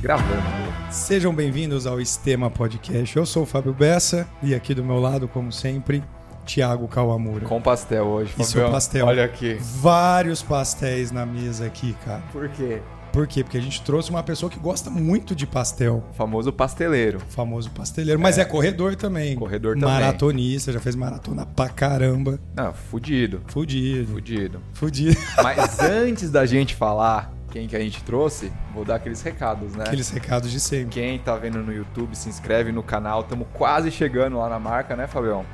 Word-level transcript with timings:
Gravando. 0.00 0.42
Sejam 0.90 1.34
bem-vindos 1.34 1.86
ao 1.86 2.00
Estema 2.00 2.50
Podcast. 2.50 3.14
Eu 3.14 3.26
sou 3.26 3.42
o 3.42 3.46
Fábio 3.46 3.74
Bessa 3.74 4.26
e 4.42 4.54
aqui 4.54 4.74
do 4.74 4.82
meu 4.82 4.98
lado, 4.98 5.28
como 5.28 5.52
sempre, 5.52 6.02
Thiago 6.46 6.88
Kawamura. 6.88 7.44
Com 7.44 7.60
pastel 7.60 8.06
hoje, 8.06 8.32
Isso 8.38 8.58
é 8.58 8.70
pastel. 8.70 9.06
Olha 9.06 9.26
aqui. 9.26 9.58
Vários 9.60 10.42
pastéis 10.42 11.12
na 11.12 11.26
mesa 11.26 11.66
aqui, 11.66 11.94
cara. 12.02 12.22
Por 12.32 12.48
quê? 12.48 12.80
Por 13.12 13.26
quê? 13.26 13.44
Porque 13.44 13.58
a 13.58 13.60
gente 13.60 13.82
trouxe 13.82 14.08
uma 14.08 14.22
pessoa 14.22 14.48
que 14.48 14.58
gosta 14.58 14.88
muito 14.88 15.34
de 15.34 15.46
pastel. 15.46 16.02
O 16.10 16.14
famoso 16.14 16.50
pasteleiro. 16.50 17.18
O 17.18 17.32
famoso 17.32 17.70
pasteleiro, 17.70 18.18
mas 18.18 18.38
é, 18.38 18.44
corredor 18.44 18.96
também. 18.96 19.36
Corredor 19.36 19.74
também. 19.74 19.94
Maratonista, 19.94 20.72
já 20.72 20.80
fez 20.80 20.96
maratona 20.96 21.44
pra 21.44 21.68
caramba. 21.68 22.40
Não, 22.54 22.72
fudido. 22.72 23.42
Fudido. 23.48 24.12
Fudido. 24.12 24.62
Fudido. 24.72 25.20
Mas 25.42 25.78
antes 25.80 26.30
da 26.30 26.46
gente 26.46 26.74
falar 26.74 27.34
quem 27.50 27.66
que 27.66 27.76
a 27.76 27.80
gente 27.80 28.02
trouxe, 28.04 28.52
vou 28.72 28.84
dar 28.84 28.96
aqueles 28.96 29.20
recados, 29.20 29.74
né? 29.74 29.84
Aqueles 29.86 30.08
recados 30.08 30.50
de 30.50 30.60
sempre. 30.60 30.90
Quem 30.90 31.18
tá 31.18 31.36
vendo 31.36 31.58
no 31.58 31.72
YouTube, 31.72 32.14
se 32.16 32.28
inscreve 32.28 32.72
no 32.72 32.82
canal. 32.82 33.22
Estamos 33.22 33.46
quase 33.52 33.90
chegando 33.90 34.38
lá 34.38 34.48
na 34.48 34.58
marca, 34.58 34.96
né, 34.96 35.06
Fabião? 35.06 35.44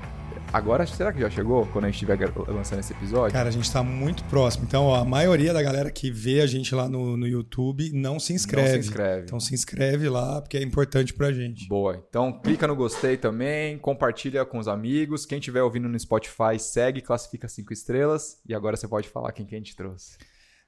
Agora, 0.52 0.86
será 0.86 1.12
que 1.12 1.20
já 1.20 1.28
chegou 1.28 1.66
quando 1.66 1.86
a 1.86 1.88
gente 1.88 1.96
estiver 1.96 2.18
lançando 2.48 2.78
esse 2.78 2.92
episódio? 2.92 3.32
Cara, 3.32 3.48
a 3.48 3.52
gente 3.52 3.70
tá 3.70 3.82
muito 3.82 4.22
próximo. 4.24 4.64
Então, 4.64 4.84
ó, 4.84 4.96
a 4.96 5.04
maioria 5.04 5.52
da 5.52 5.62
galera 5.62 5.90
que 5.90 6.10
vê 6.10 6.40
a 6.40 6.46
gente 6.46 6.74
lá 6.74 6.88
no, 6.88 7.16
no 7.16 7.26
YouTube 7.26 7.90
não 7.92 8.20
se 8.20 8.32
inscreve. 8.32 8.68
Não 8.68 8.82
se 8.82 8.88
inscreve. 8.88 9.22
Então 9.24 9.40
se 9.40 9.54
inscreve 9.54 10.08
lá, 10.08 10.40
porque 10.40 10.56
é 10.56 10.62
importante 10.62 11.12
pra 11.12 11.32
gente. 11.32 11.68
Boa. 11.68 12.02
Então 12.08 12.32
clica 12.40 12.66
no 12.66 12.76
gostei 12.76 13.16
também, 13.16 13.76
compartilha 13.78 14.44
com 14.44 14.58
os 14.58 14.68
amigos. 14.68 15.26
Quem 15.26 15.38
estiver 15.38 15.62
ouvindo 15.62 15.88
no 15.88 15.98
Spotify, 15.98 16.58
segue, 16.58 17.00
classifica 17.00 17.48
cinco 17.48 17.72
estrelas. 17.72 18.40
E 18.48 18.54
agora 18.54 18.76
você 18.76 18.86
pode 18.86 19.08
falar 19.08 19.32
quem 19.32 19.44
que 19.44 19.54
a 19.54 19.58
gente 19.58 19.74
trouxe. 19.74 20.16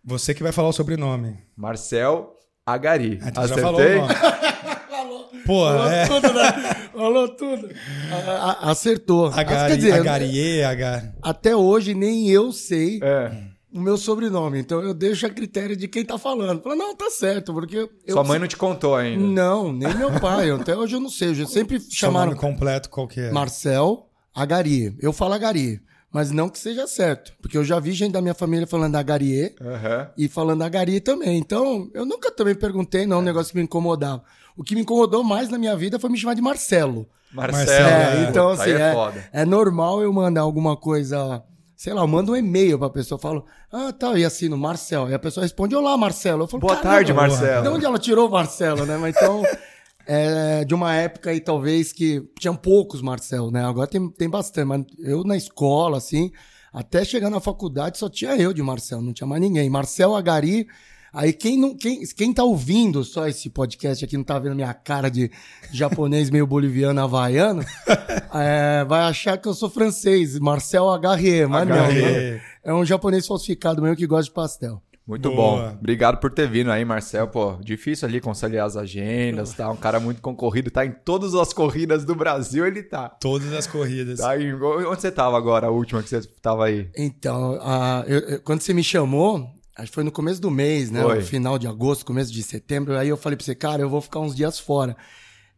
Você 0.08 0.32
que 0.34 0.42
vai 0.42 0.52
falar 0.52 0.68
o 0.68 0.72
sobrenome. 0.72 1.36
Marcel 1.56 2.34
Agari. 2.64 3.18
Ah, 3.22 3.28
então 3.28 3.46
já 3.46 3.54
Acertei? 3.54 3.62
falou 3.98 4.04
o 4.04 4.06
nome. 4.08 4.14
Pô, 5.46 5.64
Falou 5.64 5.86
é. 5.90 6.06
tudo, 6.06 6.32
né? 6.34 6.52
Falou 6.92 7.28
tudo. 7.28 7.68
A- 8.12 8.50
a- 8.66 8.70
acertou. 8.70 9.26
Agari, 9.28 9.70
Quer 9.72 9.76
dizer, 9.76 9.92
Agarie, 9.94 10.62
Agar. 10.62 11.14
até 11.22 11.56
hoje 11.56 11.94
nem 11.94 12.28
eu 12.28 12.52
sei 12.52 13.00
É. 13.02 13.32
o 13.72 13.80
meu 13.80 13.96
sobrenome. 13.96 14.58
Então 14.60 14.82
eu 14.82 14.92
deixo 14.92 15.26
a 15.26 15.30
critério 15.30 15.74
de 15.74 15.88
quem 15.88 16.04
tá 16.04 16.18
falando. 16.18 16.60
Fala, 16.62 16.76
não, 16.76 16.94
tá 16.94 17.08
certo, 17.10 17.54
porque 17.54 17.76
eu. 17.78 17.88
Sua 18.10 18.24
mãe 18.24 18.38
não 18.38 18.46
te 18.46 18.56
contou 18.58 18.94
ainda. 18.94 19.24
Não, 19.24 19.72
nem 19.72 19.94
meu 19.94 20.10
pai. 20.20 20.50
Até 20.50 20.76
hoje 20.76 20.96
eu 20.96 21.00
não 21.00 21.08
sei. 21.10 21.30
Eu 21.30 21.46
sempre 21.46 21.80
Seu 21.80 21.90
chamaram 21.92 22.32
nome 22.32 22.40
completo 22.40 22.90
qual 22.90 23.08
que 23.08 23.20
é? 23.20 23.30
Marcel 23.32 24.06
Agari. 24.34 24.94
Eu 25.00 25.12
falo 25.14 25.32
Agari. 25.32 25.80
Mas 26.12 26.30
não 26.30 26.48
que 26.48 26.58
seja 26.58 26.86
certo. 26.86 27.32
Porque 27.42 27.56
eu 27.58 27.64
já 27.64 27.78
vi 27.78 27.92
gente 27.92 28.12
da 28.12 28.22
minha 28.22 28.34
família 28.34 28.66
falando 28.66 28.96
Agarie 28.96 29.54
Aham. 29.60 30.08
e 30.16 30.26
falando 30.26 30.62
Agari 30.62 31.00
também. 31.00 31.36
Então, 31.38 31.90
eu 31.92 32.06
nunca 32.06 32.30
também 32.30 32.54
perguntei, 32.54 33.06
não, 33.06 33.18
um 33.18 33.22
negócio 33.22 33.52
que 33.52 33.58
me 33.58 33.64
incomodava. 33.64 34.22
O 34.56 34.64
que 34.64 34.74
me 34.74 34.80
incomodou 34.80 35.22
mais 35.22 35.48
na 35.50 35.58
minha 35.58 35.76
vida 35.76 35.98
foi 35.98 36.08
me 36.10 36.16
chamar 36.18 36.34
de 36.34 36.40
Marcelo. 36.42 37.06
Marcelo. 37.30 37.68
É, 37.88 38.24
é. 38.24 38.28
então 38.30 38.48
assim, 38.48 38.70
é, 38.70 38.92
foda. 38.94 39.28
é 39.32 39.44
normal 39.44 40.00
eu 40.02 40.10
mandar 40.10 40.40
alguma 40.40 40.74
coisa, 40.78 41.42
sei 41.76 41.92
lá, 41.92 42.00
eu 42.00 42.08
mando 42.08 42.32
um 42.32 42.36
e-mail 42.36 42.78
pra 42.78 42.88
pessoa, 42.88 43.20
falo, 43.20 43.44
ah, 43.70 43.92
tá, 43.92 44.18
e 44.18 44.24
assino 44.24 44.56
Marcelo. 44.56 45.10
E 45.10 45.14
a 45.14 45.18
pessoa 45.18 45.44
responde, 45.44 45.76
olá, 45.76 45.94
Marcelo. 45.98 46.44
Eu 46.44 46.48
falo, 46.48 46.62
Boa 46.62 46.74
"Caramba, 46.76 46.90
tarde, 46.94 47.06
De 47.08 47.12
Marcelo. 47.12 47.74
onde 47.74 47.84
ela 47.84 47.98
tirou 47.98 48.28
o 48.28 48.30
Marcelo, 48.32 48.86
né? 48.86 48.96
Mas 48.96 49.14
então, 49.14 49.42
é 50.10 50.64
de 50.64 50.74
uma 50.74 50.94
época 50.94 51.28
aí, 51.28 51.38
talvez, 51.38 51.92
que 51.92 52.26
tinham 52.40 52.56
poucos 52.56 53.02
Marcelo, 53.02 53.50
né? 53.50 53.62
Agora 53.62 53.86
tem, 53.86 54.08
tem 54.08 54.28
bastante, 54.28 54.64
mas 54.64 54.84
eu 55.00 55.22
na 55.22 55.36
escola, 55.36 55.98
assim, 55.98 56.32
até 56.72 57.04
chegar 57.04 57.28
na 57.28 57.40
faculdade 57.40 57.98
só 57.98 58.08
tinha 58.08 58.34
eu 58.34 58.54
de 58.54 58.62
Marcelo, 58.62 59.02
não 59.02 59.12
tinha 59.12 59.26
mais 59.26 59.42
ninguém. 59.42 59.68
Marcel 59.68 60.16
Agari. 60.16 60.66
Aí 61.12 61.32
quem 61.32 61.58
não 61.58 61.74
quem, 61.74 62.02
quem 62.16 62.34
tá 62.34 62.44
ouvindo 62.44 63.02
só 63.02 63.26
esse 63.26 63.48
podcast 63.48 64.04
aqui 64.04 64.16
não 64.16 64.24
tá 64.24 64.38
vendo 64.38 64.54
minha 64.54 64.74
cara 64.74 65.10
de 65.10 65.30
japonês 65.72 66.28
meio 66.28 66.46
boliviano 66.46 67.00
havaiano, 67.00 67.62
é, 68.34 68.84
vai 68.84 69.00
achar 69.00 69.38
que 69.38 69.48
eu 69.48 69.54
sou 69.54 69.70
francês, 69.70 70.38
Marcel 70.38 70.88
Agarrier, 70.88 71.48
mas 71.48 71.66
não, 71.66 71.76
né? 71.76 72.42
É 72.62 72.74
um 72.74 72.84
japonês 72.84 73.26
falsificado 73.26 73.80
mesmo 73.80 73.96
que 73.96 74.06
gosta 74.06 74.24
de 74.24 74.32
pastel. 74.32 74.82
Muito 75.08 75.30
Boa. 75.30 75.70
bom. 75.70 75.76
Obrigado 75.78 76.18
por 76.20 76.30
ter 76.30 76.46
vindo 76.46 76.70
aí, 76.70 76.84
Marcel. 76.84 77.26
Pô, 77.28 77.56
difícil 77.62 78.06
ali 78.06 78.20
conciliar 78.20 78.66
as 78.66 78.76
agendas, 78.76 79.54
tá? 79.54 79.70
Um 79.70 79.76
cara 79.76 79.98
muito 79.98 80.20
concorrido, 80.20 80.70
tá 80.70 80.84
em 80.84 80.92
todas 80.92 81.34
as 81.34 81.50
corridas 81.54 82.04
do 82.04 82.14
Brasil, 82.14 82.66
ele 82.66 82.82
tá. 82.82 83.08
Todas 83.08 83.50
as 83.54 83.66
corridas. 83.66 84.18
Tá 84.20 84.32
aí, 84.32 84.52
onde 84.52 85.00
você 85.00 85.10
tava 85.10 85.38
agora, 85.38 85.68
a 85.68 85.70
última 85.70 86.02
que 86.02 86.10
você 86.10 86.20
tava 86.42 86.66
aí? 86.66 86.90
Então, 86.94 87.58
a- 87.62 88.04
eu- 88.06 88.18
eu- 88.20 88.40
quando 88.42 88.60
você 88.60 88.74
me 88.74 88.84
chamou, 88.84 89.48
acho 89.74 89.88
que 89.88 89.94
foi 89.94 90.04
no 90.04 90.12
começo 90.12 90.42
do 90.42 90.50
mês, 90.50 90.90
né? 90.90 91.00
Foi. 91.02 91.16
No 91.16 91.22
final 91.24 91.58
de 91.58 91.66
agosto, 91.66 92.04
começo 92.04 92.30
de 92.30 92.42
setembro. 92.42 92.94
Aí 92.98 93.08
eu 93.08 93.16
falei 93.16 93.34
pra 93.36 93.46
você, 93.46 93.54
cara, 93.54 93.80
eu 93.80 93.88
vou 93.88 94.02
ficar 94.02 94.20
uns 94.20 94.36
dias 94.36 94.58
fora. 94.60 94.94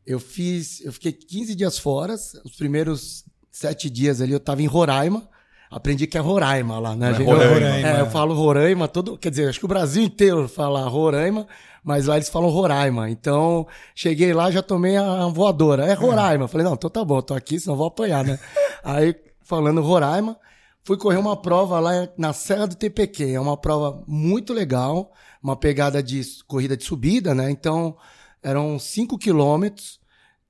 Eu 0.06 0.20
fiz, 0.20 0.80
eu 0.84 0.92
fiquei 0.92 1.10
15 1.12 1.56
dias 1.56 1.76
fora. 1.76 2.14
Os 2.14 2.54
primeiros 2.56 3.24
sete 3.50 3.90
dias 3.90 4.20
ali 4.20 4.30
eu 4.32 4.38
tava 4.40 4.62
em 4.62 4.66
Roraima. 4.66 5.28
Aprendi 5.70 6.08
que 6.08 6.18
é 6.18 6.20
Roraima 6.20 6.80
lá, 6.80 6.96
né? 6.96 7.10
É 7.10 7.14
gente? 7.14 7.26
Roraima. 7.26 7.88
É, 7.88 8.00
eu 8.00 8.06
falo 8.10 8.34
Roraima, 8.34 8.88
todo, 8.88 9.16
quer 9.16 9.30
dizer, 9.30 9.48
acho 9.48 9.60
que 9.60 9.64
o 9.64 9.68
Brasil 9.68 10.02
inteiro 10.02 10.48
fala 10.48 10.88
Roraima, 10.88 11.46
mas 11.84 12.06
lá 12.06 12.16
eles 12.16 12.28
falam 12.28 12.50
Roraima. 12.50 13.08
Então, 13.08 13.66
cheguei 13.94 14.32
lá, 14.32 14.50
já 14.50 14.62
tomei 14.62 14.96
a 14.96 15.26
voadora. 15.28 15.86
É 15.86 15.94
Roraima. 15.94 16.48
Falei, 16.48 16.66
não, 16.66 16.74
então 16.74 16.90
tá 16.90 17.04
bom, 17.04 17.22
tô 17.22 17.34
aqui, 17.34 17.60
senão 17.60 17.76
vou 17.76 17.86
apanhar, 17.86 18.24
né? 18.24 18.36
Aí, 18.82 19.14
falando 19.44 19.80
Roraima, 19.80 20.36
fui 20.82 20.96
correr 20.96 21.18
uma 21.18 21.36
prova 21.36 21.78
lá 21.78 22.08
na 22.18 22.32
Serra 22.32 22.66
do 22.66 22.74
TPQ. 22.74 23.30
É 23.30 23.40
uma 23.40 23.56
prova 23.56 24.02
muito 24.08 24.52
legal, 24.52 25.12
uma 25.40 25.54
pegada 25.54 26.02
de 26.02 26.20
corrida 26.48 26.76
de 26.76 26.82
subida, 26.82 27.32
né? 27.32 27.48
Então, 27.48 27.96
eram 28.42 28.76
5 28.76 29.16
quilômetros. 29.18 29.99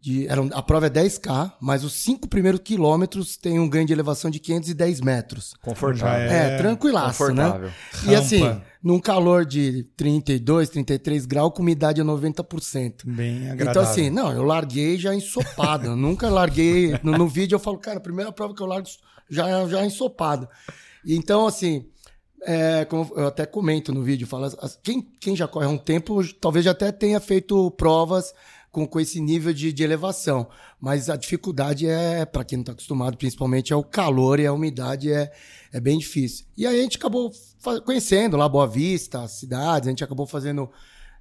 De, 0.01 0.27
eram, 0.29 0.49
a 0.55 0.63
prova 0.63 0.87
é 0.87 0.91
10K, 0.91 1.53
mas 1.61 1.85
os 1.85 1.93
cinco 1.93 2.27
primeiros 2.27 2.61
quilômetros 2.63 3.37
tem 3.37 3.59
um 3.59 3.69
ganho 3.69 3.87
de 3.87 3.93
elevação 3.93 4.31
de 4.31 4.39
510 4.41 5.01
metros. 5.03 5.53
Confortável. 5.61 6.31
É, 6.31 6.55
É, 6.55 6.57
tranquilaço, 6.57 7.19
confortável. 7.19 7.67
né? 7.69 7.75
Rampa. 7.93 8.11
E 8.11 8.15
assim, 8.15 8.61
num 8.83 8.99
calor 8.99 9.45
de 9.45 9.83
32, 9.99 10.71
33 10.71 11.27
graus, 11.27 11.53
com 11.55 11.61
umidade 11.61 12.01
a 12.01 12.05
90%. 12.05 13.05
Bem 13.05 13.51
agradável. 13.51 13.71
Então, 13.71 13.83
assim, 13.83 14.09
não, 14.09 14.33
eu 14.33 14.43
larguei 14.43 14.97
já 14.99 15.15
ensopado. 15.15 15.95
Nunca 15.95 16.31
larguei. 16.31 16.99
No, 17.05 17.13
no 17.19 17.29
vídeo 17.29 17.57
eu 17.57 17.61
falo, 17.61 17.77
cara, 17.77 17.99
a 17.99 18.01
primeira 18.01 18.33
prova 18.33 18.55
que 18.55 18.63
eu 18.63 18.67
largo 18.67 18.89
já, 19.29 19.67
já 19.69 19.85
ensopado. 19.85 20.49
E 21.05 21.15
Então, 21.15 21.47
assim, 21.47 21.85
é, 22.43 22.87
como 22.87 23.11
eu 23.17 23.27
até 23.27 23.45
comento 23.45 23.93
no 23.93 24.03
vídeo, 24.03 24.27
falo, 24.27 24.45
as- 24.45 24.79
quem, 24.83 25.03
quem 25.21 25.37
já 25.37 25.47
corre 25.47 25.67
há 25.67 25.69
um 25.69 25.77
tempo, 25.77 26.23
talvez 26.41 26.65
já 26.65 26.71
até 26.71 26.91
tenha 26.91 27.21
feito 27.21 27.71
provas 27.73 28.33
com, 28.71 28.87
com 28.87 29.01
esse 29.01 29.21
nível 29.21 29.53
de, 29.53 29.73
de 29.73 29.83
elevação. 29.83 30.49
Mas 30.81 31.11
a 31.11 31.17
dificuldade 31.17 31.87
é, 31.87 32.25
para 32.25 32.45
quem 32.45 32.59
não 32.59 32.63
está 32.63 32.73
acostumado, 32.73 33.17
principalmente, 33.17 33.73
é 33.73 33.77
o 33.77 33.83
calor 33.83 34.39
e 34.39 34.47
a 34.47 34.53
umidade 34.53 35.13
é, 35.13 35.33
é 35.73 35.81
bem 35.81 35.99
difícil. 35.99 36.47
E 36.57 36.67
aí 36.67 36.79
a 36.79 36.83
gente 36.83 36.97
acabou 36.97 37.33
conhecendo 37.85 38.37
lá 38.37 38.49
Boa 38.49 38.67
Vista, 38.67 39.23
as 39.23 39.33
cidades, 39.33 39.89
a 39.89 39.91
gente 39.91 40.05
acabou 40.05 40.27
fazendo 40.27 40.71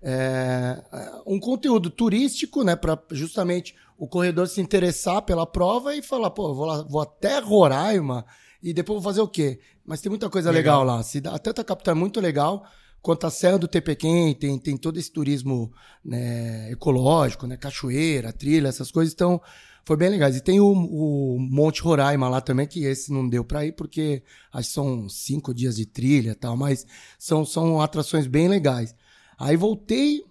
é, 0.01 0.81
um 1.25 1.39
conteúdo 1.39 1.89
turístico, 1.89 2.63
né, 2.63 2.75
para 2.75 2.97
justamente 3.11 3.75
o 3.97 4.07
corredor 4.07 4.47
se 4.47 4.61
interessar 4.61 5.21
pela 5.23 5.45
prova 5.45 5.93
e 5.95 6.01
falar, 6.01 6.29
pô, 6.29 6.53
vou, 6.53 6.65
lá, 6.65 6.83
vou 6.83 7.01
até 7.01 7.39
Roraima 7.39 8.25
e 8.63 8.73
depois 8.73 8.95
vou 8.95 9.03
fazer 9.03 9.21
o 9.21 9.27
quê? 9.27 9.59
Mas 9.85 9.99
tem 10.01 10.09
muita 10.09 10.29
coisa 10.29 10.51
legal, 10.51 10.83
lá. 10.83 11.01
A 11.01 11.39
Tanto 11.39 11.61
a 11.61 11.63
capital 11.63 11.93
é 11.93 11.97
muito 11.97 12.21
legal, 12.21 12.63
quanto 13.01 13.25
a 13.25 13.31
Serra 13.31 13.57
do 13.57 13.67
Tepequém, 13.67 14.33
tem, 14.33 14.57
tem 14.59 14.77
todo 14.77 14.97
esse 14.97 15.11
turismo 15.11 15.71
né, 16.03 16.71
ecológico, 16.71 17.47
né, 17.47 17.57
cachoeira, 17.57 18.33
trilha, 18.33 18.67
essas 18.67 18.91
coisas. 18.91 19.13
Então, 19.13 19.41
foi 19.85 19.97
bem 19.97 20.09
legais. 20.09 20.35
E 20.35 20.41
tem 20.41 20.59
o, 20.59 20.71
o 20.71 21.39
Monte 21.39 21.81
Roraima 21.81 22.29
lá 22.29 22.41
também, 22.41 22.67
que 22.67 22.83
esse 22.83 23.11
não 23.11 23.27
deu 23.27 23.43
para 23.43 23.65
ir, 23.65 23.71
porque 23.71 24.23
acho 24.53 24.67
que 24.67 24.73
são 24.75 25.09
cinco 25.09 25.53
dias 25.53 25.77
de 25.77 25.85
trilha 25.85 26.31
e 26.31 26.35
tal, 26.35 26.55
mas 26.55 26.85
são, 27.17 27.43
são 27.43 27.81
atrações 27.81 28.27
bem 28.27 28.47
legais. 28.47 28.93
Aí 29.37 29.55
voltei 29.55 30.23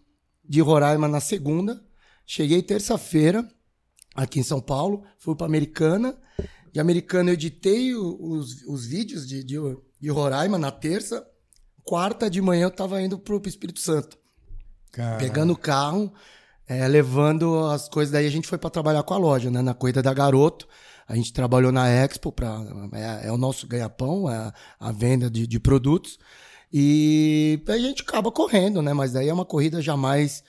de 0.48 0.60
Roraima 0.60 1.08
na 1.08 1.18
segunda, 1.18 1.82
cheguei 2.24 2.62
terça-feira 2.62 3.48
aqui 4.14 4.40
em 4.40 4.44
São 4.44 4.60
Paulo, 4.60 5.02
fui 5.18 5.34
para 5.34 5.46
Americana. 5.46 6.16
De 6.72 6.78
Americana 6.78 7.30
eu 7.30 7.34
editei 7.34 7.94
os, 7.94 8.62
os 8.62 8.86
vídeos 8.86 9.26
de, 9.26 9.42
de, 9.42 9.56
de 10.00 10.08
Roraima 10.08 10.58
na 10.58 10.70
terça. 10.70 11.26
Quarta 11.88 12.28
de 12.28 12.42
manhã 12.42 12.64
eu 12.64 12.70
tava 12.70 13.00
indo 13.00 13.18
pro 13.18 13.40
Espírito 13.46 13.80
Santo. 13.80 14.18
Cara, 14.92 15.16
Pegando 15.16 15.54
o 15.54 15.56
carro, 15.56 16.12
é, 16.66 16.86
levando 16.86 17.64
as 17.66 17.88
coisas. 17.88 18.12
Daí 18.12 18.26
a 18.26 18.30
gente 18.30 18.46
foi 18.46 18.58
para 18.58 18.68
trabalhar 18.68 19.02
com 19.02 19.14
a 19.14 19.16
loja, 19.16 19.50
né? 19.50 19.62
Na 19.62 19.72
corrida 19.72 20.02
da 20.02 20.12
Garoto. 20.12 20.68
A 21.08 21.14
gente 21.16 21.32
trabalhou 21.32 21.72
na 21.72 21.88
Expo, 21.88 22.30
pra, 22.30 22.60
é, 22.92 23.28
é 23.28 23.32
o 23.32 23.38
nosso 23.38 23.66
ganha-pão, 23.66 24.30
é 24.30 24.52
a, 24.78 24.92
venda 24.92 25.30
de, 25.30 25.46
de 25.46 25.58
produtos. 25.58 26.18
E 26.70 27.62
a 27.66 27.78
gente 27.78 28.02
acaba 28.02 28.30
correndo, 28.30 28.82
né? 28.82 28.92
Mas 28.92 29.12
daí 29.12 29.26
é 29.26 29.32
uma 29.32 29.46
corrida 29.46 29.80
jamais 29.80 30.44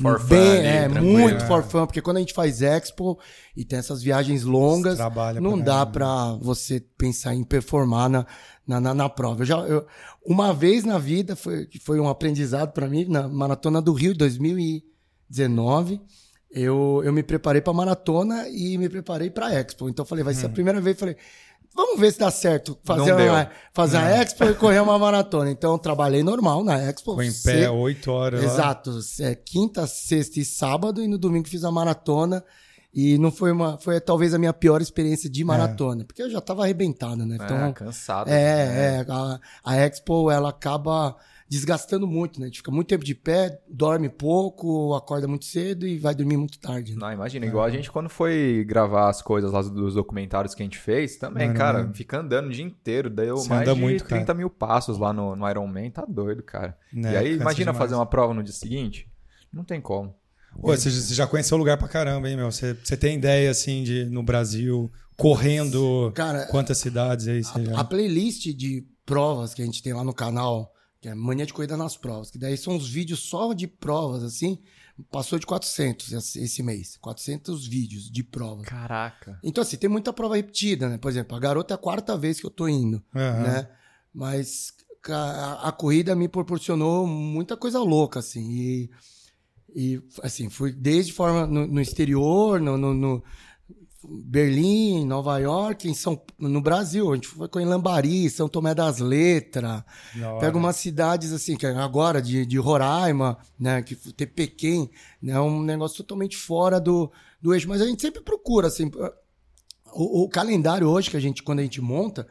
For 0.00 0.18
fun 0.18 0.28
bem, 0.28 0.58
ali, 0.58 0.66
é, 0.66 0.88
tranquilo. 0.88 1.18
muito 1.18 1.44
É. 1.44 1.46
for 1.46 1.62
fun, 1.62 1.84
porque 1.84 2.00
quando 2.00 2.16
a 2.16 2.20
gente 2.20 2.32
faz 2.32 2.62
expo 2.62 3.18
e 3.54 3.62
tem 3.62 3.78
essas 3.78 4.02
viagens 4.02 4.42
longas, 4.42 4.98
não 5.38 5.56
pra 5.56 5.64
dá 5.64 5.72
caramba. 5.72 5.90
pra 5.92 6.32
você 6.40 6.80
pensar 6.80 7.34
em 7.34 7.44
performar 7.44 8.08
na, 8.08 8.26
na, 8.66 8.80
na, 8.80 8.94
na 8.94 9.08
prova. 9.08 9.42
Eu 9.42 9.46
já, 9.46 9.58
eu- 9.60 9.86
uma 10.24 10.52
vez 10.52 10.84
na 10.84 10.98
vida, 10.98 11.36
foi, 11.36 11.66
que 11.66 11.78
foi 11.78 12.00
um 12.00 12.08
aprendizado 12.08 12.72
pra 12.72 12.88
mim, 12.88 13.04
na 13.06 13.28
Maratona 13.28 13.80
do 13.82 13.92
Rio, 13.92 14.14
2019, 14.14 16.00
eu, 16.50 17.02
eu 17.04 17.12
me 17.12 17.22
preparei 17.22 17.60
pra 17.60 17.72
maratona 17.72 18.48
e 18.48 18.78
me 18.78 18.88
preparei 18.88 19.30
pra 19.30 19.52
expo. 19.52 19.88
Então 19.88 20.04
eu 20.04 20.08
falei, 20.08 20.22
vai 20.24 20.34
ser 20.34 20.46
a 20.46 20.48
primeira 20.48 20.80
vez, 20.80 20.98
falei, 20.98 21.16
vamos 21.74 21.98
ver 21.98 22.12
se 22.12 22.18
dá 22.20 22.30
certo 22.30 22.78
fazer, 22.84 23.10
Não 23.10 23.16
deu. 23.16 23.32
uma, 23.32 23.50
fazer 23.72 23.96
a 23.96 24.08
expo 24.22 24.44
e 24.44 24.54
correr 24.54 24.80
uma 24.80 24.98
maratona. 24.98 25.50
Então 25.50 25.72
eu 25.72 25.78
trabalhei 25.78 26.22
normal 26.22 26.62
na 26.62 26.76
expo. 26.80 27.10
Ficou 27.10 27.22
em 27.22 27.32
pé 27.42 27.68
oito 27.70 28.10
horas. 28.10 28.42
Exato. 28.44 28.98
É, 29.20 29.34
quinta, 29.34 29.86
sexta 29.86 30.38
e 30.38 30.44
sábado, 30.44 31.02
e 31.02 31.08
no 31.08 31.18
domingo 31.18 31.48
fiz 31.48 31.64
a 31.64 31.72
maratona. 31.72 32.44
E 32.94 33.18
não 33.18 33.32
foi 33.32 33.50
uma. 33.50 33.76
Foi 33.78 34.00
talvez 34.00 34.32
a 34.34 34.38
minha 34.38 34.52
pior 34.52 34.80
experiência 34.80 35.28
de 35.28 35.42
maratona, 35.44 36.04
porque 36.04 36.22
eu 36.22 36.30
já 36.30 36.40
tava 36.40 36.62
arrebentado, 36.62 37.26
né? 37.26 37.36
É, 37.40 37.44
Então, 37.44 37.72
cansado. 37.72 38.30
é, 38.30 39.00
é, 39.00 39.06
a, 39.08 39.40
a 39.64 39.76
Expo 39.76 40.30
ela 40.30 40.50
acaba 40.50 41.16
desgastando 41.48 42.06
muito, 42.06 42.40
né? 42.40 42.46
A 42.46 42.48
gente 42.48 42.58
fica 42.58 42.70
muito 42.70 42.88
tempo 42.88 43.04
de 43.04 43.14
pé, 43.14 43.60
dorme 43.68 44.08
pouco, 44.08 44.94
acorda 44.94 45.28
muito 45.28 45.44
cedo 45.44 45.86
e 45.86 45.98
vai 45.98 46.14
dormir 46.14 46.36
muito 46.36 46.58
tarde. 46.58 46.92
Né? 46.94 46.98
Não, 47.00 47.12
imagina, 47.12 47.44
igual 47.46 47.64
a 47.64 47.70
gente 47.70 47.90
quando 47.90 48.08
foi 48.08 48.64
gravar 48.66 49.08
as 49.10 49.20
coisas 49.20 49.52
lá 49.52 49.60
dos 49.62 49.94
documentários 49.94 50.54
que 50.54 50.62
a 50.62 50.66
gente 50.66 50.78
fez, 50.78 51.16
também, 51.16 51.48
Mano, 51.48 51.58
cara, 51.58 51.78
mano. 51.80 51.94
fica 51.94 52.18
andando 52.18 52.46
o 52.46 52.50
dia 52.50 52.64
inteiro, 52.64 53.10
deu 53.10 53.36
Você 53.36 53.48
mais 53.48 53.68
de 53.68 53.78
muito, 53.78 54.04
30 54.04 54.24
cara. 54.24 54.38
mil 54.38 54.48
passos 54.50 54.98
lá 54.98 55.12
no, 55.12 55.36
no 55.36 55.48
Iron 55.48 55.66
Man, 55.66 55.90
tá 55.90 56.04
doido, 56.08 56.42
cara. 56.42 56.76
Né, 56.92 57.12
e 57.12 57.16
aí, 57.16 57.34
imagina 57.34 57.72
demais. 57.72 57.78
fazer 57.78 57.94
uma 57.94 58.06
prova 58.06 58.32
no 58.32 58.42
dia 58.42 58.54
seguinte, 58.54 59.08
não 59.52 59.64
tem 59.64 59.80
como. 59.80 60.14
Pô, 60.60 60.76
você, 60.76 60.90
já 61.14 61.26
conheceu 61.26 61.56
o 61.56 61.58
lugar 61.58 61.76
pra 61.76 61.88
caramba, 61.88 62.28
hein, 62.28 62.36
meu? 62.36 62.50
Você, 62.50 62.74
você 62.74 62.96
tem 62.96 63.16
ideia, 63.16 63.50
assim, 63.50 63.82
de 63.82 64.04
no 64.06 64.22
Brasil, 64.22 64.90
correndo 65.16 66.12
Cara, 66.14 66.46
quantas 66.46 66.78
cidades 66.78 67.28
aí 67.28 67.42
você 67.44 67.64
já... 67.64 67.78
A 67.78 67.84
playlist 67.84 68.46
de 68.54 68.86
provas 69.04 69.54
que 69.54 69.62
a 69.62 69.64
gente 69.64 69.82
tem 69.82 69.92
lá 69.92 70.02
no 70.02 70.14
canal, 70.14 70.72
que 71.00 71.08
é 71.08 71.14
Mania 71.14 71.46
de 71.46 71.52
Corrida 71.52 71.76
nas 71.76 71.96
Provas, 71.96 72.30
que 72.30 72.38
daí 72.38 72.56
são 72.56 72.76
os 72.76 72.88
vídeos 72.88 73.20
só 73.20 73.52
de 73.52 73.66
provas, 73.66 74.22
assim, 74.22 74.58
passou 75.10 75.38
de 75.38 75.46
400 75.46 76.12
esse 76.12 76.40
esse 76.40 76.62
mês. 76.62 76.96
400 76.96 77.66
vídeos 77.66 78.10
de 78.10 78.22
provas. 78.22 78.66
Caraca. 78.66 79.38
Então, 79.42 79.62
assim, 79.62 79.76
tem 79.76 79.90
muita 79.90 80.12
prova 80.12 80.36
repetida, 80.36 80.88
né? 80.88 80.98
Por 80.98 81.10
exemplo, 81.10 81.36
a 81.36 81.40
garota 81.40 81.74
é 81.74 81.76
a 81.76 81.78
quarta 81.78 82.16
vez 82.16 82.40
que 82.40 82.46
eu 82.46 82.50
tô 82.50 82.68
indo, 82.68 83.02
Aham. 83.14 83.42
né? 83.42 83.68
Mas 84.12 84.72
ca- 85.02 85.60
a, 85.62 85.68
a 85.68 85.72
corrida 85.72 86.14
me 86.14 86.28
proporcionou 86.28 87.06
muita 87.06 87.56
coisa 87.56 87.80
louca, 87.80 88.20
assim. 88.20 88.50
E, 88.52 88.90
e 89.74 90.00
assim, 90.22 90.48
fui 90.48 90.72
desde 90.72 91.12
forma 91.12 91.46
no, 91.46 91.66
no 91.66 91.80
exterior, 91.80 92.60
no, 92.60 92.76
no, 92.76 92.94
no 92.94 93.24
Berlim, 94.06 95.04
Nova 95.04 95.38
York, 95.38 95.88
em 95.88 95.94
São, 95.94 96.20
no 96.38 96.60
Brasil. 96.60 97.10
A 97.10 97.14
gente 97.14 97.28
foi 97.28 97.62
em 97.62 97.66
Lambari, 97.66 98.28
São 98.30 98.48
Tomé 98.48 98.74
das 98.74 98.98
Letras. 98.98 99.82
Pega 100.40 100.56
umas 100.56 100.76
cidades 100.76 101.32
assim, 101.32 101.56
que 101.56 101.66
agora 101.66 102.20
de, 102.20 102.44
de 102.46 102.58
Roraima, 102.58 103.38
né? 103.58 103.82
Que 103.82 103.96
tem 104.12 104.26
Pequim, 104.26 104.90
né? 105.20 105.40
Um 105.40 105.62
negócio 105.62 105.96
totalmente 105.98 106.36
fora 106.36 106.80
do, 106.80 107.10
do 107.40 107.54
eixo. 107.54 107.68
Mas 107.68 107.80
a 107.80 107.86
gente 107.86 108.02
sempre 108.02 108.22
procura, 108.22 108.68
assim. 108.68 108.90
O, 109.92 110.24
o 110.24 110.28
calendário 110.28 110.88
hoje 110.88 111.10
que 111.10 111.16
a 111.16 111.20
gente, 111.20 111.42
quando 111.42 111.60
a 111.60 111.62
gente 111.62 111.80
monta, 111.80 112.28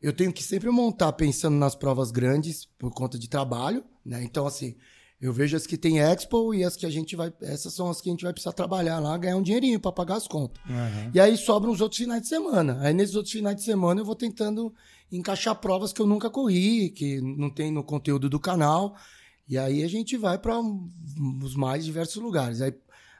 eu 0.00 0.12
tenho 0.12 0.32
que 0.32 0.42
sempre 0.42 0.70
montar 0.70 1.12
pensando 1.12 1.56
nas 1.56 1.74
provas 1.74 2.10
grandes 2.10 2.68
por 2.78 2.90
conta 2.92 3.18
de 3.18 3.28
trabalho, 3.28 3.84
né? 4.04 4.22
Então, 4.22 4.46
assim, 4.46 4.76
eu 5.20 5.32
vejo 5.32 5.56
as 5.56 5.66
que 5.66 5.76
tem 5.78 5.98
Expo 5.98 6.52
e 6.54 6.62
as 6.62 6.76
que 6.76 6.84
a 6.86 6.90
gente 6.90 7.16
vai. 7.16 7.32
Essas 7.42 7.72
são 7.72 7.88
as 7.88 8.00
que 8.00 8.08
a 8.08 8.12
gente 8.12 8.22
vai 8.24 8.32
precisar 8.32 8.52
trabalhar 8.52 8.98
lá, 8.98 9.16
ganhar 9.16 9.36
um 9.36 9.42
dinheirinho 9.42 9.80
para 9.80 9.90
pagar 9.92 10.16
as 10.16 10.28
contas. 10.28 10.60
Aham. 10.68 11.10
E 11.14 11.18
aí 11.20 11.36
sobram 11.36 11.72
os 11.72 11.80
outros 11.80 11.98
finais 11.98 12.22
de 12.22 12.28
semana. 12.28 12.78
Aí 12.80 12.92
nesses 12.92 13.14
outros 13.14 13.32
finais 13.32 13.56
de 13.56 13.62
semana 13.62 14.00
eu 14.00 14.04
vou 14.04 14.14
tentando 14.14 14.72
encaixar 15.10 15.54
provas 15.56 15.92
que 15.92 16.02
eu 16.02 16.06
nunca 16.06 16.28
corri, 16.28 16.90
que 16.90 17.20
não 17.20 17.48
tem 17.48 17.70
no 17.70 17.82
conteúdo 17.82 18.28
do 18.28 18.38
canal. 18.40 18.94
E 19.48 19.56
aí 19.56 19.82
a 19.84 19.88
gente 19.88 20.16
vai 20.16 20.36
para 20.36 20.58
os 20.60 21.54
mais 21.54 21.84
diversos 21.84 22.16
lugares. 22.22 22.60
Aí, 22.60 22.74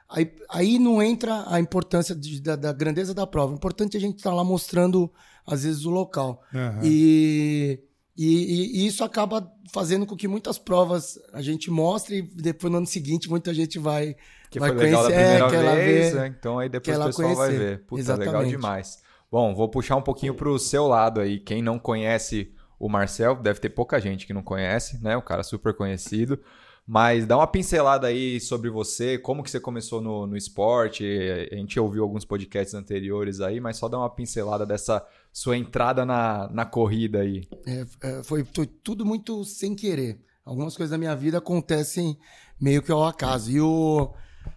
aí, 0.09 0.31
aí 0.49 0.79
não 0.79 1.01
entra 1.01 1.45
a 1.47 1.59
importância 1.59 2.13
de- 2.13 2.41
da, 2.41 2.55
da 2.55 2.73
grandeza 2.73 3.13
da 3.13 3.25
prova. 3.25 3.53
O 3.53 3.55
importante 3.55 3.95
é 3.95 3.97
a 3.97 4.01
gente 4.01 4.17
estar 4.17 4.33
lá 4.33 4.43
mostrando, 4.43 5.09
às 5.45 5.63
vezes, 5.63 5.85
o 5.85 5.89
local. 5.89 6.43
Aham. 6.53 6.81
E, 6.83 7.79
e, 8.17 8.81
e 8.83 8.87
isso 8.87 9.03
acaba 9.03 9.51
fazendo 9.71 10.05
com 10.05 10.15
que 10.15 10.27
muitas 10.27 10.57
provas 10.57 11.19
a 11.33 11.41
gente 11.41 11.69
mostre 11.69 12.17
e 12.17 12.21
depois 12.21 12.71
no 12.71 12.77
ano 12.77 12.87
seguinte 12.87 13.29
muita 13.29 13.53
gente 13.53 13.77
vai, 13.77 14.15
Que 14.49 14.59
vai 14.59 14.69
foi 14.69 14.77
legal 14.77 15.03
da 15.03 15.09
conhecer, 15.09 15.21
é, 15.23 15.37
primeira 15.37 15.49
que 15.49 15.55
ela 15.55 15.75
vez, 15.75 16.13
vê. 16.13 16.19
né? 16.19 16.35
Então 16.39 16.59
aí 16.59 16.69
depois 16.69 16.97
o 16.97 17.05
pessoal 17.05 17.35
vai 17.35 17.47
conhecer. 17.47 17.59
ver. 17.59 17.77
Puta, 17.85 18.01
legal 18.01 18.21
Exatamente. 18.25 18.49
demais. 18.51 18.97
Bom, 19.31 19.53
vou 19.53 19.69
puxar 19.69 19.95
um 19.97 20.01
pouquinho 20.01 20.33
pro 20.33 20.57
seu 20.57 20.87
lado 20.87 21.19
aí. 21.19 21.39
Quem 21.39 21.61
não 21.61 21.77
conhece 21.77 22.53
o 22.79 22.87
Marcel, 22.87 23.35
deve 23.35 23.59
ter 23.59 23.69
pouca 23.69 23.99
gente 23.99 24.25
que 24.25 24.33
não 24.33 24.41
conhece, 24.43 25.01
né? 25.03 25.17
O 25.17 25.21
cara 25.21 25.43
super 25.43 25.73
conhecido. 25.73 26.39
Mas 26.89 27.25
dá 27.25 27.35
uma 27.35 27.45
pincelada 27.47 28.07
aí 28.07 28.39
sobre 28.39 28.69
você, 28.69 29.17
como 29.17 29.43
que 29.43 29.51
você 29.51 29.59
começou 29.59 29.99
no, 29.99 30.25
no 30.25 30.37
esporte. 30.37 31.03
A 31.51 31.55
gente 31.55 31.77
ouviu 31.77 32.01
alguns 32.01 32.23
podcasts 32.23 32.73
anteriores 32.73 33.41
aí, 33.41 33.59
mas 33.59 33.75
só 33.75 33.89
dá 33.89 33.97
uma 33.97 34.09
pincelada 34.09 34.65
dessa 34.65 35.05
sua 35.33 35.57
entrada 35.57 36.05
na, 36.05 36.49
na 36.49 36.65
corrida 36.65 37.19
aí. 37.19 37.45
É, 37.65 37.85
é, 38.01 38.23
foi, 38.23 38.45
tudo 38.83 39.05
muito 39.05 39.43
sem 39.43 39.75
querer. 39.75 40.21
Algumas 40.45 40.77
coisas 40.77 40.91
da 40.91 40.97
minha 40.97 41.13
vida 41.13 41.39
acontecem 41.39 42.17
meio 42.59 42.81
que 42.81 42.91
ao 42.91 43.03
acaso. 43.05 43.51
E 43.51 43.59
o, 43.59 44.13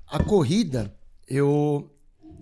a 0.07 0.23
corrida, 0.23 0.95
eu, 1.27 1.91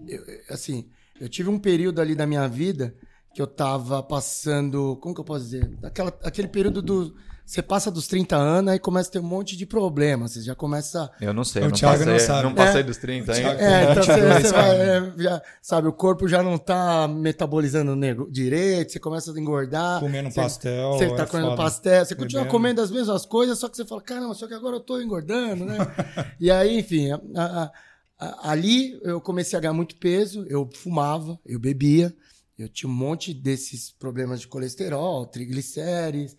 eu- 0.07 0.23
Assim, 0.51 0.91
eu 1.19 1.31
tive 1.31 1.49
um 1.49 1.59
período 1.59 1.99
ali 2.01 2.15
da 2.15 2.27
minha 2.27 2.47
vida 2.47 2.95
que 3.35 3.41
eu 3.41 3.47
tava 3.47 4.03
passando. 4.03 4.97
Como 5.01 5.15
que 5.15 5.21
eu 5.21 5.25
posso 5.25 5.45
dizer? 5.47 5.79
Aquele 6.23 6.49
período 6.49 6.83
do. 6.83 7.17
Você 7.49 7.63
passa 7.63 7.91
dos 7.91 8.07
30 8.07 8.37
anos 8.37 8.75
e 8.75 8.79
começa 8.79 9.09
a 9.09 9.13
ter 9.13 9.21
um 9.21 9.23
monte 9.23 9.57
de 9.57 9.65
problemas. 9.65 10.33
Você 10.33 10.43
já 10.43 10.55
começa. 10.55 11.11
Eu 11.19 11.33
não 11.33 11.45
sei, 11.45 11.63
O 11.63 11.65
eu 11.65 11.69
não 11.71 11.77
Thiago 11.77 11.97
passei, 12.01 12.13
não 12.13 12.21
sabe. 12.21 12.43
não 12.43 12.55
passei 12.55 12.81
É. 12.81 12.83
dos 12.85 12.97
30 12.99 13.33
O 13.33 13.35
ainda. 13.35 13.57
Thiago- 13.57 13.63
É, 13.63 13.83
então 13.91 14.03
você, 14.03 14.13
22, 14.13 14.43
você 14.43 14.53
vai, 14.53 14.69
sabe? 14.69 14.81
é, 14.83 15.23
já, 15.23 15.43
sabe, 15.63 15.89
o 15.89 15.93
corpo 15.95 16.29
já 16.29 16.43
não 16.43 16.59
tá 16.59 17.09
metabolizando 17.09 17.97
nego- 17.97 18.31
direito, 18.31 18.93
você 18.93 19.01
começa 19.01 19.33
a 19.33 19.41
engordar. 19.41 19.99
Comendo 20.01 20.31
você- 20.31 20.43
pastel. 20.43 20.93
Você 20.93 21.09
tá 21.17 21.23
é 21.23 21.27
comendo 21.27 21.49
foda. 21.49 21.63
pastel, 21.63 22.05
você 22.05 22.15
continua 22.15 22.43
Bebendo. 22.43 22.53
comendo 22.53 22.81
as 22.83 22.91
mesmas 22.91 23.25
coisas, 23.25 23.59
só 23.59 23.67
que 23.71 23.79
você 23.79 23.85
fala, 23.87 24.03
caramba, 24.03 24.35
só 24.35 24.47
que 24.47 24.53
agora 24.53 24.77
eu 24.77 24.81
tô 24.81 25.01
engordando, 25.01 25.65
né? 25.65 25.79
e 26.39 26.51
aí, 26.51 26.79
enfim, 26.79 27.11
a- 27.13 27.21
a- 27.35 27.71
a- 28.19 28.51
ali 28.51 29.01
eu 29.03 29.23
comecei 29.23 29.57
a 29.59 29.61
ganhar 29.63 29.73
muito 29.73 29.97
peso, 29.97 30.45
eu 30.51 30.69
fumava, 30.75 31.39
eu 31.47 31.59
bebia, 31.59 32.15
eu 32.59 32.69
tinha 32.69 32.91
um 32.91 32.95
monte 32.95 33.33
desses 33.33 33.91
problemas 33.91 34.39
de 34.41 34.49
colesterol, 34.49 35.25
triglicérides, 35.25 36.37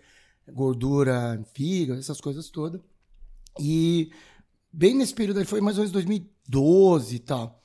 gordura 0.54 1.42
fígado, 1.54 2.00
essas 2.00 2.20
coisas 2.22 2.50
todas. 2.50 2.82
E 3.60 4.12
bem 4.72 4.96
nesse 4.96 5.14
período 5.14 5.40
aí, 5.40 5.46
foi 5.46 5.62
mais 5.62 5.78
ou 5.78 5.82
menos 5.82 5.92
2012 5.92 7.16
e 7.16 7.20
tal, 7.20 7.64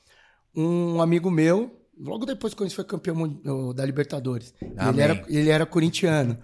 um 0.55 1.01
amigo 1.01 1.29
meu, 1.29 1.79
logo 1.97 2.25
depois 2.25 2.53
que 2.53 2.63
a 2.63 2.65
gente 2.65 2.75
foi 2.75 2.85
campeão 2.85 3.73
da 3.73 3.85
Libertadores, 3.85 4.53
ele 4.61 5.01
era, 5.01 5.25
ele 5.27 5.49
era 5.49 5.65
corintiano. 5.65 6.37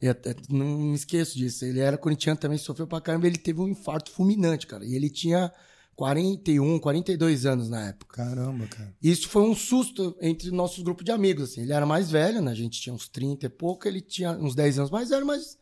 E 0.00 0.06
até- 0.08 0.34
não 0.48 0.78
me 0.78 0.94
esqueço 0.94 1.36
disso. 1.36 1.64
Ele 1.64 1.80
era 1.80 1.98
corintiano 1.98 2.38
também, 2.38 2.56
sofreu 2.56 2.86
pra 2.86 3.00
caramba. 3.00 3.26
Ele 3.26 3.36
teve 3.36 3.60
um 3.60 3.66
infarto 3.66 4.12
fulminante, 4.12 4.64
cara. 4.64 4.84
E 4.84 4.94
ele 4.94 5.10
tinha 5.10 5.52
41, 5.96 6.78
42 6.78 7.44
anos 7.44 7.68
na 7.68 7.88
época. 7.88 8.22
Caramba, 8.24 8.68
cara. 8.68 8.94
Isso 9.02 9.28
foi 9.28 9.42
um 9.42 9.56
susto 9.56 10.16
entre 10.20 10.52
nossos 10.52 10.84
grupos 10.84 11.04
de 11.04 11.10
amigos. 11.10 11.50
Assim. 11.50 11.62
Ele 11.62 11.72
era 11.72 11.84
mais 11.84 12.12
velho, 12.12 12.40
né? 12.40 12.52
A 12.52 12.54
gente 12.54 12.80
tinha 12.80 12.94
uns 12.94 13.08
30 13.08 13.46
e 13.46 13.48
pouco, 13.48 13.88
ele 13.88 14.00
tinha 14.00 14.30
uns 14.38 14.54
10 14.54 14.78
anos 14.78 14.90
mais 14.92 15.08
velho, 15.08 15.26
mas 15.26 15.58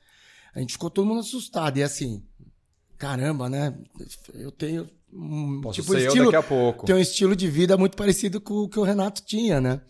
a 0.57 0.61
gente 0.61 0.73
ficou 0.73 0.89
todo 0.89 1.07
mundo 1.07 1.21
assustado. 1.21 1.77
E 1.77 1.83
assim, 1.83 2.25
caramba, 2.97 3.47
né? 3.47 3.79
Eu 4.33 4.51
tenho 4.51 4.89
um 5.13 5.61
Posso 5.61 5.83
tipo 5.83 5.93
ser 5.93 6.01
eu 6.01 6.07
estilo, 6.09 6.25
daqui 6.25 6.37
a 6.37 6.43
pouco. 6.43 6.87
tem 6.87 6.95
um 6.95 7.01
estilo 7.01 7.37
de 7.37 7.47
vida 7.47 7.77
muito 7.77 7.95
parecido 7.95 8.41
com 8.41 8.55
o 8.55 8.69
que 8.69 8.81
o 8.81 8.83
Renato 8.83 9.23
tinha, 9.23 9.61
né? 9.61 9.83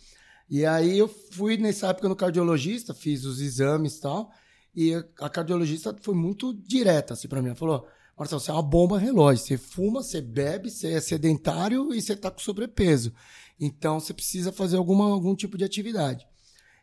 E 0.50 0.66
aí 0.66 0.98
eu 0.98 1.06
fui 1.06 1.56
nessa 1.56 1.88
época 1.88 2.08
no 2.08 2.16
cardiologista, 2.16 2.92
fiz 2.92 3.24
os 3.24 3.40
exames 3.40 3.96
e 3.96 4.00
tal, 4.00 4.30
e 4.74 4.94
a 5.20 5.30
cardiologista 5.30 5.96
foi 6.00 6.14
muito 6.14 6.52
direta 6.52 7.14
assim 7.14 7.28
para 7.28 7.40
mim. 7.40 7.48
Ela 7.48 7.56
falou: 7.56 7.86
Marcelo, 8.18 8.40
você 8.40 8.50
é 8.50 8.54
uma 8.54 8.62
bomba 8.62 8.98
relógio. 8.98 9.44
Você 9.44 9.56
fuma, 9.56 10.02
você 10.02 10.20
bebe, 10.20 10.68
você 10.68 10.94
é 10.94 11.00
sedentário 11.00 11.94
e 11.94 12.02
você 12.02 12.16
tá 12.16 12.28
com 12.28 12.40
sobrepeso. 12.40 13.12
Então 13.60 14.00
você 14.00 14.12
precisa 14.12 14.50
fazer 14.50 14.76
alguma, 14.76 15.04
algum 15.08 15.36
tipo 15.36 15.56
de 15.56 15.62
atividade. 15.62 16.26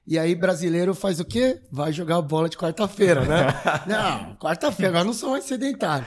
E 0.05 0.19
aí, 0.19 0.35
brasileiro 0.35 0.93
faz 0.93 1.19
o 1.19 1.25
quê? 1.25 1.61
Vai 1.71 1.93
jogar 1.93 2.21
bola 2.21 2.49
de 2.49 2.57
quarta-feira, 2.57 3.21
né? 3.21 3.47
não, 3.87 4.35
quarta-feira, 4.35 4.89
agora 4.89 5.05
não 5.05 5.13
sou 5.13 5.31
mais 5.31 5.45
sedentário. 5.45 6.05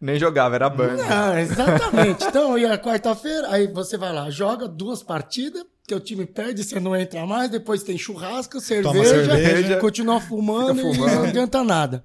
Nem 0.00 0.18
jogava, 0.18 0.54
era 0.54 0.68
banda. 0.68 1.02
Não, 1.02 1.38
exatamente. 1.38 2.24
Então, 2.24 2.58
e 2.58 2.64
a 2.64 2.78
quarta-feira, 2.78 3.50
aí 3.50 3.66
você 3.66 3.96
vai 3.96 4.12
lá, 4.12 4.30
joga 4.30 4.66
duas 4.66 5.02
partidas, 5.02 5.64
teu 5.86 6.00
time 6.00 6.26
perde, 6.26 6.64
você 6.64 6.80
não 6.80 6.96
entra 6.96 7.26
mais, 7.26 7.50
depois 7.50 7.82
tem 7.82 7.96
churrasco, 7.96 8.60
cerveja, 8.60 9.24
cerveja, 9.24 9.80
continua 9.80 10.20
fumando, 10.20 10.74
fica 10.76 10.88
e 10.88 10.94
fumando. 10.94 11.14
não 11.14 11.24
adianta 11.24 11.62
nada. 11.62 12.04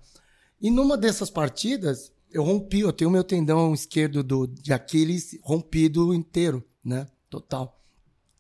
E 0.62 0.70
numa 0.70 0.96
dessas 0.98 1.30
partidas, 1.30 2.12
eu 2.32 2.44
rompi, 2.44 2.82
eu 2.82 2.94
tenho 2.94 3.10
meu 3.10 3.24
tendão 3.24 3.74
esquerdo 3.74 4.24
do, 4.24 4.48
de 4.48 4.72
Aquiles 4.72 5.38
rompido 5.42 6.14
inteiro, 6.14 6.64
né? 6.84 7.08
Total. 7.30 7.78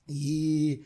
E 0.08 0.82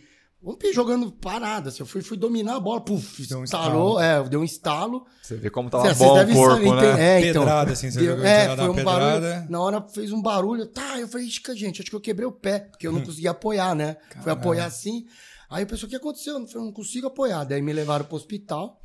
rompi 0.46 0.72
jogando 0.72 1.12
parada, 1.12 1.70
assim, 1.70 1.82
eu 1.82 1.86
fui, 1.88 2.02
fui 2.02 2.16
dominar 2.18 2.56
a 2.56 2.60
bola, 2.60 2.80
puf, 2.82 3.26
Deu 3.28 3.40
um 3.40 3.44
estalou, 3.44 4.00
é, 4.00 4.24
deu 4.30 4.40
um 4.42 4.44
estalo. 4.44 5.06
Você 5.22 5.36
vê 5.36 5.50
como 5.50 5.70
tava 5.70 5.92
bom 5.96 6.22
o 6.22 6.34
corpo, 6.34 6.70
saber, 6.70 6.96
né? 6.96 7.22
É, 7.24 7.30
então, 7.30 7.44
Pedrada, 7.44 7.72
assim, 7.74 7.90
você 7.92 8.00
deu- 8.00 8.12
jogou 8.12 8.26
é, 8.26 8.46
foi 8.48 8.56
na 8.56 8.70
um 8.70 8.76
pedrada. 8.76 9.30
barulho. 9.30 9.50
Na 9.52 9.62
hora 9.62 9.82
fez 9.90 10.12
um 10.12 10.22
barulho, 10.22 10.66
tá, 10.68 11.00
eu 11.00 11.08
falei, 11.08 11.28
"Ixi, 11.28 11.42
gente, 11.56 11.82
acho 11.82 11.90
que 11.90 11.96
eu 11.96 12.02
quebrei 12.02 12.28
o 12.28 12.32
pé, 12.32 12.60
porque 12.60 12.86
eu 12.88 12.92
não 12.92 13.02
conseguia 13.02 13.32
apoiar, 13.32 13.74
né? 13.76 13.98
Fui 14.22 14.32
apoiar 14.32 14.66
assim. 14.66 15.06
Aí 15.50 15.64
o 15.64 15.68
pessoal, 15.68 15.88
o 15.88 15.90
que 15.90 15.96
aconteceu? 15.96 16.40
Eu 16.40 16.48
falei, 16.48 16.66
não 16.68 16.74
consigo 16.74 17.08
apoiar. 17.08 17.44
Daí 17.44 17.62
me 17.62 17.72
levaram 17.74 18.06
pro 18.06 18.16
hospital. 18.16 18.82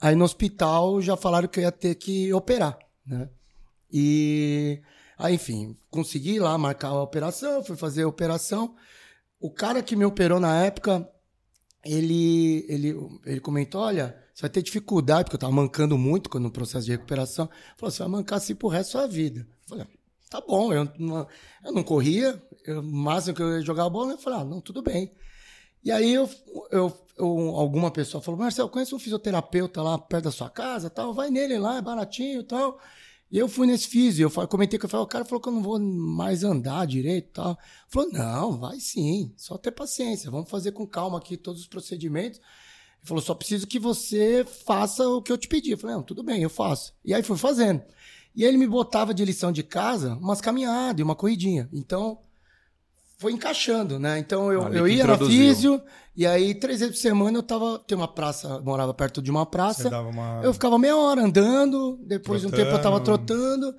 Aí 0.00 0.14
no 0.14 0.24
hospital 0.24 1.00
já 1.02 1.16
falaram 1.16 1.48
que 1.48 1.58
eu 1.58 1.64
ia 1.64 1.72
ter 1.72 1.94
que 1.94 2.32
operar, 2.32 2.78
né? 3.06 3.28
E 3.92 4.80
aí, 5.18 5.34
enfim, 5.34 5.76
consegui 5.90 6.38
lá 6.38 6.56
marcar 6.58 6.88
a 6.88 7.02
operação, 7.02 7.64
fui 7.64 7.76
fazer 7.76 8.02
a 8.02 8.08
operação. 8.08 8.74
O 9.40 9.50
cara 9.50 9.82
que 9.82 9.94
me 9.96 10.04
operou 10.04 10.40
na 10.40 10.64
época, 10.64 11.08
ele, 11.84 12.64
ele, 12.68 12.94
ele 13.24 13.40
comentou: 13.40 13.82
olha, 13.82 14.16
você 14.34 14.42
vai 14.42 14.50
ter 14.50 14.62
dificuldade, 14.62 15.24
porque 15.24 15.36
eu 15.36 15.40
tava 15.40 15.52
mancando 15.52 15.96
muito 15.96 16.38
no 16.40 16.50
processo 16.50 16.86
de 16.86 16.92
recuperação. 16.92 17.48
Falou: 17.76 17.90
você 17.90 17.98
vai 18.00 18.08
mancar 18.08 18.38
assim 18.38 18.54
pro 18.54 18.68
resto 18.68 18.94
da 18.94 19.00
sua 19.00 19.08
vida. 19.08 19.40
Eu 19.40 19.68
falei: 19.68 19.86
tá 20.30 20.40
bom, 20.40 20.72
eu 20.72 20.88
não, 20.98 21.26
eu 21.64 21.72
não 21.72 21.82
corria, 21.82 22.40
eu, 22.64 22.80
o 22.80 22.82
máximo 22.82 23.34
que 23.36 23.42
eu 23.42 23.58
ia 23.58 23.62
jogar 23.62 23.84
a 23.84 23.90
bola, 23.90 24.12
eu 24.12 24.18
falei: 24.18 24.40
ah, 24.40 24.44
não, 24.44 24.60
tudo 24.60 24.82
bem. 24.82 25.12
E 25.84 25.92
aí 25.92 26.12
eu, 26.12 26.28
eu, 26.70 26.92
eu- 27.16 27.26
alguma 27.56 27.90
pessoa 27.90 28.22
falou, 28.22 28.38
Marcelo, 28.40 28.68
conhece 28.68 28.94
um 28.94 28.98
fisioterapeuta 28.98 29.80
lá 29.80 29.96
perto 29.96 30.24
da 30.24 30.30
sua 30.32 30.50
casa, 30.50 30.90
tal, 30.90 31.14
vai 31.14 31.30
nele 31.30 31.58
lá, 31.58 31.78
é 31.78 31.82
baratinho, 31.82 32.42
tal. 32.42 32.78
E 33.30 33.36
eu 33.38 33.46
fui 33.48 33.66
nesse 33.66 33.88
físio, 33.88 34.24
eu 34.24 34.30
falei- 34.30 34.48
comentei 34.48 34.78
que 34.78 34.86
eu 34.86 34.88
falei, 34.88 35.04
o 35.04 35.08
cara 35.08 35.24
falou 35.24 35.40
que 35.40 35.48
eu 35.48 35.52
não 35.52 35.62
vou 35.62 35.78
mais 35.78 36.42
andar 36.44 36.86
direito, 36.86 37.30
tal. 37.34 37.50
Ele 37.50 37.58
falou, 37.88 38.12
não, 38.12 38.58
vai 38.58 38.80
sim, 38.80 39.32
só 39.36 39.58
ter 39.58 39.70
paciência, 39.70 40.30
vamos 40.30 40.48
fazer 40.48 40.72
com 40.72 40.86
calma 40.86 41.18
aqui 41.18 41.36
todos 41.36 41.60
os 41.60 41.66
procedimentos. 41.66 42.38
Ele 42.38 43.06
falou, 43.06 43.22
só 43.22 43.34
preciso 43.34 43.66
que 43.66 43.78
você 43.78 44.46
faça 44.64 45.06
o 45.06 45.20
que 45.20 45.30
eu 45.30 45.38
te 45.38 45.46
pedi. 45.46 45.72
Eu 45.72 45.78
falei, 45.78 45.96
não, 45.96 46.02
tudo 46.02 46.22
bem, 46.22 46.42
eu 46.42 46.50
faço. 46.50 46.94
E 47.04 47.12
aí 47.12 47.22
fui 47.22 47.36
fazendo. 47.36 47.82
E 48.34 48.44
ele 48.44 48.56
me 48.56 48.66
botava 48.66 49.12
de 49.12 49.24
lição 49.24 49.52
de 49.52 49.62
casa 49.62 50.14
umas 50.14 50.40
caminhadas 50.40 51.00
e 51.00 51.02
uma 51.02 51.14
corridinha. 51.14 51.68
Então, 51.72 52.18
foi 53.18 53.32
encaixando, 53.32 53.98
né? 53.98 54.18
Então 54.18 54.52
eu, 54.52 54.72
eu 54.72 54.88
ia 54.88 55.04
na 55.04 55.18
físio, 55.18 55.82
e 56.16 56.24
aí 56.24 56.54
três 56.54 56.80
vezes 56.80 56.94
por 56.96 57.02
semana 57.02 57.38
eu 57.38 57.42
tava. 57.42 57.80
Tem 57.80 57.98
uma 57.98 58.06
praça, 58.06 58.60
morava 58.60 58.94
perto 58.94 59.20
de 59.20 59.30
uma 59.30 59.44
praça. 59.44 59.88
uma... 60.00 60.40
Eu 60.42 60.52
ficava 60.52 60.78
meia 60.78 60.96
hora 60.96 61.22
andando, 61.22 61.98
depois 62.06 62.40
de 62.40 62.46
um 62.46 62.50
tempo 62.50 62.70
eu 62.70 62.80
tava 62.80 63.00
Trotando. 63.00 63.72
trotando, 63.72 63.76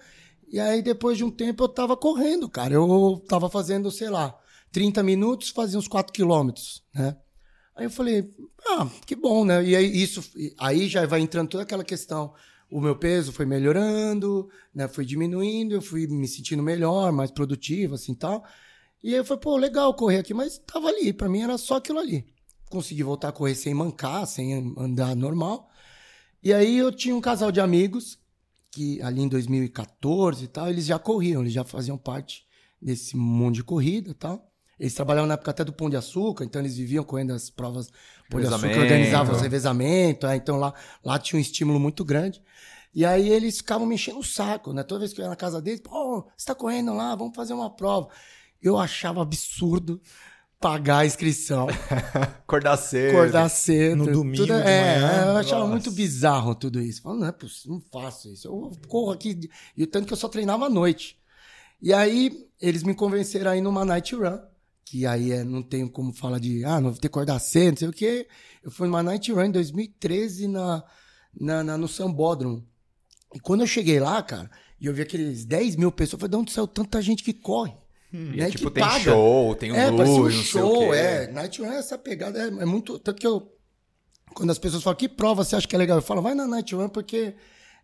e 0.51 0.59
aí 0.59 0.81
depois 0.81 1.17
de 1.17 1.23
um 1.23 1.31
tempo 1.31 1.63
eu 1.63 1.69
tava 1.69 1.95
correndo, 1.95 2.49
cara. 2.49 2.73
Eu 2.73 3.23
tava 3.27 3.49
fazendo, 3.49 3.89
sei 3.89 4.09
lá, 4.09 4.37
30 4.73 5.01
minutos, 5.03 5.49
fazia 5.49 5.79
uns 5.79 5.87
4 5.87 6.11
quilômetros, 6.11 6.83
né? 6.93 7.15
Aí 7.75 7.85
eu 7.85 7.89
falei, 7.89 8.29
ah, 8.67 8.87
que 9.05 9.15
bom, 9.15 9.45
né? 9.45 9.63
E 9.63 9.73
aí 9.73 10.03
isso, 10.03 10.21
aí 10.59 10.89
já 10.89 11.05
vai 11.05 11.21
entrando 11.21 11.47
toda 11.47 11.63
aquela 11.63 11.83
questão. 11.83 12.33
O 12.69 12.81
meu 12.81 12.93
peso 12.93 13.31
foi 13.31 13.45
melhorando, 13.45 14.49
né? 14.75 14.85
Foi 14.89 15.05
diminuindo, 15.05 15.75
eu 15.75 15.81
fui 15.81 16.05
me 16.07 16.27
sentindo 16.27 16.61
melhor, 16.61 17.13
mais 17.13 17.31
produtivo, 17.31 17.95
assim, 17.95 18.13
tal. 18.13 18.43
E 19.03 19.09
aí 19.09 19.19
eu 19.19 19.25
falei, 19.25 19.41
pô, 19.41 19.57
legal 19.57 19.93
correr 19.93 20.17
aqui, 20.17 20.33
mas 20.33 20.57
tava 20.57 20.89
ali, 20.89 21.13
pra 21.13 21.29
mim 21.29 21.41
era 21.41 21.57
só 21.57 21.77
aquilo 21.77 21.99
ali. 21.99 22.25
Consegui 22.69 23.03
voltar 23.03 23.29
a 23.29 23.31
correr 23.31 23.55
sem 23.55 23.73
mancar, 23.73 24.27
sem 24.27 24.73
andar 24.77 25.15
normal. 25.15 25.69
E 26.43 26.53
aí 26.53 26.77
eu 26.77 26.91
tinha 26.91 27.15
um 27.15 27.21
casal 27.21 27.51
de 27.51 27.59
amigos 27.59 28.19
que 28.71 29.01
ali 29.01 29.21
em 29.21 29.27
2014 29.27 30.45
e 30.45 30.47
tal, 30.47 30.69
eles 30.69 30.85
já 30.85 30.99
corriam, 30.99 31.41
eles 31.41 31.53
já 31.53 31.63
faziam 31.63 31.97
parte 31.97 32.45
desse 32.81 33.17
mundo 33.17 33.55
de 33.55 33.63
corrida 33.63 34.11
e 34.11 34.13
tal. 34.13 34.49
Eles 34.79 34.93
trabalhavam 34.93 35.27
na 35.27 35.33
época 35.33 35.51
até 35.51 35.65
do 35.65 35.73
Pão 35.73 35.89
de 35.89 35.97
Açúcar, 35.97 36.45
então 36.45 36.61
eles 36.61 36.77
viviam 36.77 37.03
correndo 37.03 37.33
as 37.33 37.49
provas 37.49 37.89
Pão 38.29 38.39
de 38.39 38.47
Açúcar, 38.47 38.79
organizavam 38.79 39.35
os 39.35 39.41
revezamentos, 39.41 40.29
é, 40.29 40.35
então 40.35 40.57
lá, 40.57 40.73
lá 41.03 41.19
tinha 41.19 41.37
um 41.37 41.41
estímulo 41.41 41.79
muito 41.79 42.05
grande. 42.05 42.41
E 42.93 43.05
aí 43.05 43.29
eles 43.29 43.57
ficavam 43.57 43.85
me 43.85 43.95
enchendo 43.95 44.19
o 44.19 44.23
saco, 44.23 44.71
né? 44.71 44.83
Toda 44.83 44.99
vez 44.99 45.13
que 45.13 45.19
eu 45.19 45.23
ia 45.23 45.29
na 45.29 45.35
casa 45.35 45.61
deles, 45.61 45.81
pô, 45.81 46.25
você 46.35 46.45
tá 46.45 46.55
correndo 46.55 46.93
lá, 46.93 47.13
vamos 47.15 47.35
fazer 47.35 47.53
uma 47.53 47.69
prova. 47.69 48.09
Eu 48.61 48.77
achava 48.77 49.21
absurdo 49.21 50.01
pagar 50.59 50.99
a 50.99 51.05
inscrição, 51.05 51.67
Acordar 52.43 52.75
cedo. 52.77 53.11
acordar 53.17 53.47
cedo. 53.49 53.95
No 53.95 54.11
domingo 54.11 54.45
tudo, 54.45 54.53
de 54.61 54.67
é, 54.67 54.99
manhã. 54.99 55.25
eu 55.31 55.37
achava 55.37 55.61
Nossa. 55.61 55.71
muito 55.71 55.91
bizarro 55.91 56.53
tudo 56.53 56.81
isso. 56.81 57.01
Falei, 57.01 57.19
não 57.21 57.27
é 57.27 57.31
possível, 57.31 57.75
não 57.75 57.81
faço 58.01 58.27
isso. 58.29 58.47
Eu 58.47 58.71
corro 58.87 59.11
aqui, 59.11 59.39
e 59.77 59.83
o 59.83 59.87
tanto 59.87 60.07
que 60.07 60.13
eu 60.13 60.17
só 60.17 60.27
treinava 60.27 60.65
à 60.65 60.69
noite. 60.69 61.17
E 61.81 61.93
aí, 61.93 62.45
eles 62.61 62.83
me 62.83 62.93
convenceram 62.93 63.51
a 63.51 63.55
ir 63.55 63.61
numa 63.61 63.85
night 63.85 64.13
run, 64.13 64.37
que 64.83 65.05
aí 65.05 65.31
é, 65.31 65.45
não 65.45 65.63
tenho 65.63 65.89
como 65.89 66.11
falar 66.11 66.39
de, 66.39 66.65
ah, 66.65 66.81
não 66.81 66.89
vou 66.89 66.93
ter 66.95 67.01
que 67.01 67.07
acordar 67.07 67.39
cedo, 67.39 67.69
não 67.71 67.77
sei 67.77 67.87
o 67.87 67.93
quê. 67.93 68.27
Eu 68.61 68.69
fui 68.69 68.85
numa 68.87 69.01
night 69.01 69.31
run 69.31 69.45
em 69.45 69.51
2013 69.51 70.49
na, 70.49 70.83
na, 71.39 71.63
na- 71.63 71.77
no 71.77 71.87
Sambódromo. 71.87 72.67
E 73.33 73.39
quando 73.39 73.61
eu 73.61 73.67
cheguei 73.67 73.97
lá, 74.01 74.21
cara, 74.21 74.51
e 74.81 74.87
eu 74.87 74.93
vi 74.93 75.03
aqueles 75.03 75.45
10 75.45 75.77
mil 75.77 75.89
pessoas, 75.89 76.13
eu 76.13 76.19
falei, 76.19 76.31
de 76.31 76.35
onde 76.35 76.51
saiu 76.51 76.67
tanta 76.67 77.01
gente 77.01 77.23
que 77.23 77.31
corre? 77.33 77.71
E, 78.11 78.17
né, 78.17 78.49
tipo, 78.49 78.65
que 78.69 78.71
tem 78.75 78.83
paga. 78.83 78.99
show, 79.03 79.55
tem 79.55 79.71
um 79.71 79.75
É, 79.75 79.89
luz, 79.89 80.09
um 80.09 80.23
não 80.23 80.29
sei 80.31 80.39
o 80.39 80.43
show, 80.43 80.89
quê. 80.91 80.95
é. 80.97 81.27
Night 81.31 81.61
Run 81.61 81.71
é 81.71 81.77
essa 81.77 81.97
pegada, 81.97 82.39
é, 82.39 82.47
é 82.47 82.65
muito. 82.65 82.97
Tanto 82.99 83.19
que 83.19 83.27
eu. 83.27 83.51
Quando 84.33 84.49
as 84.51 84.57
pessoas 84.59 84.81
falam, 84.83 84.97
que 84.97 85.09
prova 85.09 85.43
você 85.43 85.55
acha 85.55 85.67
que 85.67 85.75
é 85.75 85.79
legal? 85.79 85.97
Eu 85.97 86.01
falo, 86.01 86.21
vai 86.21 86.33
na 86.35 86.47
Night 86.47 86.73
Run, 86.75 86.89
porque 86.89 87.33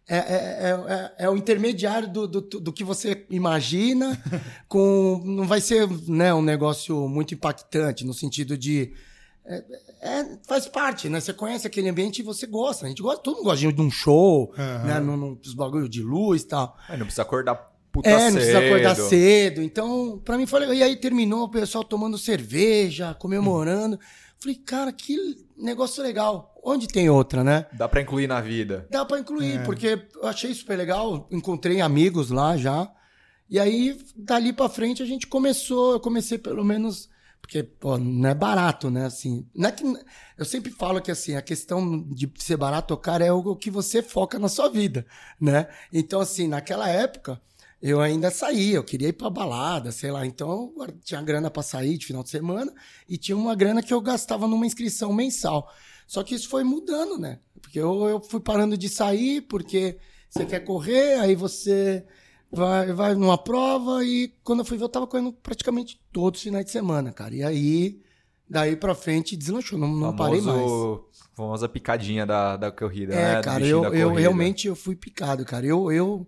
é, 0.07 0.17
é, 0.17 0.19
é, 0.19 0.93
é- 1.19 1.25
é 1.25 1.29
o 1.29 1.35
intermediário 1.35 2.07
do, 2.11 2.27
do, 2.27 2.41
do 2.41 2.73
que 2.73 2.83
você 2.83 3.25
imagina, 3.29 4.19
com. 4.67 5.21
Não 5.25 5.45
vai 5.47 5.61
ser 5.61 5.87
né, 6.07 6.33
um 6.33 6.41
negócio 6.41 7.07
muito 7.07 7.33
impactante, 7.33 8.03
no 8.05 8.13
sentido 8.13 8.57
de. 8.57 8.93
é- 9.45 9.63
é- 10.01 10.37
faz 10.47 10.67
parte, 10.67 11.07
né? 11.09 11.19
Você 11.19 11.33
conhece 11.33 11.65
aquele 11.67 11.89
ambiente 11.89 12.19
e 12.19 12.23
você 12.23 12.47
gosta. 12.47 12.85
A 12.85 12.89
gente 12.89 13.01
gosta, 13.01 13.21
todo 13.21 13.35
mundo 13.37 13.45
gosta 13.45 13.71
de 13.71 13.81
um 13.81 13.91
show, 13.91 14.51
Aham. 14.57 14.83
né? 14.85 14.99
Num, 14.99 15.17
num, 15.17 15.35
dos 15.35 15.53
bagulho 15.53 15.87
de 15.89 16.01
luz 16.01 16.41
e 16.43 16.47
tal. 16.47 16.75
Mas 16.89 16.97
não 16.97 17.05
precisa 17.05 17.21
acordar 17.23 17.74
puta 17.95 18.09
É, 18.09 18.17
cedo. 18.19 18.25
não 18.25 18.33
precisa 18.35 18.59
acordar 18.59 18.95
cedo. 18.95 19.61
Então, 19.61 20.21
pra 20.23 20.37
mim 20.37 20.45
foi 20.45 20.59
legal. 20.59 20.75
E 20.75 20.83
aí 20.83 20.95
terminou 20.97 21.43
o 21.43 21.49
pessoal 21.49 21.83
tomando 21.83 22.17
cerveja, 22.17 23.13
comemorando. 23.13 23.97
Falei, 24.39 24.55
cara, 24.57 24.91
que 24.91 25.17
negócio 25.57 26.03
legal. 26.03 26.53
Onde 26.63 26.87
tem 26.87 27.09
outra, 27.09 27.43
né? 27.43 27.67
Dá 27.73 27.87
pra 27.87 28.01
incluir 28.01 28.27
na 28.27 28.41
vida. 28.41 28.85
Dá 28.91 29.05
pra 29.05 29.19
incluir, 29.19 29.59
É. 29.59 29.63
porque 29.63 29.99
eu 30.15 30.27
achei 30.27 30.53
super 30.53 30.77
legal. 30.77 31.27
Encontrei 31.31 31.79
amigos 31.79 32.29
lá 32.29 32.57
já. 32.57 32.91
E 33.49 33.59
aí, 33.59 33.97
dali 34.15 34.51
pra 34.51 34.67
frente, 34.67 35.01
a 35.01 35.05
gente 35.05 35.27
começou. 35.27 35.93
Eu 35.93 35.99
comecei 35.99 36.37
pelo 36.37 36.63
menos. 36.63 37.09
Porque, 37.39 37.61
pô, 37.61 37.95
não 37.95 38.27
é 38.27 38.33
barato, 38.33 38.89
né? 38.89 39.05
Assim, 39.05 39.45
não 39.55 39.69
é 39.69 39.71
que, 39.71 39.83
eu 40.35 40.43
sempre 40.43 40.71
falo 40.71 40.99
que 40.99 41.11
assim, 41.11 41.35
a 41.35 41.43
questão 41.43 42.01
de 42.09 42.27
ser 42.39 42.57
barato 42.57 42.91
ou 42.95 42.99
caro 42.99 43.23
é 43.23 43.31
o 43.31 43.55
que 43.55 43.69
você 43.69 44.01
foca 44.01 44.39
na 44.39 44.49
sua 44.49 44.67
vida, 44.67 45.05
né? 45.39 45.67
Então, 45.93 46.19
assim, 46.19 46.47
naquela 46.47 46.89
época, 46.89 47.39
eu 47.81 47.99
ainda 48.01 48.31
saía, 48.31 48.75
eu 48.77 48.83
queria 48.83 49.09
ir 49.09 49.13
pra 49.13 49.29
balada, 49.29 49.91
sei 49.91 50.11
lá. 50.11 50.25
Então, 50.25 50.73
eu 50.77 50.87
tinha 51.03 51.21
grana 51.21 51.49
pra 51.51 51.61
sair 51.63 51.97
de 51.97 52.05
final 52.05 52.23
de 52.23 52.29
semana 52.29 52.73
e 53.07 53.17
tinha 53.17 53.37
uma 53.37 53.55
grana 53.55 53.83
que 53.83 53.93
eu 53.93 54.01
gastava 54.01 54.47
numa 54.47 54.65
inscrição 54.65 55.13
mensal. 55.13 55.71
Só 56.07 56.23
que 56.23 56.35
isso 56.35 56.49
foi 56.49 56.63
mudando, 56.63 57.17
né? 57.19 57.39
Porque 57.61 57.79
eu, 57.79 58.05
eu 58.07 58.21
fui 58.21 58.39
parando 58.39 58.77
de 58.77 58.87
sair 58.89 59.41
porque 59.41 59.97
você 60.29 60.45
quer 60.45 60.59
correr, 60.61 61.19
aí 61.19 61.35
você 61.35 62.05
vai, 62.51 62.93
vai 62.93 63.15
numa 63.15 63.37
prova 63.37 64.03
e 64.03 64.33
quando 64.43 64.59
eu 64.59 64.65
fui 64.65 64.77
ver, 64.77 64.83
eu 64.85 64.89
tava 64.89 65.07
correndo 65.07 65.33
praticamente 65.33 65.99
todos 66.11 66.39
os 66.39 66.43
finais 66.43 66.65
de 66.65 66.71
semana, 66.71 67.11
cara. 67.11 67.33
E 67.35 67.43
aí, 67.43 67.99
daí 68.49 68.75
pra 68.75 68.93
frente, 68.95 69.35
deslanchou, 69.35 69.77
não, 69.79 69.87
não 69.87 70.15
parei 70.15 70.41
mais. 70.41 70.61
Famoso- 70.61 71.05
Famosa 71.33 71.67
picadinha 71.67 72.25
da, 72.25 72.55
da 72.55 72.71
corrida, 72.71 73.13
É, 73.13 73.35
né? 73.35 73.41
Cara, 73.41 73.65
eu, 73.65 73.83
eu 73.93 74.13
realmente 74.13 74.67
eu 74.67 74.75
fui 74.75 74.95
picado, 74.95 75.43
cara. 75.43 75.65
Eu, 75.65 75.91
eu, 75.91 76.25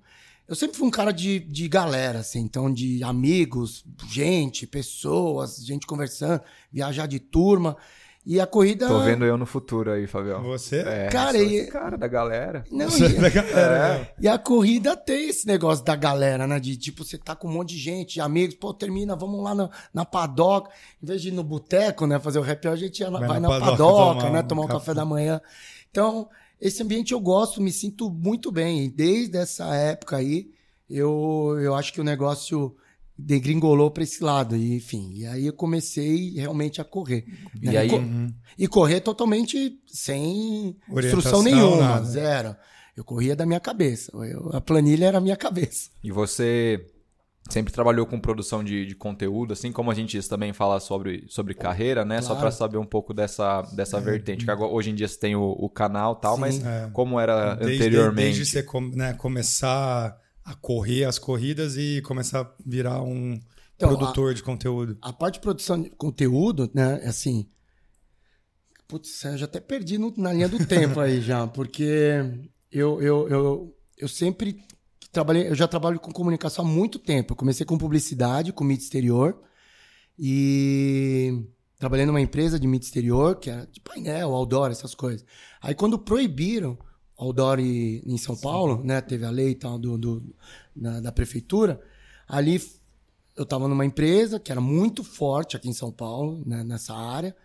eu 0.47 0.55
sempre 0.55 0.77
fui 0.77 0.87
um 0.87 0.91
cara 0.91 1.11
de, 1.11 1.39
de 1.39 1.67
galera, 1.67 2.19
assim, 2.19 2.39
então 2.39 2.71
de 2.71 3.03
amigos, 3.03 3.83
gente, 4.09 4.65
pessoas, 4.65 5.57
gente 5.65 5.85
conversando, 5.85 6.41
viajar 6.71 7.05
de 7.07 7.19
turma. 7.19 7.75
E 8.29 8.41
a 8.41 8.45
corrida. 8.45 8.89
Tô 8.89 8.99
vendo 8.99 9.23
eu 9.23 9.37
no 9.37 9.45
futuro 9.45 9.89
aí, 9.89 10.05
Fabião. 10.05 10.43
Você? 10.43 10.79
É, 10.81 11.07
Cara, 11.07 11.37
sou 11.37 11.47
e- 11.47 11.55
esse 11.59 11.71
cara 11.71 11.97
da 11.97 12.09
galera. 12.09 12.65
Não, 12.69 12.89
Você 12.89 13.05
é 13.05 13.09
da 13.21 13.27
e, 13.29 13.31
galera, 13.31 13.99
né? 13.99 14.07
e 14.19 14.27
a 14.27 14.37
corrida 14.37 14.97
tem 14.97 15.29
esse 15.29 15.47
negócio 15.47 15.85
da 15.85 15.95
galera, 15.95 16.45
né? 16.45 16.59
De 16.59 16.75
tipo, 16.75 17.05
você 17.05 17.17
tá 17.17 17.37
com 17.37 17.47
um 17.47 17.53
monte 17.53 17.69
de 17.69 17.77
gente, 17.79 18.15
de 18.15 18.19
amigos, 18.21 18.55
pô, 18.55 18.73
termina, 18.73 19.15
vamos 19.15 19.41
lá 19.41 19.55
na, 19.55 19.69
na 19.93 20.03
padoca. 20.03 20.69
Em 21.01 21.05
vez 21.05 21.21
de 21.21 21.29
ir 21.29 21.31
no 21.31 21.41
boteco, 21.41 22.05
né? 22.05 22.19
Fazer 22.19 22.39
o 22.39 22.41
hour, 22.41 22.57
a 22.73 22.75
gente 22.75 22.99
ia 22.99 23.09
Vai 23.09 23.21
vai, 23.25 23.39
na 23.39 23.47
na 23.47 23.47
padoca 23.47 23.71
padoca, 23.71 24.19
tomar 24.19 24.31
né? 24.33 24.39
um 24.41 24.43
Tomar 24.43 24.61
um 24.63 24.67
café. 24.67 24.79
café 24.79 24.93
da 24.93 25.05
manhã. 25.05 25.41
Então, 25.89 26.27
esse 26.59 26.81
ambiente 26.83 27.13
eu 27.13 27.19
gosto, 27.19 27.61
me 27.61 27.71
sinto 27.71 28.09
muito 28.09 28.51
bem. 28.51 28.85
E 28.85 28.89
desde 28.89 29.37
essa 29.37 29.73
época 29.75 30.17
aí, 30.17 30.49
eu, 30.89 31.55
eu 31.61 31.75
acho 31.75 31.93
que 31.93 32.01
o 32.01 32.03
negócio 32.03 32.75
degringolou 33.17 33.89
para 33.91 34.03
esse 34.03 34.23
lado. 34.23 34.55
E, 34.55 34.75
enfim, 34.75 35.11
e 35.15 35.25
aí 35.25 35.47
eu 35.47 35.53
comecei 35.53 36.31
realmente 36.35 36.79
a 36.79 36.83
correr. 36.83 37.25
E 37.61 37.65
né? 37.65 37.77
aí- 37.77 37.89
Co- 37.89 38.01
e 38.57 38.67
correr 38.67 39.01
totalmente 39.01 39.79
sem 39.87 40.75
Orientação, 40.89 41.39
instrução 41.39 41.43
nenhuma, 41.43 41.77
nada. 41.77 42.05
zero. 42.05 42.55
Eu 42.95 43.03
corria 43.03 43.35
da 43.35 43.45
minha 43.45 43.59
cabeça. 43.59 44.11
Eu, 44.25 44.49
a 44.53 44.61
planilha 44.61 45.05
era 45.05 45.17
a 45.19 45.21
minha 45.21 45.35
cabeça. 45.35 45.89
E 46.03 46.11
você 46.11 46.83
sempre 47.49 47.71
trabalhou 47.73 48.05
com 48.05 48.19
produção 48.19 48.63
de, 48.63 48.85
de 48.85 48.95
conteúdo, 48.95 49.53
assim 49.53 49.71
como 49.71 49.89
a 49.89 49.93
gente 49.93 50.21
também 50.27 50.51
fala 50.53 50.79
sobre, 50.79 51.25
sobre 51.29 51.53
carreira, 51.53 52.03
né? 52.03 52.21
Só 52.21 52.29
Claro. 52.29 52.41
para 52.41 52.51
saber 52.51 52.77
um 52.77 52.85
pouco 52.85 53.13
dessa, 53.13 53.61
dessa 53.73 53.99
vertente. 53.99 54.45
Que 54.45 54.51
agora, 54.51 54.71
hoje 54.71 54.89
em 54.91 54.95
dia 54.95 55.07
você 55.07 55.17
tem 55.19 55.35
o, 55.35 55.43
o 55.51 55.69
canal 55.69 56.15
e 56.17 56.21
tal, 56.21 56.35
Sim. 56.35 56.41
mas 56.41 56.65
É. 56.65 56.89
como 56.93 57.19
era 57.19 57.55
Desde, 57.55 57.75
anteriormente? 57.83 58.25
desde 58.37 58.45
você 58.45 58.63
com- 58.63 58.89
né, 58.93 59.13
começar 59.13 60.17
a 60.43 60.55
correr 60.55 61.03
as 61.05 61.19
corridas 61.19 61.75
e 61.77 62.01
começar 62.03 62.41
a 62.41 62.51
virar 62.65 63.01
um 63.01 63.39
Então, 63.75 63.89
produtor 63.89 64.33
de 64.33 64.41
conteúdo. 64.43 64.97
A 65.01 65.11
parte 65.13 65.35
de 65.35 65.39
produção 65.41 65.81
de 65.81 65.89
conteúdo, 65.91 66.69
né, 66.73 66.99
é 67.03 67.07
assim. 67.09 67.47
Putz, 68.87 69.23
eu 69.25 69.37
já 69.37 69.45
até 69.45 69.59
perdi 69.59 69.97
no- 69.97 70.13
na 70.17 70.31
linha 70.31 70.47
do 70.47 70.65
tempo 70.65 70.99
aí 70.99 71.19
já, 71.21 71.45
porque 71.45 72.23
eu, 72.71 73.01
eu, 73.01 73.27
eu, 73.27 73.75
eu 73.97 74.07
sempre 74.07 74.63
trabalhei, 75.17 75.49
eu 75.49 75.55
já 75.55 75.67
trabalho 75.67 75.99
com 75.99 76.11
comunicação 76.11 76.63
há 76.63 76.67
muito 76.67 76.99
tempo. 76.99 77.33
Eu 77.33 77.37
comecei 77.37 77.65
com 77.65 77.75
publicidade, 77.75 78.53
com 78.53 78.63
mídia 78.63 78.83
exterior, 78.83 79.41
e 80.17 81.43
trabalhei 81.79 82.05
numa 82.05 82.21
empresa 82.21 82.59
de 82.59 82.67
mídia 82.67 82.85
exterior, 82.85 83.35
que 83.39 83.49
era 83.49 83.65
de 83.65 83.79
painel, 83.81 84.33
outdoor, 84.35 84.69
essas 84.69 84.93
coisas. 84.93 85.25
Aí 85.59 85.73
quando 85.73 85.97
proibiram 85.97 86.77
outdoor 87.17 87.59
e- 87.59 88.03
em 88.05 88.17
São 88.17 88.35
Paulo, 88.37 88.83
né, 88.83 89.01
teve 89.01 89.25
a 89.25 89.31
lei 89.31 89.49
e 89.49 89.55
tal 89.55 89.79
do, 89.79 89.97
do- 89.97 90.35
da, 90.75 90.99
da 90.99 91.11
prefeitura, 91.11 91.81
ali 92.27 92.61
eu 93.35 93.43
estava 93.43 93.67
numa 93.67 93.85
empresa 93.85 94.39
que 94.39 94.51
era 94.51 94.61
muito 94.61 95.03
forte 95.03 95.55
aqui 95.57 95.67
em 95.69 95.73
São 95.73 95.91
Paulo, 95.91 96.43
né, 96.45 96.63
nessa 96.63 96.93
área. 96.95 97.35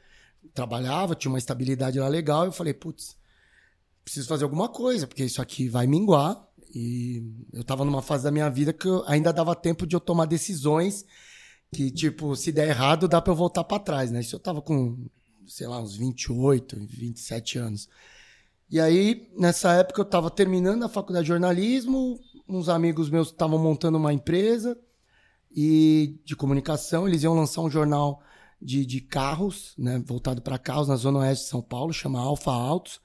Trabalhava, 0.53 1.15
tinha 1.15 1.31
uma 1.33 1.39
estabilidade 1.39 1.99
lá 1.99 2.09
legal. 2.09 2.45
Eu 2.47 2.53
falei, 2.53 2.75
putz, 2.75 3.17
preciso 4.05 4.29
fazer 4.29 4.45
alguma 4.45 4.69
coisa, 4.69 5.07
porque 5.07 5.25
isso 5.25 5.41
aqui 5.41 5.69
vai 5.69 5.87
minguar. 5.87 6.43
E 6.75 7.23
eu 7.53 7.61
estava 7.61 7.85
numa 7.85 8.01
fase 8.01 8.25
da 8.25 8.31
minha 8.31 8.49
vida 8.49 8.73
que 8.73 8.89
ainda 9.07 9.33
dava 9.33 9.55
tempo 9.55 9.87
de 9.87 9.95
eu 9.95 10.01
tomar 10.01 10.27
decisões 10.27 11.05
que, 11.73 11.91
tipo, 11.91 12.37
se 12.37 12.53
der 12.53 12.69
errado, 12.69 13.09
dá 13.09 13.21
para 13.21 13.33
eu 13.33 13.37
voltar 13.37 13.65
para 13.65 13.83
trás, 13.83 14.11
né? 14.11 14.21
Isso 14.21 14.37
eu 14.37 14.41
tava 14.41 14.61
com, 14.61 15.07
sei 15.47 15.67
lá, 15.67 15.81
uns 15.81 15.97
28, 15.97 16.77
27 16.79 17.59
anos. 17.59 17.89
E 18.71 18.81
aí, 18.81 19.31
nessa 19.37 19.73
época, 19.73 20.01
eu 20.01 20.05
estava 20.05 20.31
terminando 20.31 20.83
a 20.83 20.89
faculdade 20.89 21.25
de 21.25 21.29
jornalismo, 21.29 22.21
uns 22.49 22.69
amigos 22.69 23.11
meus 23.11 23.29
estavam 23.29 23.59
montando 23.59 23.99
uma 23.99 24.13
empresa 24.13 24.79
e 25.55 26.19
de 26.25 26.35
comunicação. 26.35 27.07
Eles 27.07 27.23
iam 27.23 27.35
lançar 27.35 27.63
um 27.63 27.71
jornal 27.71 28.23
de, 28.61 28.87
de 28.87 29.01
carros, 29.01 29.75
né, 29.77 30.03
voltado 30.07 30.41
para 30.41 30.59
carros 30.59 30.89
na 30.89 30.97
zona 30.97 31.19
oeste 31.19 31.45
de 31.45 31.51
São 31.51 31.61
Paulo, 31.61 31.93
chama 31.93 32.21
Alfa 32.21 32.51
Autos. 32.51 33.01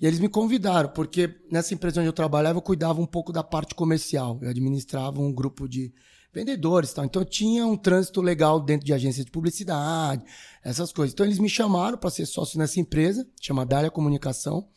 E 0.00 0.06
eles 0.06 0.20
me 0.20 0.28
convidaram, 0.28 0.88
porque 0.90 1.34
nessa 1.50 1.74
empresa 1.74 2.00
onde 2.00 2.08
eu 2.08 2.12
trabalhava, 2.12 2.58
eu 2.58 2.62
cuidava 2.62 3.00
um 3.00 3.06
pouco 3.06 3.32
da 3.32 3.42
parte 3.42 3.74
comercial. 3.74 4.38
Eu 4.40 4.50
administrava 4.50 5.20
um 5.20 5.32
grupo 5.32 5.68
de 5.68 5.92
vendedores 6.32 6.92
tal. 6.92 7.04
Então 7.04 7.22
eu 7.22 7.26
tinha 7.26 7.66
um 7.66 7.76
trânsito 7.76 8.20
legal 8.20 8.60
dentro 8.60 8.86
de 8.86 8.92
agência 8.92 9.24
de 9.24 9.30
publicidade, 9.30 10.24
essas 10.62 10.92
coisas. 10.92 11.12
Então 11.12 11.26
eles 11.26 11.38
me 11.38 11.48
chamaram 11.48 11.98
para 11.98 12.10
ser 12.10 12.26
sócio 12.26 12.58
nessa 12.58 12.78
empresa, 12.78 13.26
chama 13.40 13.66
Dália 13.66 13.90
Comunicação. 13.90 14.68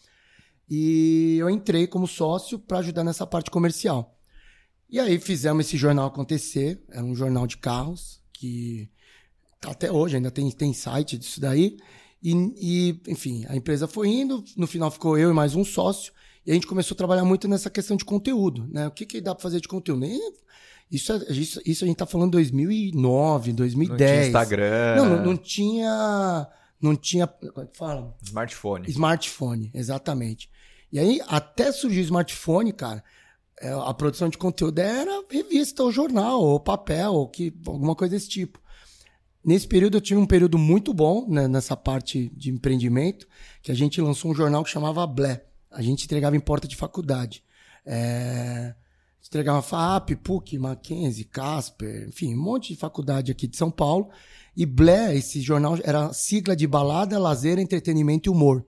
E 0.69 1.37
eu 1.37 1.49
entrei 1.49 1.85
como 1.85 2.07
sócio 2.07 2.57
para 2.57 2.79
ajudar 2.79 3.03
nessa 3.03 3.27
parte 3.27 3.51
comercial. 3.51 4.17
E 4.89 4.99
aí 4.99 5.19
fizemos 5.19 5.65
esse 5.65 5.77
jornal 5.77 6.07
acontecer. 6.07 6.83
Era 6.89 7.03
um 7.03 7.15
jornal 7.15 7.45
de 7.45 7.57
carros 7.57 8.21
que 8.33 8.89
tá 9.59 9.71
até 9.71 9.91
hoje 9.91 10.15
ainda 10.15 10.31
tem, 10.31 10.49
tem 10.51 10.73
site 10.73 11.17
disso 11.17 11.39
daí. 11.39 11.77
E, 12.21 12.31
e, 12.57 13.01
enfim, 13.11 13.45
a 13.49 13.55
empresa 13.55 13.87
foi 13.87 14.07
indo. 14.09 14.43
No 14.55 14.67
final 14.67 14.91
ficou 14.91 15.17
eu 15.17 15.31
e 15.31 15.33
mais 15.33 15.55
um 15.55 15.63
sócio. 15.65 16.13
E 16.45 16.51
a 16.51 16.53
gente 16.53 16.67
começou 16.67 16.95
a 16.95 16.97
trabalhar 16.97 17.23
muito 17.25 17.47
nessa 17.47 17.69
questão 17.69 17.95
de 17.97 18.05
conteúdo, 18.05 18.67
né? 18.71 18.87
O 18.87 18.91
que, 18.91 19.05
que 19.05 19.21
dá 19.21 19.33
para 19.35 19.43
fazer 19.43 19.59
de 19.61 19.67
conteúdo? 19.67 19.99
Nem, 20.01 20.19
isso, 20.91 21.13
é- 21.13 21.31
isso, 21.31 21.61
isso 21.65 21.83
a 21.83 21.87
gente 21.87 21.97
tá 21.97 22.05
falando 22.05 22.29
em 22.29 22.31
2009, 22.31 23.53
2010. 23.53 23.99
Não 23.99 24.07
tinha 24.15 24.27
Instagram, 24.27 24.95
Não, 24.97 25.05
não, 25.09 25.25
não 25.25 25.37
tinha. 25.37 26.47
Não 26.81 26.95
tinha. 26.95 27.27
Como 27.27 27.61
é 27.61 27.65
que 27.67 27.77
fala? 27.77 28.15
smartphone. 28.23 28.89
Smartphone, 28.89 29.71
exatamente. 29.73 30.49
E 30.91 30.99
aí, 30.99 31.21
até 31.27 31.71
surgir 31.71 31.99
o 31.99 32.03
smartphone, 32.03 32.73
cara, 32.73 33.03
é, 33.59 33.71
a 33.71 33.93
produção 33.93 34.27
de 34.29 34.37
conteúdo 34.37 34.79
era 34.79 35.23
revista, 35.29 35.83
ou 35.83 35.91
jornal, 35.91 36.41
ou 36.41 36.59
papel, 36.59 37.13
ou 37.13 37.27
que, 37.29 37.53
alguma 37.65 37.95
coisa 37.95 38.15
desse 38.15 38.27
tipo. 38.27 38.59
Nesse 39.43 39.67
período, 39.67 39.97
eu 39.97 40.01
tive 40.01 40.19
um 40.19 40.25
período 40.25 40.57
muito 40.57 40.93
bom 40.93 41.25
né, 41.27 41.47
nessa 41.47 41.75
parte 41.75 42.31
de 42.35 42.51
empreendimento, 42.51 43.27
que 43.61 43.71
a 43.71 43.75
gente 43.75 43.99
lançou 43.99 44.31
um 44.31 44.35
jornal 44.35 44.63
que 44.63 44.69
chamava 44.69 45.05
Blé. 45.07 45.43
A 45.71 45.81
gente 45.81 46.05
entregava 46.05 46.35
em 46.35 46.39
porta 46.39 46.67
de 46.67 46.75
faculdade. 46.75 47.43
É, 47.85 48.75
entregava 49.25 49.61
FAP, 49.61 50.15
PUC, 50.17 50.59
Mackenzie, 50.59 51.23
Casper, 51.23 52.07
enfim, 52.07 52.35
um 52.35 52.41
monte 52.41 52.73
de 52.73 52.79
faculdade 52.79 53.31
aqui 53.31 53.47
de 53.47 53.57
São 53.57 53.71
Paulo. 53.71 54.09
E 54.55 54.65
Blé, 54.65 55.15
esse 55.15 55.41
jornal, 55.41 55.77
era 55.83 56.11
sigla 56.13 56.55
de 56.55 56.67
balada, 56.67 57.17
lazer, 57.17 57.57
entretenimento 57.57 58.29
e 58.29 58.31
humor. 58.31 58.65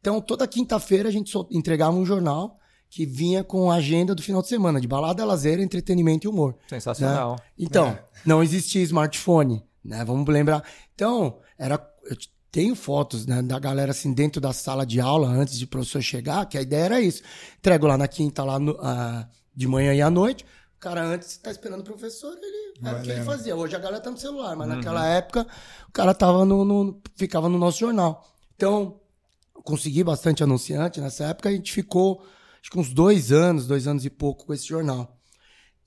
Então, 0.00 0.20
toda 0.20 0.46
quinta-feira 0.46 1.08
a 1.08 1.12
gente 1.12 1.32
entregava 1.50 1.96
um 1.96 2.04
jornal 2.04 2.58
que 2.90 3.06
vinha 3.06 3.42
com 3.42 3.70
a 3.70 3.76
agenda 3.76 4.14
do 4.14 4.22
final 4.22 4.42
de 4.42 4.48
semana, 4.48 4.78
de 4.78 4.86
balada, 4.86 5.24
lazer, 5.24 5.58
entretenimento 5.58 6.26
e 6.26 6.28
humor. 6.28 6.54
Sensacional. 6.68 7.40
Então, 7.58 7.86
É. 7.88 8.04
não 8.26 8.42
existia 8.42 8.82
smartphone, 8.82 9.62
né? 9.84 10.04
Vamos 10.04 10.26
lembrar. 10.28 10.62
Então, 10.94 11.38
era 11.58 11.74
eu 12.04 12.16
tenho 12.50 12.74
fotos 12.74 13.24
né, 13.26 13.40
da 13.42 13.58
galera 13.58 13.92
assim 13.92 14.12
dentro 14.12 14.40
da 14.40 14.52
sala 14.52 14.84
de 14.84 15.00
aula 15.00 15.26
antes 15.28 15.58
de 15.58 15.64
o 15.64 15.68
professor 15.68 16.02
chegar, 16.02 16.44
que 16.46 16.58
a 16.58 16.62
ideia 16.62 16.84
era 16.84 17.00
isso. 17.00 17.22
Entrego 17.58 17.86
lá 17.86 17.96
na 17.96 18.06
quinta 18.08 18.44
lá 18.44 18.58
no- 18.58 18.76
ah, 18.80 19.26
de 19.54 19.66
manhã 19.66 19.94
e 19.94 20.02
à 20.02 20.10
noite. 20.10 20.44
O 20.76 20.80
cara 20.80 21.02
antes 21.04 21.36
tá 21.38 21.50
esperando 21.50 21.80
o 21.80 21.84
professor, 21.84 22.36
ele 22.36 22.74
era 22.84 22.98
o 22.98 23.02
que 23.02 23.10
ele 23.10 23.22
fazia. 23.22 23.54
Hoje 23.56 23.76
a 23.76 23.78
galera 23.78 24.02
tá 24.02 24.10
no 24.10 24.18
celular, 24.18 24.54
mas 24.56 24.68
Uhum. 24.68 24.74
naquela 24.76 25.06
época 25.06 25.46
o 25.88 25.92
cara 25.92 26.12
tava 26.12 26.44
no, 26.44 26.64
no- 26.64 27.00
ficava 27.16 27.48
no 27.48 27.56
nosso 27.56 27.78
jornal. 27.78 28.26
Então, 28.56 29.00
consegui 29.64 30.02
bastante 30.04 30.42
anunciante 30.42 31.00
nessa 31.00 31.24
época, 31.26 31.48
a 31.48 31.52
gente 31.52 31.72
ficou 31.72 32.22
acho 32.60 32.70
que 32.70 32.78
uns 32.78 32.92
dois 32.92 33.32
anos, 33.32 33.66
dois 33.66 33.86
anos 33.86 34.04
e 34.04 34.10
pouco 34.10 34.44
com 34.46 34.52
esse 34.52 34.66
jornal. 34.66 35.16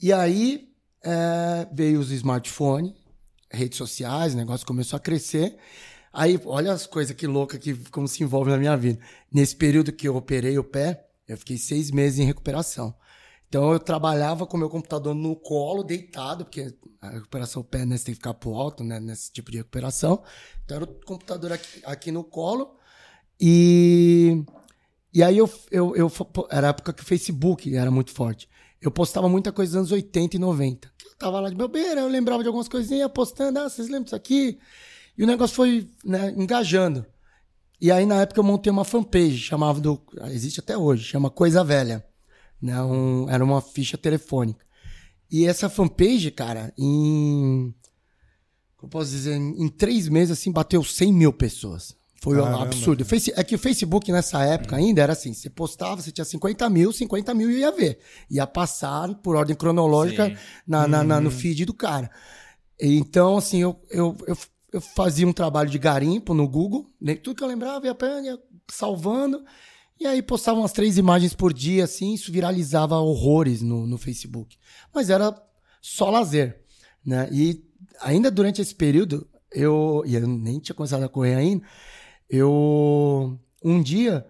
E 0.02 0.12
aí 0.14 0.70
é, 1.04 1.68
veio 1.74 2.00
os 2.00 2.10
smartphones, 2.12 2.94
redes 3.52 3.78
sociais, 3.78 4.34
o 4.34 4.38
negócio 4.38 4.66
começou 4.66 4.98
a 4.98 5.00
crescer. 5.00 5.58
Aí, 6.12 6.40
olha 6.46 6.72
as 6.72 6.88
coisas 6.88 7.16
que 7.16 7.28
louca 7.28 7.58
que 7.58 7.76
como 7.92 8.08
se 8.08 8.24
envolve 8.24 8.50
na 8.50 8.58
minha 8.58 8.78
vida. 8.78 9.00
Nesse 9.32 9.56
período 9.56 9.92
que 9.92 10.08
eu 10.08 10.16
operei 10.16 10.58
o 10.58 10.64
pé, 10.64 11.08
eu 11.28 11.38
fiquei 11.38 11.58
seis 11.58 11.92
meses 11.92 12.20
em 12.20 12.26
recuperação. 12.26 12.96
Então 13.48 13.72
eu 13.72 13.80
trabalhava 13.80 14.46
com 14.46 14.58
meu 14.58 14.70
computador 14.70 15.14
no 15.14 15.36
colo, 15.36 15.84
deitado, 15.84 16.46
porque 16.46 16.74
a 17.02 17.10
recuperação 17.10 17.62
do 17.62 17.68
pé 17.68 17.86
né, 17.86 17.98
você 17.98 18.06
tem 18.06 18.14
que 18.14 18.20
ficar 18.20 18.34
pro 18.34 18.54
alto, 18.56 18.84
né, 18.84 19.00
nesse 19.00 19.32
tipo 19.32 19.52
de 19.52 19.58
recuperação. 19.58 20.24
Então 20.64 20.78
era 20.78 20.86
o 20.86 20.88
computador 21.06 21.54
aqui, 21.54 21.82
aqui 21.86 22.12
no 22.12 22.24
colo. 22.24 22.76
E, 23.40 24.44
e 25.14 25.24
aí 25.24 25.38
eu, 25.38 25.50
eu, 25.72 25.96
eu. 25.96 26.12
Era 26.50 26.68
a 26.68 26.70
época 26.72 26.94
que 26.94 27.04
o 27.04 27.06
Facebook 27.06 27.76
era 27.76 27.92
muito 27.92 28.12
forte. 28.12 28.50
Eu 28.82 28.92
postava 28.92 29.30
muita 29.30 29.52
coisa 29.52 29.72
dos 29.72 29.78
anos 29.78 29.92
80 29.92 30.36
e 30.36 30.40
90. 30.40 30.92
Tava 31.18 31.40
lá 31.40 31.50
de 31.50 31.56
bobeira, 31.56 32.02
eu 32.02 32.08
lembrava 32.08 32.44
de 32.44 32.48
algumas 32.48 32.68
coisinhas, 32.68 33.10
postando, 33.12 33.60
ah, 33.60 33.70
vocês 33.70 33.88
lembram 33.88 34.04
disso 34.04 34.16
aqui? 34.16 34.60
E 35.18 35.24
o 35.24 35.28
negócio 35.28 35.56
foi 35.56 35.90
né, 36.04 36.34
engajando. 36.38 37.06
E 37.80 37.92
aí, 37.92 38.06
na 38.06 38.22
época, 38.22 38.40
eu 38.40 38.44
montei 38.44 38.72
uma 38.72 38.84
fanpage, 38.84 39.38
chamava 39.38 39.80
do. 39.80 40.02
Existe 40.32 40.60
até 40.60 40.78
hoje, 40.78 41.04
chama 41.04 41.30
Coisa 41.30 41.64
Velha. 41.64 42.06
Né, 42.62 42.82
um, 42.82 43.30
era 43.30 43.44
uma 43.44 43.62
ficha 43.62 43.98
telefônica. 43.98 44.66
E 45.30 45.46
essa 45.46 45.70
fanpage, 45.70 46.32
cara, 46.32 46.74
em. 46.78 47.74
Como 48.78 48.90
posso 48.90 49.12
dizer? 49.12 49.36
Em 49.36 49.70
três 49.70 50.10
meses, 50.10 50.38
assim, 50.38 50.52
bateu 50.52 50.84
100 50.84 51.14
mil 51.14 51.34
pessoas. 51.34 51.96
Foi 52.26 52.40
um 52.40 52.44
Caramba. 52.44 52.64
absurdo. 52.64 53.02
O 53.02 53.06
Face- 53.06 53.32
É 53.36 53.44
que 53.44 53.54
o 53.56 53.60
Facebook 53.60 54.12
nessa 54.12 54.44
época 54.44 54.76
ainda 54.76 55.02
era 55.02 55.14
assim: 55.14 55.32
você 55.34 55.50
postava, 55.50 56.02
você 56.02 56.12
tinha 56.12 56.26
50 56.26 56.68
mil, 56.70 56.92
50 56.92 57.34
mil 57.36 57.52
ia 57.52 57.72
ver. 57.72 58.00
Ia 58.30 58.48
passar 58.48 59.14
por 59.16 59.36
ordem 59.36 59.56
cronológica 59.56 60.36
na, 60.68 60.88
na- 60.88 61.04
na- 61.04 61.22
no 61.22 61.30
feed 61.30 61.66
do 61.66 61.74
cara. 61.74 62.10
Então, 62.82 63.38
assim, 63.38 63.62
eu, 63.62 63.80
eu, 63.90 64.18
eu, 64.28 64.38
eu 64.74 64.82
fazia 64.82 65.28
um 65.28 65.32
trabalho 65.32 65.70
de 65.70 65.78
garimpo 65.78 66.34
no 66.34 66.48
Google, 66.48 66.88
né? 67.00 67.16
tudo 67.16 67.38
que 67.38 67.44
eu 67.44 67.48
lembrava, 67.48 67.86
ia, 67.86 67.96
ia 68.24 68.40
salvando, 68.70 69.46
e 70.00 70.06
aí 70.06 70.22
postava 70.22 70.60
umas 70.60 70.74
três 70.74 70.98
imagens 70.98 71.34
por 71.34 71.54
dia, 71.54 71.84
assim, 71.86 72.14
isso 72.14 72.32
viralizava 72.32 72.98
horrores 72.98 73.62
no, 73.62 73.86
no 73.88 73.98
Facebook. 73.98 74.58
Mas 74.94 75.10
era 75.10 75.34
só 75.82 76.10
lazer, 76.10 76.60
né? 77.06 77.30
E 77.32 77.64
ainda 78.02 78.30
durante 78.30 78.62
esse 78.62 78.76
período, 78.76 79.26
eu, 79.54 80.04
e 80.06 80.16
eu 80.16 80.28
nem 80.28 80.60
tinha 80.60 80.76
começado 80.76 81.04
a 81.04 81.08
correr 81.10 81.36
ainda, 81.36 81.64
eu, 82.30 83.40
um 83.64 83.82
dia, 83.82 84.26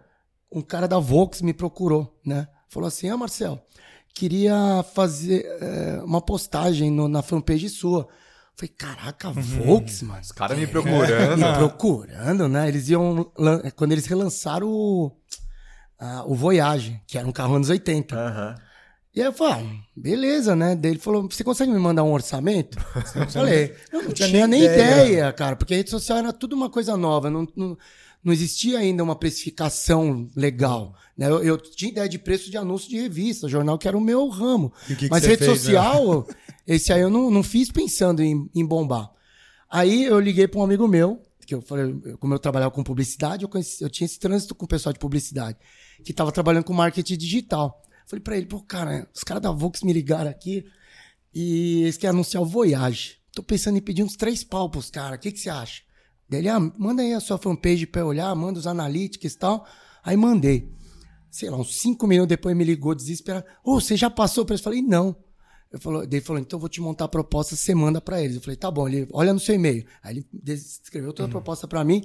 um 0.52 0.62
cara 0.62 0.88
da 0.88 1.00
Vox 1.00 1.42
me 1.42 1.54
procurou, 1.54 2.18
né? 2.26 2.48
Falou 2.70 2.88
assim, 2.88 3.10
ah, 3.10 3.18
Marcel, 3.18 3.60
queria 4.14 4.84
fazer 4.94 5.46
eh, 5.62 6.02
uma 6.04 6.22
postagem 6.22 6.92
no- 6.92 7.08
na 7.08 7.22
fanpage 7.22 7.70
sua. 7.70 8.08
Falei, 8.56 8.74
caraca, 8.78 9.30
Volks, 9.32 10.02
mano. 10.02 10.22
Os 10.22 10.32
caras 10.32 10.58
me 10.58 10.64
É, 10.64 10.68
procurando. 10.68 11.38
me 11.38 11.54
procurando, 11.58 12.48
né? 12.48 12.68
Eles 12.70 12.88
iam. 12.90 13.30
Quando 13.76 13.92
eles 13.92 14.06
relançaram 14.06 14.68
o. 14.70 15.12
ah, 16.00 16.24
o 16.26 16.34
Voyage, 16.36 17.02
que 17.08 17.18
era 17.18 17.28
um 17.28 17.32
carro 17.34 17.56
anos 17.56 17.70
80. 17.70 18.16
Aham. 18.16 18.56
E 19.16 19.22
aí 19.22 19.28
eu 19.28 19.34
falei, 19.34 19.66
ah, 19.66 19.84
beleza, 19.96 20.56
né? 20.56 20.76
Daí 20.76 20.92
ele 20.92 21.00
falou, 21.00 21.28
você 21.30 21.44
consegue 21.44 21.72
me 21.72 21.80
mandar 21.80 22.04
um 22.04 22.12
orçamento? 22.12 22.78
Eu 23.16 23.30
falei, 23.30 23.74
eu 23.92 24.04
não 24.04 24.12
tinha 24.12 24.28
tinha 24.28 24.46
nem 24.48 24.64
ideia. 24.64 25.06
ideia, 25.06 25.34
cara, 25.34 25.56
porque 25.56 25.74
a 25.74 25.78
rede 25.78 25.90
social 25.90 26.18
era 26.18 26.34
tudo 26.34 26.54
uma 26.54 26.70
coisa 26.70 26.98
nova, 26.98 27.30
não, 27.30 27.48
não, 27.56 27.78
não 28.22 28.34
existia 28.34 28.78
ainda 28.80 29.02
uma 29.04 29.16
precificação 29.16 30.28
legal. 30.36 30.94
Né? 31.18 31.30
Eu, 31.30 31.42
eu 31.42 31.58
tinha 31.58 31.92
ideia 31.92 32.10
de 32.10 32.20
preço 32.20 32.52
de 32.52 32.58
anúncio 32.58 32.90
de 32.90 33.00
revista, 33.00 33.48
jornal 33.48 33.78
que 33.78 33.88
era 33.88 33.98
o 33.98 34.02
meu 34.02 34.28
ramo. 34.28 34.74
O 34.90 34.96
que 34.96 35.08
Mas 35.10 35.24
rede 35.24 35.38
fez, 35.46 35.50
né? 35.50 35.56
social, 35.56 36.28
esse 36.68 36.92
aí 36.92 37.00
eu 37.00 37.10
não, 37.10 37.32
não 37.32 37.42
fiz 37.42 37.72
pensando 37.72 38.22
em, 38.22 38.50
em 38.54 38.66
bombar. 38.66 39.10
Aí 39.70 40.04
eu 40.04 40.20
liguei 40.20 40.46
para 40.48 40.60
um 40.60 40.64
amigo 40.64 40.88
meu, 40.90 41.22
que 41.48 41.56
eu 41.56 41.62
falei, 41.62 41.96
como 42.20 42.34
eu 42.34 42.40
trabalhava 42.40 42.72
com 42.72 42.84
publicidade, 42.84 43.44
eu, 43.44 43.50
conheci- 43.50 43.82
eu 43.82 43.90
tinha 43.90 44.06
esse 44.06 44.20
trânsito 44.20 44.54
com 44.54 44.66
o 44.66 44.68
pessoal 44.68 44.92
de 44.92 45.00
publicidade, 45.00 45.58
que 46.04 46.12
estava 46.12 46.32
trabalhando 46.34 46.66
com 46.66 46.74
marketing 46.74 47.16
digital. 47.18 47.82
Falei 48.08 48.22
para 48.22 48.38
ele, 48.38 48.46
pô, 48.46 48.62
cara, 48.62 49.08
os 49.14 49.24
caras 49.24 49.42
da 49.42 49.52
Vox 49.52 49.82
me 49.82 49.92
ligaram 49.94 50.30
aqui 50.30 50.66
e 51.34 51.84
eles 51.84 51.98
querem 51.98 52.12
anunciar 52.16 52.42
o 52.44 52.46
Voyage. 52.46 53.18
Tô 53.34 53.44
pensando 53.44 53.78
em 53.78 53.82
pedir 53.82 54.04
uns 54.04 54.16
três 54.16 54.44
pau 54.44 54.70
pros 54.70 54.90
caras, 54.90 55.18
o 55.18 55.22
que, 55.22 55.32
que 55.32 55.40
você 55.40 55.50
acha? 55.50 55.82
Daí 56.30 56.40
ele, 56.42 56.50
ah, 56.50 56.60
manda 56.60 57.02
aí 57.02 57.14
a 57.14 57.20
sua 57.20 57.38
fanpage 57.38 57.86
pra 57.86 58.02
eu 58.02 58.08
olhar, 58.08 58.34
manda 58.36 58.58
os 58.60 58.66
analytics 58.68 59.34
e 59.34 59.38
tal. 59.38 59.66
Aí 60.04 60.16
mandei. 60.16 60.74
Sei 61.30 61.50
lá, 61.50 61.58
uns 61.58 61.76
cinco 61.80 62.08
minutos 62.08 62.30
depois 62.30 62.56
me 62.56 62.64
ligou 62.64 62.96
desesperado. 62.96 63.46
Ô, 63.64 63.80
você 63.80 63.98
já 63.98 64.10
passou 64.10 64.46
pra? 64.46 64.56
Eu 64.56 64.60
falei, 64.60 64.82
não. 64.82 65.16
Eu 65.72 65.80
falou, 65.80 66.02
daí 66.08 66.20
ele 66.20 66.26
falou, 66.26 66.42
então 66.42 66.56
eu 66.56 66.62
vou 66.62 66.70
te 66.70 66.80
montar 66.80 67.06
a 67.06 67.08
proposta, 67.10 67.56
você 67.56 67.76
manda 67.76 68.00
pra 68.00 68.22
eles. 68.22 68.38
Eu 68.38 68.42
falei, 68.42 68.56
tá 68.56 68.72
bom, 68.72 68.88
ele 68.88 69.08
olha 69.12 69.34
no 69.34 69.40
seu 69.40 69.54
e-mail. 69.54 69.86
Aí 70.02 70.16
ele 70.16 70.54
escreveu 70.54 71.12
toda 71.12 71.28
a 71.28 71.32
proposta 71.32 71.68
pra 71.68 71.84
mim. 71.84 72.04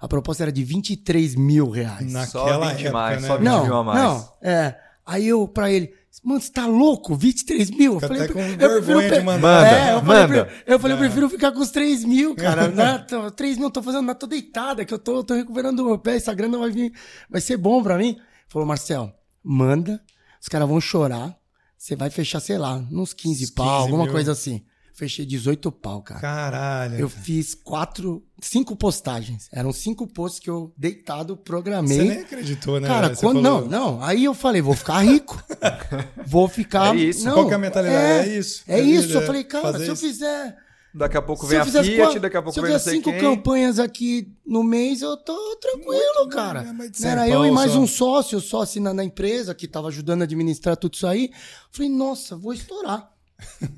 A 0.00 0.08
proposta 0.08 0.42
era 0.42 0.50
de 0.50 0.64
23 0.64 1.36
mil 1.36 1.70
reais. 1.70 2.10
Naquela 2.12 2.26
Só 2.26 2.68
20 2.70 2.72
época, 2.80 2.92
mais, 2.92 3.22
né? 3.22 3.28
só 3.28 3.36
20 3.36 3.44
Não, 3.46 3.64
mil 3.64 3.76
a 3.76 3.84
mais. 3.84 4.02
não, 4.02 4.32
é. 4.42 4.76
Aí 5.04 5.26
eu, 5.26 5.48
pra 5.48 5.70
ele, 5.70 5.92
mano, 6.22 6.40
você 6.40 6.52
tá 6.52 6.66
louco? 6.66 7.14
23 7.16 7.70
mil? 7.70 7.94
Eu 7.94 8.00
Fica 8.00 8.08
falei, 8.08 8.22
até 8.24 8.32
com 8.32 8.40
eu 8.40 8.46
vergonha 8.56 8.82
prefiro 8.82 9.18
de 9.18 9.24
mandar. 9.24 9.40
Manda, 9.40 9.68
É, 9.68 9.94
eu 9.94 10.00
falei, 10.00 10.22
manda. 10.26 10.48
eu, 10.66 10.78
falei, 10.78 10.96
eu 10.96 11.00
prefiro 11.00 11.28
ficar 11.30 11.52
com 11.52 11.60
os 11.60 11.70
3 11.70 12.04
mil, 12.04 12.34
cara. 12.36 12.68
né? 12.68 12.98
Tô- 13.08 13.30
3 13.30 13.58
mil, 13.58 13.70
tô 13.70 13.82
fazendo, 13.82 14.14
tô 14.14 14.26
deitada, 14.26 14.84
que 14.84 14.94
eu 14.94 14.98
tô, 14.98 15.24
tô 15.24 15.34
recuperando 15.34 15.80
o 15.80 15.86
meu 15.86 15.98
pé, 15.98 16.16
essa 16.16 16.32
grana 16.32 16.56
vai 16.58 16.70
vir, 16.70 16.92
vai 17.28 17.40
ser 17.40 17.56
bom 17.56 17.82
pra 17.82 17.98
mim. 17.98 18.16
Falou, 18.48 18.66
Marcel, 18.68 19.12
manda, 19.42 20.00
os 20.40 20.48
caras 20.48 20.68
vão 20.68 20.80
chorar, 20.80 21.36
você 21.76 21.96
vai 21.96 22.10
fechar, 22.10 22.38
sei 22.40 22.58
lá, 22.58 22.76
uns 22.92 23.12
15 23.12 23.44
Uns 23.44 23.50
pau, 23.50 23.66
15 23.66 23.82
alguma 23.82 24.04
mil. 24.04 24.12
coisa 24.12 24.32
assim. 24.32 24.62
Fechei 24.94 25.24
18 25.24 25.72
pau, 25.72 26.02
cara. 26.02 26.20
Caralho. 26.20 26.98
Eu 26.98 27.08
fiz 27.08 27.54
quatro, 27.54 28.22
cinco 28.40 28.76
postagens. 28.76 29.48
Eram 29.52 29.72
cinco 29.72 30.06
posts 30.06 30.38
que 30.38 30.50
eu 30.50 30.72
deitado 30.76 31.36
programei. 31.36 31.96
Você 31.96 32.04
nem 32.04 32.18
acreditou, 32.20 32.78
né? 32.78 32.86
Cara, 32.88 33.16
quando, 33.16 33.42
falou- 33.42 33.62
não, 33.62 33.68
não. 33.96 34.02
Aí 34.02 34.24
eu 34.24 34.34
falei, 34.34 34.60
vou 34.60 34.74
ficar 34.74 35.00
rico. 35.00 35.42
vou 36.26 36.46
ficar. 36.48 36.94
É 36.94 36.98
isso. 37.00 37.24
Não, 37.24 37.34
Qual 37.34 37.46
que 37.46 37.52
é 37.52 37.56
a 37.56 37.58
mentalidade? 37.58 38.28
É 38.30 38.38
isso. 38.38 38.62
É 38.68 38.78
É 38.78 38.82
isso. 38.82 39.12
Eu 39.14 39.22
falei, 39.22 39.44
cara, 39.44 39.78
se 39.78 39.86
eu 39.86 39.94
isso. 39.94 40.06
fizer. 40.06 40.56
Daqui 40.94 41.16
a 41.16 41.22
pouco 41.22 41.44
Se 41.44 41.48
vem 41.48 41.56
eu 41.56 41.62
a 41.62 41.64
fizer 41.64 41.84
Fiat, 41.84 41.96
quatro- 42.02 42.20
daqui 42.20 42.36
a 42.36 42.42
pouco 42.42 42.52
se 42.52 42.58
eu 42.60 42.64
vem 42.64 42.72
não 42.72 42.78
fizer 42.78 42.90
sei 42.90 42.98
cinco 43.00 43.10
quem. 43.12 43.20
campanhas 43.20 43.78
aqui 43.78 44.30
no 44.44 44.62
mês, 44.62 45.00
eu 45.00 45.16
tô 45.16 45.56
tranquilo, 45.56 46.28
cara. 46.28 46.64
é, 46.68 46.72
mas 46.74 46.90
de 46.90 47.06
Era 47.06 47.26
eu 47.26 47.46
e 47.46 47.50
mais 47.50 47.72
só. 47.72 47.78
um 47.78 47.86
sócio, 47.86 48.38
sócio 48.42 48.78
na, 48.82 48.92
na 48.92 49.02
empresa, 49.02 49.54
que 49.54 49.66
tava 49.66 49.88
ajudando 49.88 50.20
a 50.20 50.24
administrar 50.24 50.76
tudo 50.76 50.92
isso 50.92 51.06
aí. 51.06 51.30
Falei, 51.70 51.88
nossa, 51.90 52.36
vou 52.36 52.52
estourar. 52.52 53.10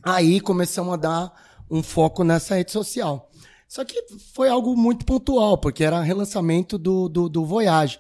Aí 0.02 0.40
começamos 0.40 0.94
a 0.94 0.96
dar 0.96 1.32
um 1.70 1.82
foco 1.82 2.22
nessa 2.24 2.54
rede 2.56 2.72
social. 2.72 3.30
Só 3.68 3.84
que 3.84 4.00
foi 4.32 4.48
algo 4.48 4.76
muito 4.76 5.04
pontual, 5.04 5.58
porque 5.58 5.82
era 5.82 6.00
relançamento 6.00 6.78
do, 6.78 7.08
do, 7.08 7.28
do 7.28 7.44
Voyage. 7.44 7.98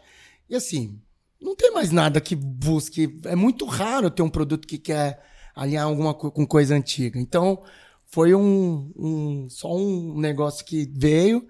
E 0.48 0.54
assim, 0.54 1.00
não 1.40 1.56
tem 1.56 1.72
mais 1.72 1.90
nada 1.90 2.20
que 2.20 2.36
busque. 2.36 3.18
É 3.24 3.34
muito 3.34 3.64
raro 3.64 4.10
ter 4.10 4.22
um 4.22 4.30
produto 4.30 4.68
que 4.68 4.78
quer 4.78 5.20
alinhar 5.54 5.86
alguma 5.86 6.14
co- 6.14 6.30
com 6.30 6.46
coisa 6.46 6.74
antiga. 6.76 7.18
Então, 7.18 7.62
foi 8.06 8.34
um, 8.34 8.92
um- 8.96 9.46
só 9.50 9.74
um 9.74 10.18
negócio 10.18 10.64
que 10.64 10.88
veio. 10.94 11.46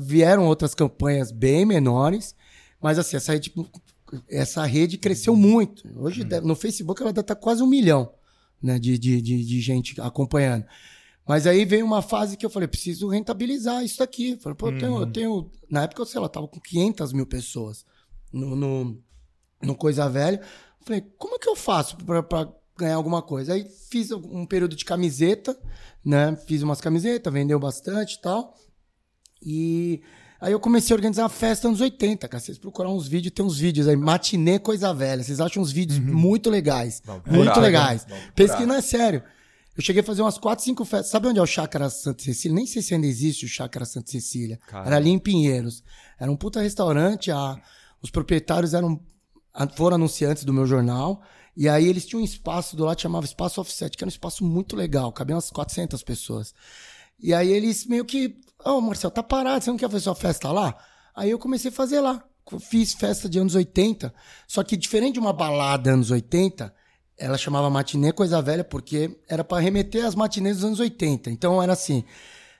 Vieram 0.00 0.46
outras 0.46 0.74
campanhas 0.74 1.32
bem 1.32 1.64
menores, 1.64 2.36
mas 2.80 2.98
assim, 2.98 3.16
essa 3.16 3.32
rede, 3.32 3.52
essa 4.28 4.64
rede 4.64 4.96
cresceu 4.98 5.34
muito. 5.34 5.88
Hoje, 5.96 6.22
deve- 6.24 6.46
no 6.46 6.54
Facebook, 6.54 7.00
ela 7.02 7.12
deve 7.12 7.22
estar 7.24 7.34
quase 7.36 7.62
um 7.62 7.66
milhão 7.66 8.12
né, 8.62 8.78
de, 8.78 8.98
de, 8.98 9.20
de, 9.20 9.44
de 9.44 9.60
gente 9.60 10.00
acompanhando. 10.00 10.64
Mas 11.26 11.46
aí 11.46 11.64
veio 11.64 11.84
uma 11.84 12.02
fase 12.02 12.36
que 12.36 12.44
eu 12.44 12.50
falei, 12.50 12.66
preciso 12.66 13.08
rentabilizar 13.08 13.84
isso 13.84 14.02
aqui. 14.02 14.36
Falei, 14.40 14.56
pô, 14.56 14.68
eu 14.68 14.78
tenho, 14.78 15.00
eu 15.00 15.12
tenho. 15.12 15.50
Na 15.70 15.82
época, 15.84 16.02
eu 16.02 16.06
sei 16.06 16.20
lá, 16.20 16.28
tava 16.28 16.48
com 16.48 16.60
500 16.60 17.12
mil 17.12 17.26
pessoas 17.26 17.86
no, 18.32 18.56
no, 18.56 19.02
no 19.62 19.74
Coisa 19.76 20.08
Velha. 20.08 20.40
Falei, 20.80 21.00
como 21.16 21.36
é 21.36 21.38
que 21.38 21.48
eu 21.48 21.54
faço 21.54 21.96
pra 21.96 22.52
ganhar 22.76 22.96
alguma 22.96 23.22
coisa? 23.22 23.54
Aí 23.54 23.68
fiz 23.88 24.10
um 24.10 24.44
período 24.44 24.74
de 24.74 24.84
camiseta, 24.84 25.56
né? 26.04 26.36
Fiz 26.46 26.62
umas 26.62 26.80
camisetas, 26.80 27.32
vendeu 27.32 27.58
bastante 27.60 28.14
e 28.14 28.20
tal. 28.20 28.56
E 29.40 30.02
aí 30.42 30.52
eu 30.52 30.60
comecei 30.60 30.92
a 30.94 30.96
organizar 30.96 31.22
uma 31.22 31.28
festa 31.28 31.68
anos 31.68 31.80
80, 31.80 32.28
cara. 32.28 32.40
Vocês 32.42 32.58
procurar 32.58 32.90
uns 32.90 33.08
vídeos, 33.08 33.32
tem 33.34 33.44
uns 33.44 33.58
vídeos 33.58 33.88
aí, 33.88 33.96
matinê 33.96 34.58
coisa 34.58 34.92
velha. 34.92 35.22
Vocês 35.22 35.40
acham 35.40 35.62
uns 35.62 35.72
vídeos 35.72 35.98
muito 35.98 36.50
legais. 36.50 37.00
Vamos 37.04 37.22
procurar, 37.22 37.36
muito 37.38 37.48
vamos- 37.54 37.62
legais. 37.66 38.02
vamos 38.08 38.24
procurar. 38.24 38.32
Pensa 38.34 38.56
que 38.56 38.66
não 38.66 38.74
é 38.74 38.82
sério. 38.82 39.22
Eu 39.74 39.82
cheguei 39.82 40.02
a 40.02 40.04
fazer 40.04 40.20
umas 40.20 40.36
4, 40.36 40.62
5 40.62 40.84
festas. 40.84 41.10
Sabe 41.10 41.28
onde 41.28 41.38
é 41.38 41.42
o 41.42 41.46
Chácara 41.46 41.88
Santa 41.88 42.22
Cecília? 42.22 42.54
Nem 42.54 42.66
sei 42.66 42.82
se 42.82 42.92
ainda 42.94 43.06
existe 43.06 43.46
o 43.46 43.48
Chácara 43.48 43.86
Santa 43.86 44.10
Cecília. 44.10 44.60
Caramba. 44.66 44.88
Era 44.88 44.96
ali 44.96 45.08
em 45.08 45.18
Pinheiros. 45.18 45.82
Era 46.20 46.30
um 46.30 46.36
puta 46.36 46.60
restaurante. 46.60 47.30
A, 47.30 47.58
os 48.02 48.10
proprietários 48.10 48.74
eram 48.74 49.00
foram 49.74 49.94
anunciantes 49.96 50.44
do 50.44 50.52
meu 50.52 50.66
jornal. 50.66 51.22
E 51.56 51.68
aí 51.68 51.86
eles 51.86 52.04
tinham 52.04 52.20
um 52.20 52.24
espaço 52.24 52.76
do 52.76 52.84
lado 52.84 52.96
que 52.96 53.02
chamava 53.02 53.24
Espaço 53.24 53.60
Offset, 53.60 53.96
que 53.96 54.04
era 54.04 54.08
um 54.08 54.12
espaço 54.12 54.44
muito 54.44 54.76
legal. 54.76 55.10
Cabia 55.12 55.36
umas 55.36 55.50
400 55.50 56.02
pessoas. 56.02 56.54
E 57.18 57.32
aí 57.32 57.50
eles 57.50 57.86
meio 57.86 58.04
que... 58.04 58.36
Ô, 58.64 58.80
Marcel, 58.80 59.10
tá 59.10 59.22
parado, 59.22 59.64
você 59.64 59.70
não 59.70 59.76
quer 59.76 59.88
fazer 59.88 60.04
sua 60.04 60.14
festa 60.14 60.50
lá? 60.50 60.76
Aí 61.14 61.30
eu 61.30 61.38
comecei 61.38 61.70
a 61.70 61.74
fazer 61.74 62.00
lá. 62.00 62.22
Fiz 62.60 62.94
festa 62.94 63.28
de 63.28 63.38
anos 63.38 63.54
80. 63.54 64.12
Só 64.46 64.62
que 64.62 64.76
diferente 64.76 65.14
de 65.14 65.20
uma 65.20 65.32
balada 65.32 65.92
anos 65.92 66.10
80, 66.10 66.72
ela 67.18 67.38
chamava 67.38 67.70
matinê 67.70 68.12
coisa 68.12 68.42
velha 68.42 68.64
porque 68.64 69.18
era 69.28 69.44
para 69.44 69.62
remeter 69.62 70.04
às 70.04 70.14
matinês 70.14 70.56
dos 70.56 70.64
anos 70.64 70.80
80. 70.80 71.30
Então 71.30 71.62
era 71.62 71.72
assim: 71.72 72.04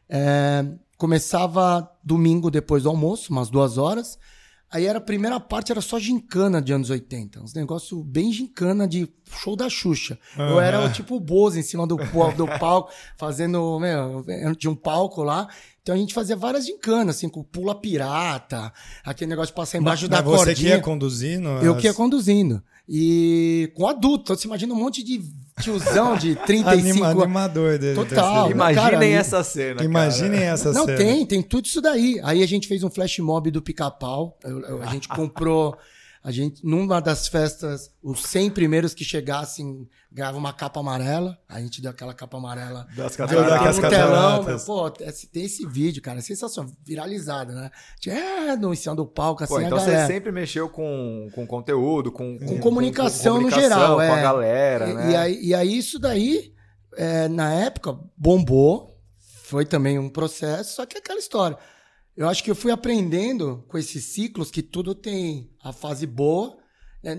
é, 0.08 0.64
começava 0.96 1.90
domingo 2.02 2.50
depois 2.50 2.84
do 2.84 2.88
almoço, 2.88 3.32
umas 3.32 3.50
duas 3.50 3.78
horas. 3.78 4.18
Aí 4.72 4.86
era 4.86 4.96
a 4.96 5.02
primeira 5.02 5.38
parte, 5.38 5.70
era 5.70 5.82
só 5.82 5.98
gincana 5.98 6.62
de 6.62 6.72
anos 6.72 6.88
80. 6.88 7.42
Uns 7.42 7.52
negócios 7.52 8.02
bem 8.06 8.32
gincana 8.32 8.88
de 8.88 9.06
show 9.30 9.54
da 9.54 9.68
Xuxa. 9.68 10.18
Eu 10.34 10.58
era 10.58 10.80
o 10.80 10.90
tipo 10.90 11.16
o 11.16 11.20
Bozo 11.20 11.58
em 11.58 11.62
cima 11.62 11.86
do, 11.86 11.96
do 11.96 12.46
palco, 12.58 12.90
fazendo. 13.18 13.78
Meu, 13.78 14.24
tinha 14.56 14.70
um 14.70 14.74
palco 14.74 15.22
lá. 15.22 15.46
Então 15.82 15.94
a 15.94 15.98
gente 15.98 16.14
fazia 16.14 16.36
várias 16.36 16.64
gincanas, 16.66 17.16
assim, 17.16 17.28
com 17.28 17.42
pula 17.42 17.74
pirata, 17.74 18.72
aquele 19.04 19.28
negócio 19.30 19.48
de 19.52 19.56
passar 19.56 19.78
embaixo 19.78 20.08
da 20.08 20.18
Mas 20.18 20.24
você 20.24 20.38
que 20.38 20.44
cordinha. 20.54 20.70
ia 20.76 20.80
conduzindo? 20.80 21.48
Eu 21.60 21.76
que 21.76 21.86
ia 21.86 21.90
as- 21.90 21.96
conduzindo. 21.96 22.62
E 22.88 23.72
com 23.74 23.86
adulto. 23.88 24.22
Então, 24.24 24.36
você 24.36 24.46
imagina 24.46 24.72
um 24.74 24.76
monte 24.76 25.02
de 25.02 25.22
tiozão 25.60 26.16
de 26.16 26.34
35 26.46 26.88
Anima, 26.88 27.06
anos. 27.08 27.22
animador 27.24 27.78
dele. 27.78 27.94
Total. 27.96 28.44
Cara, 28.44 28.50
Imaginem 28.50 29.12
essa 29.14 29.42
cena. 29.42 29.82
Imaginem 29.84 30.42
essa 30.42 30.72
Não, 30.72 30.84
cena. 30.84 30.98
tem, 30.98 31.26
tem 31.26 31.42
tudo 31.42 31.66
isso 31.66 31.80
daí. 31.80 32.20
Aí 32.22 32.42
a 32.42 32.46
gente 32.46 32.68
fez 32.68 32.82
um 32.84 32.90
flash 32.90 33.18
mob 33.18 33.50
do 33.50 33.60
pica-pau. 33.62 34.38
A 34.82 34.86
gente 34.92 35.08
comprou. 35.08 35.76
A 36.24 36.30
gente, 36.30 36.64
numa 36.64 37.00
das 37.00 37.26
festas, 37.26 37.90
os 38.00 38.22
100 38.22 38.50
primeiros 38.50 38.94
que 38.94 39.04
chegassem 39.04 39.88
ganhavam 40.10 40.38
uma 40.38 40.52
capa 40.52 40.78
amarela. 40.78 41.36
A 41.48 41.60
gente 41.60 41.82
deu 41.82 41.90
aquela 41.90 42.14
capa 42.14 42.36
amarela. 42.36 42.86
Das 42.96 43.16
daquelas 43.16 43.76
no 43.78 43.88
telão, 43.88 44.10
meu, 44.34 44.40
cataratas. 44.44 44.64
pô, 44.64 44.92
esse- 45.00 45.26
tem 45.26 45.44
esse 45.44 45.66
vídeo, 45.66 46.00
cara, 46.00 46.20
é 46.20 46.22
sensacional, 46.22 46.70
viralizado, 46.84 47.52
né? 47.52 47.70
É, 48.06 48.54
no 48.56 48.74
cima 48.76 48.94
do 48.94 49.04
palco, 49.04 49.42
assim, 49.42 49.52
Pô, 49.54 49.60
então 49.60 49.80
você 49.80 50.06
sempre 50.06 50.30
mexeu 50.30 50.68
com, 50.68 51.28
com 51.34 51.44
conteúdo, 51.44 52.12
com, 52.12 52.38
Com 52.38 52.60
comunicação 52.60 53.34
no 53.34 53.50
comunicação, 53.50 53.68
geral, 53.78 53.96
com 53.96 54.02
é. 54.02 54.10
a 54.12 54.22
galera, 54.22 54.88
E, 54.90 54.94
né? 54.94 55.10
e 55.10 55.16
aí, 55.16 55.44
e 55.46 55.54
aí 55.54 55.76
isso 55.78 55.98
daí, 55.98 56.54
é, 56.96 57.26
na 57.28 57.52
época, 57.52 57.98
bombou. 58.16 58.90
Foi 59.44 59.66
também 59.66 59.98
um 59.98 60.08
processo, 60.08 60.76
só 60.76 60.86
que 60.86 60.96
é 60.96 61.00
aquela 61.00 61.18
história. 61.18 61.58
Eu 62.16 62.28
acho 62.28 62.44
que 62.44 62.50
eu 62.50 62.54
fui 62.54 62.70
aprendendo 62.70 63.64
com 63.68 63.78
esses 63.78 64.04
ciclos 64.04 64.50
que 64.50 64.62
tudo 64.62 64.94
tem 64.94 65.50
a 65.62 65.72
fase 65.72 66.06
boa. 66.06 66.56
né? 67.02 67.18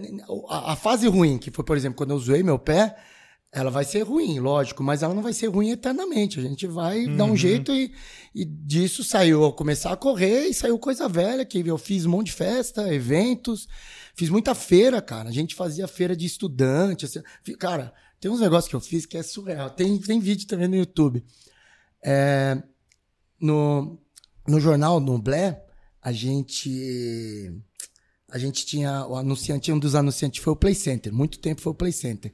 A, 0.49 0.73
a 0.73 0.75
fase 0.75 1.07
ruim, 1.07 1.37
que 1.37 1.51
foi, 1.51 1.63
por 1.63 1.75
exemplo, 1.75 1.97
quando 1.97 2.11
eu 2.11 2.19
zoei 2.19 2.43
meu 2.43 2.59
pé, 2.59 2.95
ela 3.51 3.69
vai 3.69 3.85
ser 3.85 4.01
ruim, 4.01 4.39
lógico, 4.39 4.81
mas 4.81 5.03
ela 5.03 5.13
não 5.13 5.21
vai 5.21 5.31
ser 5.31 5.47
ruim 5.47 5.69
eternamente. 5.69 6.39
A 6.39 6.41
gente 6.41 6.65
vai 6.65 7.05
dar 7.05 7.25
um 7.25 7.37
jeito 7.37 7.71
e, 7.71 7.93
e 8.33 8.43
disso 8.43 9.03
saiu 9.03 9.43
eu 9.43 9.53
começar 9.53 9.91
a 9.91 9.97
correr 9.97 10.47
e 10.47 10.53
saiu 10.55 10.79
coisa 10.79 11.07
velha, 11.07 11.45
que 11.45 11.59
eu 11.59 11.77
fiz 11.77 12.05
um 12.05 12.09
monte 12.09 12.27
de 12.27 12.33
festa, 12.33 12.91
eventos, 12.91 13.67
fiz 14.15 14.29
muita 14.29 14.55
feira, 14.55 14.99
cara. 15.03 15.29
A 15.29 15.31
gente 15.31 15.53
fazia 15.53 15.87
feira 15.87 16.15
de 16.15 16.25
estudante. 16.25 17.05
assim. 17.05 17.21
Cara, 17.59 17.93
tem 18.19 18.31
uns 18.31 18.39
negócios 18.39 18.67
que 18.67 18.75
eu 18.75 18.81
fiz 18.81 19.05
que 19.05 19.17
é 19.17 19.21
surreal. 19.21 19.69
Tem, 19.69 19.99
tem 19.99 20.19
vídeo 20.19 20.47
também 20.47 20.67
no 20.67 20.75
YouTube. 20.75 21.23
É, 22.03 22.61
no, 23.39 23.99
no 24.47 24.59
jornal, 24.59 24.99
no 24.99 25.17
Blé, 25.17 25.63
a 26.01 26.11
gente. 26.11 27.51
a 28.29 28.37
gente 28.37 28.65
tinha 28.65 29.05
o 29.07 29.15
anunciante, 29.15 29.71
um 29.71 29.79
dos 29.79 29.95
anunciantes 29.95 30.43
foi 30.43 30.53
o 30.53 30.55
Play 30.55 30.75
Center, 30.75 31.13
muito 31.13 31.39
tempo 31.39 31.61
foi 31.61 31.71
o 31.71 31.75
Play 31.75 31.91
Center. 31.91 32.33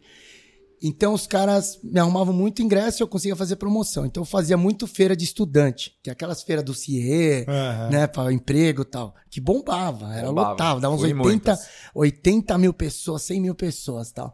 Então 0.82 1.14
os 1.14 1.28
caras 1.28 1.78
me 1.84 2.00
arrumavam 2.00 2.34
muito 2.34 2.62
ingresso 2.62 3.02
e 3.02 3.04
eu 3.04 3.08
conseguia 3.08 3.36
fazer 3.36 3.58
promoção. 3.58 4.06
Então 4.06 4.22
eu 4.22 4.26
fazia 4.26 4.56
muito 4.56 4.88
feira 4.88 5.14
de 5.14 5.26
estudante, 5.26 5.98
que 6.02 6.10
é 6.10 6.14
aquelas 6.14 6.42
feiras 6.42 6.64
do 6.64 6.74
CIE, 6.74 7.46
Aham. 7.48 7.90
né, 7.90 8.08
para 8.08 8.32
emprego 8.32 8.84
e 8.84 8.86
tal, 8.86 9.14
que 9.30 9.42
bombava, 9.42 10.14
era 10.16 10.28
Bombava. 10.28 10.52
lotava, 10.52 10.80
dava 10.80 10.96
uns 10.96 11.02
Fui 11.02 11.10
em 11.10 11.14
80, 11.14 11.28
muitas. 11.28 11.68
80 11.94 12.58
mil 12.58 12.74
pessoas, 12.74 13.24
100 13.24 13.42
mil 13.42 13.56
pessoas 13.56 14.12
tal. 14.14 14.34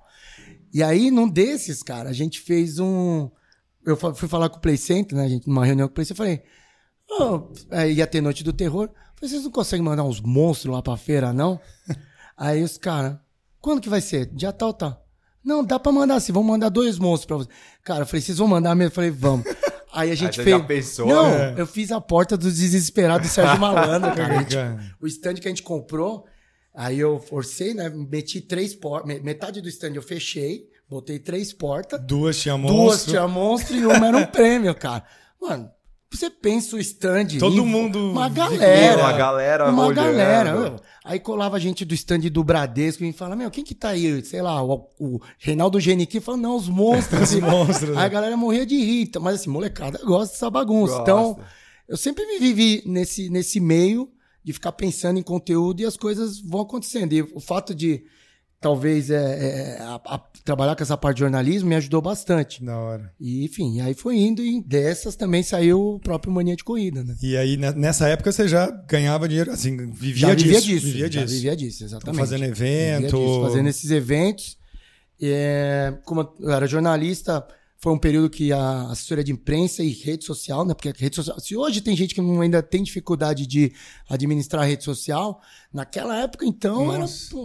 E 0.72 0.84
aí, 0.84 1.10
num 1.10 1.28
desses, 1.28 1.82
cara, 1.82 2.10
a 2.10 2.14
gente 2.14 2.40
fez 2.40 2.78
um. 2.78 3.30
Eu 3.84 3.96
fui 3.98 4.28
falar 4.28 4.50
com 4.50 4.58
o 4.58 4.62
Play 4.62 4.78
Center, 4.78 5.18
né, 5.18 5.28
gente, 5.28 5.48
numa 5.48 5.66
reunião 5.66 5.88
com 5.88 5.94
o 5.94 5.96
Play 5.96 6.06
Center, 6.06 6.22
eu 6.22 6.26
falei, 6.28 6.44
"Ô, 7.20 7.52
é, 7.72 7.92
ia 7.92 8.08
ter 8.08 8.22
Noite 8.22 8.44
do 8.44 8.54
Terror. 8.54 8.90
Falei, 9.16 9.30
vocês 9.30 9.44
não 9.44 9.52
conseguem 9.52 9.84
mandar 9.86 10.04
uns 10.04 10.20
monstros 10.20 10.74
lá 10.74 10.82
pra 10.82 10.98
feira, 10.98 11.32
não? 11.34 11.60
aí 12.38 12.62
os 12.64 12.78
caras, 12.78 13.16
quando 13.62 13.82
que 13.82 13.90
vai 13.90 14.02
ser? 14.02 14.26
Dia 14.28 14.52
tal, 14.52 14.74
tal. 14.74 15.04
Não, 15.44 15.64
dá 15.64 15.80
pra 15.80 15.92
mandar 15.92 16.20
sim, 16.20 16.32
vamos 16.34 16.50
mandar 16.50 16.70
dois 16.70 16.98
monstros 16.98 17.26
pra 17.26 17.38
vocês. 17.38 17.56
Cara, 17.84 18.02
eu 18.02 18.06
falei, 18.08 18.22
vocês 18.22 18.38
vão 18.40 18.48
mandar 18.48 18.74
mesmo? 18.76 18.90
Eu 18.90 18.96
falei, 18.96 19.12
vamos. 19.12 19.46
Aí 19.94 20.12
a 20.12 20.16
gente 20.16 20.36
você 20.36 20.44
fez. 20.44 20.58
já 20.58 20.64
pensou, 20.64 21.08
Não, 21.08 21.30
né? 21.30 21.54
eu 21.56 21.66
fiz 21.66 21.90
a 21.90 22.02
porta 22.02 22.36
do 22.36 22.52
desesperado 22.52 23.24
do 23.24 23.30
Sérgio 23.30 23.58
Malandro, 23.58 24.12
cara. 24.16 24.40
Gente- 24.40 24.58
o 25.00 25.08
stand 25.08 25.36
que 25.36 25.48
a 25.48 25.52
gente 25.52 25.64
comprou, 25.64 26.26
aí 26.74 27.00
eu 27.00 27.18
forcei, 27.18 27.74
né? 27.74 27.88
Meti 27.90 28.42
três 28.42 28.76
portas. 28.76 29.22
Metade 29.22 29.62
do 29.62 29.70
stand 29.70 29.94
eu 29.96 30.02
fechei, 30.02 30.68
botei 30.90 31.18
três 31.18 31.54
portas. 31.54 32.02
Duas 32.02 32.38
tinha 32.42 32.58
Duas 32.58 32.72
monstro. 32.74 33.12
tinha 33.12 33.26
monstro 33.26 33.74
e 33.78 33.86
uma 33.86 34.06
era 34.08 34.18
um 34.18 34.26
prêmio, 34.26 34.76
cara. 34.76 35.06
Mano, 35.42 35.72
você 36.12 36.30
pensa 36.30 36.76
o 36.76 36.80
stand. 36.80 37.38
Todo 37.40 37.66
mundo 37.66 38.12
Uma 38.12 38.30
galera. 38.30 39.02
uma 39.02 39.12
galera 39.14 39.70
Uma 39.70 39.86
olhando. 39.88 39.96
galera. 39.96 40.54
meu. 40.54 40.76
Aí 41.04 41.20
colava 41.20 41.58
a 41.58 41.60
gente 41.60 41.84
do 41.84 41.94
stand 41.94 42.20
do 42.32 42.44
Bradesco 42.44 43.04
e 43.04 43.12
fala: 43.12 43.36
Meu, 43.36 43.52
quem 43.52 43.64
que 43.64 43.76
tá 43.76 43.90
aí? 43.90 44.24
Sei 44.24 44.42
lá, 44.42 44.64
o, 44.64 44.88
o 45.00 45.20
Reinaldo 45.38 45.80
Geniqui 45.80 46.20
fala: 46.20 46.38
Não, 46.38 46.56
os 46.56 46.70
monstros. 46.70 47.32
Os 47.34 47.40
monstros. 47.42 47.98
Aí 47.98 48.06
a 48.06 48.10
galera 48.10 48.38
morria 48.38 48.66
de 48.66 48.78
rir. 48.78 49.02
Então, 49.04 49.22
Mas 49.22 49.36
assim, 49.42 49.50
molecada 49.50 50.00
gosta 50.06 50.34
dessa 50.34 50.50
bagunça. 50.50 50.94
Gosta. 50.98 51.02
Então, 51.04 51.40
eu 51.88 51.98
sempre 51.98 52.26
me 52.26 52.40
vivi 52.40 52.82
nesse, 52.86 53.30
nesse 53.30 53.60
meio 53.60 54.10
de 54.44 54.54
ficar 54.54 54.72
pensando 54.72 55.20
em 55.20 55.24
conteúdo 55.24 55.82
e 55.82 55.86
as 55.86 55.98
coisas 55.98 56.40
vão 56.40 56.62
acontecendo. 56.62 57.14
E 57.14 57.22
o 57.22 57.40
fato 57.40 57.74
de 57.76 58.04
talvez 58.66 59.12
é, 59.12 59.16
é, 59.78 59.78
a- 59.80 60.02
a- 60.04 60.24
trabalhar 60.44 60.76
com 60.76 60.82
essa 60.82 60.98
parte 60.98 61.18
de 61.18 61.20
jornalismo 61.20 61.70
me 61.70 61.76
ajudou 61.76 62.02
bastante. 62.02 62.64
Da 62.66 62.76
hora. 62.76 63.14
E, 63.20 63.46
enfim, 63.46 63.80
aí 63.80 63.94
foi 63.94 64.18
indo 64.18 64.42
e 64.42 64.60
dessas 64.60 65.16
também 65.16 65.44
saiu 65.44 65.80
o 65.96 66.00
próprio 66.00 66.34
Mania 66.34 66.56
de 66.56 66.64
Corrida, 66.64 67.04
né? 67.04 67.16
E 67.22 67.38
aí, 67.38 67.58
ne- 67.58 67.74
nessa 67.74 68.08
época, 68.08 68.32
você 68.32 68.48
já 68.48 68.66
ganhava 68.72 69.28
dinheiro, 69.30 69.52
assim, 69.52 69.78
vivia 69.92 70.30
já 70.30 70.34
disso. 70.34 70.48
vivia 70.48 70.62
disso. 70.62 70.86
Vivia 70.88 71.12
já 71.12 71.22
disso. 71.22 71.34
vivia 71.36 71.56
disso, 71.56 71.84
exatamente. 71.84 72.20
Fazendo 72.20 72.42
Vivia 72.56 72.98
evento. 72.98 73.18
disso, 73.18 73.42
fazendo 73.44 73.70
esses 73.70 73.92
eventos. 73.92 74.58
É, 75.22 75.94
como 76.06 76.28
eu 76.40 76.50
era 76.52 76.66
jornalista, 76.66 77.46
foi 77.78 77.94
um 77.94 78.00
período 78.00 78.32
que 78.32 78.52
a 78.52 78.90
assessoria 78.90 79.24
de 79.24 79.32
imprensa 79.32 79.84
e 79.84 79.92
rede 79.94 80.26
social, 80.26 80.66
né? 80.66 80.74
Porque 80.74 80.92
rede 80.98 81.16
social, 81.16 81.40
se 81.40 81.56
hoje 81.56 81.82
tem 81.82 81.96
gente 81.96 82.16
que 82.16 82.22
não- 82.22 82.42
ainda 82.42 82.64
tem 82.64 82.82
dificuldade 82.82 83.46
de 83.46 83.72
administrar 84.10 84.64
a 84.64 84.66
rede 84.66 84.84
social, 84.84 85.40
naquela 85.72 86.20
época 86.20 86.46
então 86.48 86.90
era 86.92 87.02
Nossa. 87.02 87.36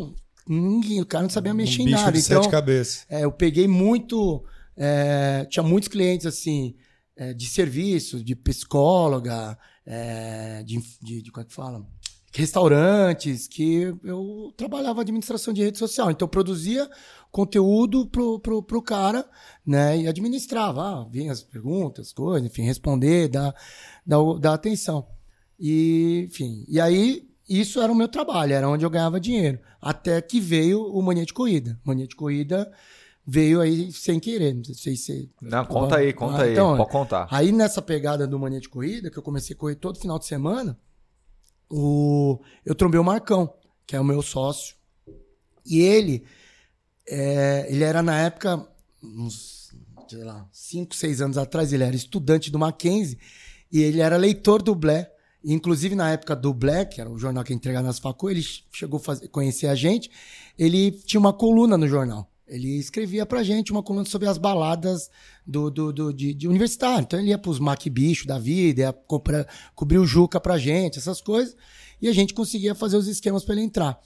Ninguém, 0.51 1.01
o 1.01 1.07
cara 1.07 1.23
não 1.23 1.31
sabia 1.31 1.53
Um 1.53 1.57
mexer 1.57 1.83
em 1.83 1.87
bicho 1.87 1.97
nada. 1.97 2.19
Então, 2.19 3.19
é, 3.19 3.25
eu 3.25 3.33
peguei 3.33 3.69
muito. 3.69 4.45
é, 4.77 5.47
tinha 5.49 5.63
muitos 5.63 5.89
clientes 5.89 6.27
assim 6.27 6.75
é, 7.17 7.33
de 7.35 7.47
serviço, 7.47 8.23
de 8.25 8.35
psicóloga, 8.35 9.57
é, 9.87 10.63
de, 10.65 10.81
de, 11.03 11.23
de 11.23 11.31
como 11.31 11.45
é 11.45 11.47
que 11.47 11.55
fala? 11.55 11.87
Restaurantes, 12.33 13.49
que 13.49 13.93
eu 14.05 14.53
trabalhava 14.57 15.01
administração 15.01 15.53
de 15.53 15.63
rede 15.63 15.79
social. 15.79 16.11
Então 16.11 16.27
eu 16.27 16.31
produzia 16.31 16.89
conteúdo 17.31 18.07
pro, 18.07 18.39
pro, 18.41 18.63
pro 18.63 18.83
cara, 18.83 19.29
né? 19.67 19.99
E 19.99 20.09
administrava, 20.09 20.83
ah, 20.83 21.09
vinha 21.11 21.33
as 21.33 21.43
perguntas, 21.43 22.13
coisas, 22.13 22.49
enfim, 22.49 22.63
responder, 22.63 23.29
dar, 23.29 23.55
dar, 24.07 24.19
dar 24.41 24.55
atenção. 24.55 25.07
E, 25.59 26.27
enfim, 26.29 26.65
e 26.69 26.81
aí 26.81 27.30
isso 27.59 27.81
era 27.81 27.91
o 27.93 27.97
meu 27.97 28.07
trabalho, 28.09 28.53
era 28.53 28.69
onde 28.69 28.85
eu 28.85 28.91
ganhava 28.91 29.19
dinheiro. 29.19 29.59
Até 29.83 30.21
que 30.23 30.41
veio 30.41 30.83
o 30.87 31.03
Mania 31.03 31.27
de 31.27 31.33
Corrida. 31.35 31.79
Mania 31.85 32.07
de 32.07 32.15
Corrida 32.15 32.71
veio 33.27 33.61
aí 33.61 33.91
sem 33.93 34.21
querer. 34.21 34.55
Não 34.55 34.63
sei 34.75 34.95
se 34.97 35.05
você. 35.05 35.29
Não, 35.43 35.65
conta 35.65 35.97
aí, 35.97 36.13
conta 36.13 36.39
Ah, 36.39 36.43
aí. 36.45 36.53
então, 36.53 36.77
Pode 36.77 36.91
contar. 36.91 37.29
Aí 37.31 37.51
nessa 37.53 37.83
pegada 37.83 38.27
do 38.27 38.39
Mania 38.39 38.61
de 38.61 38.69
Corrida, 38.69 39.11
que 39.11 39.19
eu 39.19 39.23
comecei 39.23 39.55
a 39.55 39.59
correr 39.59 39.75
todo 39.75 39.99
final 39.99 40.19
de 40.19 40.27
semana, 40.27 40.79
o... 41.69 42.41
eu 42.65 42.75
trombei 42.75 43.01
o 43.01 43.05
Marcão, 43.05 43.53
que 43.87 43.97
é 43.97 44.01
o 44.01 44.05
meu 44.05 44.23
sócio. 44.23 44.77
E 45.67 45.81
ele, 45.81 46.25
é, 47.09 47.67
ele 47.69 47.85
era 47.85 48.03
na 48.03 48.19
época, 48.19 48.67
uns, 49.03 49.75
sei 50.09 50.25
lá, 50.25 50.49
5, 50.53 50.95
6 50.95 51.21
anos 51.21 51.39
atrás, 51.39 51.73
ele 51.73 51.85
era 51.85 51.95
estudante 51.95 52.51
do 52.51 52.59
Mackenzie 52.59 53.19
e 53.71 53.81
ele 53.83 54.01
era 54.01 54.17
leitor 54.17 54.63
do 54.63 54.75
Blé. 54.75 55.13
Inclusive, 55.45 55.95
na 55.95 56.11
época 56.11 56.37
do 56.37 56.53
Black, 56.53 57.01
era 57.01 57.09
o 57.11 57.19
jornal 57.19 57.43
que 57.45 57.55
entregava 57.55 57.87
nas 57.87 57.99
facu, 57.99 58.29
ele 58.29 58.43
chegou 58.71 59.01
a 59.09 59.29
conhecer 59.29 59.67
a 59.69 59.75
gente. 59.75 60.11
Ele 60.59 60.91
tinha 60.91 61.19
uma 61.19 61.33
coluna 61.33 61.79
no 61.79 61.89
jornal. 61.89 62.31
Ele 62.47 62.79
escrevia 62.79 63.25
pra 63.25 63.43
gente 63.43 63.71
uma 63.73 63.83
coluna 63.83 64.05
sobre 64.05 64.29
as 64.29 64.37
baladas 64.37 65.09
do, 65.47 65.71
do, 65.71 65.93
do- 65.93 66.13
de, 66.13 66.35
de 66.35 66.49
universitário. 66.49 67.01
Então 67.03 67.19
ele 67.19 67.31
ia 67.31 67.39
pros 67.39 67.59
Mac 67.59 67.87
Bicho 67.89 68.27
da 68.27 68.39
vida, 68.39 68.81
ia 68.83 68.93
comprar, 68.93 69.47
cobrir 69.75 69.99
o 69.99 70.07
Juca 70.07 70.41
pra 70.41 70.59
gente, 70.59 70.99
essas 70.99 71.21
coisas. 71.21 71.57
E 72.03 72.09
a 72.09 72.13
gente 72.13 72.35
conseguia 72.35 72.75
fazer 72.75 72.97
os 72.97 73.07
esquemas 73.07 73.45
pra 73.45 73.55
ele 73.55 73.63
entrar. 73.63 73.99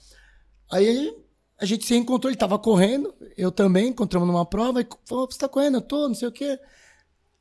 Aí 0.71 1.13
a 1.57 1.65
gente 1.65 1.85
se 1.85 1.95
encontrou, 1.95 2.29
ele 2.29 2.37
tava 2.37 2.59
correndo, 2.59 3.13
eu 3.37 3.51
também, 3.51 3.87
encontramos 3.89 4.27
numa 4.27 4.45
prova, 4.45 4.81
e 4.81 4.87
falou, 5.05 5.25
você 5.29 5.37
tá 5.39 5.47
correndo? 5.47 5.77
Eu 5.77 5.81
tô, 5.81 6.07
não 6.07 6.15
sei 6.15 6.27
o 6.27 6.31
quê. 6.31 6.59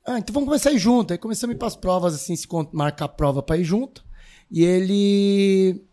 Ah, 0.06 0.18
então 0.18 0.34
vamos 0.34 0.48
começar 0.48 0.70
a 0.70 0.72
ir 0.72 0.78
junto. 0.78 1.12
Aí 1.12 1.18
começamos 1.18 1.54
a 1.54 1.56
ir 1.56 1.58
pras 1.58 1.76
provas, 1.76 2.14
assim, 2.14 2.36
se 2.36 2.46
marcar 2.72 3.06
a 3.06 3.08
prova 3.08 3.42
pra 3.42 3.56
ir 3.56 3.64
junto. 3.64 4.04
E 4.50 4.62
ele... 4.62 5.84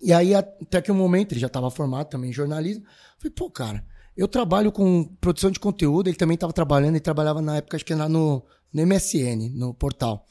E 0.00 0.12
aí, 0.12 0.34
até 0.34 0.80
que 0.80 0.90
um 0.90 0.96
momento, 0.96 1.32
ele 1.32 1.40
já 1.40 1.46
estava 1.46 1.70
formado 1.70 2.08
também 2.08 2.30
em 2.30 2.32
jornalismo. 2.32 2.84
Falei, 3.18 3.32
pô, 3.34 3.50
cara, 3.50 3.84
eu 4.16 4.26
trabalho 4.26 4.72
com 4.72 5.04
produção 5.20 5.50
de 5.50 5.60
conteúdo, 5.60 6.08
ele 6.08 6.16
também 6.16 6.34
estava 6.34 6.52
trabalhando, 6.52 6.94
ele 6.94 7.00
trabalhava 7.00 7.40
na 7.40 7.56
época, 7.56 7.76
acho 7.76 7.84
que 7.84 7.92
era 7.92 8.08
no, 8.08 8.44
no 8.72 8.86
MSN, 8.86 9.50
no 9.54 9.72
portal. 9.72 10.26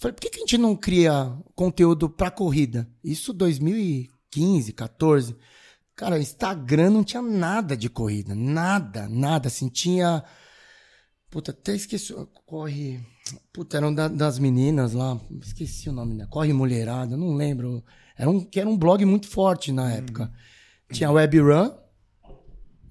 Falei, 0.00 0.14
por 0.14 0.22
que, 0.22 0.30
que 0.30 0.38
a 0.38 0.40
gente 0.40 0.56
não 0.56 0.74
cria 0.74 1.30
conteúdo 1.54 2.08
pra 2.08 2.30
corrida? 2.30 2.88
Isso 3.04 3.34
2015, 3.34 4.72
14. 4.72 5.36
Cara, 5.94 6.18
Instagram 6.18 6.88
não 6.88 7.04
tinha 7.04 7.20
nada 7.20 7.76
de 7.76 7.90
corrida. 7.90 8.34
Nada, 8.34 9.06
nada. 9.10 9.48
Assim, 9.48 9.68
tinha. 9.68 10.24
Puta, 11.30 11.52
até 11.52 11.74
esqueci. 11.76 12.12
Corre. 12.44 12.98
Puta, 13.52 13.76
eram 13.76 13.94
da- 13.94 14.08
das 14.08 14.38
meninas 14.38 14.92
lá. 14.92 15.20
Esqueci 15.40 15.88
o 15.88 15.92
nome, 15.92 16.14
né? 16.14 16.26
Corre 16.28 16.52
Mulherada, 16.52 17.16
não 17.16 17.34
lembro. 17.34 17.84
Era 18.16 18.28
um, 18.28 18.40
que 18.40 18.58
era 18.58 18.68
um 18.68 18.76
blog 18.76 19.04
muito 19.04 19.28
forte 19.28 19.70
na 19.72 19.92
época. 19.92 20.30
Tinha 20.92 21.10
WebRun 21.10 21.70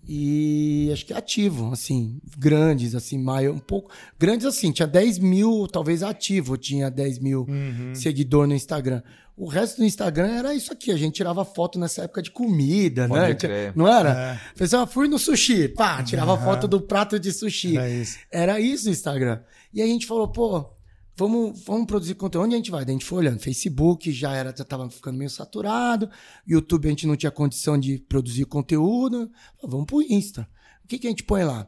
e 0.07 0.89
acho 0.91 1.05
que 1.05 1.13
ativo, 1.13 1.71
assim, 1.71 2.19
grandes, 2.37 2.95
assim, 2.95 3.17
maior, 3.17 3.53
um 3.53 3.59
pouco. 3.59 3.91
Grandes 4.17 4.45
assim, 4.47 4.71
tinha 4.71 4.87
10 4.87 5.19
mil, 5.19 5.67
talvez 5.67 6.01
ativo, 6.01 6.57
tinha 6.57 6.89
10 6.89 7.19
mil 7.19 7.45
seguidor 7.93 8.47
no 8.47 8.55
Instagram. 8.55 9.03
O 9.39 9.47
resto 9.47 9.77
do 9.77 9.85
Instagram 9.85 10.27
era 10.27 10.53
isso 10.53 10.73
aqui, 10.73 10.91
a 10.91 10.97
gente 10.97 11.13
tirava 11.13 11.45
foto 11.45 11.79
nessa 11.79 12.03
época 12.03 12.21
de 12.21 12.29
comida, 12.29 13.07
Pode 13.07 13.21
né? 13.21 13.33
crer. 13.35 13.73
Não 13.73 13.87
era? 13.87 14.09
É. 14.33 14.39
Pensava, 14.53 14.85
fui 14.85 15.07
no 15.07 15.17
sushi, 15.17 15.69
pá, 15.69 16.03
tirava 16.03 16.37
foto 16.37 16.67
do 16.67 16.81
prato 16.81 17.17
de 17.17 17.31
sushi. 17.31 17.77
Era 17.77 17.89
isso. 17.89 18.17
Era 18.29 18.59
isso 18.59 18.89
o 18.89 18.91
Instagram. 18.91 19.41
E 19.73 19.81
a 19.81 19.85
gente 19.85 20.05
falou, 20.05 20.27
pô, 20.27 20.69
vamos, 21.15 21.63
vamos 21.63 21.87
produzir 21.87 22.15
conteúdo. 22.15 22.43
Onde 22.43 22.55
a 22.55 22.57
gente 22.57 22.69
vai? 22.69 22.83
Daí 22.83 22.93
a 22.93 22.97
gente 22.99 23.05
foi 23.05 23.19
olhando. 23.19 23.39
Facebook 23.39 24.11
já 24.11 24.35
era, 24.35 24.53
já 24.53 24.65
tava 24.65 24.89
ficando 24.89 25.17
meio 25.17 25.29
saturado. 25.29 26.09
YouTube 26.45 26.87
a 26.87 26.89
gente 26.89 27.07
não 27.07 27.15
tinha 27.15 27.31
condição 27.31 27.77
de 27.77 27.97
produzir 27.97 28.43
conteúdo. 28.43 29.31
Vamos 29.63 29.85
pro 29.85 30.01
Insta. 30.01 30.49
O 30.83 30.87
que, 30.89 30.99
que 30.99 31.07
a 31.07 31.11
gente 31.11 31.23
põe 31.23 31.45
lá? 31.45 31.65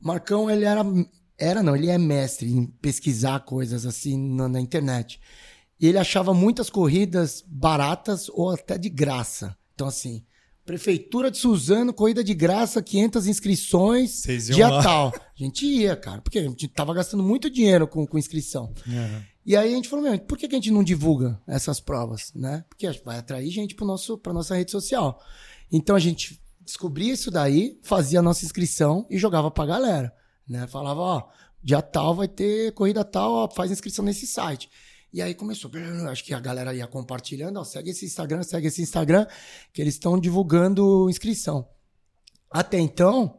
Marcão, 0.00 0.50
ele 0.50 0.64
era. 0.64 0.82
Era 1.38 1.62
não, 1.62 1.76
ele 1.76 1.90
é 1.90 1.98
mestre 1.98 2.48
em 2.50 2.66
pesquisar 2.66 3.40
coisas 3.40 3.86
assim 3.86 4.18
na, 4.34 4.48
na 4.48 4.60
internet. 4.60 5.20
E 5.84 5.86
ele 5.86 5.98
achava 5.98 6.32
muitas 6.32 6.70
corridas 6.70 7.44
baratas 7.46 8.30
ou 8.30 8.48
até 8.48 8.78
de 8.78 8.88
graça. 8.88 9.54
Então, 9.74 9.86
assim, 9.86 10.24
Prefeitura 10.64 11.30
de 11.30 11.36
Suzano, 11.36 11.92
corrida 11.92 12.24
de 12.24 12.32
graça, 12.32 12.82
500 12.82 13.26
inscrições, 13.26 14.22
dia 14.54 14.66
lá? 14.66 14.82
tal. 14.82 15.12
A 15.14 15.20
gente 15.34 15.66
ia, 15.66 15.94
cara, 15.94 16.22
porque 16.22 16.38
a 16.38 16.42
gente 16.42 16.68
tava 16.68 16.94
gastando 16.94 17.22
muito 17.22 17.50
dinheiro 17.50 17.86
com, 17.86 18.06
com 18.06 18.16
inscrição. 18.16 18.72
E 19.44 19.54
aí 19.54 19.74
a 19.74 19.76
gente 19.76 19.90
falou, 19.90 20.06
meu, 20.06 20.18
por 20.20 20.38
que, 20.38 20.48
que 20.48 20.54
a 20.54 20.58
gente 20.58 20.70
não 20.70 20.82
divulga 20.82 21.38
essas 21.46 21.80
provas, 21.80 22.32
né? 22.34 22.64
Porque 22.70 22.90
vai 23.04 23.18
atrair 23.18 23.50
gente 23.50 23.74
pro 23.74 23.84
nosso, 23.84 24.16
pra 24.16 24.32
nossa 24.32 24.56
rede 24.56 24.70
social. 24.70 25.22
Então 25.70 25.94
a 25.94 26.00
gente 26.00 26.40
descobria 26.64 27.12
isso 27.12 27.30
daí, 27.30 27.78
fazia 27.82 28.20
a 28.20 28.22
nossa 28.22 28.42
inscrição 28.42 29.06
e 29.10 29.18
jogava 29.18 29.50
pra 29.50 29.66
galera, 29.66 30.14
né? 30.48 30.66
Falava, 30.66 31.00
ó, 31.02 31.28
dia 31.62 31.82
tal 31.82 32.14
vai 32.14 32.26
ter 32.26 32.72
corrida 32.72 33.04
tal, 33.04 33.32
ó, 33.32 33.50
faz 33.50 33.70
inscrição 33.70 34.02
nesse 34.02 34.26
site. 34.26 34.70
E 35.14 35.22
aí 35.22 35.32
começou, 35.32 35.70
acho 36.10 36.24
que 36.24 36.34
a 36.34 36.40
galera 36.40 36.74
ia 36.74 36.88
compartilhando, 36.88 37.60
ó, 37.60 37.62
segue 37.62 37.90
esse 37.90 38.04
Instagram, 38.04 38.42
segue 38.42 38.66
esse 38.66 38.82
Instagram, 38.82 39.24
que 39.72 39.80
eles 39.80 39.94
estão 39.94 40.18
divulgando 40.18 41.08
inscrição. 41.08 41.68
Até 42.50 42.80
então, 42.80 43.38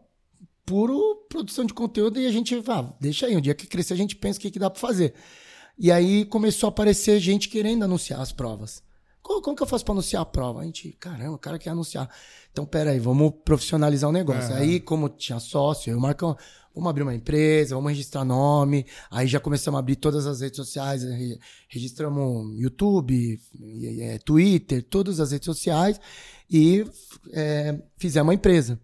puro 0.66 1.26
produção 1.28 1.66
de 1.66 1.74
conteúdo 1.74 2.18
e 2.18 2.28
a 2.28 2.32
gente, 2.32 2.56
ah, 2.70 2.96
deixa 2.98 3.26
aí, 3.26 3.36
um 3.36 3.42
dia 3.42 3.54
que 3.54 3.68
crescer 3.68 3.94
a 3.94 3.98
gente 3.98 4.16
pensa 4.16 4.40
o 4.40 4.42
que, 4.42 4.52
que 4.52 4.58
dá 4.58 4.70
para 4.70 4.80
fazer. 4.80 5.16
E 5.78 5.92
aí 5.92 6.24
começou 6.24 6.68
a 6.68 6.70
aparecer 6.70 7.20
gente 7.20 7.50
querendo 7.50 7.84
anunciar 7.84 8.22
as 8.22 8.32
provas. 8.32 8.82
Como, 9.22 9.42
como 9.42 9.58
que 9.58 9.64
eu 9.64 9.68
faço 9.68 9.84
para 9.84 9.96
anunciar 9.96 10.22
a 10.22 10.26
prova? 10.26 10.62
A 10.62 10.64
gente, 10.64 10.94
caramba, 10.94 11.34
o 11.34 11.38
cara 11.38 11.60
quer 11.60 11.72
anunciar. 11.72 12.10
Então, 12.54 12.66
peraí, 12.66 13.00
vamos 13.00 13.34
profissionalizar 13.44 14.10
o 14.10 14.14
negócio. 14.14 14.52
Uhum. 14.52 14.62
Aí, 14.62 14.80
como 14.80 15.10
tinha 15.10 15.42
sócio, 15.42 15.92
eu 15.92 16.00
marco, 16.00 16.38
vamos 16.76 16.90
abrir 16.90 17.04
uma 17.04 17.16
empresa, 17.16 17.74
vamos 17.74 17.90
registrar 17.90 18.26
nome. 18.26 18.86
Aí 19.10 19.26
já 19.28 19.40
começamos 19.40 19.78
a 19.78 19.80
abrir 19.80 19.96
todas 19.96 20.28
as 20.28 20.42
redes 20.42 20.58
sociais, 20.58 21.04
registramos 21.70 22.54
YouTube, 22.60 23.40
é, 24.02 24.18
Twitter, 24.20 24.84
todas 24.84 25.20
as 25.20 25.32
redes 25.32 25.46
sociais 25.46 26.00
e 26.50 26.86
é, 27.32 27.82
fizemos 27.98 28.28
uma 28.28 28.34
empresa. 28.34 28.80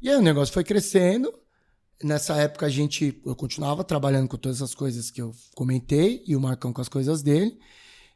E 0.00 0.10
aí 0.10 0.16
o 0.16 0.22
negócio 0.22 0.52
foi 0.52 0.62
crescendo. 0.62 1.32
Nessa 2.02 2.36
época 2.36 2.66
a 2.66 2.68
gente, 2.68 3.20
eu 3.24 3.34
continuava 3.34 3.82
trabalhando 3.82 4.28
com 4.28 4.36
todas 4.36 4.60
as 4.60 4.74
coisas 4.74 5.10
que 5.10 5.22
eu 5.22 5.32
comentei 5.54 6.22
e 6.26 6.36
o 6.36 6.40
Marcão 6.40 6.72
com 6.72 6.80
as 6.80 6.88
coisas 6.88 7.22
dele. 7.22 7.58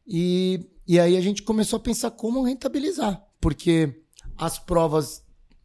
E, 0.06 0.68
e 0.86 1.00
aí 1.00 1.16
a 1.16 1.20
gente 1.20 1.42
começou 1.42 1.78
a 1.78 1.80
pensar 1.80 2.10
como 2.10 2.42
rentabilizar, 2.42 3.24
porque 3.40 4.02
as 4.36 4.58
provas 4.58 5.22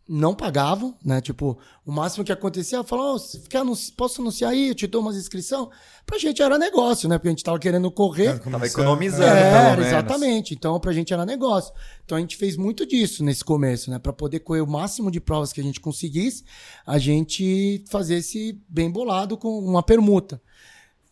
não 0.07 0.35
pagavam, 0.35 0.95
né? 1.03 1.21
Tipo, 1.21 1.57
o 1.85 1.91
máximo 1.91 2.23
que 2.23 2.31
acontecia, 2.31 2.77
eu 2.77 2.83
falava, 2.83 3.15
oh, 3.15 3.47
quer 3.47 3.59
anunci 3.59 3.91
posso 3.91 4.21
anunciar 4.21 4.51
aí, 4.51 4.69
eu 4.69 4.75
te 4.75 4.87
dou 4.87 5.01
umas 5.01 5.15
inscrição? 5.15 5.69
Pra 6.05 6.17
gente 6.17 6.41
era 6.41 6.57
negócio, 6.57 7.07
né? 7.07 7.17
Porque 7.17 7.29
a 7.29 7.31
gente 7.31 7.43
tava 7.43 7.59
querendo 7.59 7.89
correr. 7.91 8.39
Tava 8.39 8.65
economizando, 8.65 9.23
é, 9.23 9.87
exatamente. 9.87 10.53
Então, 10.53 10.79
pra 10.79 10.91
gente 10.91 11.13
era 11.13 11.25
negócio. 11.25 11.73
Então, 12.03 12.17
a 12.17 12.21
gente 12.21 12.35
fez 12.35 12.57
muito 12.57 12.85
disso 12.85 13.23
nesse 13.23 13.43
começo, 13.43 13.89
né? 13.89 13.99
Pra 13.99 14.11
poder 14.11 14.39
correr 14.41 14.61
o 14.61 14.67
máximo 14.67 15.09
de 15.09 15.21
provas 15.21 15.53
que 15.53 15.61
a 15.61 15.63
gente 15.63 15.79
conseguisse, 15.79 16.43
a 16.85 16.97
gente 16.97 17.83
fazer 17.89 18.15
esse 18.15 18.59
bem 18.67 18.89
bolado 18.91 19.37
com 19.37 19.59
uma 19.59 19.83
permuta. 19.83 20.41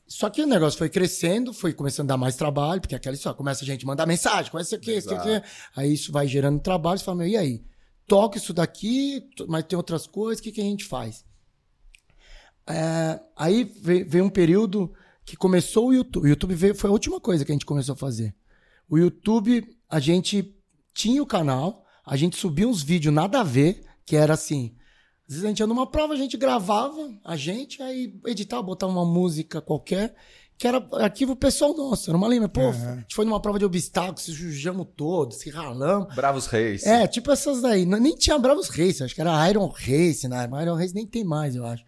Só 0.05 0.27
que 0.27 0.41
o 0.41 0.47
negócio 0.47 0.77
foi 0.77 0.89
crescendo, 0.89 1.53
foi 1.53 1.71
começando 1.71 2.09
a 2.09 2.13
dar 2.15 2.17
mais 2.17 2.35
trabalho, 2.35 2.81
porque 2.81 2.95
aquela 2.95 3.15
só 3.15 3.31
começa 3.31 3.63
a 3.63 3.67
gente 3.67 3.85
mandar 3.85 4.07
mensagem, 4.07 4.51
começa 4.51 4.75
o 4.75 4.79
quê, 4.79 4.97
isso 4.97 5.13
aqui. 5.13 5.41
Aí 5.75 5.93
isso 5.93 6.11
vai 6.11 6.27
gerando 6.27 6.59
trabalho, 6.59 6.97
você 6.97 7.05
fala, 7.05 7.19
meu, 7.19 7.27
e 7.27 7.37
aí? 7.37 7.63
Toca 8.09 8.39
isso 8.39 8.53
daqui, 8.53 9.29
mas 9.47 9.63
tem 9.65 9.77
outras 9.77 10.07
coisas, 10.07 10.39
o 10.39 10.43
que, 10.43 10.51
que 10.51 10.59
a 10.59 10.65
gente 10.65 10.83
faz? 10.83 11.23
É, 12.67 13.19
aí 13.35 13.63
veio 13.63 14.25
um 14.25 14.29
período 14.29 14.91
que 15.23 15.37
começou 15.37 15.87
o 15.87 15.93
YouTube. 15.93 16.25
O 16.25 16.27
YouTube 16.27 16.55
veio, 16.55 16.75
foi 16.75 16.89
a 16.89 16.93
última 16.93 17.21
coisa 17.21 17.45
que 17.45 17.51
a 17.51 17.55
gente 17.55 17.65
começou 17.65 17.93
a 17.93 17.97
fazer. 17.97 18.35
O 18.89 18.97
YouTube, 18.97 19.63
a 19.87 19.99
gente 19.99 20.55
tinha 20.93 21.21
o 21.21 21.25
canal, 21.25 21.85
a 22.03 22.17
gente 22.17 22.35
subia 22.35 22.67
uns 22.67 22.81
vídeos 22.81 23.13
nada 23.13 23.41
a 23.41 23.43
ver, 23.43 23.85
que 24.05 24.15
era 24.15 24.33
assim. 24.33 24.75
Às 25.27 25.35
vezes 25.35 25.45
a 25.45 25.47
gente 25.49 25.59
ia 25.59 25.67
numa 25.67 25.85
prova, 25.85 26.13
a 26.13 26.17
gente 26.17 26.35
gravava, 26.35 27.15
a 27.23 27.35
gente, 27.35 27.81
aí 27.83 28.19
editava, 28.25 28.63
botava 28.63 28.91
uma 28.91 29.05
música 29.05 29.61
qualquer 29.61 30.15
que 30.59 30.67
era 30.67 30.85
arquivo 30.91 31.37
pessoal 31.37 31.73
nosso. 31.73 32.11
Era 32.11 32.17
uma 32.17 32.27
lembra. 32.27 32.49
Pô, 32.49 32.59
uhum. 32.59 32.69
a 32.69 32.95
gente 32.97 33.15
foi 33.15 33.23
numa 33.23 33.41
prova 33.41 33.57
de 33.57 33.63
obstáculos, 33.63 34.23
se 34.23 34.33
jujamos 34.33 34.87
todos, 34.93 35.37
se 35.37 35.49
ralamos. 35.49 36.13
Bravos 36.13 36.47
Reis. 36.47 36.85
É, 36.85 37.07
tipo 37.07 37.31
essas 37.31 37.61
daí. 37.61 37.85
Nem 37.85 38.13
tinha 38.13 38.37
Bravos 38.37 38.67
Reis, 38.67 39.01
acho 39.01 39.15
que 39.15 39.21
era 39.21 39.49
Iron 39.49 39.69
Race, 39.69 40.27
né? 40.27 40.49
Iron 40.61 40.75
Race 40.75 40.93
nem 40.93 41.07
tem 41.07 41.23
mais, 41.23 41.55
eu 41.55 41.65
acho. 41.65 41.85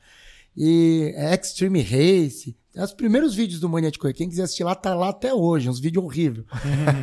E 0.56 1.14
Extreme 1.34 1.82
Race. 1.82 2.56
Os 2.74 2.94
primeiros 2.94 3.36
vídeos 3.36 3.60
do 3.60 3.68
Mania 3.68 3.92
de 3.92 4.00
Correr, 4.00 4.14
quem 4.14 4.30
quiser 4.30 4.44
assistir 4.44 4.64
lá, 4.64 4.74
tá 4.74 4.96
lá 4.96 5.10
até 5.10 5.34
hoje. 5.34 5.70
Uns 5.70 5.82
vídeos 5.82 6.06
horríveis. 6.06 6.46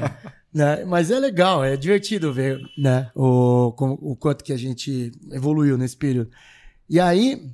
né? 0.51 0.87
Mas 0.87 1.11
é 1.11 1.19
legal, 1.19 1.63
é 1.63 1.77
divertido 1.77 2.33
ver 2.33 2.59
né? 2.79 3.11
o, 3.15 3.75
o, 3.79 4.13
o 4.13 4.17
quanto 4.17 4.43
que 4.43 4.55
a 4.55 4.59
gente 4.59 5.13
evoluiu 5.31 5.77
nesse 5.77 5.99
período. 5.99 6.31
E 6.89 6.99
aí, 6.99 7.53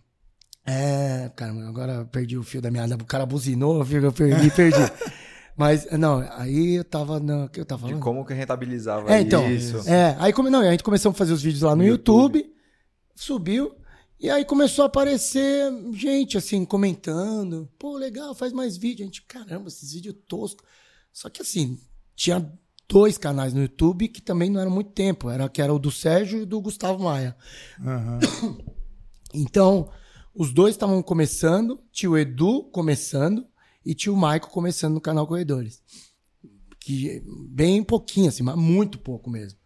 é, 0.67 1.31
cara, 1.37 1.53
agora 1.69 2.05
perdi 2.07 2.39
o 2.39 2.43
fio 2.43 2.63
da 2.63 2.71
meada. 2.71 2.95
O 2.95 3.05
cara 3.05 3.27
buzinou, 3.27 3.85
eu 3.85 4.13
perdi, 4.13 4.51
perdi. 4.51 4.79
Mas, 5.57 5.87
não, 5.93 6.19
aí 6.33 6.77
eu 6.77 6.85
tava. 6.85 7.21
Que 7.53 7.61
eu 7.61 7.65
tava 7.65 7.83
falando? 7.83 7.97
De 7.97 8.03
como 8.03 8.25
que 8.25 8.35
rentabilizava 8.35 9.13
é, 9.13 9.21
então, 9.21 9.49
isso. 9.51 9.89
É, 9.89 10.17
aí 10.19 10.33
come, 10.33 10.51
não, 10.51 10.61
a 10.61 10.71
gente 10.71 10.83
começou 10.83 11.11
a 11.11 11.15
fazer 11.15 11.33
os 11.33 11.43
vídeos 11.43 11.63
lá 11.63 11.71
no, 11.71 11.83
no 11.83 11.89
YouTube, 11.89 12.39
YouTube, 12.39 12.55
subiu. 13.15 13.75
E 14.19 14.31
aí 14.31 14.45
começou 14.45 14.85
a 14.85 14.87
aparecer 14.87 15.71
gente, 15.93 16.39
assim, 16.39 16.65
comentando. 16.65 17.69
Pô, 17.79 17.97
legal, 17.97 18.35
faz 18.35 18.53
mais 18.53 18.77
vídeo. 18.77 19.03
A 19.03 19.07
gente, 19.07 19.23
caramba, 19.23 19.69
esses 19.69 19.93
vídeos 19.93 20.17
toscos. 20.27 20.67
Só 21.13 21.29
que, 21.29 21.43
assim, 21.43 21.79
tinha 22.17 22.51
dois 22.89 23.19
canais 23.19 23.53
no 23.53 23.61
YouTube 23.61 24.09
que 24.09 24.23
também 24.23 24.51
não 24.51 24.61
eram 24.61 24.71
muito 24.71 24.91
tempo. 24.93 25.29
Era, 25.29 25.49
que 25.49 25.61
era 25.61 25.75
o 25.75 25.79
do 25.79 25.91
Sérgio 25.91 26.41
e 26.41 26.47
do 26.47 26.61
Gustavo 26.61 27.05
Maia. 27.05 27.37
Uhum. 27.79 28.59
Então, 29.37 29.91
os 30.35 30.53
dois 30.53 30.75
estavam 30.75 31.03
começando, 31.03 31.81
tio 31.93 32.19
Edu 32.19 32.65
começando 32.65 33.47
e 33.85 33.95
tio 33.95 34.17
Maico 34.17 34.51
começando 34.51 34.95
no 34.95 35.01
canal 35.01 35.27
Corredores. 35.27 35.83
Que 36.81 37.23
bem 37.49 37.83
pouquinho, 37.83 38.29
assim, 38.29 38.43
mas 38.43 38.57
muito 38.57 38.99
pouco 38.99 39.31
mesmo. 39.31 39.59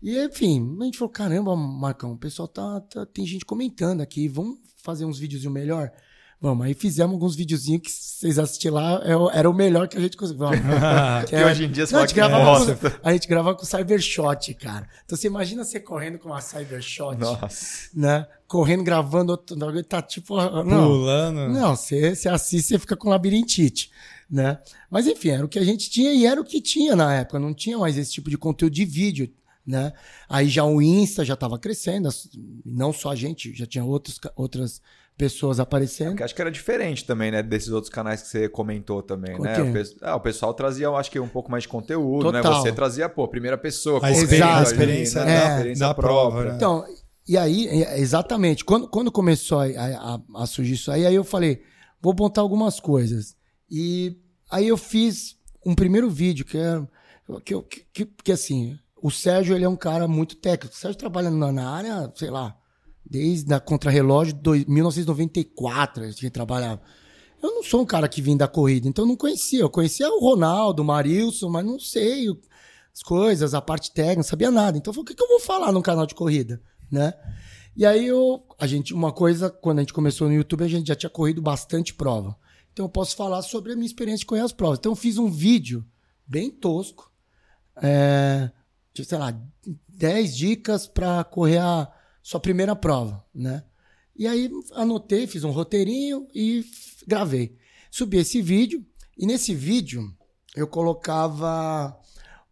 E 0.00 0.16
enfim, 0.18 0.76
a 0.80 0.84
gente 0.84 0.98
falou: 0.98 1.12
caramba, 1.12 1.56
Marcão, 1.56 2.12
o 2.12 2.18
pessoal 2.18 2.46
tá, 2.46 2.80
tá 2.80 3.04
tem 3.04 3.26
gente 3.26 3.44
comentando 3.44 4.00
aqui, 4.00 4.28
vamos 4.28 4.58
fazer 4.76 5.04
uns 5.04 5.18
vídeos 5.18 5.44
melhor? 5.46 5.92
Vamos, 6.40 6.64
aí 6.64 6.72
fizemos 6.72 7.14
alguns 7.14 7.34
videozinhos 7.34 7.82
que 7.82 7.90
vocês 7.90 8.38
assistiram 8.38 8.76
lá, 8.76 9.02
é 9.02 9.38
era 9.38 9.50
o 9.50 9.52
melhor 9.52 9.88
que 9.88 9.96
a 9.96 10.00
gente 10.00 10.16
conseguiu. 10.16 10.46
que 11.28 11.34
é, 11.34 11.44
hoje 11.44 11.64
em 11.64 11.70
dia 11.70 11.84
você 11.84 11.92
não, 11.92 12.02
a, 12.02 12.06
gente 12.06 12.14
gravava 12.14 12.76
com, 12.76 12.90
a 13.02 13.12
gente 13.12 13.28
gravava 13.28 13.56
com 13.56 13.64
Cybershot, 13.64 14.54
cara. 14.54 14.88
Então 15.04 15.18
você 15.18 15.26
imagina 15.26 15.64
você 15.64 15.80
correndo 15.80 16.16
com 16.16 16.28
uma 16.28 16.40
Cybershot. 16.40 17.18
Nossa. 17.18 17.90
Né? 17.92 18.24
Correndo, 18.46 18.84
gravando, 18.84 19.32
outro, 19.32 19.56
tá 19.82 20.00
tipo. 20.00 20.36
Não, 20.62 20.86
Pulando. 20.86 21.48
Não, 21.48 21.74
você, 21.74 22.14
você 22.14 22.28
assiste, 22.28 22.68
você 22.68 22.78
fica 22.78 22.96
com 22.96 23.08
labirintite. 23.08 23.90
Né? 24.30 24.58
Mas 24.88 25.08
enfim, 25.08 25.30
era 25.30 25.44
o 25.44 25.48
que 25.48 25.58
a 25.58 25.64
gente 25.64 25.90
tinha 25.90 26.12
e 26.12 26.24
era 26.24 26.40
o 26.40 26.44
que 26.44 26.60
tinha 26.60 26.94
na 26.94 27.14
época. 27.16 27.40
Não 27.40 27.52
tinha 27.52 27.76
mais 27.78 27.98
esse 27.98 28.12
tipo 28.12 28.30
de 28.30 28.38
conteúdo 28.38 28.72
de 28.72 28.84
vídeo. 28.84 29.28
Né? 29.66 29.92
Aí 30.28 30.48
já 30.48 30.64
o 30.64 30.80
Insta 30.80 31.24
já 31.24 31.34
estava 31.34 31.58
crescendo, 31.58 32.08
não 32.64 32.90
só 32.90 33.10
a 33.10 33.14
gente, 33.14 33.54
já 33.54 33.66
tinha 33.66 33.84
outros, 33.84 34.18
outras 34.34 34.80
pessoas 35.18 35.58
aparecendo. 35.58 36.20
É, 36.20 36.24
acho 36.24 36.34
que 36.34 36.40
era 36.40 36.50
diferente 36.50 37.04
também, 37.04 37.32
né? 37.32 37.42
Desses 37.42 37.70
outros 37.70 37.92
canais 37.92 38.22
que 38.22 38.28
você 38.28 38.48
comentou 38.48 39.02
também, 39.02 39.36
Com 39.36 39.42
né? 39.42 39.60
O, 39.60 39.72
pe... 39.72 39.96
ah, 40.00 40.14
o, 40.14 40.20
pessoal 40.20 40.54
trazia, 40.54 40.88
acho 40.90 41.10
que 41.10 41.18
um 41.18 41.28
pouco 41.28 41.50
mais 41.50 41.64
de 41.64 41.68
conteúdo, 41.68 42.30
né? 42.30 42.40
Total. 42.40 42.58
né? 42.58 42.70
Você 42.70 42.72
trazia, 42.72 43.08
pô, 43.08 43.26
primeira 43.26 43.58
pessoa. 43.58 43.98
A, 44.02 44.12
experiência, 44.12 44.56
a 44.56 44.62
experiência, 44.62 45.24
né? 45.24 45.34
é, 45.34 45.48
experiência 45.48 45.86
da 45.86 45.92
prova. 45.92 46.44
Né? 46.44 46.54
Então, 46.54 46.86
e 47.26 47.36
aí, 47.36 47.66
exatamente, 47.96 48.64
quando, 48.64 48.88
quando 48.88 49.10
começou 49.10 49.58
a, 49.58 49.64
a, 49.64 50.20
a, 50.36 50.46
surgir 50.46 50.74
isso 50.74 50.90
aí, 50.90 51.04
aí 51.04 51.14
eu 51.16 51.24
falei, 51.24 51.62
vou 52.00 52.14
montar 52.16 52.40
algumas 52.40 52.78
coisas. 52.78 53.36
E 53.68 54.16
aí 54.48 54.68
eu 54.68 54.76
fiz 54.76 55.36
um 55.66 55.74
primeiro 55.74 56.08
vídeo 56.08 56.46
que 56.46 56.56
é... 56.56 56.80
Que, 57.44 57.60
que, 57.60 57.86
que, 57.92 58.06
que 58.24 58.32
assim, 58.32 58.78
o 59.02 59.10
Sérgio, 59.10 59.54
ele 59.54 59.64
é 59.64 59.68
um 59.68 59.76
cara 59.76 60.08
muito 60.08 60.36
técnico. 60.36 60.74
O 60.74 60.78
Sérgio 60.78 60.98
trabalha 60.98 61.28
na, 61.28 61.52
na 61.52 61.70
área, 61.70 62.10
sei 62.14 62.30
lá, 62.30 62.56
Desde 63.10 63.52
a 63.54 63.60
Contrarrelógio 63.60 64.34
de 64.34 64.66
1994 64.68 66.04
a 66.04 66.10
gente 66.10 66.30
trabalhava. 66.30 66.82
Eu 67.42 67.54
não 67.54 67.62
sou 67.62 67.82
um 67.82 67.86
cara 67.86 68.08
que 68.08 68.20
vim 68.20 68.36
da 68.36 68.48
corrida, 68.48 68.88
então 68.88 69.04
eu 69.04 69.08
não 69.08 69.16
conhecia. 69.16 69.60
Eu 69.60 69.70
conhecia 69.70 70.08
o 70.08 70.20
Ronaldo, 70.20 70.82
o 70.82 70.84
Marilson, 70.84 71.48
mas 71.48 71.64
não 71.64 71.78
sei 71.78 72.28
as 72.92 73.02
coisas, 73.02 73.54
a 73.54 73.62
parte 73.62 73.92
técnica, 73.92 74.16
não 74.16 74.24
sabia 74.24 74.50
nada. 74.50 74.76
Então 74.76 74.90
eu 74.90 74.94
falei, 74.94 75.04
o 75.04 75.06
que, 75.06 75.14
que 75.14 75.22
eu 75.22 75.28
vou 75.28 75.40
falar 75.40 75.72
num 75.72 75.80
canal 75.80 76.04
de 76.04 76.14
corrida, 76.14 76.60
né? 76.90 77.14
E 77.76 77.86
aí 77.86 78.06
eu, 78.06 78.44
a 78.58 78.66
gente, 78.66 78.92
uma 78.92 79.12
coisa, 79.12 79.48
quando 79.48 79.78
a 79.78 79.82
gente 79.82 79.92
começou 79.92 80.26
no 80.26 80.34
YouTube, 80.34 80.64
a 80.64 80.68
gente 80.68 80.88
já 80.88 80.96
tinha 80.96 81.08
corrido 81.08 81.40
bastante 81.40 81.94
prova. 81.94 82.36
Então 82.72 82.84
eu 82.86 82.90
posso 82.90 83.16
falar 83.16 83.40
sobre 83.42 83.72
a 83.72 83.76
minha 83.76 83.86
experiência 83.86 84.20
de 84.20 84.26
correr 84.26 84.40
as 84.40 84.52
provas. 84.52 84.78
Então 84.80 84.92
eu 84.92 84.96
fiz 84.96 85.16
um 85.16 85.30
vídeo 85.30 85.86
bem 86.26 86.50
tosco, 86.50 87.10
é, 87.80 88.50
sei 88.92 89.18
lá, 89.18 89.40
10 89.88 90.36
dicas 90.36 90.88
para 90.88 91.22
correr 91.22 91.58
a 91.58 91.88
sua 92.28 92.38
primeira 92.38 92.76
prova, 92.76 93.24
né? 93.34 93.62
E 94.14 94.28
aí 94.28 94.50
anotei, 94.74 95.26
fiz 95.26 95.44
um 95.44 95.50
roteirinho 95.50 96.28
e 96.34 96.62
gravei. 97.06 97.56
Subi 97.90 98.18
esse 98.18 98.42
vídeo 98.42 98.84
e 99.16 99.24
nesse 99.24 99.54
vídeo 99.54 100.14
eu 100.54 100.66
colocava 100.66 101.98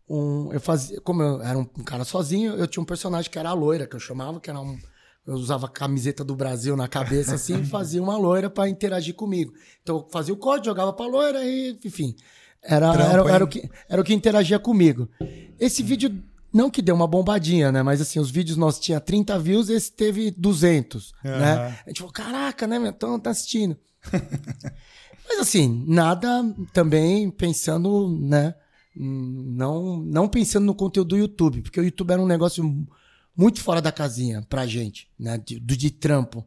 um, 0.09 0.51
eu 0.51 0.61
fazia, 0.63 0.99
como 1.03 1.23
eu 1.23 1.43
era 1.43 1.59
um 1.59 1.67
cara 1.67 2.07
sozinho, 2.07 2.55
eu 2.55 2.67
tinha 2.67 2.83
um 2.83 2.87
personagem 2.87 3.31
que 3.31 3.39
era 3.39 3.51
a 3.51 3.53
loira, 3.53 3.87
que 3.87 3.95
eu 3.95 4.01
chamava, 4.01 4.41
que 4.41 4.49
era 4.49 4.59
um 4.59 4.79
eu 5.27 5.35
usava 5.35 5.67
a 5.67 5.71
camiseta 5.71 6.25
do 6.25 6.35
Brasil 6.35 6.75
na 6.75 6.89
cabeça 6.89 7.35
assim 7.35 7.61
e 7.61 7.67
fazia 7.67 8.03
uma 8.03 8.17
loira 8.17 8.49
para 8.49 8.71
interagir 8.71 9.15
comigo. 9.15 9.53
Então 9.83 9.97
eu 9.97 10.09
fazia 10.11 10.33
o 10.33 10.39
código, 10.39 10.65
jogava 10.65 10.95
para 10.95 11.05
loira 11.05 11.45
e, 11.45 11.79
enfim, 11.85 12.17
era, 12.63 12.95
Trampo, 12.95 13.11
era, 13.11 13.31
era, 13.31 13.45
o 13.45 13.49
que, 13.49 13.71
era 13.91 14.01
o 14.01 14.05
que 14.05 14.15
interagia 14.15 14.59
comigo. 14.59 15.07
Esse 15.61 15.83
vídeo 15.83 16.25
Não 16.53 16.71
que 16.71 16.81
deu 16.81 16.95
uma 16.95 17.07
bombadinha, 17.07 17.71
né? 17.71 17.83
Mas 17.83 18.01
assim, 18.01 18.19
os 18.19 18.31
vídeos 18.31 18.57
nossos 18.57 18.81
tinha 18.81 19.01
30 19.01 19.39
views, 19.39 19.69
esse 19.69 19.93
teve 19.93 20.31
200, 20.31 21.13
Aham. 21.25 21.39
né? 21.39 21.79
A 21.85 21.89
gente 21.91 21.99
falou, 21.99 22.13
caraca, 22.13 22.67
né, 22.67 22.79
meu? 22.79 22.91
Então 22.91 23.19
tá 23.21 23.31
assistindo. 23.31 23.77
Mas 25.29 25.41
assim, 25.41 25.85
nada 25.87 26.29
também 26.73 27.31
pensando, 27.31 28.09
né? 28.21 28.55
Não, 28.95 29.99
não 29.99 30.29
pensando 30.29 30.65
no 30.65 30.75
conteúdo 30.75 31.09
do 31.09 31.17
YouTube, 31.19 31.63
porque 31.63 31.81
o 31.81 31.85
YouTube 31.85 32.13
era 32.13 32.23
um 32.23 32.27
negócio 32.27 32.87
muito 33.37 33.61
fora 33.61 33.83
da 33.83 33.93
casinha 33.93 34.47
pra 34.49 34.67
gente, 34.67 35.09
né? 35.19 35.37
De, 35.37 35.59
do- 35.61 35.77
de 35.77 35.91
trampo. 35.91 36.47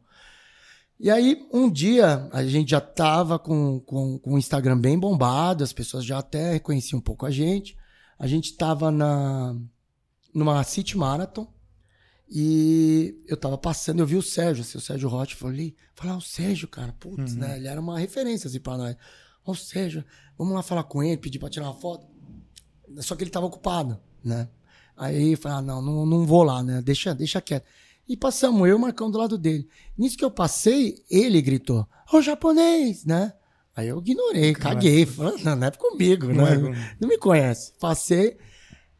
E 0.98 1.08
aí, 1.10 1.46
um 1.52 1.70
dia, 1.70 2.28
a 2.32 2.44
gente 2.44 2.70
já 2.72 2.80
tava 2.80 3.38
com, 3.38 3.80
com, 3.80 4.18
com 4.18 4.34
o 4.34 4.38
Instagram 4.38 4.78
bem 4.78 4.98
bombado, 4.98 5.62
as 5.64 5.72
pessoas 5.72 6.04
já 6.04 6.18
até 6.18 6.52
reconheciam 6.54 6.98
um 6.98 7.02
pouco 7.02 7.24
a 7.24 7.30
gente. 7.30 7.76
A 8.18 8.26
gente 8.26 8.54
tava 8.54 8.90
na, 8.90 9.56
numa 10.34 10.62
City 10.64 10.96
Marathon 10.96 11.46
e 12.32 13.16
eu 13.26 13.36
tava 13.36 13.58
passando, 13.58 13.98
eu 14.00 14.06
vi 14.06 14.16
o 14.16 14.22
Sérgio, 14.22 14.62
assim, 14.62 14.78
o 14.78 14.80
Sérgio 14.80 15.08
Roth, 15.08 15.32
falei, 15.32 15.74
falei, 15.94 16.12
ah, 16.12 16.16
o 16.16 16.20
Sérgio, 16.20 16.68
cara, 16.68 16.92
putz, 16.92 17.34
né? 17.34 17.56
Ele 17.56 17.66
era 17.66 17.80
uma 17.80 17.98
referência, 17.98 18.46
assim, 18.46 18.60
pra 18.60 18.76
nós. 18.76 18.94
Ó, 19.44 19.50
o 19.50 19.56
Sérgio, 19.56 20.04
vamos 20.38 20.54
lá 20.54 20.62
falar 20.62 20.84
com 20.84 21.02
ele, 21.02 21.16
pedir 21.16 21.38
pra 21.40 21.48
tirar 21.50 21.66
uma 21.66 21.74
foto. 21.74 22.06
Só 22.98 23.16
que 23.16 23.24
ele 23.24 23.30
tava 23.30 23.46
ocupado, 23.46 23.98
né? 24.24 24.48
Aí 24.96 25.32
eu 25.32 25.38
falei, 25.38 25.58
ah, 25.58 25.62
não, 25.62 25.82
não, 25.82 26.06
não 26.06 26.24
vou 26.26 26.42
lá, 26.44 26.62
né? 26.62 26.80
Deixa, 26.82 27.12
deixa 27.14 27.40
quieto. 27.40 27.64
E 28.08 28.16
passamos, 28.16 28.60
eu 28.60 28.66
e 28.68 28.72
o 28.74 28.78
Marcão 28.78 29.10
do 29.10 29.18
lado 29.18 29.36
dele. 29.38 29.68
Nisso 29.98 30.16
que 30.16 30.24
eu 30.24 30.30
passei, 30.30 31.02
ele 31.10 31.40
gritou, 31.42 31.86
ô 32.12 32.20
japonês, 32.22 33.04
né? 33.04 33.32
Aí 33.74 33.88
eu 33.88 33.98
ignorei, 33.98 34.52
caguei. 34.54 35.06
Falei, 35.06 35.42
não, 35.42 35.56
não 35.56 35.66
é 35.66 35.70
comigo, 35.72 36.26
Não 36.32 36.44
né? 36.44 36.52
é 36.52 36.56
Não, 36.56 36.72
com- 37.00 37.06
me 37.06 37.18
conhece. 37.18 37.72
Passei, 37.80 38.36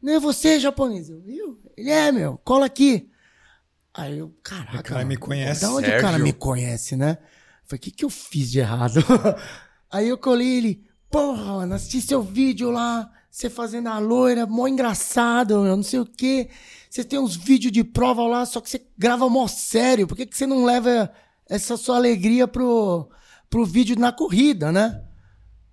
não 0.01 0.13
é 0.13 0.19
você, 0.19 0.59
japonês. 0.59 1.09
Eu, 1.09 1.21
viu? 1.21 1.59
Ele 1.77 1.89
é, 1.89 2.11
meu, 2.11 2.37
cola 2.43 2.65
aqui. 2.65 3.09
Aí 3.93 4.17
eu, 4.17 4.33
caraca. 4.41 4.79
O 4.79 4.83
cara 4.83 5.05
me 5.05 5.17
conhece. 5.17 5.61
Da 5.61 5.71
onde 5.71 5.87
o 5.87 5.91
cara 5.91 6.01
Sérgio. 6.01 6.23
me 6.23 6.33
conhece, 6.33 6.95
né? 6.95 7.17
Falei, 7.65 7.77
o 7.77 7.79
que, 7.79 7.91
que 7.91 8.05
eu 8.05 8.09
fiz 8.09 8.51
de 8.51 8.59
errado? 8.59 8.99
Aí 9.91 10.07
eu 10.07 10.17
colei 10.17 10.57
ele, 10.57 10.85
porra, 11.09 11.57
mano, 11.57 11.73
assisti 11.73 12.01
seu 12.01 12.21
vídeo 12.23 12.71
lá, 12.71 13.11
você 13.29 13.49
fazendo 13.49 13.87
a 13.87 13.99
loira, 13.99 14.45
mó 14.45 14.67
engraçado, 14.67 15.65
eu 15.65 15.75
não 15.75 15.83
sei 15.83 15.99
o 15.99 16.05
quê. 16.05 16.49
Você 16.89 17.03
tem 17.03 17.19
uns 17.19 17.35
vídeos 17.35 17.71
de 17.71 17.83
prova 17.83 18.23
lá, 18.23 18.45
só 18.45 18.61
que 18.61 18.69
você 18.69 18.85
grava 18.97 19.29
mó 19.29 19.47
sério. 19.47 20.07
Por 20.07 20.15
que, 20.15 20.25
que 20.25 20.37
você 20.37 20.45
não 20.45 20.63
leva 20.63 21.11
essa 21.49 21.75
sua 21.75 21.97
alegria 21.97 22.47
pro, 22.47 23.09
pro 23.49 23.65
vídeo 23.65 23.99
na 23.99 24.11
corrida, 24.11 24.71
né? 24.71 25.03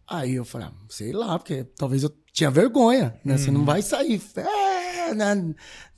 Aí 0.06 0.34
eu 0.34 0.44
falei, 0.44 0.68
ah, 0.68 0.72
sei 0.88 1.12
lá, 1.12 1.38
porque 1.38 1.64
talvez 1.76 2.02
eu 2.02 2.10
tinha 2.38 2.50
vergonha, 2.50 3.18
né? 3.24 3.36
Você 3.36 3.50
não 3.50 3.64
vai 3.64 3.82
sair 3.82 4.22
é, 4.36 5.12
né? 5.12 5.54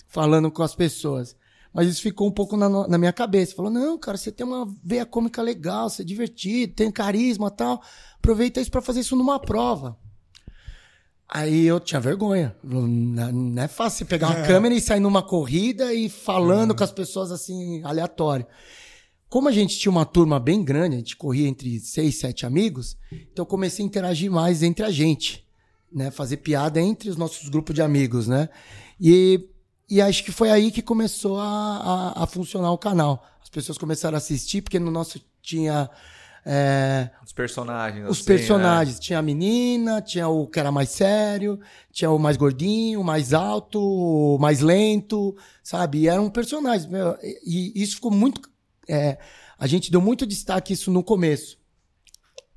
falando 0.09 0.51
com 0.51 0.63
as 0.63 0.75
pessoas. 0.75 1.37
Mas 1.73 1.87
isso 1.87 2.03
ficou 2.03 2.27
um 2.27 2.33
pouco 2.33 2.57
na, 2.57 2.69
na 2.89 2.99
minha 2.99 3.13
cabeça. 3.13 3.55
Falou, 3.55 3.71
não, 3.71 3.99
cara, 3.99 4.17
você 4.17 4.33
tem 4.33 4.47
uma 4.47 4.67
veia 4.83 5.05
cômica 5.05 5.43
legal, 5.43 5.89
você 5.91 6.01
é 6.01 6.05
divertido, 6.05 6.73
tem 6.75 6.91
carisma 6.91 7.49
e 7.49 7.57
tal. 7.57 7.83
Aproveita 8.17 8.61
isso 8.61 8.71
pra 8.71 8.81
fazer 8.81 9.01
isso 9.01 9.15
numa 9.15 9.39
prova. 9.39 9.99
Aí 11.29 11.67
eu 11.67 11.79
tinha 11.79 12.01
vergonha. 12.01 12.57
Não, 12.65 12.89
não 12.89 13.63
é 13.63 13.69
fácil 13.69 13.99
você 13.99 14.05
pegar 14.07 14.29
uma 14.29 14.47
câmera 14.47 14.75
e 14.75 14.81
sair 14.81 14.99
numa 14.99 15.23
corrida 15.23 15.93
e 15.93 16.09
falando 16.09 16.75
com 16.75 16.83
as 16.83 16.91
pessoas 16.91 17.31
assim, 17.31 17.83
aleatório. 17.85 18.47
Como 19.29 19.47
a 19.47 19.53
gente 19.53 19.79
tinha 19.79 19.93
uma 19.93 20.07
turma 20.07 20.41
bem 20.41 20.65
grande, 20.65 20.97
a 20.97 20.99
gente 20.99 21.17
corria 21.17 21.47
entre 21.47 21.79
seis, 21.79 22.19
sete 22.19 22.45
amigos, 22.45 22.97
então 23.13 23.45
eu 23.45 23.47
comecei 23.47 23.85
a 23.85 23.87
interagir 23.87 24.29
mais 24.29 24.61
entre 24.61 24.85
a 24.85 24.91
gente, 24.91 25.47
né? 25.93 26.11
Fazer 26.11 26.39
piada 26.39 26.81
entre 26.81 27.11
os 27.11 27.17
nossos 27.17 27.49
grupos 27.49 27.75
de 27.75 27.83
amigos, 27.83 28.27
né? 28.27 28.49
E, 29.01 29.49
e 29.89 30.01
acho 30.01 30.25
que 30.25 30.33
foi 30.33 30.51
aí 30.51 30.71
que 30.71 30.83
começou 30.83 31.39
a, 31.39 32.15
a, 32.17 32.25
a 32.25 32.27
funcionar 32.27 32.73
o 32.73 32.79
canal. 32.79 33.27
As 33.43 33.49
pessoas 33.49 33.79
começaram 33.79 34.17
a 34.17 34.19
assistir, 34.19 34.63
porque 34.63 34.79
no 34.79 34.91
nosso 34.91 35.21
tinha 35.43 35.91
é, 36.45 37.11
Os 37.25 37.33
personagens. 37.33 38.09
os 38.09 38.19
assim, 38.19 38.25
personagens. 38.25 38.99
Tinha 38.99 39.19
a 39.19 39.23
menina, 39.23 40.01
tinha 40.01 40.29
o 40.29 40.47
que 40.47 40.59
era 40.59 40.73
mais 40.73 40.91
sério, 40.91 41.61
tinha 41.93 42.11
o 42.11 42.19
mais 42.19 42.37
gordinho, 42.37 43.01
o 43.01 43.05
mais 43.05 43.33
alto, 43.35 43.81
o 43.81 44.39
mais 44.39 44.61
lento, 44.61 45.37
sabe? 45.63 46.01
E 46.01 46.09
eram 46.09 46.31
personagens. 46.31 46.87
meu, 46.87 47.17
e, 47.23 47.73
e 47.75 47.83
isso 47.83 47.97
ficou 47.97 48.11
muito. 48.11 48.41
é, 48.89 49.19
a 49.59 49.67
gente 49.67 49.91
deu 49.91 50.01
muito 50.01 50.27
destaque 50.27 50.73
isso 50.73 50.91
no 50.91 51.03
começo. 51.03 51.59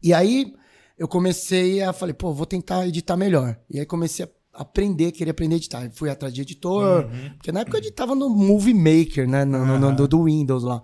E 0.02 0.14
aí 0.14 0.54
eu 0.98 1.08
comecei 1.08 1.82
a 1.82 1.92
falei, 1.94 2.14
pô, 2.14 2.34
vou 2.34 2.46
tentar 2.46 2.88
editar 2.88 3.16
melhor. 3.18 3.58
E 3.70 3.80
aí 3.80 3.86
comecei 3.86 4.26
a 4.26 4.30
aprender, 4.62 5.12
queria 5.12 5.32
aprender 5.32 5.56
a 5.56 5.58
editar. 5.58 5.92
Fui 5.94 6.10
atrás 6.10 6.34
de 6.34 6.42
editor, 6.42 7.06
porque 7.38 7.52
na 7.52 7.62
época 7.62 7.78
eu 7.78 7.82
editava 7.82 8.14
no 8.16 8.30
Movie 8.30 8.74
Maker, 8.74 9.28
né? 9.28 9.44
No, 9.46 9.66
no- 9.66 9.80
no- 9.80 9.96
do, 9.96 10.08
do 10.08 10.24
Windows 10.26 10.64
lá. 10.64 10.82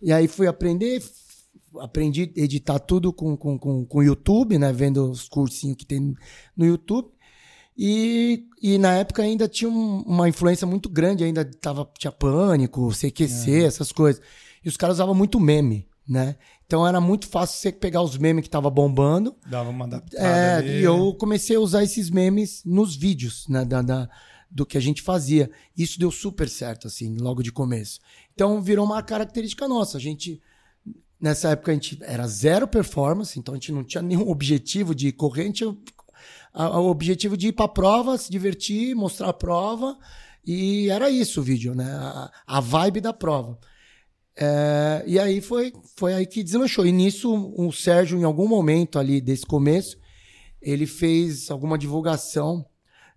E 0.00 0.12
aí 0.12 0.26
fui 0.26 0.46
aprender, 0.48 1.00
aprendi 1.80 2.32
a 2.36 2.40
editar 2.40 2.78
tudo 2.80 3.12
com, 3.12 3.36
com, 3.36 3.56
com, 3.58 3.84
com 3.86 3.98
o 3.98 4.02
YouTube, 4.02 4.58
né? 4.58 4.72
Vendo 4.72 5.08
os 5.10 5.28
cursinhos 5.28 5.76
que 5.76 5.86
tem 5.86 6.14
no 6.56 6.66
YouTube. 6.66 7.08
E, 7.76 8.44
e 8.60 8.76
na 8.78 8.94
época 8.96 9.22
ainda 9.22 9.48
tinha 9.48 9.70
um- 9.70 10.02
uma 10.02 10.28
influência 10.28 10.66
muito 10.66 10.88
grande, 10.88 11.24
ainda 11.24 11.44
tava, 11.44 11.88
tinha 11.98 12.12
pânico, 12.12 12.92
CQC, 12.92 13.64
essas 13.64 13.90
coisas. 13.92 14.20
E 14.64 14.68
os 14.68 14.76
caras 14.76 14.96
usavam 14.96 15.14
muito 15.14 15.40
meme, 15.40 15.86
né? 16.06 16.36
Então 16.72 16.88
era 16.88 17.02
muito 17.02 17.28
fácil 17.28 17.58
você 17.60 17.70
pegar 17.70 18.00
os 18.00 18.16
memes 18.16 18.44
que 18.44 18.48
tava 18.48 18.70
bombando. 18.70 19.36
Dava 19.46 19.68
uma 19.68 19.84
adaptada 19.84 20.26
É, 20.26 20.54
ali. 20.56 20.80
e 20.80 20.82
eu 20.82 21.12
comecei 21.20 21.54
a 21.54 21.60
usar 21.60 21.84
esses 21.84 22.08
memes 22.08 22.62
nos 22.64 22.96
vídeos, 22.96 23.46
né? 23.46 23.62
Da, 23.62 23.82
da- 23.82 24.08
do 24.50 24.64
que 24.64 24.78
a 24.78 24.80
gente 24.80 25.02
fazia. 25.02 25.50
Isso 25.76 25.98
deu 26.00 26.10
super 26.10 26.48
certo, 26.48 26.86
assim, 26.86 27.14
logo 27.18 27.42
de 27.42 27.52
começo. 27.52 28.00
Então 28.34 28.62
virou 28.62 28.86
uma 28.86 29.02
característica 29.02 29.68
nossa. 29.68 29.98
A 29.98 30.00
gente. 30.00 30.40
Nessa 31.20 31.50
época 31.50 31.72
a 31.72 31.74
gente 31.74 31.98
era 32.00 32.26
zero 32.26 32.66
performance, 32.66 33.38
então 33.38 33.52
a 33.52 33.56
gente 33.58 33.70
não 33.70 33.84
tinha 33.84 34.00
nenhum 34.00 34.30
objetivo 34.30 34.94
de 34.94 35.12
correr, 35.12 35.42
a 35.42 35.44
gente 35.44 35.56
tinha 35.58 35.76
a- 36.54 36.64
a- 36.68 36.80
o 36.80 36.86
objetivo 36.88 37.36
de 37.36 37.48
ir 37.48 37.52
pra 37.52 37.68
prova, 37.68 38.16
se 38.16 38.30
divertir, 38.30 38.94
mostrar 38.96 39.28
a 39.28 39.32
prova, 39.34 39.94
e 40.42 40.88
era 40.88 41.10
isso 41.10 41.40
o 41.40 41.44
vídeo, 41.44 41.74
né? 41.74 41.84
A, 41.92 42.30
a 42.46 42.60
vibe 42.60 43.02
da 43.02 43.12
prova. 43.12 43.58
É, 44.36 45.04
e 45.06 45.18
aí 45.18 45.40
foi, 45.40 45.72
foi 45.96 46.14
aí 46.14 46.26
que 46.26 46.42
deslanchou. 46.42 46.86
E 46.86 46.92
nisso, 46.92 47.52
o 47.56 47.72
Sérgio, 47.72 48.18
em 48.18 48.24
algum 48.24 48.48
momento 48.48 48.98
ali 48.98 49.20
desse 49.20 49.44
começo, 49.44 49.96
ele 50.60 50.86
fez 50.86 51.50
alguma 51.50 51.76
divulgação 51.76 52.64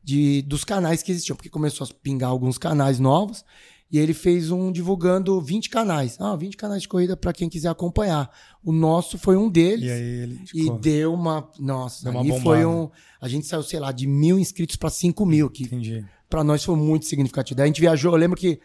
de, 0.03 0.41
dos 0.43 0.63
canais 0.63 1.01
que 1.01 1.11
existiam, 1.11 1.35
porque 1.35 1.49
começou 1.49 1.85
a 1.85 1.89
pingar 2.01 2.29
alguns 2.29 2.57
canais 2.57 2.99
novos. 2.99 3.43
E 3.91 3.99
ele 3.99 4.15
fez 4.15 4.49
um 4.49 4.71
divulgando 4.71 5.39
20 5.39 5.69
canais. 5.69 6.17
Ah, 6.19 6.35
20 6.35 6.57
canais 6.57 6.81
de 6.81 6.87
corrida 6.87 7.15
para 7.15 7.31
quem 7.31 7.47
quiser 7.47 7.69
acompanhar. 7.69 8.29
O 8.63 8.71
nosso 8.73 9.17
foi 9.17 9.37
um 9.37 9.47
deles. 9.47 9.85
E 9.85 9.91
aí 9.91 10.01
ele. 10.01 10.41
E 10.53 10.71
deu 10.79 11.13
uma. 11.13 11.49
Nossa, 11.59 12.11
Deu 12.11 12.19
uma 12.19 12.39
foi 12.41 12.65
um. 12.65 12.89
A 13.21 13.27
gente 13.27 13.45
saiu, 13.45 13.61
sei 13.61 13.79
lá, 13.79 13.91
de 13.91 14.07
mil 14.07 14.39
inscritos 14.39 14.75
para 14.75 14.89
cinco 14.89 15.23
mil, 15.23 15.51
que 15.51 15.65
Entendi. 15.65 16.03
para 16.27 16.43
nós 16.43 16.63
foi 16.63 16.75
muito 16.75 17.05
significativo. 17.05 17.57
Daí 17.57 17.65
a 17.65 17.67
gente 17.67 17.79
viajou, 17.79 18.11
eu 18.11 18.17
lembro 18.17 18.37
que 18.37 18.59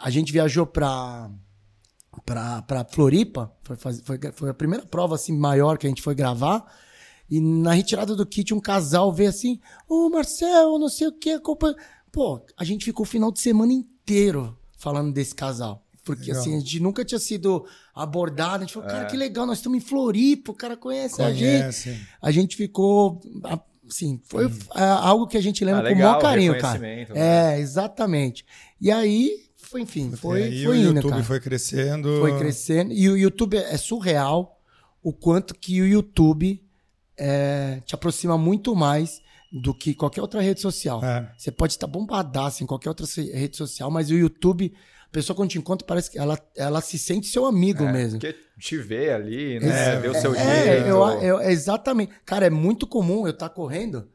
a 0.00 0.08
gente 0.08 0.32
viajou 0.32 0.64
pra, 0.64 1.30
pra, 2.24 2.62
pra 2.62 2.84
Floripa, 2.84 3.52
foi, 3.62 3.76
foi, 3.76 4.18
foi 4.32 4.50
a 4.50 4.54
primeira 4.54 4.84
prova 4.86 5.14
assim 5.14 5.36
maior 5.36 5.78
que 5.78 5.86
a 5.86 5.90
gente 5.90 6.02
foi 6.02 6.14
gravar. 6.14 6.64
E 7.30 7.40
na 7.40 7.72
retirada 7.72 8.16
do 8.16 8.24
kit, 8.24 8.54
um 8.54 8.60
casal 8.60 9.12
veio 9.12 9.28
assim: 9.28 9.60
Ô 9.88 10.08
Marcel, 10.08 10.78
não 10.78 10.88
sei 10.88 11.08
o 11.08 11.12
que, 11.12 11.38
culpa. 11.40 11.74
Pô, 12.10 12.40
a 12.56 12.64
gente 12.64 12.84
ficou 12.84 13.04
o 13.04 13.08
final 13.08 13.30
de 13.30 13.40
semana 13.40 13.72
inteiro 13.72 14.56
falando 14.78 15.12
desse 15.12 15.34
casal. 15.34 15.84
Porque 16.04 16.28
Legal. 16.28 16.40
assim, 16.40 16.56
a 16.56 16.58
gente 16.60 16.80
nunca 16.80 17.04
tinha 17.04 17.18
sido 17.18 17.66
abordado. 17.94 18.56
A 18.62 18.66
gente 18.66 18.72
falou, 18.72 18.88
cara, 18.88 19.04
que 19.04 19.16
legal, 19.16 19.44
nós 19.44 19.58
estamos 19.58 19.76
em 19.76 19.80
Floripa, 19.82 20.52
o 20.52 20.54
cara 20.54 20.74
conhece, 20.74 21.20
a 21.20 21.30
gente 21.30 21.60
Conhece. 21.60 22.00
a 22.22 22.30
gente 22.30 22.56
ficou. 22.56 23.20
Assim, 23.86 24.18
foi 24.24 24.46
é, 24.74 24.82
algo 24.84 25.26
que 25.26 25.36
a 25.36 25.40
gente 25.42 25.62
lembra 25.64 25.80
Ah, 25.82 25.84
com 25.84 25.88
o 25.90 25.94
legal, 25.96 26.10
maior 26.12 26.22
carinho, 26.22 26.58
cara. 26.58 26.78
né? 26.78 27.06
É, 27.14 27.58
exatamente. 27.60 28.44
E 28.80 28.90
aí, 28.90 29.47
foi, 29.70 29.82
enfim, 29.82 30.10
foi, 30.12 30.40
e 30.40 30.44
aí 30.44 30.64
foi 30.64 30.76
o 30.76 30.80
indo, 30.80 30.94
YouTube 30.96 31.10
cara. 31.10 31.24
foi 31.24 31.40
crescendo. 31.40 32.18
Foi 32.20 32.38
crescendo. 32.38 32.92
E 32.92 33.08
o 33.08 33.16
YouTube 33.16 33.56
é 33.56 33.76
surreal 33.76 34.60
o 35.02 35.12
quanto 35.12 35.54
que 35.54 35.80
o 35.80 35.86
YouTube 35.86 36.62
é, 37.16 37.80
te 37.84 37.94
aproxima 37.94 38.36
muito 38.38 38.74
mais 38.74 39.20
do 39.52 39.72
que 39.74 39.94
qualquer 39.94 40.20
outra 40.20 40.40
rede 40.40 40.60
social. 40.60 41.02
É. 41.04 41.32
Você 41.36 41.50
pode 41.50 41.72
estar 41.72 41.86
bombadaço 41.86 42.62
em 42.62 42.66
qualquer 42.66 42.88
outra 42.90 43.06
rede 43.06 43.56
social, 43.56 43.90
mas 43.90 44.10
o 44.10 44.14
YouTube, 44.14 44.74
a 45.06 45.10
pessoa 45.10 45.34
quando 45.36 45.50
te 45.50 45.58
encontra, 45.58 45.86
parece 45.86 46.10
que 46.10 46.18
ela, 46.18 46.38
ela 46.56 46.80
se 46.80 46.98
sente 46.98 47.26
seu 47.26 47.46
amigo 47.46 47.84
É, 47.84 47.92
mesmo. 47.92 48.20
Porque 48.20 48.36
te 48.58 48.76
vê 48.76 49.10
ali, 49.12 49.58
né? 49.60 49.94
É, 49.94 50.00
vê 50.00 50.08
o 50.08 50.14
seu 50.14 50.34
É, 50.34 50.64
jeito. 50.74 50.86
eu, 50.88 51.02
eu- 51.22 51.40
exatamente. 51.40 52.12
Cara, 52.26 52.46
é 52.46 52.50
muito 52.50 52.86
comum 52.86 53.26
eu 53.26 53.32
estar 53.32 53.48
correndo, 53.48 54.08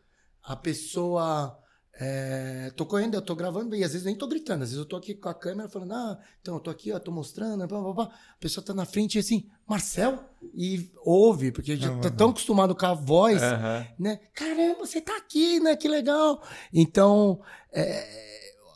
a 0.43 0.55
pessoa. 0.55 1.57
É, 1.99 2.71
tô 2.75 2.87
correndo, 2.87 3.13
eu 3.13 3.21
tô 3.21 3.35
gravando 3.35 3.75
e 3.75 3.83
às 3.83 3.91
vezes 3.91 4.05
nem 4.05 4.15
tô 4.15 4.27
gritando. 4.27 4.63
Às 4.63 4.69
vezes 4.69 4.79
eu 4.79 4.85
tô 4.85 4.95
aqui 4.95 5.13
com 5.13 5.29
a 5.29 5.33
câmera 5.33 5.69
falando, 5.69 5.93
ah, 5.93 6.19
então 6.41 6.55
eu 6.55 6.59
tô 6.59 6.71
aqui, 6.71 6.91
ó, 6.91 6.99
tô 6.99 7.11
mostrando, 7.11 7.67
blá, 7.67 7.79
blá, 7.79 7.93
blá. 7.93 8.05
a 8.05 8.39
pessoa 8.39 8.65
tá 8.65 8.73
na 8.73 8.85
frente 8.85 9.15
e 9.15 9.19
assim, 9.19 9.47
Marcel? 9.67 10.23
E 10.55 10.91
ouve, 11.05 11.51
porque 11.51 11.75
já 11.75 11.95
tá 11.99 12.09
tão 12.09 12.31
acostumado 12.31 12.75
com 12.75 12.85
a 12.85 12.93
voz, 12.93 13.41
Aham. 13.41 13.87
né? 13.99 14.19
Caramba, 14.33 14.79
você 14.85 14.99
tá 14.99 15.15
aqui, 15.17 15.59
né? 15.59 15.75
Que 15.75 15.87
legal. 15.87 16.41
Então, 16.73 17.39
é, 17.71 18.03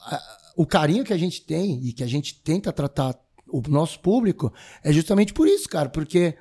a, 0.03 0.22
o 0.55 0.65
carinho 0.65 1.03
que 1.03 1.13
a 1.13 1.18
gente 1.18 1.41
tem 1.43 1.84
e 1.84 1.93
que 1.93 2.03
a 2.03 2.07
gente 2.07 2.39
tenta 2.41 2.72
tratar 2.72 3.20
o 3.47 3.61
nosso 3.68 3.99
público 3.99 4.53
é 4.84 4.91
justamente 4.93 5.34
por 5.34 5.47
isso, 5.47 5.68
cara, 5.68 5.89
porque 5.89 6.36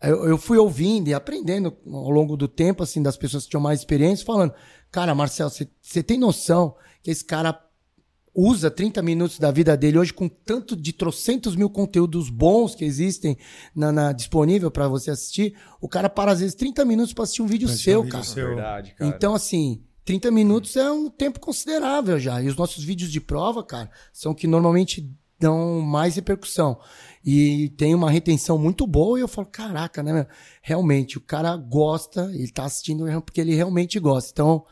eu, 0.00 0.28
eu, 0.28 0.38
fui 0.38 0.56
ouvindo 0.56 1.08
e 1.08 1.14
aprendendo 1.14 1.76
ao 1.86 2.10
longo 2.10 2.36
do 2.36 2.46
tempo, 2.46 2.82
assim, 2.82 3.02
das 3.02 3.16
pessoas 3.16 3.44
que 3.44 3.50
tinham 3.50 3.60
mais 3.60 3.80
experiência, 3.80 4.24
falando, 4.24 4.54
cara, 4.90 5.14
Marcelo, 5.14 5.50
você 5.50 6.02
tem 6.02 6.18
noção 6.18 6.76
que 7.02 7.10
esse 7.10 7.24
cara 7.24 7.58
usa 8.34 8.70
30 8.70 9.02
minutos 9.02 9.38
da 9.38 9.50
vida 9.50 9.76
dele 9.76 9.98
hoje 9.98 10.12
com 10.12 10.28
tanto 10.28 10.76
de 10.76 10.92
trocentos 10.92 11.56
mil 11.56 11.68
conteúdos 11.68 12.30
bons 12.30 12.74
que 12.74 12.84
existem 12.84 13.36
na, 13.74 13.90
na 13.90 14.12
disponível 14.12 14.70
para 14.70 14.86
você 14.86 15.10
assistir, 15.10 15.56
o 15.80 15.88
cara 15.88 16.08
para 16.08 16.32
às 16.32 16.40
vezes 16.40 16.54
30 16.54 16.84
minutos 16.84 17.12
para 17.12 17.24
assistir 17.24 17.42
um 17.42 17.46
vídeo 17.46 17.68
seu, 17.68 18.00
um 18.00 18.02
vídeo 18.04 18.12
cara. 18.12 18.24
Seu. 18.24 18.46
Verdade, 18.48 18.94
cara. 18.94 19.10
Então, 19.10 19.34
assim, 19.34 19.82
30 20.04 20.30
minutos 20.30 20.76
é 20.76 20.90
um 20.90 21.10
tempo 21.10 21.40
considerável 21.40 22.18
já. 22.18 22.40
E 22.40 22.46
os 22.46 22.56
nossos 22.56 22.84
vídeos 22.84 23.10
de 23.10 23.20
prova, 23.20 23.64
cara, 23.64 23.90
são 24.12 24.32
que 24.32 24.46
normalmente 24.46 25.12
dão 25.38 25.80
mais 25.80 26.16
repercussão. 26.16 26.78
E 27.24 27.70
tem 27.70 27.94
uma 27.94 28.10
retenção 28.10 28.58
muito 28.58 28.86
boa 28.86 29.18
e 29.18 29.22
eu 29.22 29.28
falo, 29.28 29.46
caraca, 29.46 30.02
né? 30.02 30.26
Realmente, 30.62 31.18
o 31.18 31.20
cara 31.20 31.56
gosta, 31.56 32.30
ele 32.32 32.50
tá 32.50 32.64
assistindo 32.64 33.04
porque 33.22 33.40
ele 33.40 33.54
realmente 33.54 33.98
gosta. 33.98 34.30
Então, 34.30 34.64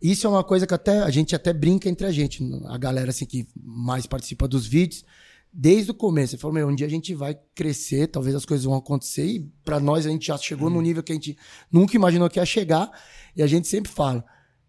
isso 0.00 0.26
é 0.26 0.30
uma 0.30 0.44
coisa 0.44 0.66
que 0.66 0.74
até 0.74 1.00
a 1.00 1.10
gente 1.10 1.34
até 1.34 1.52
brinca 1.52 1.88
entre 1.88 2.06
a 2.06 2.12
gente, 2.12 2.42
a 2.66 2.78
galera 2.78 3.10
assim 3.10 3.26
que 3.26 3.48
mais 3.56 4.06
participa 4.06 4.46
dos 4.46 4.66
vídeos, 4.66 5.04
desde 5.52 5.90
o 5.90 5.94
começo. 5.94 6.34
Ele 6.34 6.40
falou, 6.40 6.54
meu, 6.54 6.68
um 6.68 6.74
dia 6.74 6.86
a 6.86 6.90
gente 6.90 7.14
vai 7.14 7.36
crescer, 7.54 8.06
talvez 8.06 8.34
as 8.34 8.44
coisas 8.44 8.64
vão 8.64 8.74
acontecer 8.74 9.26
e 9.26 9.40
para 9.64 9.80
nós 9.80 10.06
a 10.06 10.10
gente 10.10 10.26
já 10.26 10.38
chegou 10.38 10.68
hum. 10.68 10.74
no 10.74 10.80
nível 10.80 11.02
que 11.02 11.12
a 11.12 11.14
gente 11.14 11.36
nunca 11.70 11.96
imaginou 11.96 12.30
que 12.30 12.38
ia 12.38 12.46
chegar. 12.46 12.90
E 13.34 13.42
a 13.42 13.46
gente 13.46 13.66
sempre 13.66 13.90
fala, 13.90 14.24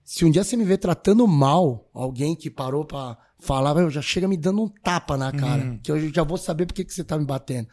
se 0.09 0.25
um 0.25 0.31
dia 0.31 0.43
você 0.43 0.57
me 0.57 0.63
vê 0.63 0.75
tratando 0.75 1.27
mal 1.27 1.87
alguém 1.93 2.35
que 2.35 2.49
parou 2.49 2.83
para 2.83 3.15
falar, 3.37 3.87
já 3.91 4.01
chega 4.01 4.27
me 4.27 4.35
dando 4.35 4.63
um 4.63 4.67
tapa 4.67 5.15
na 5.15 5.31
cara, 5.31 5.61
uhum. 5.61 5.77
que 5.77 5.91
eu 5.91 6.11
já 6.11 6.23
vou 6.23 6.35
saber 6.35 6.65
por 6.65 6.73
que, 6.73 6.83
que 6.83 6.91
você 6.91 7.03
tá 7.03 7.15
me 7.15 7.25
batendo. 7.25 7.67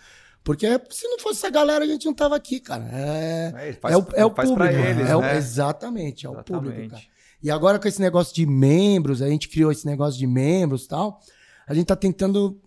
Porque 0.45 0.67
se 0.91 1.09
não 1.09 1.19
fosse 1.19 1.39
essa 1.39 1.49
galera, 1.49 1.83
a 1.83 1.89
gente 1.89 2.05
não 2.05 2.13
tava 2.13 2.37
aqui, 2.37 2.61
cara. 2.61 2.91
É, 2.93 3.71
é, 3.71 3.73
faz, 3.73 3.95
é 3.95 3.97
o, 3.97 4.07
é 4.13 4.25
o 4.27 4.31
público. 4.31 4.65
Eles, 4.65 5.09
é 5.09 5.17
o, 5.17 5.23
né? 5.23 5.35
Exatamente, 5.35 6.27
é 6.27 6.31
exatamente. 6.31 6.53
o 6.53 6.61
público, 6.61 6.91
cara. 6.91 7.03
E 7.43 7.51
agora 7.51 7.79
com 7.79 7.89
esse 7.89 8.03
negócio 8.03 8.35
de 8.35 8.45
membros, 8.45 9.23
a 9.23 9.29
gente 9.31 9.49
criou 9.49 9.73
esse 9.73 9.87
negócio 9.87 10.19
de 10.19 10.27
membros 10.27 10.85
e 10.85 10.89
tal, 10.89 11.19
a 11.67 11.73
gente 11.73 11.87
tá 11.87 11.97
tentando 11.97 12.61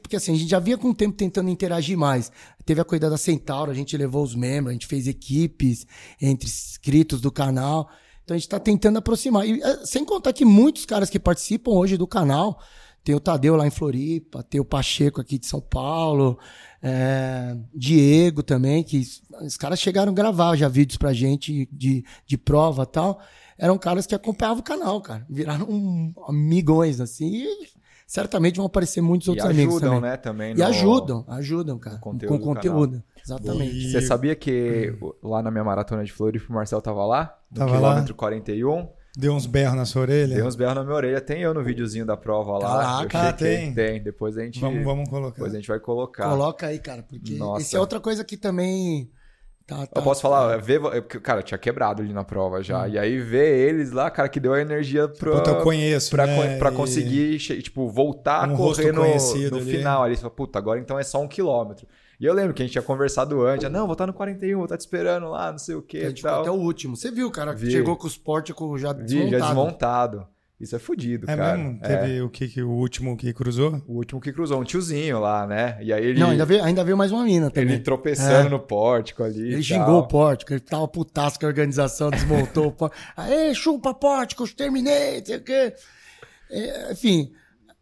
porque 0.00 0.14
assim, 0.14 0.34
a 0.34 0.36
gente 0.36 0.48
já 0.48 0.60
vinha 0.60 0.78
com 0.78 0.90
o 0.90 0.94
tempo 0.94 1.16
tentando 1.16 1.50
interagir 1.50 1.98
mais. 1.98 2.30
Teve 2.64 2.80
a 2.80 2.84
corrida 2.84 3.10
da 3.10 3.18
Centauro, 3.18 3.72
a 3.72 3.74
gente 3.74 3.96
levou 3.96 4.22
os 4.22 4.36
membros, 4.36 4.70
a 4.70 4.72
gente 4.72 4.86
fez 4.86 5.08
equipes 5.08 5.84
entre 6.22 6.46
inscritos 6.46 7.20
do 7.20 7.32
canal. 7.32 7.90
Então 8.24 8.34
a 8.34 8.38
gente 8.38 8.46
está 8.46 8.58
tentando 8.58 8.98
aproximar. 8.98 9.46
E, 9.46 9.62
eh, 9.62 9.80
sem 9.84 10.04
contar 10.04 10.32
que 10.32 10.44
muitos 10.44 10.86
caras 10.86 11.10
que 11.10 11.20
participam 11.20 11.72
hoje 11.72 11.96
do 11.96 12.06
canal, 12.06 12.58
tem 13.04 13.14
o 13.14 13.20
Tadeu 13.20 13.54
lá 13.54 13.66
em 13.66 13.70
Floripa, 13.70 14.42
tem 14.42 14.60
o 14.60 14.64
Pacheco 14.64 15.20
aqui 15.20 15.38
de 15.38 15.46
São 15.46 15.60
Paulo, 15.60 16.38
é, 16.82 17.54
Diego 17.74 18.42
também, 18.42 18.82
que 18.82 19.02
os 19.42 19.56
caras 19.58 19.78
chegaram 19.78 20.10
a 20.10 20.14
gravar 20.14 20.56
já 20.56 20.68
vídeos 20.68 20.96
pra 20.96 21.12
gente 21.12 21.68
de, 21.70 22.02
de 22.26 22.38
prova 22.38 22.84
e 22.84 22.86
tal. 22.86 23.20
Eram 23.58 23.76
caras 23.76 24.06
que 24.06 24.14
acompanhavam 24.14 24.60
o 24.60 24.64
canal, 24.64 25.00
cara. 25.02 25.24
Viraram 25.28 25.66
um, 25.68 26.14
amigões, 26.26 26.98
assim. 26.98 27.44
E 27.44 27.68
certamente 28.06 28.56
vão 28.56 28.66
aparecer 28.66 29.02
muitos 29.02 29.28
outros 29.28 29.46
ajudam, 29.46 29.64
amigos 29.64 29.80
também. 29.80 30.00
Né, 30.00 30.16
também 30.16 30.52
e 30.52 30.58
no... 30.58 30.64
ajudam, 30.64 31.24
ajudam, 31.28 31.78
cara. 31.78 31.98
Conteúdo 31.98 32.38
com 32.38 32.44
conteúdo. 32.54 33.02
Exatamente. 33.24 33.90
Você 33.90 34.00
sabia 34.02 34.34
que 34.34 34.94
lá 35.22 35.42
na 35.42 35.50
minha 35.50 35.64
maratona 35.64 36.04
de 36.04 36.12
Floripa 36.12 36.46
o 36.50 36.52
Marcel 36.52 36.80
tava 36.80 37.04
lá? 37.06 37.38
Do 37.50 37.60
tava 37.60 37.72
quilômetro 37.72 38.12
lá? 38.12 38.18
41. 38.18 38.88
Deu 39.16 39.32
uns 39.32 39.46
berros 39.46 39.76
na 39.76 39.84
sua 39.84 40.02
orelha? 40.02 40.34
Deu 40.34 40.46
uns 40.46 40.56
berros 40.56 40.74
na 40.74 40.82
minha 40.82 40.94
orelha. 40.94 41.20
Tem 41.20 41.40
eu 41.40 41.54
no 41.54 41.62
videozinho 41.62 42.04
da 42.04 42.16
prova 42.16 42.58
lá. 42.58 43.06
Caraca, 43.06 43.32
tem. 43.32 43.72
Tem. 43.72 44.02
Depois 44.02 44.36
a 44.36 44.42
gente. 44.44 44.60
Vamos, 44.60 44.84
vamos 44.84 45.08
colocar. 45.08 45.36
Depois 45.36 45.52
a 45.52 45.56
gente 45.56 45.68
vai 45.68 45.78
colocar. 45.78 46.28
Coloca 46.28 46.66
aí, 46.66 46.78
cara, 46.78 47.02
porque 47.02 47.34
Nossa. 47.34 47.62
isso 47.62 47.76
é 47.76 47.80
outra 47.80 48.00
coisa 48.00 48.24
que 48.24 48.36
também 48.36 49.10
Tá, 49.66 49.86
tá, 49.86 49.98
eu 49.98 50.02
posso 50.02 50.20
falar, 50.20 50.58
ver, 50.58 50.78
cara, 51.22 51.38
eu 51.40 51.42
tinha 51.42 51.56
quebrado 51.56 52.02
ali 52.02 52.12
na 52.12 52.22
prova 52.22 52.62
já. 52.62 52.82
Hum. 52.82 52.88
E 52.88 52.98
aí 52.98 53.18
ver 53.18 53.66
eles 53.66 53.92
lá, 53.92 54.10
cara, 54.10 54.28
que 54.28 54.38
deu 54.38 54.52
a 54.52 54.60
energia 54.60 55.08
pra, 55.08 55.32
puta, 55.32 55.50
eu 55.50 55.62
conheço, 55.62 56.10
pra, 56.10 56.26
né? 56.26 56.58
pra 56.58 56.70
conseguir, 56.70 57.36
e... 57.36 57.62
tipo, 57.62 57.88
voltar 57.88 58.46
um 58.46 58.54
a 58.54 58.56
correr 58.58 58.92
no, 58.92 59.02
no 59.02 59.56
ali. 59.56 59.70
final 59.70 60.02
ali. 60.02 60.16
Você 60.16 60.20
fala, 60.20 60.34
puta, 60.34 60.58
agora 60.58 60.78
então 60.78 60.98
é 60.98 61.02
só 61.02 61.22
um 61.22 61.26
quilômetro. 61.26 61.86
E 62.24 62.26
eu 62.26 62.32
lembro 62.32 62.54
que 62.54 62.62
a 62.62 62.64
gente 62.64 62.72
tinha 62.72 62.80
conversado 62.80 63.46
antes, 63.46 63.70
não, 63.70 63.84
vou 63.84 63.92
estar 63.92 64.06
no 64.06 64.14
41, 64.14 64.56
vou 64.56 64.64
estar 64.64 64.78
te 64.78 64.80
esperando 64.80 65.28
lá, 65.28 65.52
não 65.52 65.58
sei 65.58 65.74
o 65.74 65.82
que. 65.82 65.98
Até 66.06 66.50
o 66.50 66.54
último. 66.54 66.96
Você 66.96 67.10
viu, 67.10 67.30
cara, 67.30 67.52
Vi. 67.52 67.70
chegou 67.70 67.98
com 67.98 68.06
os 68.06 68.16
pórticos 68.16 68.80
já 68.80 68.94
desmontado. 68.94 69.24
Vi, 69.26 69.30
já 69.30 69.46
desmontado. 69.46 70.26
Isso 70.58 70.74
é 70.74 70.78
fodido, 70.78 71.30
é 71.30 71.36
cara. 71.36 71.58
Mesmo? 71.58 71.80
Teve 71.82 72.16
é. 72.16 72.22
o 72.22 72.30
que, 72.30 72.62
o 72.62 72.70
último 72.70 73.14
que 73.14 73.30
cruzou? 73.34 73.82
O 73.86 73.96
último 73.96 74.22
que 74.22 74.32
cruzou, 74.32 74.58
um 74.58 74.64
tiozinho 74.64 75.20
lá, 75.20 75.46
né? 75.46 75.76
E 75.82 75.92
aí 75.92 76.02
ele. 76.02 76.18
Não, 76.18 76.30
ainda 76.30 76.46
veio, 76.46 76.64
ainda 76.64 76.82
veio 76.82 76.96
mais 76.96 77.12
uma 77.12 77.24
mina 77.24 77.50
também. 77.50 77.74
Ele 77.74 77.82
tropeçando 77.82 78.46
é. 78.46 78.50
no 78.50 78.58
pórtico 78.58 79.22
ali. 79.22 79.52
Ele 79.52 79.62
xingou 79.62 79.98
o 79.98 80.08
pórtico, 80.08 80.54
ele 80.54 80.60
tava 80.60 80.88
putaço 80.88 81.38
que 81.38 81.44
a 81.44 81.48
organização 81.48 82.08
desmontou 82.08 82.68
o 82.68 82.72
pórtico. 82.72 83.02
Aê, 83.14 83.54
chupa 83.54 83.92
pórtico, 83.92 84.48
terminei, 84.54 85.22
sei 85.22 85.36
o 85.36 85.42
quê. 85.42 85.74
É, 86.50 86.92
enfim, 86.92 87.34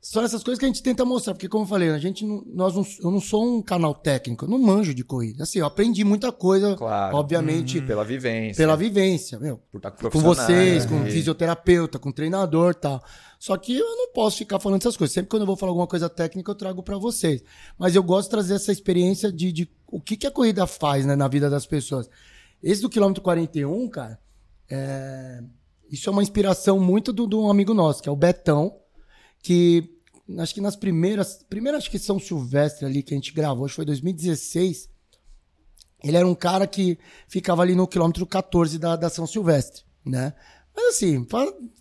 são 0.03 0.25
essas 0.25 0.43
coisas 0.43 0.59
que 0.59 0.65
a 0.65 0.69
gente 0.69 0.83
tenta 0.83 1.05
mostrar, 1.05 1.33
porque 1.33 1.49
como 1.49 1.63
eu 1.63 1.69
falei, 1.69 1.91
a 1.91 1.99
gente 1.99 2.27
não, 2.27 2.43
nós 2.53 2.75
não, 2.75 2.85
eu 3.05 3.11
não 3.13 3.21
sou 3.21 3.47
um 3.47 3.63
canal 3.63 3.95
técnico, 3.95 4.45
eu 4.45 4.49
não 4.49 4.59
manjo 4.59 4.93
de 4.93 5.05
corrida. 5.05 5.45
Assim, 5.45 5.61
eu 5.61 5.65
aprendi 5.65 6.03
muita 6.03 6.33
coisa, 6.33 6.75
claro. 6.75 7.17
obviamente, 7.17 7.79
uhum. 7.79 7.87
pela 7.87 8.05
vivência. 8.05 8.57
Pela 8.57 8.77
vivência, 8.77 9.39
meu. 9.39 9.59
Por 9.71 9.77
estar 9.77 9.93
com, 9.93 10.11
com 10.11 10.19
vocês, 10.19 10.85
com 10.87 11.05
fisioterapeuta, 11.05 12.01
com 12.01 12.11
treinador, 12.11 12.75
tal. 12.75 13.01
Só 13.39 13.57
que 13.57 13.79
eu 13.79 13.97
não 13.97 14.13
posso 14.13 14.39
ficar 14.39 14.59
falando 14.59 14.81
essas 14.81 14.97
coisas. 14.97 15.15
Sempre 15.15 15.31
quando 15.31 15.43
eu 15.43 15.47
vou 15.47 15.57
falar 15.57 15.71
alguma 15.71 15.87
coisa 15.87 16.11
técnica, 16.11 16.51
eu 16.51 16.57
trago 16.57 16.83
para 16.83 16.99
vocês. 16.99 17.41
Mas 17.79 17.95
eu 17.95 18.03
gosto 18.03 18.25
de 18.25 18.31
trazer 18.31 18.55
essa 18.55 18.73
experiência 18.73 19.31
de, 19.31 19.53
de 19.53 19.71
o 19.87 20.01
que, 20.01 20.17
que 20.17 20.27
a 20.27 20.33
corrida 20.33 20.67
faz, 20.67 21.07
né, 21.07 21.15
na 21.15 21.29
vida 21.29 21.49
das 21.49 21.65
pessoas. 21.65 22.11
Esse 22.61 22.83
do 22.83 22.91
quilômetro 22.91 23.23
41, 23.23 23.89
cara, 23.89 24.19
é... 24.69 25.45
isso 25.89 26.09
é 26.09 26.13
uma 26.13 26.25
inspiração 26.25 26.81
muito 26.81 27.13
de 27.13 27.37
um 27.37 27.49
amigo 27.49 27.73
nosso, 27.73 28.03
que 28.03 28.09
é 28.09 28.13
o 28.13 28.17
Betão 28.17 28.83
que 29.43 29.91
acho 30.39 30.55
que 30.55 30.61
nas 30.61 30.77
primeiras, 30.77 31.45
primeiras 31.49 31.83
acho 31.83 31.91
que 31.91 31.99
São 31.99 32.19
Silvestre 32.19 32.87
ali 32.87 33.03
que 33.03 33.13
a 33.13 33.17
gente 33.17 33.33
gravou, 33.33 33.65
acho 33.65 33.73
que 33.73 33.77
foi 33.77 33.85
2016. 33.85 34.89
Ele 36.03 36.17
era 36.17 36.27
um 36.27 36.35
cara 36.35 36.67
que 36.67 36.99
ficava 37.29 37.63
ali 37.63 37.75
no 37.75 37.87
quilômetro 37.87 38.27
14 38.27 38.79
da, 38.79 38.97
da 38.97 39.09
São 39.09 39.27
Silvestre, 39.27 39.83
né? 40.05 40.33
Mas 40.75 40.97
assim, 40.97 41.27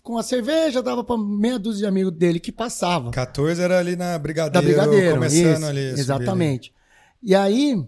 com 0.02 0.18
a 0.18 0.22
cerveja 0.22 0.82
dava 0.82 1.02
para 1.02 1.16
meia 1.16 1.58
dúzia 1.58 1.80
de 1.80 1.86
amigos 1.86 2.12
dele 2.12 2.38
que 2.38 2.52
passava. 2.52 3.10
14 3.10 3.60
era 3.60 3.78
ali 3.78 3.96
na 3.96 4.18
Brigadeiro, 4.18 4.52
da 4.52 4.60
Brigadeiro 4.60 5.14
começando 5.14 5.56
isso, 5.56 5.66
ali. 5.66 5.80
Exatamente. 5.80 6.74
E 7.22 7.34
aí, 7.34 7.82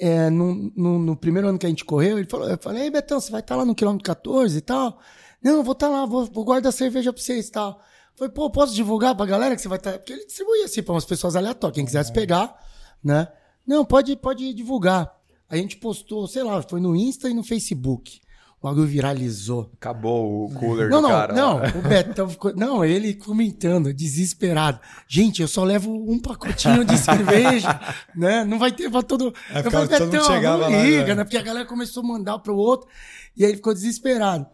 é, 0.00 0.28
no, 0.30 0.72
no, 0.74 0.98
no, 0.98 1.16
primeiro 1.16 1.48
ano 1.48 1.58
que 1.58 1.66
a 1.66 1.68
gente 1.68 1.84
correu, 1.84 2.18
ele 2.18 2.26
falou, 2.28 2.48
eu 2.48 2.58
falei, 2.58 2.84
ei 2.84 2.90
Betão, 2.90 3.20
você 3.20 3.30
vai 3.30 3.40
estar 3.40 3.54
tá 3.54 3.58
lá 3.58 3.64
no 3.64 3.74
quilômetro 3.74 4.04
14 4.04 4.58
e 4.58 4.60
tal? 4.60 4.98
Não, 5.40 5.62
vou 5.62 5.72
estar 5.72 5.86
tá 5.86 5.92
lá, 5.92 6.06
vou, 6.06 6.26
vou 6.26 6.44
guardar 6.44 6.70
a 6.70 6.72
cerveja 6.72 7.12
para 7.12 7.22
vocês 7.22 7.46
e 7.46 7.52
tal. 7.52 7.80
Falei, 8.16 8.32
pô, 8.32 8.48
posso 8.48 8.74
divulgar 8.74 9.14
pra 9.14 9.26
galera 9.26 9.56
que 9.56 9.62
você 9.62 9.68
vai 9.68 9.78
estar. 9.78 9.92
Tá... 9.92 9.98
Porque 9.98 10.12
ele 10.12 10.26
distribuía 10.26 10.64
assim 10.66 10.82
pra 10.82 10.94
umas 10.94 11.04
pessoas 11.04 11.34
aleatórias. 11.34 11.74
Quem 11.74 11.84
quisesse 11.84 12.12
pegar, 12.12 12.54
né? 13.02 13.28
Não, 13.66 13.84
pode, 13.84 14.14
pode 14.16 14.52
divulgar. 14.54 15.12
A 15.48 15.56
gente 15.56 15.76
postou, 15.76 16.26
sei 16.26 16.42
lá, 16.42 16.62
foi 16.62 16.80
no 16.80 16.94
Insta 16.94 17.28
e 17.28 17.34
no 17.34 17.42
Facebook. 17.42 18.20
O 18.60 18.66
bagulho 18.66 18.86
viralizou. 18.86 19.70
Acabou 19.74 20.46
o 20.46 20.54
cooler 20.54 20.88
não, 20.88 21.02
do 21.02 21.08
não, 21.08 21.10
cara. 21.10 21.34
Não, 21.34 21.56
o 21.58 21.82
Betão 21.86 22.28
ficou. 22.28 22.54
Não, 22.56 22.84
ele 22.84 23.14
comentando, 23.14 23.92
desesperado. 23.92 24.80
Gente, 25.06 25.42
eu 25.42 25.48
só 25.48 25.64
levo 25.64 25.92
um 25.92 26.18
pacotinho 26.18 26.82
de 26.82 26.96
cerveja, 26.98 27.78
né? 28.16 28.42
Não 28.44 28.58
vai 28.58 28.72
ter 28.72 28.90
pra 28.90 29.02
todo. 29.02 29.34
É, 29.50 29.58
eu 29.58 29.70
falei, 29.70 29.88
Betão, 29.88 30.06
não 30.06 30.34
liga, 30.34 30.56
lá, 30.56 31.14
né? 31.16 31.24
Porque 31.24 31.36
a 31.36 31.42
galera 31.42 31.66
começou 31.66 32.02
a 32.02 32.06
mandar 32.06 32.38
pro 32.38 32.56
outro. 32.56 32.88
E 33.36 33.44
aí 33.44 33.50
ele 33.50 33.56
ficou 33.56 33.74
desesperado. 33.74 34.46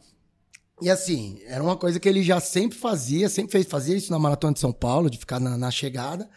E 0.82 0.88
assim, 0.88 1.38
era 1.46 1.62
uma 1.62 1.76
coisa 1.76 2.00
que 2.00 2.08
ele 2.08 2.22
já 2.22 2.40
sempre 2.40 2.78
fazia, 2.78 3.28
sempre 3.28 3.52
fez, 3.52 3.66
fazia 3.66 3.96
isso 3.96 4.10
na 4.10 4.18
Maratona 4.18 4.54
de 4.54 4.60
São 4.60 4.72
Paulo, 4.72 5.10
de 5.10 5.18
ficar 5.18 5.38
na, 5.38 5.58
na, 5.58 5.70
chegada. 5.70 6.28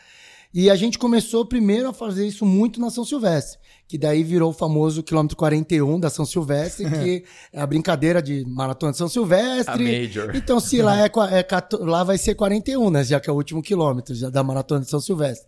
E 0.53 0.69
a 0.69 0.75
gente 0.75 0.99
começou 0.99 1.45
primeiro 1.45 1.89
a 1.89 1.93
fazer 1.93 2.27
isso 2.27 2.45
muito 2.45 2.79
na 2.79 2.91
São 2.91 3.03
Silvestre, 3.03 3.57
que 3.87 3.97
daí 3.97 4.21
virou 4.21 4.51
o 4.51 4.53
famoso 4.53 5.01
quilômetro 5.01 5.35
41 5.35 5.99
da 5.99 6.11
São 6.11 6.25
Silvestre, 6.25 6.87
que 6.87 7.23
é 7.51 7.59
a 7.59 7.65
brincadeira 7.65 8.21
de 8.21 8.45
Maratona 8.45 8.91
de 8.91 8.97
São 8.99 9.09
Silvestre. 9.09 9.73
A 9.73 10.01
major. 10.01 10.35
Então, 10.35 10.59
se 10.59 10.81
lá, 10.81 11.01
é, 11.01 11.05
é, 11.07 11.47
lá 11.79 12.03
vai 12.03 12.17
ser 12.19 12.35
41, 12.35 12.89
né? 12.91 13.03
Já 13.03 13.19
que 13.19 13.29
é 13.29 13.33
o 13.33 13.35
último 13.35 13.63
quilômetro 13.63 14.13
da 14.29 14.43
Maratona 14.43 14.81
de 14.81 14.89
São 14.89 14.99
Silvestre. 14.99 15.47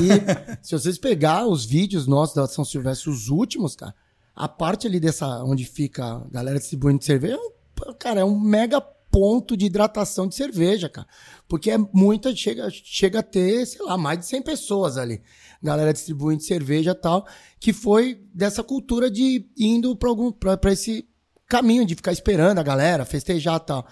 E 0.00 0.56
se 0.66 0.72
vocês 0.72 0.96
pegar 0.96 1.46
os 1.46 1.66
vídeos 1.66 2.06
nossos 2.06 2.34
da 2.34 2.46
São 2.46 2.64
Silvestre, 2.64 3.10
os 3.10 3.28
últimos, 3.28 3.76
cara, 3.76 3.94
a 4.34 4.48
parte 4.48 4.86
ali 4.86 4.98
dessa, 4.98 5.44
onde 5.44 5.66
fica 5.66 6.02
a 6.02 6.24
galera 6.30 6.58
distribuindo 6.58 7.04
cerveja, 7.04 7.36
é 7.36 7.59
cara, 7.98 8.20
é 8.20 8.24
um 8.24 8.38
mega 8.38 8.80
ponto 8.80 9.56
de 9.56 9.66
hidratação 9.66 10.26
de 10.26 10.34
cerveja, 10.34 10.88
cara. 10.88 11.06
Porque 11.48 11.70
é 11.70 11.78
muita, 11.92 12.34
chega, 12.34 12.68
chega 12.70 13.18
a 13.18 13.22
ter, 13.22 13.66
sei 13.66 13.84
lá, 13.84 13.98
mais 13.98 14.20
de 14.20 14.26
100 14.26 14.42
pessoas 14.42 14.96
ali. 14.96 15.20
Galera 15.62 15.92
distribuindo 15.92 16.42
cerveja 16.42 16.94
tal, 16.94 17.26
que 17.58 17.72
foi 17.72 18.24
dessa 18.32 18.62
cultura 18.62 19.10
de 19.10 19.46
indo 19.58 19.94
para 19.96 20.08
algum 20.08 20.30
para 20.32 20.72
esse 20.72 21.06
caminho 21.46 21.84
de 21.84 21.96
ficar 21.96 22.12
esperando 22.12 22.58
a 22.58 22.62
galera, 22.62 23.04
festejar 23.04 23.56
e 23.56 23.66
tal. 23.66 23.86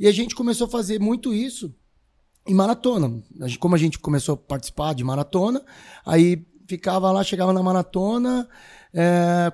E 0.00 0.08
a 0.08 0.12
gente 0.12 0.34
começou 0.34 0.66
a 0.66 0.70
fazer 0.70 0.98
muito 0.98 1.32
isso 1.32 1.72
em 2.46 2.54
maratona. 2.54 3.22
Como 3.60 3.74
a 3.74 3.78
gente 3.78 3.98
começou 3.98 4.34
a 4.34 4.38
participar 4.38 4.94
de 4.94 5.04
maratona, 5.04 5.62
aí 6.04 6.44
ficava 6.66 7.12
lá, 7.12 7.22
chegava 7.22 7.52
na 7.52 7.62
maratona, 7.62 8.48
é, 8.92 9.52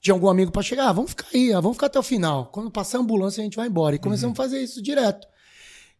tinha 0.00 0.14
algum 0.14 0.28
amigo 0.28 0.50
para 0.50 0.62
chegar, 0.62 0.88
ah, 0.88 0.92
vamos 0.92 1.10
ficar 1.10 1.26
aí, 1.34 1.52
vamos 1.52 1.74
ficar 1.74 1.86
até 1.86 1.98
o 1.98 2.02
final. 2.02 2.46
Quando 2.46 2.70
passar 2.70 2.98
a 2.98 3.00
ambulância, 3.02 3.40
a 3.40 3.44
gente 3.44 3.56
vai 3.56 3.68
embora. 3.68 3.96
E 3.96 3.98
começamos 3.98 4.38
a 4.38 4.42
fazer 4.42 4.62
isso 4.62 4.82
direto. 4.82 5.26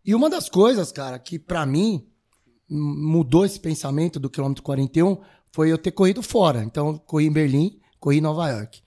E 0.05 0.15
uma 0.15 0.31
das 0.31 0.49
coisas, 0.49 0.91
cara, 0.91 1.19
que 1.19 1.39
pra 1.39 1.67
mim 1.67 2.07
mudou 2.69 3.45
esse 3.45 3.61
pensamento 3.61 4.19
do 4.19 4.31
quilômetro 4.31 4.63
41 4.63 5.19
foi 5.53 5.71
eu 5.71 5.77
ter 5.77 5.91
corrido 5.91 6.23
fora. 6.23 6.63
Então, 6.63 6.97
corri 6.99 7.27
em 7.27 7.33
Berlim, 7.33 7.79
corri 7.99 8.19
em 8.19 8.23
Nova 8.23 8.49
York. 8.49 8.81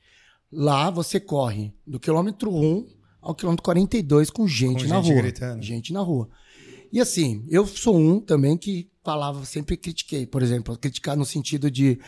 Lá 0.52 0.90
você 0.90 1.20
corre 1.20 1.74
do 1.86 2.00
quilômetro 2.00 2.52
1 2.52 2.88
ao 3.22 3.36
quilômetro 3.36 3.64
42 3.64 4.30
com 4.30 4.48
gente 4.48 4.84
Com 4.84 4.90
na 4.90 5.02
gente 5.02 5.12
rua. 5.14 5.22
gritando. 5.22 5.62
Gente 5.62 5.94
na 5.94 6.02
rua. 6.02 6.30
E 6.92 7.00
assim, 7.02 7.46
eu 7.50 7.66
sou 7.66 7.98
um 7.98 8.20
também 8.20 8.58
que 8.58 8.90
falava, 9.04 9.44
sempre 9.46 9.76
critiquei, 9.76 10.26
por 10.26 10.42
exemplo, 10.42 10.78
criticar 10.78 11.18
no 11.18 11.26
sentido 11.26 11.70
de 11.70 12.00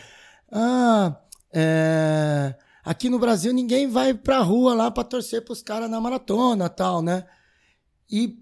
ah, 0.50 1.16
é, 1.52 2.54
aqui 2.86 3.10
no 3.10 3.18
Brasil 3.18 3.52
ninguém 3.52 3.86
vai 3.88 4.14
pra 4.14 4.38
rua 4.38 4.72
lá 4.72 4.90
pra 4.90 5.04
torcer 5.04 5.44
pros 5.44 5.60
caras 5.62 5.90
na 5.90 6.00
maratona 6.00 6.68
tal, 6.70 7.02
né? 7.02 7.26
E 8.10 8.38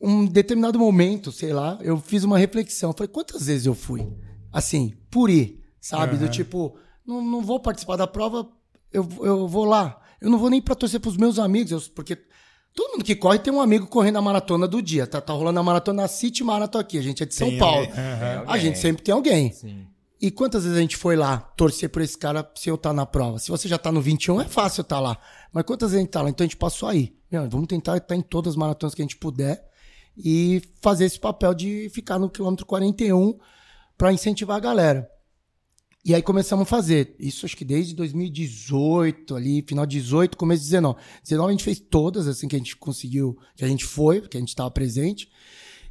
um 0.00 0.26
determinado 0.26 0.78
momento, 0.78 1.30
sei 1.30 1.52
lá, 1.52 1.78
eu 1.82 1.96
fiz 2.00 2.24
uma 2.24 2.36
reflexão. 2.38 2.92
Falei, 2.92 3.06
quantas 3.08 3.46
vezes 3.46 3.66
eu 3.66 3.74
fui? 3.74 4.04
Assim, 4.52 4.94
por 5.10 5.30
ir, 5.30 5.62
sabe? 5.80 6.16
Do 6.16 6.24
Aham. 6.24 6.32
tipo, 6.32 6.76
não, 7.06 7.22
não 7.24 7.40
vou 7.42 7.60
participar 7.60 7.96
da 7.96 8.06
prova, 8.06 8.48
eu, 8.92 9.06
eu 9.22 9.46
vou 9.46 9.64
lá. 9.64 10.00
Eu 10.20 10.28
não 10.30 10.38
vou 10.38 10.50
nem 10.50 10.60
pra 10.60 10.74
torcer 10.74 10.98
pros 10.98 11.16
meus 11.16 11.38
amigos, 11.38 11.70
eu- 11.70 11.92
porque 11.94 12.16
todo 12.74 12.92
mundo 12.92 13.04
que 13.04 13.14
corre 13.14 13.38
tem 13.38 13.52
um 13.52 13.60
amigo 13.60 13.86
correndo 13.86 14.16
a 14.18 14.22
maratona 14.22 14.66
do 14.66 14.80
dia. 14.82 15.06
Tá, 15.06 15.20
tá 15.20 15.32
rolando 15.32 15.60
a 15.60 15.62
maratona 15.62 16.08
City 16.08 16.42
Marathon 16.42 16.78
aqui, 16.78 16.98
a 16.98 17.02
gente 17.02 17.22
é 17.22 17.26
de 17.26 17.34
São 17.34 17.48
Tem 17.48 17.58
Paulo. 17.58 17.80
alguém- 17.86 17.92
Aham. 17.92 18.44
A 18.48 18.58
gente 18.58 18.78
sempre 18.78 19.02
tem 19.02 19.14
alguém. 19.14 19.52
Sim. 19.52 19.86
E 20.22 20.30
quantas 20.30 20.62
vezes 20.62 20.78
a 20.78 20.80
gente 20.80 20.96
foi 20.96 21.16
lá 21.16 21.36
torcer 21.36 21.90
por 21.90 22.00
esse 22.00 22.16
cara 22.16 22.48
se 22.54 22.70
eu 22.70 22.76
estar 22.76 22.92
na 22.92 23.04
prova? 23.04 23.40
Se 23.40 23.50
você 23.50 23.66
já 23.66 23.76
tá 23.76 23.90
no 23.90 24.00
21, 24.00 24.42
é 24.42 24.44
fácil 24.44 24.82
estar 24.82 25.00
lá. 25.00 25.18
Mas 25.52 25.64
quantas 25.64 25.90
vezes 25.90 25.98
a 25.98 26.04
gente 26.04 26.12
tá 26.12 26.22
lá? 26.22 26.30
Então 26.30 26.44
a 26.44 26.46
gente 26.46 26.56
passou 26.56 26.88
aí. 26.88 27.12
Meu, 27.28 27.50
vamos 27.50 27.66
tentar 27.66 27.96
estar 27.96 28.14
em 28.14 28.20
todas 28.20 28.52
as 28.52 28.56
maratonas 28.56 28.94
que 28.94 29.02
a 29.02 29.04
gente 29.04 29.16
puder 29.16 29.68
e 30.16 30.62
fazer 30.80 31.06
esse 31.06 31.18
papel 31.18 31.52
de 31.52 31.90
ficar 31.92 32.20
no 32.20 32.30
quilômetro 32.30 32.64
41 32.64 33.36
para 33.98 34.12
incentivar 34.12 34.58
a 34.58 34.60
galera. 34.60 35.10
E 36.04 36.14
aí 36.14 36.22
começamos 36.22 36.62
a 36.62 36.66
fazer. 36.66 37.16
Isso 37.18 37.44
acho 37.44 37.56
que 37.56 37.64
desde 37.64 37.92
2018, 37.92 39.34
ali, 39.34 39.64
final 39.66 39.84
de 39.84 39.98
18, 39.98 40.36
começo 40.36 40.62
de 40.62 40.68
19. 40.68 41.00
19 41.24 41.48
a 41.48 41.52
gente 41.52 41.64
fez 41.64 41.80
todas, 41.80 42.28
assim, 42.28 42.46
que 42.46 42.54
a 42.54 42.58
gente 42.60 42.76
conseguiu, 42.76 43.36
que 43.56 43.64
a 43.64 43.68
gente 43.68 43.84
foi, 43.84 44.20
que 44.20 44.36
a 44.36 44.40
gente 44.40 44.50
estava 44.50 44.70
presente. 44.70 45.28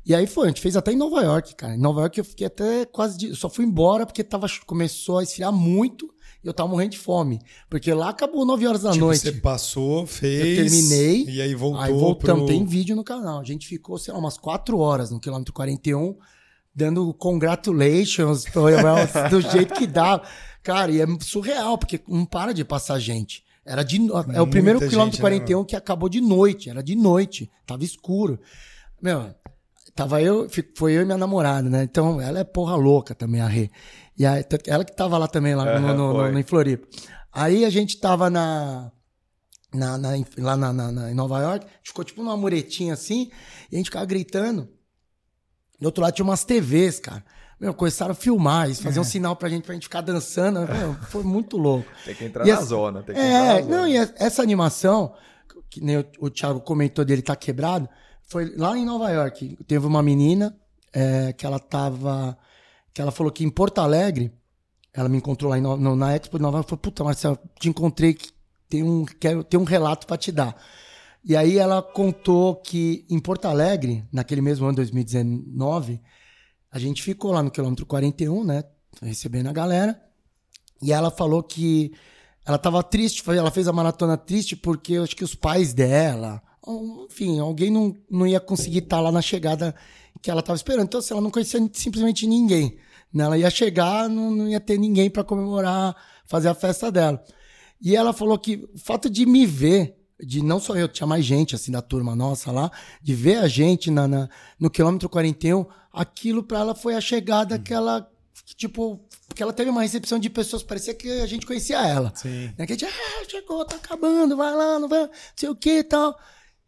E 0.06 0.16
aí 0.16 0.26
foi, 0.26 0.46
a 0.46 0.48
gente 0.50 0.62
fez 0.62 0.76
até 0.76 0.92
em 0.92 0.96
Nova 0.96 1.22
York, 1.22 1.56
cara. 1.56 1.76
Em 1.76 1.80
Nova 1.80 2.02
York 2.02 2.18
eu 2.18 2.26
fiquei 2.26 2.48
até 2.48 2.86
quase. 2.86 3.18
De, 3.18 3.28
eu 3.30 3.36
só 3.36 3.50
fui 3.50 3.66
embora 3.66 4.06
porque 4.06 4.24
tava, 4.24 4.48
começou 4.66 5.20
a 5.20 5.24
esfriar 5.24 5.52
muito 5.52 6.12
e 6.44 6.48
eu 6.48 6.54
tava 6.54 6.70
morrendo 6.70 6.92
de 6.92 6.98
fome. 6.98 7.40
Porque 7.70 7.94
lá 7.94 8.10
acabou 8.10 8.44
9 8.46 8.66
horas 8.68 8.82
da 8.82 8.92
Tipo, 8.92 9.06
noite. 9.06 9.22
você 9.22 9.32
passou, 9.34 10.08
fez. 10.08 10.58
Eu 10.58 10.64
terminei. 10.66 11.26
E 11.26 11.40
aí 11.42 11.54
voltou. 11.54 11.82
Aí 11.82 11.94
voltamos, 11.94 12.46
pro... 12.46 12.54
tem 12.54 12.66
vídeo 12.66 12.96
no 12.96 13.04
canal. 13.04 13.40
A 13.40 13.44
gente 13.44 13.68
ficou, 13.68 13.98
sei 14.00 14.12
lá, 14.14 14.20
umas 14.20 14.38
4 14.40 14.76
horas 14.80 15.12
no 15.12 15.20
quilômetro 15.20 15.54
41, 15.54 16.18
dando 16.74 17.14
congratulations 17.14 18.46
do 19.30 19.42
jeito 19.52 19.74
que 19.76 19.86
dá. 19.86 20.22
Cara, 20.64 20.92
e 20.92 21.00
é 21.02 21.06
surreal, 21.22 21.78
porque 21.78 22.02
não 22.08 22.26
para 22.26 22.54
de 22.54 22.64
passar 22.66 22.98
gente. 23.00 23.44
Era 23.64 23.84
de 23.84 24.00
no- 24.00 24.18
É 24.34 24.42
o 24.42 24.48
primeiro 24.48 24.80
quilômetro 24.80 25.18
gente, 25.18 25.18
né, 25.18 25.38
41 25.40 25.64
que 25.64 25.76
acabou 25.76 26.10
de 26.10 26.20
noite. 26.22 26.70
Era 26.72 26.82
de 26.82 26.96
noite. 26.96 27.52
Tava 27.68 27.84
escuro. 27.84 28.40
Meu, 29.00 29.34
tava 29.96 30.22
eu, 30.22 30.48
foi 30.78 30.94
eu 30.94 31.02
e 31.02 31.06
minha 31.06 31.18
namorada, 31.18 31.70
né? 31.70 31.84
Então, 31.84 32.20
ela 32.22 32.40
é 32.40 32.44
porra 32.44 32.76
louca 32.76 33.14
também, 33.16 33.42
a 33.42 33.48
Rê. 33.48 33.70
E 34.18 34.26
aí, 34.26 34.44
ela 34.68 34.84
que 34.86 34.96
tava 34.96 35.18
lá 35.18 35.28
também, 35.28 35.56
lá 35.56 35.80
no, 35.80 35.88
no, 35.88 36.14
no, 36.14 36.32
no- 36.32 36.40
em 36.40 36.44
Floripa. 36.44 36.88
Aí 37.32 37.64
a 37.66 37.70
gente 37.70 38.00
tava 38.00 38.30
na, 38.30 38.92
na, 39.74 39.98
na- 39.98 40.10
lá 40.38 40.58
na, 40.58 40.74
na- 40.74 41.12
em 41.12 41.16
Nova 41.16 41.40
York, 41.42 41.66
ficou 41.84 42.04
tipo 42.04 42.22
numa 42.24 42.36
muretinha 42.38 42.94
assim, 42.94 43.32
e 43.72 43.76
a 43.76 43.78
gente 43.78 43.86
ficava 43.86 44.06
gritando. 44.06 44.70
Do 45.80 45.86
outro 45.88 46.04
lado 46.04 46.14
tinha 46.14 46.26
umas 46.26 46.44
TVs, 46.44 47.00
cara. 47.00 47.24
Meu, 47.60 47.74
começaram 47.74 48.12
a 48.12 48.16
filmar, 48.16 48.66
eles 48.66 48.82
faziam 48.82 49.02
um 49.02 49.06
sinal 49.06 49.36
pra 49.36 49.48
gente, 49.48 49.64
pra 49.64 49.74
gente 49.76 49.84
ficar 49.84 50.02
dançando. 50.02 50.62
Meu, 50.62 50.94
foi 51.10 51.24
muito 51.24 51.58
louco. 51.58 51.88
Tem 52.06 52.16
que 52.16 52.26
entrar 52.26 52.44
E 52.46 52.48
na 52.50 52.54
essa- 52.56 52.66
zona. 52.66 53.04
Tem 53.04 53.14
que 53.16 53.22
entrar 53.22 53.34
É, 53.34 53.54
na 53.54 53.62
zona. 53.62 53.78
não, 53.78 53.88
e 53.88 53.98
essa 53.98 54.42
animação, 54.42 55.14
que 55.70 55.80
nem 55.80 55.98
o, 55.98 56.06
o 56.20 56.30
Thiago 56.30 56.60
comentou 56.62 57.06
dele 57.06 57.22
tá 57.22 57.36
quebrado, 57.36 57.88
foi 58.32 58.56
lá 58.56 58.78
em 58.78 58.86
Nova 58.86 59.10
York. 59.12 59.58
Teve 59.68 59.86
uma 59.86 60.02
menina 60.02 60.56
é, 60.94 61.34
que 61.34 61.46
ela 61.46 61.60
tava. 61.60 62.38
que 62.94 63.02
ela 63.02 63.12
falou 63.12 63.32
que 63.32 63.44
em 63.44 63.50
Porto 63.50 63.80
Alegre, 63.80 64.32
ela 64.94 65.10
me 65.10 65.18
encontrou 65.18 65.50
lá 65.52 65.58
em 65.58 65.62
No- 65.62 65.96
na 65.96 66.16
Expo 66.16 66.38
de 66.38 66.42
Nova 66.44 66.58
York, 66.58 66.70
falou, 66.70 66.82
puta, 66.82 67.04
Marcelo, 67.04 67.38
te 67.60 67.68
encontrei, 67.70 68.14
que 68.14 68.30
tem 68.70 68.84
um, 68.84 69.04
quero, 69.06 69.44
tem 69.44 69.60
um 69.60 69.66
relato 69.66 70.08
pra 70.08 70.18
te 70.18 70.32
dar. 70.32 70.56
E 71.24 71.36
aí 71.36 71.58
ela 71.58 71.82
contou 71.82 72.56
que 72.56 73.06
em 73.10 73.20
Porto 73.20 73.46
Alegre, 73.46 74.04
naquele 74.12 74.42
mesmo 74.42 74.66
ano, 74.66 74.76
2019, 74.78 76.02
a 76.72 76.80
gente 76.80 77.04
ficou 77.04 77.32
lá 77.32 77.44
no 77.44 77.52
quilômetro 77.52 77.86
41, 77.86 78.44
né? 78.46 78.64
Recebendo 79.02 79.48
a 79.48 79.54
galera. 79.54 80.02
E 80.82 80.92
ela 80.94 81.12
falou 81.12 81.44
que 81.44 81.94
ela 82.46 82.58
tava 82.58 82.82
triste, 82.82 83.24
ela 83.30 83.52
fez 83.52 83.68
a 83.68 83.74
maratona 83.74 84.18
triste 84.18 84.56
porque 84.56 84.94
eu 84.94 85.04
acho 85.04 85.16
que 85.16 85.24
os 85.24 85.36
pais 85.36 85.74
dela, 85.74 86.42
enfim, 86.68 87.40
alguém 87.40 87.70
não, 87.72 87.96
não 88.10 88.28
ia 88.28 88.40
conseguir 88.40 88.80
estar 88.80 89.00
lá 89.02 89.12
na 89.12 89.22
chegada 89.22 89.74
que 90.22 90.30
ela 90.30 90.42
tava 90.42 90.56
esperando. 90.56 90.84
Então, 90.86 91.00
assim, 91.00 91.14
ela 91.14 91.22
não 91.22 91.32
conhecia 91.32 91.60
simplesmente 91.74 92.28
ninguém. 92.28 92.78
né? 93.14 93.24
Ela 93.24 93.38
ia 93.38 93.50
chegar, 93.50 94.08
não, 94.08 94.30
não 94.32 94.48
ia 94.48 94.60
ter 94.60 94.78
ninguém 94.78 95.10
para 95.10 95.24
comemorar, 95.24 95.96
fazer 96.26 96.48
a 96.50 96.54
festa 96.54 96.92
dela. 96.92 97.24
E 97.82 97.96
ela 97.96 98.14
falou 98.14 98.38
que 98.38 98.70
o 98.76 98.78
fato 98.78 99.10
de 99.10 99.26
me 99.26 99.46
ver, 99.46 99.98
de 100.24 100.44
não 100.44 100.60
só 100.60 100.76
eu, 100.76 100.88
tinha 100.88 101.08
mais 101.08 101.26
gente 101.26 101.56
assim 101.56 101.72
da 101.72 101.82
turma 101.82 102.16
nossa 102.16 102.52
lá, 102.52 102.72
de 103.02 103.16
ver 103.16 103.38
a 103.38 103.48
gente 103.48 103.90
na, 103.90 104.08
na- 104.08 104.30
no 104.60 104.70
quilômetro 104.70 105.10
41, 105.10 105.66
aquilo 105.92 106.44
para 106.44 106.60
ela 106.60 106.76
foi 106.76 106.94
a 106.94 107.02
chegada 107.02 107.58
que 107.58 107.74
ela, 107.74 108.08
tipo, 108.56 109.02
porque 109.28 109.42
ela 109.42 109.52
teve 109.52 109.72
uma 109.72 109.82
recepção 109.82 110.20
de 110.20 110.30
pessoas, 110.30 110.62
parecia 110.62 110.94
que 110.94 111.10
a 111.22 111.26
gente 111.26 111.44
conhecia 111.48 111.80
ela. 111.88 112.14
Sim. 112.16 112.52
Né? 112.56 112.68
Que 112.68 112.74
a 112.74 112.78
gente, 112.78 112.86
ah, 112.86 113.26
chegou, 113.28 113.66
tá 113.66 113.78
acabando, 113.78 114.38
vai 114.38 114.54
lá, 114.56 114.78
não 114.78 114.88
vai, 114.88 115.02
não 115.08 115.10
sei 115.36 115.50
o 115.50 115.56
que 115.56 115.80
e 115.80 115.84
tal. 115.84 116.16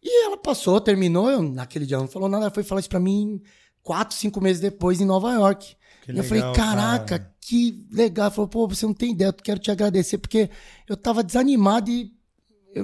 E 0.03 0.25
ela 0.25 0.37
passou, 0.37 0.81
terminou, 0.81 1.29
eu, 1.29 1.41
naquele 1.41 1.85
dia 1.85 1.97
não 1.97 2.07
falou 2.07 2.27
nada, 2.27 2.45
ela 2.45 2.53
foi 2.53 2.63
falar 2.63 2.81
isso 2.81 2.89
pra 2.89 2.99
mim 2.99 3.41
quatro, 3.81 4.15
cinco 4.15 4.41
meses 4.41 4.61
depois 4.61 4.99
em 4.99 5.05
Nova 5.05 5.31
York. 5.33 5.75
Que 6.03 6.11
E 6.11 6.17
eu 6.17 6.23
falei, 6.23 6.41
legal, 6.43 6.53
caraca, 6.55 7.19
cara. 7.19 7.35
que 7.39 7.85
legal. 7.91 8.25
Ela 8.25 8.31
falou, 8.31 8.47
pô, 8.49 8.67
você 8.67 8.85
não 8.85 8.93
tem 8.93 9.11
ideia, 9.11 9.29
eu 9.29 9.33
quero 9.33 9.59
te 9.59 9.71
agradecer, 9.71 10.17
porque 10.17 10.49
eu 10.87 10.97
tava 10.97 11.23
desanimado 11.23 11.89
e 11.89 12.11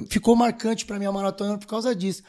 ficou 0.08 0.34
marcante 0.36 0.86
pra 0.86 0.98
minha 0.98 1.12
maratona 1.12 1.58
por 1.58 1.66
causa 1.66 1.94
disso. 1.94 2.22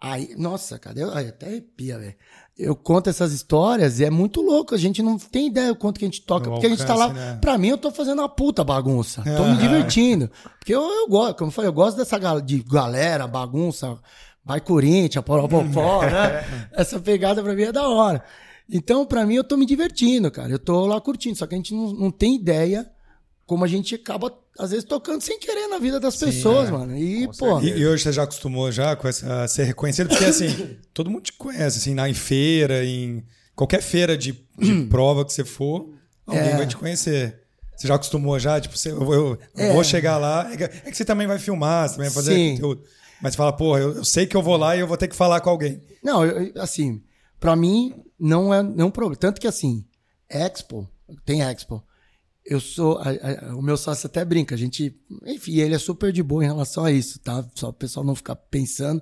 Aí, 0.00 0.34
nossa, 0.36 0.80
cara, 0.80 0.98
eu, 0.98 1.14
aí 1.16 1.28
até 1.28 1.46
arrepia, 1.46 1.96
velho. 1.96 2.14
Eu 2.58 2.74
conto 2.74 3.08
essas 3.08 3.32
histórias 3.32 4.00
e 4.00 4.04
é 4.04 4.10
muito 4.10 4.42
louco, 4.42 4.74
a 4.74 4.78
gente 4.78 5.00
não 5.00 5.16
tem 5.16 5.46
ideia 5.46 5.70
o 5.70 5.76
quanto 5.76 5.98
que 6.00 6.04
a 6.04 6.08
gente 6.08 6.22
toca, 6.22 6.48
O 6.50 6.54
porque 6.54 6.66
a 6.66 6.68
gente 6.70 6.84
tá 6.84 6.94
lá, 6.94 7.04
alcance, 7.04 7.24
né? 7.26 7.38
pra 7.40 7.56
mim 7.56 7.68
eu 7.68 7.78
tô 7.78 7.90
fazendo 7.92 8.18
uma 8.18 8.28
puta 8.28 8.64
bagunça, 8.64 9.22
tô 9.22 9.44
me 9.44 9.50
Aham. 9.52 9.58
divertindo. 9.58 10.30
Porque 10.58 10.74
eu, 10.74 10.82
eu 10.82 11.08
gosto, 11.08 11.36
como 11.38 11.48
eu 11.50 11.52
falei, 11.52 11.68
eu 11.68 11.72
gosto 11.72 11.96
dessa 11.96 12.18
gal- 12.18 12.40
de 12.40 12.62
galera, 12.64 13.28
bagunça, 13.28 13.96
vai 14.44 14.60
Corinthians, 14.60 15.24
poró, 15.24 16.02
né? 16.02 16.44
Essa 16.72 16.98
pegada 17.00 17.42
pra 17.42 17.54
mim 17.54 17.62
é 17.62 17.72
da 17.72 17.88
hora. 17.88 18.22
Então, 18.70 19.04
pra 19.04 19.26
mim, 19.26 19.34
eu 19.34 19.44
tô 19.44 19.56
me 19.56 19.66
divertindo, 19.66 20.30
cara. 20.30 20.50
Eu 20.50 20.58
tô 20.58 20.86
lá 20.86 21.00
curtindo. 21.00 21.36
Só 21.36 21.46
que 21.46 21.54
a 21.54 21.58
gente 21.58 21.74
não, 21.74 21.92
não 21.92 22.10
tem 22.10 22.36
ideia 22.36 22.88
como 23.44 23.64
a 23.64 23.68
gente 23.68 23.94
acaba, 23.94 24.32
às 24.58 24.70
vezes, 24.70 24.84
tocando 24.84 25.20
sem 25.20 25.38
querer 25.38 25.66
na 25.68 25.78
vida 25.78 26.00
das 26.00 26.16
pessoas, 26.16 26.68
é. 26.68 26.72
mano. 26.72 26.96
E, 26.96 27.26
Com 27.26 27.32
pô. 27.34 27.60
E, 27.60 27.68
e 27.80 27.86
hoje 27.86 28.02
você 28.04 28.12
já 28.12 28.22
acostumou 28.22 28.70
já 28.72 28.96
com 28.96 29.06
essa 29.08 29.42
a 29.42 29.48
ser 29.48 29.64
reconhecido? 29.64 30.08
Porque 30.08 30.24
assim, 30.24 30.76
todo 30.94 31.10
mundo 31.10 31.22
te 31.22 31.32
conhece, 31.34 31.78
assim, 31.78 31.92
na, 31.92 32.08
em 32.08 32.14
feira, 32.14 32.82
em 32.84 33.22
qualquer 33.54 33.82
feira 33.82 34.16
de, 34.16 34.32
de 34.58 34.84
prova 34.88 35.24
que 35.24 35.32
você 35.32 35.44
for, 35.44 35.90
alguém 36.26 36.42
É. 36.52 36.56
vai 36.56 36.66
te 36.66 36.76
conhecer. 36.76 37.40
Você 37.76 37.88
já 37.88 37.96
acostumou 37.96 38.38
já? 38.38 38.58
Tipo, 38.60 38.78
você, 38.78 38.90
eu, 38.92 39.00
eu- 39.12 39.38
eu 39.56 39.64
É. 39.66 39.72
vou 39.72 39.82
chegar 39.84 40.16
lá. 40.16 40.48
É 40.52 40.56
que, 40.56 40.64
é 40.64 40.68
que 40.90 40.96
você 40.96 41.04
também 41.04 41.26
vai 41.26 41.38
filmar, 41.38 41.88
você 41.88 41.96
também 41.96 42.08
vai 42.08 42.14
fazer 42.14 42.34
Sim. 42.34 42.52
conteúdo. 42.54 42.82
Mas 43.22 43.34
fala, 43.36 43.52
porra, 43.52 43.78
eu, 43.80 43.96
eu 43.96 44.04
sei 44.04 44.26
que 44.26 44.36
eu 44.36 44.42
vou 44.42 44.56
lá 44.56 44.76
e 44.76 44.80
eu 44.80 44.86
vou 44.86 44.96
ter 44.96 45.06
que 45.08 45.14
falar 45.16 45.40
com 45.40 45.48
alguém. 45.50 45.80
Não, 46.02 46.24
eu- 46.24 46.52
assim, 46.60 47.02
pra 47.38 47.54
mim 47.54 47.94
não 48.18 48.52
é 48.52 48.62
nenhum 48.62 48.90
problema. 48.90 49.16
Tanto 49.16 49.40
que 49.40 49.46
assim, 49.46 49.86
Expo, 50.28 50.88
tem 51.24 51.40
Expo. 51.42 51.82
Eu 52.44 52.58
sou. 52.58 52.98
a- 52.98 53.10
a- 53.50 53.56
o 53.56 53.62
meu 53.62 53.76
sócio 53.76 54.06
até 54.08 54.24
brinca, 54.24 54.54
a 54.56 54.58
gente. 54.58 54.98
Enfim, 55.24 55.58
ele 55.58 55.74
é 55.76 55.78
super 55.78 56.12
de 56.12 56.22
boa 56.24 56.42
em 56.42 56.48
relação 56.48 56.84
a 56.84 56.90
isso, 56.90 57.20
tá? 57.20 57.44
Só 57.54 57.68
o 57.68 57.72
pessoal 57.72 58.04
não 58.04 58.16
ficar 58.16 58.34
pensando. 58.34 59.00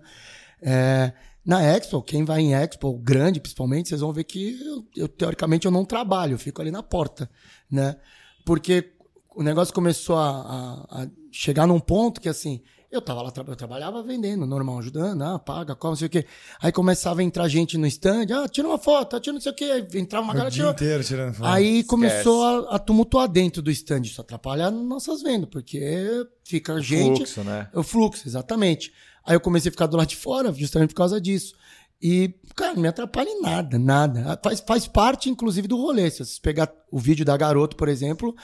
É, 0.60 1.12
na 1.44 1.62
Expo, 1.62 2.02
quem 2.02 2.22
vai 2.22 2.42
em 2.42 2.52
Expo, 2.54 2.92
grande 2.98 3.40
principalmente, 3.40 3.88
vocês 3.88 4.02
vão 4.02 4.12
ver 4.12 4.24
que 4.24 4.60
eu, 4.60 4.86
eu, 4.94 5.08
teoricamente 5.08 5.64
eu 5.64 5.72
não 5.72 5.86
trabalho, 5.86 6.34
eu 6.34 6.38
fico 6.38 6.60
ali 6.60 6.70
na 6.70 6.82
porta, 6.82 7.30
né? 7.70 7.96
Porque 8.44 8.92
o 9.34 9.42
negócio 9.42 9.72
começou 9.72 10.16
a, 10.16 10.28
a- 10.30 11.02
a 11.04 11.08
chegar 11.32 11.66
num 11.66 11.80
ponto 11.80 12.20
que 12.20 12.28
assim, 12.28 12.60
Eu 12.90 13.00
tava 13.00 13.22
lá, 13.22 13.32
eu 13.46 13.54
trabalhava 13.54 14.02
vendendo, 14.02 14.44
normal, 14.44 14.80
ajudando, 14.80 15.22
ah, 15.22 15.38
paga, 15.38 15.76
come, 15.76 15.92
não 15.92 15.96
sei 15.96 16.08
o 16.08 16.10
quê. 16.10 16.26
Aí 16.60 16.72
começava 16.72 17.20
a 17.20 17.22
entrar 17.22 17.46
gente 17.46 17.78
no 17.78 17.86
stand, 17.86 18.26
ah, 18.34 18.48
tira 18.48 18.66
uma 18.66 18.78
foto, 18.78 19.14
ah, 19.14 19.20
tira 19.20 19.32
não 19.32 19.40
sei 19.40 19.52
o 19.52 19.54
quê. 19.54 19.64
Aí 19.64 19.86
entrava 19.94 20.24
uma 20.24 20.32
O 20.32 20.36
galera, 20.36 20.50
dia 20.50 20.58
tirou. 20.58 20.72
inteiro 20.72 21.04
tirando 21.04 21.34
foto. 21.34 21.46
Aí 21.46 21.84
começou 21.84 22.44
a, 22.44 22.74
a 22.74 22.78
tumultuar 22.80 23.28
dentro 23.28 23.62
do 23.62 23.70
stand. 23.70 24.02
Isso 24.02 24.20
atrapalha 24.20 24.72
nossas 24.72 25.22
vendas, 25.22 25.48
porque 25.48 26.26
fica 26.42 26.80
gente. 26.80 27.18
Fluxo, 27.18 27.44
né? 27.44 27.68
O 27.72 27.84
fluxo, 27.84 28.26
exatamente. 28.26 28.92
Aí 29.24 29.36
eu 29.36 29.40
comecei 29.40 29.68
a 29.68 29.72
ficar 29.72 29.86
do 29.86 29.96
lado 29.96 30.08
de 30.08 30.16
fora, 30.16 30.52
justamente 30.52 30.88
por 30.88 30.96
causa 30.96 31.20
disso. 31.20 31.54
E, 32.02 32.34
cara, 32.56 32.74
não 32.74 32.82
me 32.82 32.88
atrapalha 32.88 33.28
em 33.28 33.40
nada, 33.40 33.78
nada. 33.78 34.40
Faz, 34.42 34.64
faz 34.66 34.88
parte, 34.88 35.30
inclusive, 35.30 35.68
do 35.68 35.76
rolê. 35.76 36.10
Se 36.10 36.24
você 36.24 36.40
pegar 36.40 36.68
o 36.90 36.98
vídeo 36.98 37.24
da 37.24 37.36
Garoto, 37.36 37.76
por 37.76 37.88
exemplo, 37.88 38.34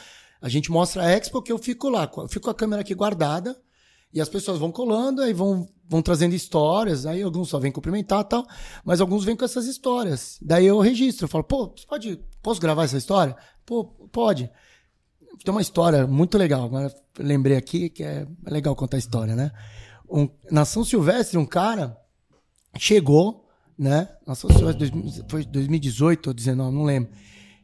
a 0.41 0.49
gente 0.49 0.71
mostra 0.71 1.03
a 1.03 1.11
Expo 1.11 1.43
que 1.43 1.51
eu 1.51 1.59
fico 1.59 1.89
lá. 1.89 2.09
Eu 2.17 2.29
fico 2.29 2.45
com 2.45 2.51
a 2.51 2.55
câmera 2.55 2.83
aqui 2.83 2.95
guardada 2.95 3.57
e 4.17 4.21
as 4.21 4.31
pessoas 4.31 4.59
vão 4.59 4.73
colando, 4.73 5.21
aí 5.21 5.35
vão, 5.35 5.69
vão 5.87 6.01
trazendo 6.01 6.35
histórias. 6.35 7.05
Aí 7.05 7.21
alguns 7.21 7.51
só 7.51 7.59
vêm 7.59 7.71
cumprimentar 7.71 8.25
tal, 8.25 8.47
mas 8.83 8.99
alguns 8.99 9.25
vêm 9.25 9.37
com 9.37 9.45
essas 9.45 9.67
histórias. 9.67 10.39
Daí 10.41 10.65
eu 10.65 10.81
registro, 10.81 11.27
eu 11.27 11.29
falo, 11.29 11.45
pô, 11.45 11.69
pode, 11.87 12.19
posso 12.43 12.59
gravar 12.59 12.85
essa 12.85 12.97
história? 12.97 13.37
Pô, 13.67 13.85
pode. 13.85 14.51
Tem 15.45 15.53
uma 15.53 15.61
história 15.61 16.07
muito 16.07 16.39
legal, 16.39 16.65
agora 16.65 16.95
lembrei 17.19 17.59
aqui 17.59 17.91
que 17.91 18.03
é 18.03 18.27
legal 18.47 18.75
contar 18.75 18.97
a 18.97 18.99
história, 18.99 19.37
né? 19.37 19.53
Um, 20.09 20.31
na 20.51 20.65
São 20.65 20.83
Silvestre, 20.83 21.37
um 21.37 21.45
cara 21.45 21.95
chegou, 22.79 23.47
né? 23.79 24.09
Na 24.27 24.35
São 24.35 24.49
Silvestre, 24.49 24.91
2000 24.91 25.27
foi 25.29 25.45
2018 25.45 26.29
ou 26.29 26.33
2019, 26.33 26.75
não 26.75 26.85
lembro. 26.85 27.13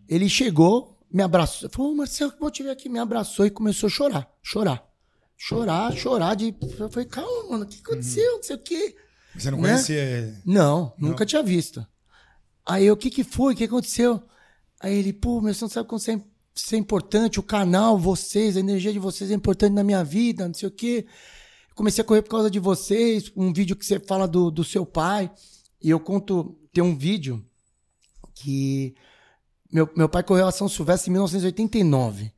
Ele 0.07 0.29
chegou, 0.29 0.99
me 1.11 1.23
abraçou, 1.23 1.71
falou, 1.71 1.93
"Ô, 1.93 1.95
Marcelo, 1.95 2.31
que 2.31 2.39
bom 2.39 2.51
te 2.51 2.63
ver 2.63 2.73
aqui, 2.73 2.91
me 2.91 2.99
abraçou 2.99 3.47
e 3.47 3.51
começou 3.51 3.87
a 3.87 3.91
chorar, 3.91 4.31
chorar. 4.43 4.92
Chorar, 5.37 5.93
chorar 5.97 6.35
de. 6.35 6.55
Eu 6.79 6.89
falei, 6.91 7.09
calma, 7.09 7.51
mano, 7.51 7.65
o 7.65 7.67
que 7.67 7.81
aconteceu? 7.81 8.37
Não 8.37 8.43
sei 8.43 8.57
o 8.57 8.59
quê. 8.59 8.97
Você 9.35 9.51
não 9.51 9.59
né? 9.61 9.71
conhecia 9.71 10.01
ele. 10.01 10.37
Não, 10.45 10.95
nunca 10.99 11.27
tinha 11.27 11.43
visto. 11.43 11.85
Aí 12.65 12.87
eu, 12.87 12.95
o 12.95 12.97
que 12.97 13.11
que 13.11 13.25
foi? 13.25 13.55
O 13.55 13.57
que 13.57 13.65
aconteceu? 13.65 14.23
Aí 14.81 14.95
ele, 14.95 15.13
pô, 15.13 15.41
meu, 15.41 15.53
você 15.53 15.65
não 15.65 15.69
sabe 15.69 15.89
como 15.89 15.99
você 15.99 16.13
é, 16.13 16.21
você 16.55 16.77
é 16.77 16.79
importante, 16.79 17.41
o 17.41 17.43
canal, 17.43 17.99
vocês, 17.99 18.57
a 18.57 18.61
energia 18.61 18.93
de 18.93 18.99
vocês 18.99 19.31
é 19.31 19.35
importante 19.35 19.73
na 19.73 19.83
minha 19.83 20.05
vida, 20.05 20.47
não 20.47 20.55
sei 20.55 20.69
o 20.69 20.73
quê. 20.73 21.07
Eu 21.71 21.75
comecei 21.75 22.03
a 22.03 22.05
correr 22.05 22.23
por 22.23 22.31
causa 22.31 22.51
de 22.51 22.59
vocês, 22.59 23.33
um 23.37 23.53
vídeo 23.53 23.75
que 23.75 23.87
você 23.87 23.99
fala 23.99 24.29
do, 24.29 24.51
do 24.51 24.63
seu 24.63 24.85
pai. 24.85 25.31
E 25.83 25.91
eu 25.91 25.99
conto, 25.99 26.57
tem 26.73 26.85
um 26.85 26.97
vídeo 26.97 27.45
que 28.35 28.95
meu, 29.73 29.89
meu 29.97 30.09
pai 30.09 30.23
correu 30.23 30.47
a 30.47 30.53
São 30.53 30.69
Silvestre 30.69 31.09
em 31.09 31.13
1989. 31.13 32.32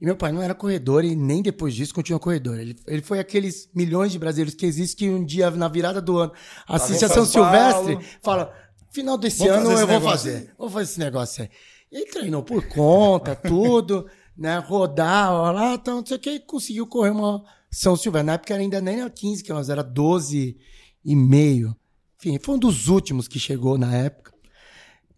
E 0.00 0.04
meu 0.04 0.16
pai 0.16 0.30
não 0.30 0.42
era 0.42 0.54
corredor 0.54 1.04
e 1.04 1.16
nem 1.16 1.42
depois 1.42 1.74
disso 1.74 1.94
continua 1.94 2.20
corredor. 2.20 2.58
Ele, 2.58 2.76
ele 2.86 3.02
foi 3.02 3.18
aqueles 3.18 3.68
milhões 3.74 4.12
de 4.12 4.18
brasileiros 4.18 4.54
que 4.54 4.66
existem 4.66 5.08
que 5.08 5.14
um 5.14 5.24
dia, 5.24 5.50
na 5.50 5.68
virada 5.68 6.02
do 6.02 6.18
ano, 6.18 6.32
assiste 6.68 7.04
a 7.04 7.08
São 7.08 7.24
São 7.24 7.44
Silvestre, 7.44 7.98
fala: 8.22 8.52
final 8.90 9.16
desse 9.18 9.46
ano 9.46 9.72
eu 9.72 9.86
vou 9.86 10.00
fazer. 10.00 10.36
aí." 10.36 10.50
Vou 10.58 10.70
fazer 10.70 10.90
esse 10.90 10.98
negócio 10.98 11.42
aí. 11.42 11.50
E 11.90 11.96
ele 11.96 12.06
treinou 12.06 12.42
por 12.42 12.66
conta, 12.68 13.34
tudo, 13.36 14.06
né? 14.36 14.58
Rodar, 14.58 15.32
lá, 15.52 15.74
então, 15.74 15.98
não 15.98 16.06
sei 16.06 16.16
o 16.16 16.20
que, 16.20 16.30
e 16.30 16.40
conseguiu 16.40 16.86
correr 16.86 17.10
uma 17.10 17.42
São 17.70 17.96
Silvestre. 17.96 18.26
Na 18.26 18.34
época 18.34 18.54
ainda 18.54 18.80
nem 18.80 19.00
era 19.00 19.10
15 19.10 19.42
quilômetros, 19.42 19.70
era 19.70 19.82
12 19.82 20.56
e 21.04 21.16
meio. 21.16 21.76
Enfim, 22.18 22.38
foi 22.42 22.54
um 22.54 22.58
dos 22.58 22.88
últimos 22.88 23.28
que 23.28 23.38
chegou 23.38 23.78
na 23.78 23.94
época. 23.94 24.32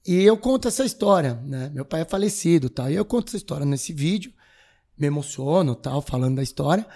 E 0.07 0.23
eu 0.23 0.37
conto 0.37 0.69
essa 0.69 0.85
história, 0.85 1.35
né? 1.45 1.71
Meu 1.75 1.85
pai 1.85 2.03
é 2.03 2.05
falecido, 2.05 2.71
tal. 2.71 2.91
E 2.91 2.95
eu 2.95 3.05
conto 3.05 3.29
essa 3.29 3.37
história 3.37 3.67
nesse 3.67 3.93
vídeo, 3.93 4.33
me 4.99 5.07
emociono, 5.07 5.75
tal, 5.75 6.01
falando 6.03 6.37
da 6.37 6.43
história. 6.43 6.87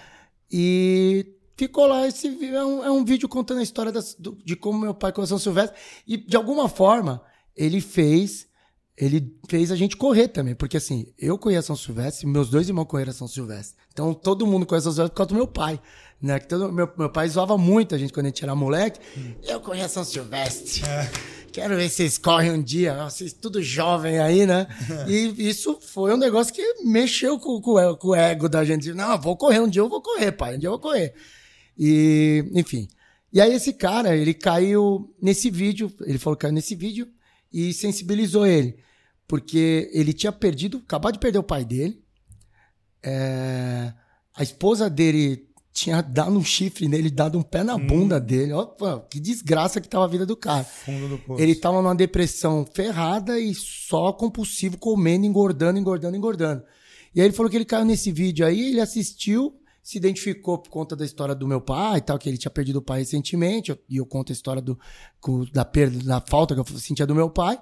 E 0.50 1.26
ficou 1.56 1.86
lá 1.86 2.06
esse 2.06 2.26
é 2.46 2.64
um, 2.64 2.84
é 2.84 2.90
um 2.90 3.04
vídeo 3.04 3.28
contando 3.28 3.58
a 3.58 3.62
história 3.62 3.92
das- 3.92 4.14
do- 4.14 4.36
de 4.44 4.56
como 4.56 4.78
meu 4.80 4.94
pai 4.94 5.12
conheceu 5.12 5.38
São 5.38 5.42
Silvestre 5.52 5.78
e 6.06 6.16
de 6.16 6.36
alguma 6.36 6.68
forma 6.68 7.22
ele 7.56 7.80
fez 7.80 8.50
ele 8.94 9.34
fez 9.48 9.70
a 9.72 9.76
gente 9.76 9.96
correr 9.96 10.28
também, 10.28 10.54
porque 10.54 10.76
assim, 10.76 11.06
eu 11.18 11.38
conheço 11.38 11.68
São 11.68 11.76
Silvestre, 11.76 12.26
meus 12.26 12.50
dois 12.50 12.68
irmãos 12.68 12.84
correram 12.84 13.12
São 13.12 13.26
Silvestre. 13.26 13.76
Então 13.90 14.12
todo 14.12 14.46
mundo 14.46 14.66
conhece 14.66 14.84
São 14.84 14.92
Silvestre 14.92 15.12
por 15.14 15.16
causa 15.16 15.28
do 15.30 15.34
meu 15.34 15.46
pai, 15.46 15.80
né? 16.20 16.38
Que 16.38 16.46
todo, 16.46 16.70
meu, 16.70 16.88
meu 16.98 17.08
pai 17.10 17.26
zoava 17.28 17.56
muito 17.56 17.94
a 17.94 17.98
gente 17.98 18.12
quando 18.12 18.26
a 18.26 18.28
gente 18.28 18.44
era 18.44 18.54
moleque. 18.54 19.00
Eu 19.42 19.60
conheço 19.60 19.94
São 19.94 20.04
Silvestre. 20.04 20.82
Quero 21.52 21.76
ver 21.76 21.88
se 21.88 21.96
vocês 21.96 22.18
correm 22.18 22.50
um 22.52 22.62
dia, 22.62 23.04
vocês 23.08 23.32
tudo 23.32 23.62
jovem 23.62 24.18
aí, 24.18 24.46
né? 24.46 24.66
E 25.06 25.48
isso 25.48 25.78
foi 25.80 26.12
um 26.12 26.16
negócio 26.16 26.52
que 26.52 26.82
mexeu 26.84 27.38
com, 27.38 27.60
com 27.60 27.72
o- 27.74 27.96
com 27.96 28.08
o 28.08 28.14
ego 28.14 28.48
da 28.48 28.64
gente. 28.64 28.92
Não, 28.92 29.20
vou 29.20 29.36
correr 29.36 29.60
um 29.60 29.68
dia, 29.68 29.82
eu 29.82 29.88
vou 29.88 30.00
correr, 30.02 30.32
pai, 30.32 30.56
um 30.56 30.58
dia 30.58 30.68
eu 30.68 30.72
vou 30.72 30.80
correr. 30.80 31.14
E, 31.78 32.44
enfim. 32.54 32.88
E 33.32 33.40
aí 33.40 33.52
esse 33.54 33.72
cara, 33.72 34.16
ele 34.16 34.34
caiu 34.34 35.14
nesse 35.20 35.50
vídeo, 35.50 35.92
ele 36.02 36.18
falou 36.18 36.36
que 36.36 36.42
caiu 36.42 36.52
nesse 36.54 36.74
vídeo 36.74 37.08
e 37.52 37.72
sensibilizou 37.72 38.46
ele. 38.46 38.76
Porque 39.28 39.90
ele 39.92 40.12
tinha 40.12 40.32
perdido, 40.32 40.78
acabado 40.84 41.14
de 41.14 41.18
perder 41.18 41.38
o 41.38 41.42
pai 41.42 41.64
dele. 41.64 42.02
É, 43.02 43.92
a 44.34 44.42
esposa 44.42 44.88
dele 44.90 45.48
tinha 45.72 46.02
dado 46.02 46.36
um 46.36 46.44
chifre 46.44 46.86
nele, 46.86 47.10
dado 47.10 47.38
um 47.38 47.42
pé 47.42 47.62
na 47.64 47.78
bunda 47.78 48.20
dele. 48.20 48.52
Ó, 48.52 48.66
pô, 48.66 49.00
que 49.00 49.18
desgraça 49.18 49.80
que 49.80 49.88
tava 49.88 50.04
a 50.04 50.08
vida 50.08 50.26
do 50.26 50.36
cara. 50.36 50.64
Fundo 50.64 51.08
do 51.08 51.18
poço. 51.18 51.42
Ele 51.42 51.54
tava 51.54 51.80
numa 51.80 51.94
depressão 51.94 52.66
ferrada 52.74 53.38
e 53.40 53.54
só 53.54 54.12
compulsivo, 54.12 54.76
comendo, 54.76 55.24
engordando, 55.24 55.78
engordando, 55.78 56.16
engordando. 56.16 56.62
E 57.14 57.20
aí 57.20 57.26
ele 57.26 57.34
falou 57.34 57.48
que 57.50 57.56
ele 57.56 57.64
caiu 57.64 57.84
nesse 57.86 58.12
vídeo 58.12 58.44
aí, 58.46 58.70
ele 58.70 58.80
assistiu, 58.80 59.54
se 59.82 59.98
identificou 59.98 60.58
por 60.58 60.70
conta 60.70 60.94
da 60.94 61.04
história 61.04 61.34
do 61.34 61.46
meu 61.48 61.60
pai 61.60 61.98
e 61.98 62.00
tal, 62.02 62.18
que 62.18 62.28
ele 62.28 62.38
tinha 62.38 62.50
perdido 62.50 62.76
o 62.76 62.82
pai 62.82 63.00
recentemente, 63.00 63.70
eu- 63.70 63.78
e 63.88 63.96
eu 63.96 64.06
conto 64.06 64.30
a 64.30 64.34
história 64.34 64.60
do, 64.62 64.78
da 65.52 65.64
perda, 65.64 65.98
da 66.04 66.20
falta 66.20 66.54
que 66.54 66.60
eu 66.60 66.78
sentia 66.78 67.06
do 67.06 67.14
meu 67.14 67.28
pai. 67.30 67.58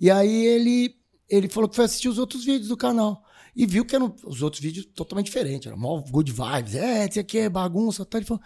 E 0.00 0.10
aí 0.10 0.46
ele, 0.46 0.94
ele 1.28 1.48
falou 1.48 1.68
que 1.68 1.76
foi 1.76 1.84
assistir 1.84 2.08
os 2.08 2.18
outros 2.18 2.44
vídeos 2.44 2.68
do 2.68 2.76
canal. 2.76 3.22
E 3.58 3.66
viu 3.66 3.84
que 3.84 3.96
eram 3.96 4.14
os 4.24 4.40
outros 4.40 4.62
vídeos 4.62 4.86
totalmente 4.86 5.26
diferentes. 5.26 5.66
Era 5.66 5.76
mó 5.76 6.00
good 6.00 6.30
vibes. 6.30 6.76
É, 6.76 7.08
isso 7.08 7.18
aqui 7.18 7.38
é 7.38 7.48
bagunça. 7.48 8.04
Tal. 8.06 8.20
Ele 8.20 8.26
falou, 8.26 8.40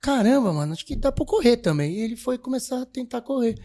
caramba, 0.00 0.52
mano, 0.52 0.72
acho 0.72 0.84
que 0.84 0.96
dá 0.96 1.12
pra 1.12 1.24
correr 1.24 1.58
também. 1.58 1.94
E 1.94 2.00
ele 2.00 2.16
foi 2.16 2.36
começar 2.36 2.82
a 2.82 2.84
tentar 2.84 3.20
correr. 3.20 3.56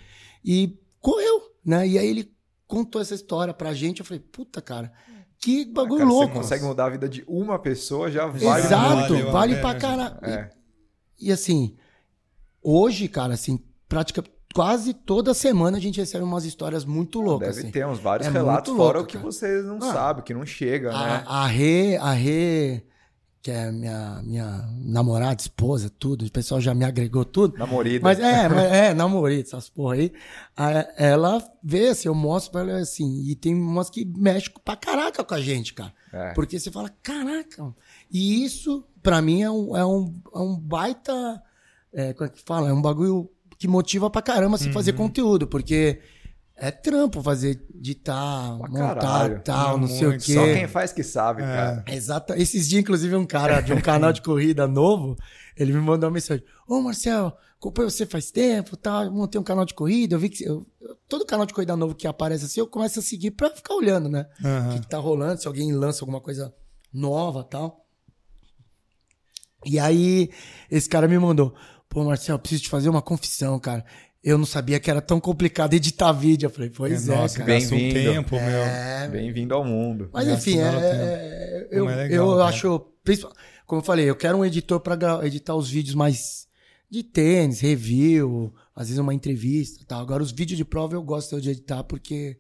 E 0.46 0.78
correu, 1.00 1.42
né? 1.66 1.88
E 1.88 1.98
aí 1.98 2.06
ele 2.08 2.32
contou 2.68 3.02
essa 3.02 3.16
história 3.16 3.52
pra 3.52 3.74
gente. 3.74 4.02
Eu 4.02 4.06
falei, 4.06 4.20
puta, 4.20 4.62
cara, 4.62 4.94
que 5.40 5.66
bagulho 5.66 6.02
Cara, 6.02 6.10
louco. 6.12 6.28
Você 6.28 6.40
consegue 6.40 6.66
mudar 6.66 6.86
a 6.86 6.90
vida 6.92 7.10
de 7.10 7.24
uma 7.28 7.58
pessoa, 7.58 8.12
já 8.12 8.28
vale 8.28 8.64
Exato, 8.64 9.32
vale 9.32 9.56
pena, 9.56 9.62
pra 9.62 9.72
gente. 9.72 9.82
caralho. 9.82 10.20
É. 10.22 10.52
E, 11.20 11.30
e 11.30 11.32
assim, 11.32 11.76
hoje, 12.62 13.08
cara, 13.08 13.34
assim, 13.34 13.58
prática, 13.90 14.24
quase 14.54 14.94
toda 14.94 15.34
semana 15.34 15.78
a 15.78 15.82
gente 15.82 16.00
recebe 16.00 16.24
umas 16.24 16.46
histórias 16.46 16.86
muito 16.86 17.20
loucas. 17.22 17.50
Deve 17.56 17.60
assim. 17.62 17.72
ter 17.72 17.86
uns 17.86 18.00
vários 18.00 18.28
É 18.28 18.32
relatos 18.32 18.72
muito 18.74 18.84
fora 18.84 18.98
louco, 19.00 19.10
o 19.10 19.12
que 19.12 19.18
cara. 19.18 19.32
vocês 19.32 19.66
não 19.66 19.78
Ah. 19.78 19.94
sabem, 19.94 20.24
que 20.24 20.34
não 20.34 20.46
chega, 20.46 20.90
né? 20.92 21.24
A, 21.26 21.44
a 21.44 21.48
Rê, 21.48 21.98
a 21.98 22.12
Rê, 22.12 22.84
que 23.42 23.50
é 23.50 23.72
minha, 23.72 24.22
minha 24.24 24.70
namorada, 24.84 25.42
esposa, 25.42 25.90
tudo, 25.90 26.26
o 26.26 26.32
pessoal 26.32 26.62
já 26.62 26.74
me 26.76 26.86
agregou 26.86 27.26
tudo. 27.26 27.58
Namorida. 27.58 28.04
Mas 28.04 28.20
é, 28.20 28.48
mas 28.48 28.72
é, 28.72 28.94
namorita, 28.94 29.50
essas 29.50 29.68
porra 29.70 29.96
aí. 29.96 30.12
A- 30.56 30.88
Ela 30.96 31.44
vê, 31.64 31.88
assim, 31.90 32.08
eu 32.08 32.14
mostro 32.14 32.52
pra 32.52 32.62
ela 32.62 32.78
assim, 32.80 33.24
e 33.26 33.36
tem 33.36 33.56
umas 33.56 33.90
que 33.90 34.06
mexem 34.06 34.54
pra 34.64 34.76
caraca 34.76 35.24
com 35.24 35.34
a 35.34 35.42
gente, 35.42 35.74
cara. 35.74 35.92
É. 36.14 36.34
Porque 36.34 36.60
você 36.60 36.70
fala, 36.70 36.92
caraca. 37.02 37.74
E 38.12 38.44
isso, 38.44 38.86
pra 39.02 39.22
mim, 39.22 39.42
é 39.42 39.50
um, 39.50 39.76
é 39.76 39.86
um, 39.86 40.14
é 40.36 40.40
um 40.40 40.56
baita. 40.60 41.42
É, 41.94 42.14
como 42.14 42.28
é 42.30 42.32
que 42.32 42.42
fala? 42.44 42.70
É 42.70 42.74
um 42.74 42.82
bagulho 42.82 43.30
que 43.62 43.68
motiva 43.68 44.10
pra 44.10 44.24
caramba 44.24 44.58
se 44.58 44.66
Uhum. 44.66 44.74
fazer 44.74 44.94
conteúdo, 44.94 45.46
porque 45.46 46.02
é 46.58 46.72
trampo 46.72 47.22
fazer, 47.22 47.64
editar, 47.76 48.58
Pra 48.58 48.68
montar, 48.70 48.96
caralho. 48.96 49.42
tal, 49.44 49.78
não 49.78 49.86
É 49.86 49.90
sei 49.90 50.08
o 50.08 50.12
quê. 50.18 50.34
Só 50.34 50.44
quem 50.46 50.68
faz 50.68 50.92
que 50.92 51.04
sabe, 51.04 51.44
É. 51.44 51.46
cara. 51.46 51.86
Exato. 51.88 52.34
Esses 52.34 52.68
dias, 52.68 52.82
inclusive, 52.82 53.16
um 53.16 53.26
cara 53.26 53.62
de 53.62 53.72
um 53.72 53.80
canal 53.80 54.12
de 54.12 54.24
corrida 54.24 54.68
novo, 54.68 55.16
ele 55.56 55.74
me 55.74 55.80
mandou 55.80 56.10
uma 56.10 56.14
mensagem. 56.16 56.44
Ô, 56.68 56.82
Marcel, 56.82 57.38
acompanho 57.60 57.92
você 57.92 58.04
faz 58.08 58.32
tempo, 58.32 58.76
tá? 58.76 59.08
montei 59.12 59.40
um 59.40 59.44
canal 59.44 59.64
de 59.64 59.76
corrida, 59.76 60.16
eu 60.16 60.20
vi 60.20 60.30
que... 60.30 60.44
eu- 60.44 60.66
eu- 60.82 60.96
todo 61.08 61.24
canal 61.24 61.46
de 61.46 61.54
corrida 61.54 61.76
novo 61.78 61.94
que 61.94 62.08
aparece 62.08 62.46
assim, 62.46 62.62
eu 62.62 62.68
começo 62.68 62.98
a 62.98 63.04
seguir 63.04 63.30
pra 63.30 63.52
ficar 63.52 63.76
olhando, 63.76 64.10
né? 64.10 64.26
O 64.44 64.48
Aham. 64.48 64.74
que, 64.74 64.80
que 64.80 64.88
tá 64.90 64.98
rolando, 64.98 65.40
se 65.40 65.48
alguém 65.48 65.72
lança 65.72 66.04
alguma 66.04 66.20
coisa 66.20 66.52
nova 66.92 67.44
tal. 67.44 67.86
E 69.64 69.78
aí, 69.78 70.32
esse 70.72 70.90
cara 70.90 71.08
me 71.08 71.20
mandou, 71.20 71.54
pô, 71.92 72.06
Marcel, 72.06 72.40
preciso 72.40 72.64
te 72.64 72.70
fazer 72.70 72.88
uma 72.90 73.02
confissão, 73.02 73.60
cara. 73.60 73.86
Eu 74.24 74.38
não 74.38 74.46
sabia 74.46 74.80
que 74.80 74.90
era 74.90 75.02
tão 75.02 75.20
complicado 75.20 75.74
editar 75.74 76.12
vídeo. 76.14 76.46
Eu 76.48 76.50
falei, 76.52 76.70
pois 76.70 77.10
é, 77.10 77.16
Nossa, 77.16 77.40
cara. 77.40 77.54
gasta 77.54 77.76
um 77.76 77.78
Bem-vindo. 77.78 78.12
tempo, 78.14 78.36
meu. 78.36 78.46
É, 78.46 79.08
Bem-vindo 79.10 79.54
ao 79.54 79.66
mundo. 79.66 80.10
mas 80.14 80.28
Gasta 80.28 80.50
enfim, 80.50 80.60
é, 80.60 80.64
belo 80.72 80.80
é, 80.80 81.68
eu, 81.72 81.90
é 81.90 81.96
legal, 81.96 82.28
eu 82.32 82.38
cara. 82.38 82.46
acho. 82.50 82.80
principal- 83.04 83.34
Como 83.66 83.82
eu 83.82 83.86
falei, 83.86 84.10
eu 84.10 84.16
quero 84.16 84.38
um 84.38 84.46
editor 84.46 84.80
para 84.80 85.26
editar 85.28 85.56
os 85.56 85.70
vídeos 85.70 85.96
mais 85.96 86.48
de 86.90 87.04
tênis, 87.04 87.60
review, 87.62 88.54
às 88.76 88.88
vezes 88.88 89.00
uma 89.00 89.14
entrevista 89.14 89.82
e 89.82 89.86
tal. 89.86 90.02
Agora, 90.02 90.22
os 90.24 90.32
vídeos 90.32 90.58
de 90.58 90.66
prova 90.66 90.94
eu 90.96 91.02
gosto 91.04 91.42
de 91.42 91.50
editar 91.50 91.84
porque. 91.84 92.38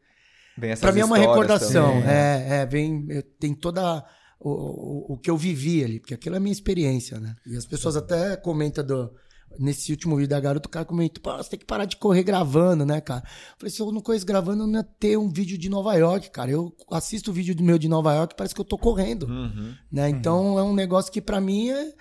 Pra 0.79 0.91
mim 0.91 0.99
é 0.99 1.05
uma 1.05 1.17
recordação. 1.17 1.87
também, 1.87 2.03
né? 2.03 2.47
É, 2.47 2.55
é, 2.61 2.65
vem. 2.65 3.05
eu- 3.09 3.23
Tem 3.23 3.55
toda 3.55 4.05
o, 4.39 4.49
o, 4.49 5.13
o 5.13 5.17
que 5.17 5.31
eu 5.31 5.37
vivi 5.37 5.83
ali, 5.83 5.99
porque 5.99 6.13
aquilo 6.13 6.35
é 6.35 6.37
a 6.37 6.41
minha 6.41 6.51
experiência, 6.53 7.19
né? 7.19 7.35
E 7.47 7.55
as 7.57 7.65
pessoas 7.65 7.95
até 7.95 8.35
comentam 8.35 8.83
do, 8.85 9.11
nesse 9.59 9.91
último 9.91 10.15
vídeo 10.15 10.29
da 10.29 10.39
garota, 10.39 10.67
o 10.67 10.71
cara 10.71 10.85
comentou, 10.85 11.21
pô, 11.21 11.35
você 11.37 11.49
tem 11.51 11.59
que 11.59 11.65
parar 11.65 11.85
de 11.85 11.97
correr 11.97 12.23
gravando, 12.23 12.85
né, 12.85 12.99
cara? 13.01 13.23
Eu 13.25 13.55
falei, 13.59 13.71
se 13.71 13.79
eu 13.81 13.91
não 13.91 14.01
corresse 14.01 14.25
gravando, 14.25 14.63
eu 14.63 14.67
não 14.67 14.79
ia 14.79 14.83
ter 14.83 15.17
um 15.17 15.29
vídeo 15.29 15.57
de 15.57 15.69
Nova 15.69 15.93
York, 15.95 16.29
cara. 16.31 16.51
Eu 16.51 16.75
assisto 16.91 17.31
o 17.31 17.33
vídeo 17.33 17.55
do 17.55 17.63
meu 17.63 17.77
de 17.77 17.87
Nova 17.87 18.13
York, 18.13 18.35
parece 18.35 18.53
que 18.55 18.61
eu 18.61 18.65
tô 18.65 18.77
correndo, 18.77 19.23
Uhum. 19.27 19.73
né? 19.91 20.09
Então 20.09 20.57
é 20.59 20.63
um 20.63 20.73
negócio 20.73 21.11
que 21.11 21.21
pra 21.21 21.39
mim 21.41 21.69
é, 21.69 21.93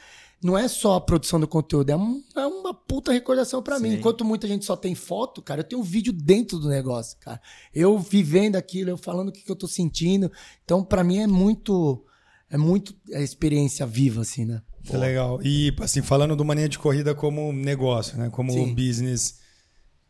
não 0.42 0.56
é 0.56 0.66
só 0.68 0.94
a 0.94 1.00
produção 1.00 1.38
do 1.38 1.46
conteúdo, 1.46 1.90
é, 1.90 1.96
um- 1.96 2.22
é 2.34 2.46
uma 2.46 2.72
puta 2.72 3.12
recordação 3.12 3.62
pra 3.62 3.78
mim. 3.78 3.92
Enquanto 3.94 4.24
muita 4.24 4.48
gente 4.48 4.64
só 4.64 4.74
tem 4.74 4.94
foto, 4.94 5.42
cara, 5.42 5.60
eu 5.60 5.64
tenho 5.64 5.82
um 5.82 5.84
vídeo 5.84 6.12
dentro 6.14 6.58
do 6.58 6.68
negócio, 6.68 7.18
cara. 7.20 7.40
Eu 7.74 7.98
vivendo 7.98 8.56
aquilo, 8.56 8.88
eu 8.90 8.96
falando 8.96 9.28
o 9.28 9.32
que, 9.32 9.42
que 9.42 9.50
eu 9.50 9.56
tô 9.56 9.68
sentindo. 9.68 10.32
Então, 10.64 10.82
pra 10.82 11.04
mim 11.04 11.18
é 11.18 11.26
muito 11.26 12.04
é 12.52 12.56
muito 12.56 12.92
a 13.14 13.20
experiência 13.20 13.86
viva 13.86 14.22
assim, 14.22 14.44
né? 14.44 14.60
Que 14.84 14.96
legal. 14.96 15.40
E, 15.42 15.74
assim, 15.80 16.02
falando 16.02 16.34
do 16.34 16.44
Mania 16.44 16.68
de 16.68 16.78
Corrida 16.78 17.14
como 17.14 17.52
negócio, 17.52 18.18
né? 18.18 18.30
Como 18.30 18.52
Sim. 18.52 18.74
business, 18.74 19.38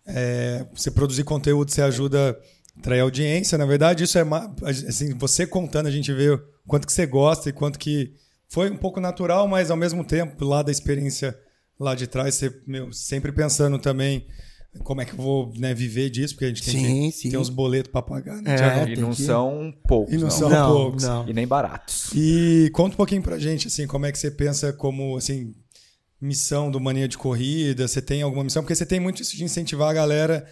é, 0.07 0.66
você 0.73 0.91
produzir 0.91 1.25
conteúdo, 1.25 1.71
você 1.71 1.83
ajuda 1.83 2.39
a 2.77 2.79
atrair 2.79 3.01
audiência. 3.01 3.59
Na 3.59 3.66
verdade, 3.66 4.05
isso 4.05 4.18
é... 4.18 4.25
Assim, 4.62 5.14
você 5.14 5.47
contando, 5.47 5.87
a 5.87 5.91
gente 5.91 6.12
vê 6.12 6.39
quanto 6.66 6.87
que 6.87 6.93
você 6.93 7.07
gosta 7.07 7.49
e 7.49 7.53
quanto 7.53 7.79
que 7.79 8.14
foi 8.49 8.71
um 8.71 8.77
pouco 8.77 9.01
natural, 9.01 9.47
mas 9.47 9.71
ao 9.71 9.77
mesmo 9.77 10.05
tempo, 10.05 10.45
lá 10.45 10.62
da 10.62 10.73
experiência 10.73 11.37
lá 11.79 11.95
de 11.95 12.07
trás, 12.07 12.35
você 12.35 12.55
meu, 12.66 12.93
sempre 12.93 13.33
pensando 13.33 13.79
também 13.79 14.27
como 14.85 15.01
é 15.01 15.05
que 15.05 15.12
eu 15.12 15.16
vou 15.16 15.53
né, 15.57 15.75
viver 15.75 16.11
disso, 16.11 16.35
porque 16.35 16.45
a 16.45 16.49
gente 16.49 16.62
tem, 16.64 16.73
Sim, 16.75 17.11
que, 17.11 17.16
sim. 17.16 17.31
tem 17.31 17.39
uns 17.39 17.49
boletos 17.51 17.91
para 17.91 18.03
pagar, 18.03 18.41
né, 18.41 18.55
É? 18.87 18.93
E 18.93 18.97
não 18.97 19.11
que- 19.11 19.23
são 19.23 19.75
poucos, 19.87 20.14
E 20.14 20.16
não 20.16 20.25
não. 20.25 20.31
são 20.31 20.49
não, 20.49 20.73
poucos. 20.73 21.03
não. 21.05 21.29
E 21.29 21.33
nem 21.33 21.47
baratos. 21.47 22.11
E 22.14 22.71
conta 22.73 22.95
um 22.95 22.97
pouquinho 22.97 23.23
pra 23.23 23.39
gente, 23.39 23.66
assim, 23.68 23.87
como 23.87 24.07
é 24.07 24.12
que 24.12 24.18
você 24.18 24.31
pensa 24.31 24.73
como, 24.73 25.16
assim, 25.16 25.55
missão 26.21 26.71
do 26.71 26.79
Mania 26.81 27.09
de 27.09 27.18
Corrida? 27.18 27.89
Você 27.89 28.01
tem 28.01 28.23
alguma 28.23 28.45
missão? 28.45 28.62
Porque 28.62 28.75
você 28.75 28.87
tem 28.87 29.01
muito 29.01 29.23
isso 29.23 29.37
de 29.37 29.43
incentivar 29.43 29.91
a 29.91 29.93
galera 29.95 30.47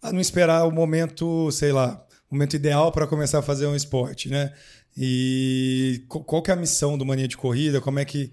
a 0.00 0.12
não 0.12 0.20
esperar 0.20 0.66
o 0.68 0.70
momento, 0.70 1.50
sei 1.50 1.72
lá, 1.72 2.06
o 2.30 2.34
momento 2.34 2.54
ideal 2.54 2.92
para 2.92 3.06
começar 3.06 3.38
a 3.38 3.42
fazer 3.42 3.66
um 3.66 3.74
esporte, 3.74 4.28
né? 4.28 4.52
E 4.96 6.04
qual 6.08 6.40
que 6.42 6.50
é 6.50 6.54
a 6.54 6.56
missão 6.56 6.96
do 6.96 7.04
Mania 7.04 7.26
de 7.26 7.36
Corrida? 7.36 7.80
Como 7.80 7.98
é 7.98 8.04
que 8.04 8.32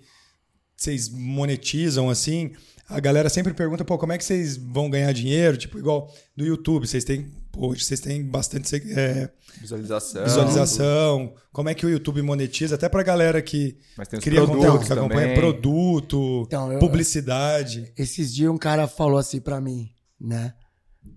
vocês 0.78 1.10
monetizam, 1.10 2.10
assim? 2.10 2.52
A 2.92 3.00
galera 3.00 3.30
sempre 3.30 3.54
pergunta, 3.54 3.86
pô, 3.86 3.98
como 3.98 4.12
é 4.12 4.18
que 4.18 4.24
vocês 4.24 4.58
vão 4.58 4.90
ganhar 4.90 5.12
dinheiro? 5.14 5.56
Tipo, 5.58 5.80
igual 5.80 6.12
do 6.36 6.46
YouTube, 6.46 6.86
vocês 6.88 7.04
têm, 7.04 7.32
pô, 7.52 7.70
vocês 7.74 8.00
têm 8.00 8.24
bastante 8.24 8.76
é, 8.94 9.30
Visualização. 9.60 10.24
visualização, 10.24 11.34
como 11.54 11.70
é 11.70 11.74
que 11.74 11.86
o 11.86 11.90
YouTube 11.90 12.22
monetiza, 12.22 12.76
até 12.76 12.90
pra 12.90 13.02
galera 13.04 13.42
que 13.42 13.78
cria 14.22 14.46
conteúdo, 14.46 14.86
que 14.86 14.92
acompanha 14.92 15.28
também. 15.28 15.36
produto, 15.36 16.44
Então, 16.48 16.72
eu- 16.74 16.80
publicidade. 16.80 17.92
Esses 17.98 18.34
dias 18.34 18.52
um 18.52 18.58
cara 18.58 18.88
falou 18.88 19.18
assim 19.18 19.40
pra 19.40 19.62
mim, 19.62 19.90
né? 20.20 20.54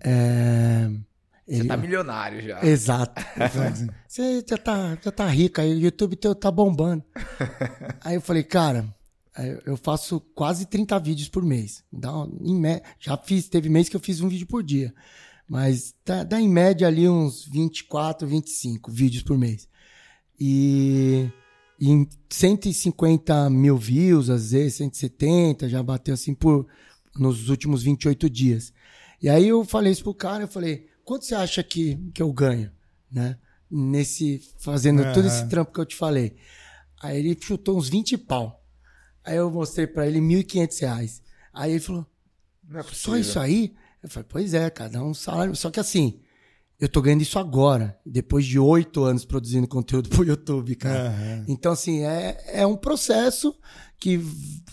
É... 0.00 0.88
Você 1.46 1.60
ele- 1.60 1.68
tá 1.68 1.76
milionário 1.76 2.40
já. 2.40 2.64
Exato. 2.64 3.20
Você 4.08 4.44
já 4.48 4.56
tá, 4.56 4.96
já 5.04 5.10
tá 5.12 5.26
rico 5.26 5.60
aí, 5.60 5.74
o 5.74 5.78
YouTube 5.80 6.16
teu 6.16 6.34
tá 6.34 6.50
bombando. 6.50 7.02
aí 8.00 8.14
eu 8.14 8.20
falei, 8.20 8.42
cara, 8.44 8.86
eu 9.66 9.76
faço 9.76 10.20
quase 10.34 10.66
30 10.66 10.98
vídeos 11.00 11.28
por 11.28 11.42
mês. 11.42 11.82
Dá 11.92 12.10
em 12.40 12.60
já 13.00 13.16
fiz, 13.16 13.48
teve 13.48 13.68
mês 13.68 13.88
que 13.88 13.96
eu 13.96 14.00
fiz 14.00 14.20
um 14.20 14.28
vídeo 14.28 14.46
por 14.46 14.62
dia. 14.62 14.94
Mas 15.48 15.94
dá, 16.04 16.22
dá 16.22 16.40
em 16.40 16.48
média 16.48 16.86
ali 16.86 17.08
uns 17.08 17.44
24, 17.44 18.26
25 18.26 18.90
vídeos 18.90 19.22
por 19.22 19.36
mês. 19.36 19.68
E, 20.38 21.28
e 21.78 21.90
em 21.90 22.08
150 22.30 23.50
mil 23.50 23.76
views, 23.76 24.30
às 24.30 24.52
vezes 24.52 24.76
170, 24.76 25.68
já 25.68 25.82
bateu 25.82 26.14
assim 26.14 26.34
por 26.34 26.66
nos 27.16 27.48
últimos 27.48 27.82
28 27.82 28.30
dias. 28.30 28.72
E 29.20 29.28
aí 29.28 29.48
eu 29.48 29.64
falei 29.64 29.92
isso 29.92 30.02
pro 30.02 30.14
cara, 30.14 30.44
eu 30.44 30.48
falei, 30.48 30.88
quanto 31.04 31.24
você 31.24 31.34
acha 31.34 31.62
que, 31.62 31.96
que 32.12 32.22
eu 32.22 32.32
ganho, 32.32 32.70
né? 33.10 33.38
Nesse, 33.70 34.40
fazendo 34.58 35.02
todo 35.12 35.26
esse 35.26 35.48
trampo 35.48 35.72
que 35.72 35.80
eu 35.80 35.86
te 35.86 35.96
falei. 35.96 36.36
Aí 37.02 37.18
ele 37.18 37.36
chutou 37.40 37.76
uns 37.76 37.88
20 37.88 38.16
pau. 38.18 38.63
Aí 39.24 39.36
eu 39.36 39.50
mostrei 39.50 39.86
pra 39.86 40.06
ele 40.06 40.20
1.500 40.20 40.80
reais. 40.80 41.22
Aí 41.52 41.72
ele 41.72 41.80
falou, 41.80 42.06
Não 42.68 42.80
é 42.80 42.82
só 42.82 43.16
isso 43.16 43.38
aí? 43.38 43.74
Eu 44.02 44.10
falei, 44.10 44.26
pois 44.28 44.52
é, 44.52 44.68
cara, 44.68 44.90
dá 44.90 45.02
um 45.02 45.14
salário. 45.14 45.56
Só 45.56 45.70
que 45.70 45.80
assim, 45.80 46.20
eu 46.78 46.88
tô 46.88 47.00
ganhando 47.00 47.22
isso 47.22 47.38
agora, 47.38 47.98
depois 48.04 48.44
de 48.44 48.58
oito 48.58 49.04
anos 49.04 49.24
produzindo 49.24 49.66
conteúdo 49.66 50.08
pro 50.10 50.24
YouTube, 50.24 50.74
cara. 50.74 51.08
Aham. 51.08 51.44
Então, 51.48 51.72
assim, 51.72 52.04
é, 52.04 52.42
é 52.48 52.66
um 52.66 52.76
processo 52.76 53.56
que 53.98 54.20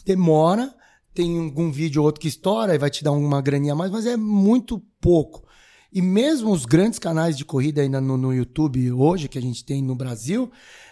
demora. 0.06 0.76
Tem 1.14 1.39
algum 1.39 1.72
vídeo 1.72 2.02
ou 2.02 2.06
outro 2.06 2.22
que 2.22 2.28
estoura 2.28 2.74
e 2.74 2.78
vai 2.78 2.89
te 2.89 3.04
dar 3.04 3.12
uma 3.12 3.41
graninha 3.41 3.74
a 3.74 3.76
mais, 3.76 3.91
mas 3.91 4.06
é 4.06 4.18
muito 4.18 4.80
pouco. 4.99 5.45
E 5.91 6.02
mesmo 6.02 6.52
os 6.52 6.66
grandes 6.66 6.99
canais 6.99 7.38
de 7.38 7.43
corrida 7.43 7.82
ainda 7.82 7.99
no, 7.99 8.18
no 8.18 8.34
YouTube 8.34 8.91
hoje, 8.93 9.28
que 9.28 9.38
a 9.38 9.41
gente 9.41 9.64
tem 9.66 9.82
no 9.82 9.93
Brasil, 9.93 10.49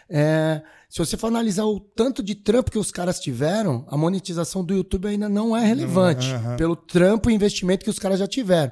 é, 0.09 0.61
se 0.89 0.97
você 0.97 1.15
for 1.15 1.27
analisar 1.27 1.65
o 1.65 1.79
tanto 1.79 2.23
de 2.23 2.33
trampo 2.33 2.71
que 2.71 2.79
os 2.79 2.91
caras 2.91 3.19
tiveram, 3.19 3.85
a 3.89 3.95
monetização 3.95 4.63
do 4.63 4.73
YouTube 4.73 5.07
ainda 5.07 5.29
não 5.29 5.55
é 5.55 5.63
relevante. 5.63 6.27
aham. 6.31 6.57
Pelo 6.57 6.75
trampo 6.75 7.29
e 7.29 7.33
investimento 7.33 7.83
que 7.83 7.91
os 7.91 7.99
caras 7.99 8.19
já 8.19 8.27
tiveram. 8.27 8.71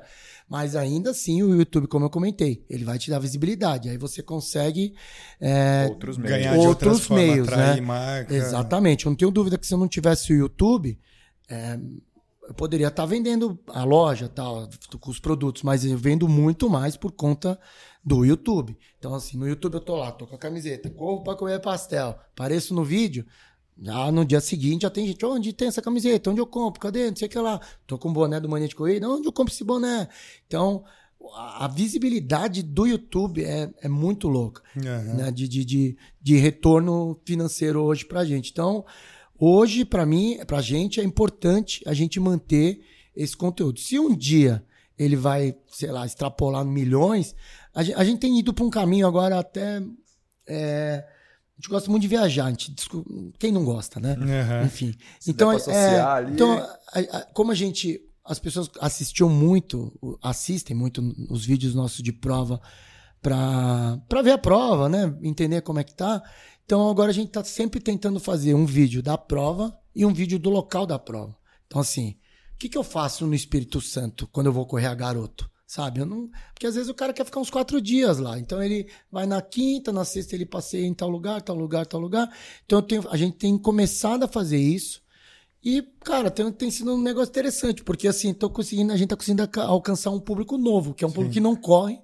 Mas 0.49 0.75
ainda 0.75 1.11
assim, 1.11 1.43
o 1.43 1.55
YouTube, 1.55 1.87
como 1.87 2.05
eu 2.05 2.09
comentei, 2.09 2.65
ele 2.69 2.85
vai 2.85 2.97
te 2.97 3.11
dar 3.11 3.19
visibilidade. 3.19 3.89
Aí 3.89 3.97
você 3.97 4.23
consegue 4.23 4.95
é, 5.39 5.85
Outros 5.89 6.17
meios. 6.17 6.37
Ganhar 6.37 6.53
de 6.53 6.57
outras 6.59 6.93
outros 6.93 7.05
formas, 7.07 7.25
meios, 7.25 7.47
atrair 7.49 7.75
né? 7.75 7.81
marca. 7.81 8.33
Exatamente. 8.33 9.05
Eu 9.05 9.09
não 9.11 9.17
tenho 9.17 9.29
dúvida 9.29 9.57
que 9.57 9.67
se 9.67 9.73
eu 9.73 9.77
não 9.77 9.89
tivesse 9.89 10.31
o 10.31 10.35
YouTube, 10.37 10.97
é, 11.49 11.77
eu 12.47 12.53
poderia 12.53 12.87
estar 12.87 13.05
vendendo 13.05 13.59
a 13.67 13.83
loja 13.83 14.29
tal, 14.29 14.69
com 15.01 15.11
os 15.11 15.19
produtos, 15.19 15.63
mas 15.63 15.83
eu 15.83 15.97
vendo 15.97 16.29
muito 16.29 16.69
mais 16.69 16.95
por 16.95 17.11
conta 17.11 17.59
do 18.07 18.23
YouTube. 18.23 18.77
Então, 18.97 19.13
assim, 19.13 19.37
no 19.37 19.45
YouTube 19.45 19.73
eu 19.73 19.81
tô 19.81 19.97
lá, 19.97 20.13
tô 20.13 20.25
com 20.25 20.35
a 20.35 20.39
camiseta, 20.39 20.89
corro 20.89 21.23
pra 21.23 21.35
comer 21.35 21.59
pastel, 21.59 22.17
apareço 22.33 22.73
no 22.73 22.81
vídeo. 22.81 23.25
Já 23.79 24.09
no 24.11 24.23
dia 24.23 24.39
seguinte 24.39 24.83
já 24.83 24.89
tem 24.89 25.05
gente, 25.05 25.23
onde 25.25 25.51
tem 25.51 25.67
essa 25.67 25.81
camiseta? 25.81 26.31
Onde 26.31 26.39
eu 26.39 26.47
compro? 26.47 26.79
Cadê? 26.79 27.09
Não 27.09 27.17
sei 27.17 27.27
o 27.27 27.29
que 27.29 27.37
lá. 27.37 27.59
Tô 27.85 27.97
com 27.97 28.09
o 28.09 28.13
boné 28.13 28.39
do 28.39 28.47
Mania 28.47 28.67
de 28.67 28.75
Corrida, 28.75 29.07
onde 29.09 29.27
eu 29.27 29.31
compro 29.33 29.53
esse 29.53 29.63
boné? 29.63 30.07
Então, 30.47 30.85
a 31.35 31.67
visibilidade 31.67 32.63
do 32.63 32.87
YouTube 32.87 33.43
é, 33.43 33.69
é 33.81 33.89
muito 33.89 34.29
louca 34.29 34.63
Aham. 34.77 35.13
né, 35.15 35.31
de, 35.31 35.47
de, 35.47 35.65
de, 35.65 35.97
de 36.21 36.37
retorno 36.37 37.19
financeiro 37.25 37.83
hoje 37.83 38.05
pra 38.05 38.23
gente. 38.23 38.51
Então, 38.51 38.85
hoje, 39.37 39.83
pra 39.83 40.05
mim, 40.05 40.39
pra 40.47 40.61
gente, 40.61 41.01
é 41.01 41.03
importante 41.03 41.83
a 41.85 41.93
gente 41.93 42.21
manter 42.21 42.81
esse 43.13 43.35
conteúdo. 43.35 43.79
Se 43.79 43.99
um 43.99 44.15
dia 44.15 44.63
ele 44.97 45.15
vai, 45.15 45.55
sei 45.67 45.91
lá, 45.91 46.05
extrapolar 46.05 46.65
milhões, 46.65 47.35
a 47.79 47.83
gente, 47.83 47.95
a 47.95 48.03
gente 48.03 48.19
tem 48.19 48.39
ido 48.39 48.53
pra 48.53 48.65
um 48.65 48.69
caminho 48.69 49.07
agora 49.07 49.39
até. 49.39 49.81
é, 50.47 51.05
a 51.07 51.55
gente 51.59 51.69
gosta 51.69 51.89
muito 51.89 52.01
de 52.03 52.07
viajar, 52.07 52.45
a 52.45 52.49
gente, 52.49 52.71
descu- 52.71 53.05
quem 53.39 53.51
não 53.51 53.63
gosta, 53.65 53.99
né? 53.99 54.13
Aham. 54.19 54.65
Enfim. 54.65 54.93
Se 55.19 55.31
então, 55.31 55.51
é, 55.51 55.55
associar 55.55 56.17
ali- 56.17 56.33
então 56.33 56.51
a- 56.53 56.99
a- 57.17 57.25
como 57.33 57.51
a 57.51 57.55
gente. 57.55 57.99
As 58.23 58.39
pessoas 58.39 58.69
assistiam 58.81 59.29
muito, 59.29 59.97
assistem 60.21 60.75
muito 60.75 61.01
os 61.29 61.45
vídeos 61.45 61.73
nossos 61.73 62.03
de 62.03 62.11
prova 62.11 62.59
pra, 63.21 63.99
pra 64.09 64.21
ver 64.21 64.31
a 64.31 64.37
prova, 64.37 64.89
né? 64.89 65.15
Entender 65.21 65.61
como 65.61 65.79
é 65.79 65.83
que 65.83 65.95
tá. 65.95 66.21
Então 66.65 66.89
agora 66.89 67.09
a 67.09 67.13
gente 67.13 67.31
tá 67.31 67.43
sempre 67.43 67.79
tentando 67.79 68.19
fazer 68.19 68.53
um 68.53 68.65
vídeo 68.65 69.01
da 69.01 69.17
prova 69.17 69.73
e 69.95 70.05
um 70.05 70.13
vídeo 70.13 70.37
do 70.37 70.49
local 70.49 70.85
da 70.85 70.99
prova. 70.99 71.35
Então, 71.65 71.79
assim, 71.81 72.17
o 72.53 72.57
que, 72.57 72.67
que 72.69 72.77
eu 72.77 72.83
faço 72.83 73.25
no 73.25 73.33
Espírito 73.33 73.79
Santo 73.79 74.27
quando 74.31 74.47
eu 74.47 74.53
vou 74.53 74.65
correr 74.65 74.87
a 74.87 74.93
garoto? 74.95 75.49
Sabe? 75.67 75.99
Eu 75.99 76.05
não... 76.05 76.29
Porque 76.53 76.65
às 76.65 76.75
vezes 76.75 76.89
o 76.89 76.93
cara 76.93 77.11
quer 77.11 77.25
ficar 77.25 77.41
uns 77.41 77.49
quatro 77.49 77.81
dias 77.81 78.17
lá. 78.19 78.39
Então 78.39 78.63
ele 78.63 78.87
vai 79.11 79.25
na 79.27 79.41
quinta, 79.41 79.91
na 79.91 80.05
sexta 80.05 80.33
ele 80.33 80.45
passeia 80.45 80.85
em 80.85 80.93
tal 80.93 81.09
lugar, 81.09 81.41
tal 81.41 81.57
lugar, 81.57 81.85
tal 81.85 81.99
lugar. 81.99 82.31
Então 82.65 82.81
tenho- 82.81 83.05
a 83.09 83.17
gente 83.17 83.35
tem 83.35 83.57
começado 83.57 84.23
a 84.23 84.27
fazer 84.29 84.57
isso. 84.57 85.01
E, 85.61 85.81
cara, 86.05 86.31
tem, 86.31 86.49
tem 86.53 86.71
sido 86.71 86.93
um 86.93 87.01
negócio 87.01 87.29
interessante, 87.31 87.83
porque 87.83 88.07
assim, 88.07 88.33
tô 88.33 88.49
conseguindo, 88.49 88.93
a 88.93 88.95
gente 88.95 89.09
tá 89.09 89.17
conseguindo 89.17 89.41
alca- 89.41 89.63
alcançar 89.63 90.11
um 90.11 90.19
público 90.21 90.57
novo, 90.57 90.93
que 90.93 91.03
é 91.03 91.07
um 91.07 91.11
público 91.11 91.33
que 91.33 91.41
não 91.41 91.55
corre, 91.55 91.99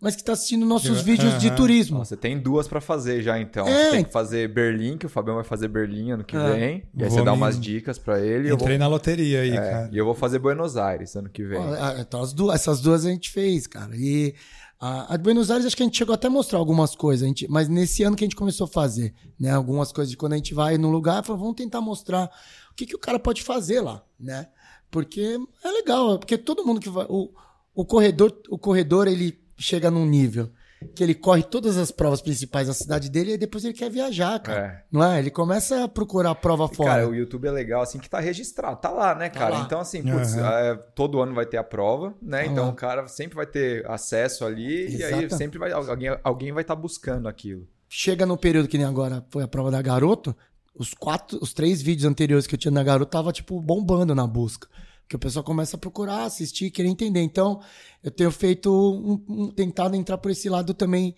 mas 0.00 0.14
que 0.16 0.22
tá 0.24 0.32
assistindo 0.32 0.66
nossos 0.66 1.00
vídeos 1.02 1.38
de 1.38 1.48
aham. 1.48 1.56
turismo. 1.56 1.98
Você 2.04 2.16
tem 2.16 2.38
duas 2.38 2.68
pra 2.68 2.80
fazer 2.80 3.22
já, 3.22 3.38
então. 3.38 3.66
É. 3.66 3.84
Você 3.86 3.90
tem 3.92 4.04
que 4.04 4.12
fazer 4.12 4.48
Berlim, 4.48 4.98
que 4.98 5.06
o 5.06 5.08
Fabião 5.08 5.34
vai 5.36 5.44
fazer 5.44 5.68
Berlim 5.68 6.10
ano 6.12 6.24
que 6.24 6.36
É. 6.36 6.52
vem. 6.52 6.60
E 6.94 7.02
aí 7.02 7.08
Vou 7.08 7.18
você 7.18 7.24
dá 7.24 7.32
umas 7.32 7.58
dicas 7.58 7.98
pra 7.98 8.20
ele. 8.20 8.48
e 8.48 8.50
Eu 8.50 8.56
vou, 8.56 8.64
Entrei 8.66 8.78
na 8.78 8.86
loteria 8.86 9.40
aí, 9.40 9.50
é, 9.52 9.56
cara. 9.56 9.90
e 9.92 9.96
eu 9.98 10.04
vou 10.04 10.14
fazer 10.14 10.38
Buenos 10.38 10.76
Aires 10.76 11.14
ano 11.16 11.28
que 11.30 11.42
vem. 11.44 11.58
Ah, 11.58 11.96
Então, 11.98 12.20
as 12.22 12.32
duas, 12.32 12.54
essas 12.54 12.80
duas 12.80 13.04
a 13.06 13.10
gente 13.10 13.30
fez, 13.30 13.66
cara. 13.66 13.94
E 13.96 14.34
a, 14.80 15.14
a 15.14 15.16
de 15.16 15.22
Buenos 15.22 15.50
Aires, 15.50 15.64
acho 15.66 15.76
que 15.76 15.82
a 15.82 15.86
gente 15.86 15.96
chegou 15.96 16.14
até 16.14 16.26
a 16.26 16.30
mostrar 16.30 16.58
algumas 16.58 16.94
coisas, 16.94 17.22
a 17.24 17.26
gente, 17.26 17.46
mas 17.48 17.68
nesse 17.68 18.02
ano 18.02 18.14
que 18.16 18.24
a 18.24 18.26
gente 18.26 18.36
começou 18.36 18.66
a 18.66 18.68
fazer, 18.68 19.14
né? 19.40 19.50
Algumas 19.52 19.90
coisas 19.92 20.10
de 20.10 20.16
quando 20.16 20.34
a 20.34 20.36
gente 20.36 20.52
vai 20.52 20.76
num 20.76 20.90
lugar, 20.90 21.22
vamos 21.22 21.54
tentar 21.54 21.80
mostrar 21.80 22.30
o 22.70 22.74
que, 22.74 22.84
que 22.84 22.94
o 22.94 22.98
cara 22.98 23.18
pode 23.18 23.42
fazer 23.42 23.80
lá, 23.80 24.02
né? 24.20 24.48
Porque 24.90 25.38
é 25.64 25.68
legal, 25.70 26.18
porque 26.18 26.36
todo 26.36 26.64
mundo 26.66 26.80
que 26.80 26.88
vai. 26.90 27.06
O, 27.08 27.30
o 27.74 27.84
corredor, 27.84 28.32
o 28.50 28.58
corredor, 28.58 29.08
ele 29.08 29.42
chega 29.56 29.90
num 29.90 30.06
nível 30.06 30.50
que 30.94 31.02
ele 31.02 31.14
corre 31.14 31.42
todas 31.42 31.76
as 31.76 31.90
provas 31.90 32.20
principais 32.20 32.66
da 32.66 32.74
cidade 32.74 33.10
dele 33.10 33.32
e 33.34 33.38
depois 33.38 33.64
ele 33.64 33.74
quer 33.74 33.90
viajar, 33.90 34.38
cara. 34.40 34.60
É. 34.60 34.84
Não 34.90 35.02
é? 35.02 35.18
Ele 35.18 35.30
começa 35.30 35.84
a 35.84 35.88
procurar 35.88 36.30
a 36.30 36.34
prova 36.34 36.68
E, 36.70 36.76
fora. 36.76 36.90
Cara, 36.90 37.08
o 37.08 37.14
YouTube 37.14 37.46
é 37.46 37.50
legal, 37.50 37.82
assim, 37.82 37.98
que 37.98 38.08
tá 38.10 38.20
registrado, 38.20 38.76
tá 38.80 38.90
lá, 38.90 39.14
né, 39.14 39.28
cara? 39.28 39.58
lá. 39.58 39.60
Então, 39.60 39.80
assim, 39.80 40.02
putz, 40.02 40.36
Aham. 40.36 40.58
é, 40.58 40.74
todo 40.94 41.20
ano 41.20 41.34
vai 41.34 41.46
ter 41.46 41.56
a 41.56 41.64
prova, 41.64 42.14
né? 42.20 42.44
Tá 42.44 42.46
então 42.46 42.64
lá. 42.64 42.70
o 42.70 42.74
cara 42.74 43.08
sempre 43.08 43.36
vai 43.36 43.46
ter 43.46 43.88
acesso 43.90 44.44
ali 44.44 44.96
e 44.96 45.02
aí 45.02 45.30
sempre 45.30 45.58
vai, 45.58 45.72
alguém, 45.72 46.16
alguém 46.22 46.52
vai 46.52 46.62
estar 46.62 46.76
buscando 46.76 47.28
aquilo. 47.28 47.66
Chega 47.88 48.26
no 48.26 48.36
período 48.36 48.68
que 48.68 48.76
nem 48.76 48.86
agora 48.86 49.24
foi 49.30 49.42
a 49.42 49.48
prova 49.48 49.70
da 49.70 49.80
Garoto, 49.80 50.36
os 50.74 50.92
quatro, 50.92 51.38
os 51.40 51.52
três 51.52 51.80
vídeos 51.80 52.10
anteriores 52.10 52.46
que 52.46 52.54
eu 52.54 52.58
tinha 52.58 52.72
na 52.72 52.82
Garoto 52.82 53.10
tava, 53.10 53.32
tipo, 53.32 53.60
bombando 53.60 54.14
na 54.14 54.26
busca. 54.26 54.68
Porque 55.04 55.16
o 55.16 55.18
pessoal 55.18 55.44
começa 55.44 55.76
a 55.76 55.78
procurar, 55.78 56.24
assistir, 56.24 56.70
querer 56.70 56.88
entender. 56.88 57.20
Então, 57.20 57.60
eu 58.02 58.10
tenho 58.10 58.30
feito, 58.30 58.70
um, 58.72 59.22
um- 59.28 59.50
tentado 59.50 59.94
entrar 59.94 60.18
por 60.18 60.30
esse 60.30 60.48
lado 60.48 60.72
também 60.74 61.14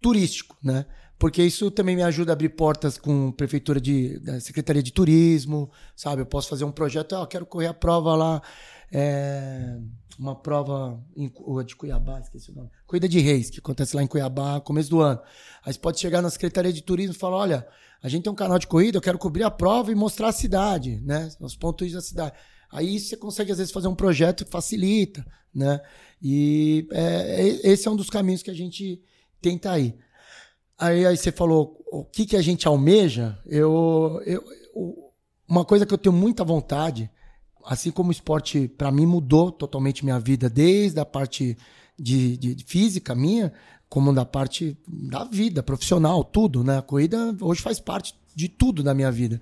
turístico, 0.00 0.56
né? 0.62 0.84
Porque 1.18 1.40
isso 1.40 1.70
também 1.70 1.94
me 1.94 2.02
ajuda 2.02 2.32
a 2.32 2.34
abrir 2.34 2.48
portas 2.48 2.98
com 2.98 3.30
prefeitura 3.30 3.80
de 3.80 4.18
da 4.18 4.40
Secretaria 4.40 4.82
de 4.82 4.92
Turismo, 4.92 5.70
sabe? 5.94 6.22
Eu 6.22 6.26
posso 6.26 6.48
fazer 6.48 6.64
um 6.64 6.72
projeto, 6.72 7.14
ah, 7.14 7.20
eu 7.20 7.26
quero 7.28 7.46
correr 7.46 7.68
a 7.68 7.74
prova 7.74 8.16
lá, 8.16 8.42
é, 8.90 9.78
uma 10.18 10.34
prova 10.34 11.00
em, 11.16 11.32
de 11.64 11.76
Cuiabá, 11.76 12.18
esqueci 12.18 12.50
o 12.50 12.54
nome. 12.56 12.70
Corrida 12.88 13.08
de 13.08 13.20
Reis, 13.20 13.50
que 13.50 13.60
acontece 13.60 13.94
lá 13.94 14.02
em 14.02 14.06
Cuiabá, 14.08 14.60
começo 14.60 14.90
do 14.90 15.00
ano. 15.00 15.20
Aí 15.64 15.72
você 15.72 15.78
pode 15.78 16.00
chegar 16.00 16.20
na 16.20 16.28
Secretaria 16.28 16.72
de 16.72 16.82
Turismo 16.82 17.14
e 17.14 17.18
falar, 17.18 17.36
olha, 17.36 17.68
a 18.02 18.08
gente 18.08 18.24
tem 18.24 18.32
um 18.32 18.36
canal 18.36 18.58
de 18.58 18.66
corrida, 18.66 18.98
eu 18.98 19.02
quero 19.02 19.16
cobrir 19.16 19.44
a 19.44 19.50
prova 19.50 19.92
e 19.92 19.94
mostrar 19.94 20.28
a 20.28 20.32
cidade, 20.32 21.00
né? 21.04 21.28
Os 21.38 21.54
pontos 21.54 21.92
da 21.92 22.00
cidade. 22.00 22.32
Aí 22.72 22.98
você 22.98 23.16
consegue, 23.16 23.52
às 23.52 23.58
vezes, 23.58 23.72
fazer 23.72 23.86
um 23.88 23.94
projeto 23.94 24.44
que 24.44 24.50
facilita, 24.50 25.24
né? 25.54 25.80
E 26.22 26.88
é, 26.90 27.02
é- 27.66 27.70
esse 27.72 27.86
é 27.86 27.90
um 27.90 27.96
dos 27.96 28.08
caminhos 28.08 28.42
que 28.42 28.50
a 28.50 28.54
gente 28.54 29.00
tenta 29.40 29.78
ir. 29.78 29.94
Aí, 30.78 31.04
aí 31.06 31.16
você 31.16 31.30
falou 31.30 31.84
o 31.92 32.04
que, 32.04 32.24
que 32.24 32.36
a 32.36 32.42
gente 32.42 32.66
almeja. 32.66 33.38
Eu, 33.46 34.20
eu, 34.24 34.42
o- 34.74 35.10
uma 35.46 35.64
coisa 35.64 35.84
que 35.84 35.92
eu 35.92 35.98
tenho 35.98 36.14
muita 36.14 36.42
vontade, 36.42 37.10
assim 37.66 37.90
como 37.90 38.08
o 38.08 38.12
esporte 38.12 38.66
para 38.68 38.90
mim 38.90 39.04
mudou 39.06 39.52
totalmente 39.52 40.04
minha 40.04 40.18
vida, 40.18 40.48
desde 40.48 40.98
a 40.98 41.04
parte 41.04 41.56
de, 41.98 42.36
de- 42.38 42.54
de 42.54 42.64
física 42.64 43.14
minha, 43.14 43.52
como 43.88 44.12
da 44.14 44.24
parte 44.24 44.76
da 44.88 45.24
vida 45.24 45.62
profissional, 45.62 46.24
tudo, 46.24 46.64
né? 46.64 46.78
A 46.78 46.82
corrida 46.82 47.36
hoje 47.40 47.60
faz 47.60 47.78
parte 47.78 48.14
de 48.34 48.48
tudo 48.48 48.82
da 48.82 48.94
minha 48.94 49.12
vida. 49.12 49.40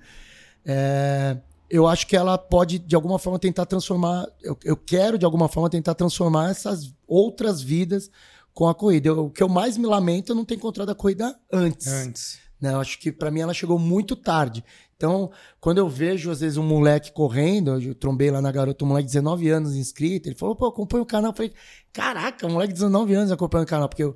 É, 0.66 1.36
eu 1.70 1.86
acho 1.86 2.06
que 2.06 2.16
ela 2.16 2.36
pode, 2.36 2.78
de 2.78 2.94
alguma 2.96 3.18
forma, 3.18 3.38
tentar 3.38 3.64
transformar. 3.66 4.26
Eu, 4.42 4.58
eu 4.64 4.76
quero, 4.76 5.16
de 5.16 5.24
alguma 5.24 5.48
forma, 5.48 5.70
tentar 5.70 5.94
transformar 5.94 6.50
essas 6.50 6.92
outras 7.06 7.62
vidas 7.62 8.10
com 8.52 8.68
a 8.68 8.74
corrida. 8.74 9.08
Eu- 9.08 9.26
o 9.26 9.30
que 9.30 9.42
eu 9.42 9.48
mais 9.48 9.78
me 9.78 9.86
lamento 9.86 10.32
é 10.32 10.34
não 10.34 10.44
ter 10.44 10.56
encontrado 10.56 10.90
a 10.90 10.94
corrida 10.94 11.34
antes. 11.52 11.86
Antes. 11.86 12.38
né? 12.60 12.72
Eu 12.74 12.80
acho 12.80 12.98
que 12.98 13.10
para 13.12 13.30
mim 13.30 13.40
ela 13.40 13.54
chegou 13.54 13.78
muito 13.78 14.14
tarde. 14.16 14.62
Então, 14.96 15.30
quando 15.60 15.78
eu 15.78 15.88
vejo, 15.88 16.30
às 16.30 16.40
vezes, 16.40 16.58
um 16.58 16.62
moleque 16.62 17.10
correndo, 17.12 17.80
eu 17.80 17.94
trombei 17.94 18.30
lá 18.30 18.42
na 18.42 18.52
garota, 18.52 18.84
um 18.84 18.88
moleque 18.88 19.06
de 19.06 19.12
19 19.14 19.48
anos 19.48 19.74
inscrito, 19.74 20.28
ele 20.28 20.36
falou, 20.36 20.54
pô, 20.54 20.66
acompanha 20.66 21.02
o 21.02 21.06
canal. 21.06 21.30
Eu 21.30 21.36
falei, 21.36 21.52
caraca, 21.90 22.46
um 22.46 22.50
moleque 22.50 22.74
de 22.74 22.80
19 22.80 23.14
anos 23.14 23.32
acompanhando 23.32 23.66
o 23.66 23.70
canal, 23.70 23.88
porque 23.88 24.04
o, 24.04 24.14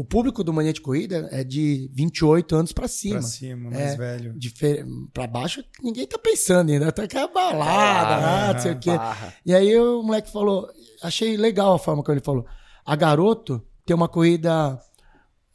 o 0.00 0.04
público 0.04 0.42
do 0.42 0.50
Mania 0.50 0.72
de 0.72 0.80
Corrida 0.80 1.28
é 1.30 1.44
de 1.44 1.90
28 1.92 2.56
anos 2.56 2.72
para 2.72 2.88
cima. 2.88 3.18
Pra 3.18 3.28
cima, 3.28 3.70
mais 3.70 3.92
É, 3.92 3.96
velho. 3.96 4.32
Difer... 4.34 4.86
Pra 5.12 5.26
baixo, 5.26 5.62
ninguém 5.82 6.06
tá 6.06 6.18
pensando 6.18 6.70
ainda. 6.72 6.90
Tá 6.90 7.02
aquela 7.02 7.28
balada, 7.28 8.14
Ah, 8.14 8.48
ah, 8.48 8.52
não 8.54 8.60
sei 8.60 8.72
o 8.72 8.78
quê. 8.78 8.96
barra. 8.96 9.34
E 9.44 9.54
aí 9.54 9.78
o 9.78 10.02
moleque 10.02 10.32
falou, 10.32 10.70
achei 11.02 11.36
legal 11.36 11.74
a 11.74 11.78
forma 11.78 12.02
como 12.02 12.14
ele 12.16 12.24
falou. 12.24 12.46
A 12.84 12.96
garoto 12.96 13.62
tem 13.84 13.94
uma 13.94 14.08
corrida 14.08 14.80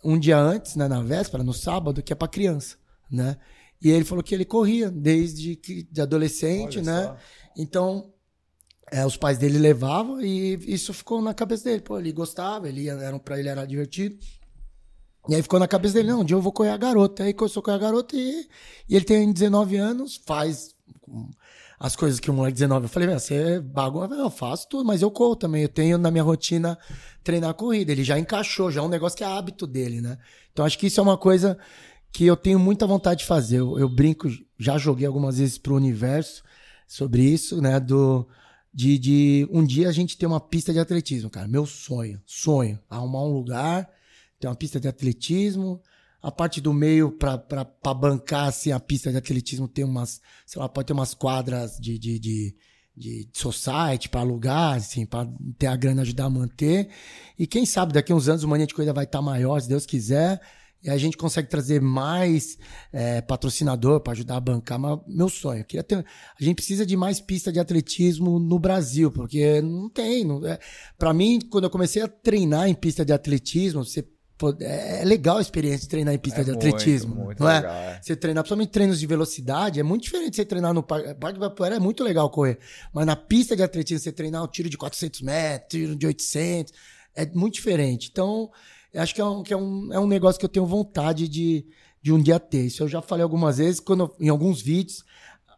um 0.04 0.20
dia 0.20 0.38
antes, 0.38 0.76
né, 0.76 0.88
na 0.88 1.02
véspera, 1.02 1.44
no 1.44 1.52
sábado, 1.54 2.04
que 2.04 2.14
é 2.14 2.16
pra 2.16 2.28
criança, 2.28 2.76
né? 3.10 3.38
E 3.82 3.90
ele 3.90 4.06
falou 4.06 4.24
que 4.24 4.36
ele 4.36 4.46
corria 4.46 4.92
desde 4.92 5.56
que 5.56 5.82
de 5.92 6.02
adolescente, 6.02 6.78
Olha 6.78 6.86
né? 6.86 7.04
só. 7.04 7.18
Então, 7.58 8.14
é, 8.92 9.06
os 9.06 9.18
pais 9.18 9.38
dele 9.38 9.58
levavam 9.58 10.22
e 10.22 10.54
isso 10.68 10.94
ficou 10.94 11.22
na 11.22 11.34
cabeça 11.34 11.64
dele. 11.66 11.82
Pô, 11.82 12.00
ele 12.00 12.12
gostava, 12.12 12.70
ele 12.70 12.88
era, 12.88 13.18
pra 13.20 13.40
ele 13.40 13.50
era 13.50 13.66
divertido. 13.66 14.18
E 15.28 15.34
aí 15.34 15.42
ficou 15.42 15.60
na 15.60 15.68
cabeça 15.68 15.96
dele, 15.96 16.10
não, 16.10 16.22
um 16.22 16.24
dia 16.24 16.36
eu 16.36 16.42
vou 16.42 16.52
correr 16.52 16.70
a 16.70 16.78
garota. 16.78 17.24
Aí 17.24 17.34
começou 17.34 17.62
a 17.62 17.64
correr 17.64 17.78
a 17.78 17.80
garota 17.80 18.16
e, 18.16 18.48
e 18.88 18.96
ele 18.96 19.06
tem 19.06 19.32
19 19.32 19.76
anos, 19.76 20.22
faz 20.26 20.76
as 21.80 21.96
coisas 21.96 22.20
que 22.20 22.30
o 22.30 22.34
moleque 22.34 22.54
de 22.54 22.64
19. 22.64 22.86
Eu 22.86 22.90
falei, 22.90 23.10
você 23.10 23.60
bagunça, 23.60 24.14
eu 24.14 24.30
faço 24.30 24.70
tudo, 24.70 24.86
mas 24.86 25.02
eu 25.02 25.10
corro 25.10 25.36
também. 25.36 25.64
Eu 25.64 25.70
tenho 25.70 25.98
na 25.98 26.12
minha 26.12 26.24
rotina 26.24 26.78
treinar 27.24 27.54
corrida. 27.56 27.92
Ele 27.92 28.04
já 28.04 28.20
encaixou, 28.20 28.72
já 28.72 28.82
é 28.82 28.84
um 28.84 28.90
negócio 28.90 29.18
que 29.18 29.24
é 29.24 29.28
hábito 29.28 29.66
dele, 29.66 30.00
né? 30.00 30.18
Então 30.52 30.64
acho 30.64 30.78
que 30.78 30.88
isso 30.88 31.00
é 31.00 31.04
uma 31.04 31.18
coisa 31.18 31.58
que 32.14 32.26
eu 32.26 32.38
tenho 32.38 32.60
muita 32.60 32.86
vontade 32.86 33.22
de 33.22 33.26
fazer. 33.26 33.60
Eu, 33.60 33.80
eu 33.80 33.90
brinco, 33.90 34.30
já 34.60 34.78
joguei 34.78 35.08
algumas 35.08 35.40
vezes 35.40 35.58
pro 35.58 35.76
universo 35.76 36.44
sobre 36.88 37.24
isso, 37.24 37.60
né? 37.60 37.80
Do, 37.80 38.28
de, 38.76 38.98
de 39.00 39.48
um 39.50 39.64
dia 39.64 39.88
a 39.88 39.92
gente 39.94 40.18
ter 40.18 40.26
uma 40.26 40.42
pista 40.42 40.74
de 40.74 40.80
atletismo, 40.80 41.30
cara. 41.30 41.48
Meu 41.48 41.66
sonho, 41.66 42.22
sonho. 42.26 42.78
Arrumar 42.90 43.24
um 43.24 43.32
lugar, 43.32 43.90
ter 44.38 44.48
uma 44.48 44.56
pista 44.56 44.82
de 44.82 44.88
atletismo. 44.90 45.82
A 46.22 46.30
parte 46.30 46.60
do 46.60 46.74
meio, 46.74 47.12
pra 47.12 47.38
bancar 47.94 48.48
assim, 48.50 48.72
a 48.74 48.80
pista 48.80 49.12
de 49.12 49.18
atletismo, 49.18 49.68
ter 49.68 49.86
umas, 49.86 50.20
sei 50.46 50.60
lá, 50.60 50.68
pode 50.68 50.88
ter 50.88 50.94
umas 50.94 51.14
quadras 51.14 51.78
de, 51.80 51.98
de, 51.98 52.20
de, 52.20 52.56
de 52.98 53.30
society 53.32 54.10
para 54.10 54.22
alugar, 54.22 54.74
assim, 54.74 55.06
para 55.06 55.30
ter 55.58 55.68
a 55.68 55.76
grana 55.76 56.02
ajudar 56.02 56.26
a 56.26 56.30
manter. 56.30 56.90
E 57.40 57.48
quem 57.48 57.66
sabe 57.66 57.94
daqui 57.94 58.12
a 58.12 58.16
uns 58.16 58.28
anos 58.28 58.44
o 58.44 58.48
Mania 58.48 58.68
de 58.68 58.74
Corrida 58.74 58.92
vai 58.92 59.06
estar 59.06 59.22
maior, 59.22 59.62
se 59.62 59.70
Deus 59.70 59.86
quiser. 59.86 60.42
E 60.86 60.90
a 60.90 60.98
gente 60.98 61.18
consegue 61.18 61.50
trazer 61.50 61.82
mais 61.82 62.58
é, 62.94 63.20
patrocinador 63.22 64.00
para 64.02 64.14
ajudar 64.14 64.38
a 64.38 64.40
bancar. 64.40 64.78
Mas 64.78 65.00
meu 65.08 65.28
sonho, 65.28 65.66
queria 65.66 65.84
ter. 65.84 65.98
A 65.98 66.44
gente 66.44 66.56
precisa 66.56 66.86
de 66.86 66.96
mais 66.96 67.20
pista 67.20 67.52
de 67.52 67.60
atletismo 67.60 68.38
no 68.40 68.60
Brasil, 68.60 69.12
porque 69.12 69.62
não 69.62 69.90
tem. 69.90 70.24
Não, 70.24 70.46
é, 70.46 70.60
para 70.98 71.12
mim, 71.14 71.40
quando 71.50 71.64
eu 71.64 71.70
comecei 71.72 72.04
a 72.04 72.08
treinar 72.08 72.70
em 72.70 72.76
pista 72.76 73.04
de 73.04 73.12
atletismo, 73.12 73.84
você 73.84 74.02
é 74.02 75.02
é 75.02 75.06
legal 75.06 75.38
a 75.38 75.42
experiência 75.42 75.80
de 75.82 75.88
treinar 75.88 76.14
em 76.14 76.18
pista 76.20 76.42
É 76.42 76.44
de 76.44 76.52
muito, 76.52 76.68
atletismo. 76.68 77.16
muito 77.16 77.42
não 77.42 77.50
é? 77.50 77.56
legal, 77.56 77.74
é. 77.74 78.00
Você 78.02 78.16
treinar, 78.16 78.44
principalmente 78.44 78.70
treinos 78.70 79.00
de 79.00 79.08
velocidade, 79.08 79.80
é 79.80 79.84
muito 79.84 80.04
diferente 80.04 80.32
de 80.32 80.36
você 80.36 80.46
treinar 80.46 80.74
no 80.74 80.84
parque. 80.84 81.14
Parque 81.16 81.38
Ibirapuera 81.38 81.76
é 81.76 81.80
muito 81.80 82.04
legal 82.04 82.30
correr. 82.30 82.60
Mas 82.94 83.06
na 83.06 83.16
pista 83.16 83.56
de 83.56 83.64
atletismo, 83.64 84.04
você 84.04 84.12
treinar 84.12 84.44
o 84.44 84.48
tiro 84.48 84.70
de 84.70 84.78
400 84.78 85.22
metros, 85.22 85.70
tiro 85.70 85.96
de 85.96 86.06
800, 86.06 86.74
é 87.16 87.26
muito 87.34 87.54
diferente. 87.54 88.10
Então, 88.12 88.52
acho 88.96 89.14
que, 89.16 89.22
é 89.22 89.26
um, 89.26 89.44
que 89.44 89.54
é, 89.54 89.58
um, 89.58 89.94
é 89.94 90.00
um 90.00 90.08
negócio 90.08 90.40
que 90.40 90.46
eu 90.46 90.50
tenho 90.50 90.66
vontade 90.66 91.28
de, 91.28 91.66
de 92.02 92.12
um 92.14 92.22
dia 92.22 92.40
ter. 92.40 92.66
Isso 92.66 92.84
eu 92.84 92.88
já 92.88 93.02
falei 93.02 93.24
algumas 93.24 93.58
vezes, 93.58 93.80
quando, 93.80 94.04
eu- 94.06 94.16
em 94.20 94.30
alguns 94.30 94.62
vídeos. 94.62 95.04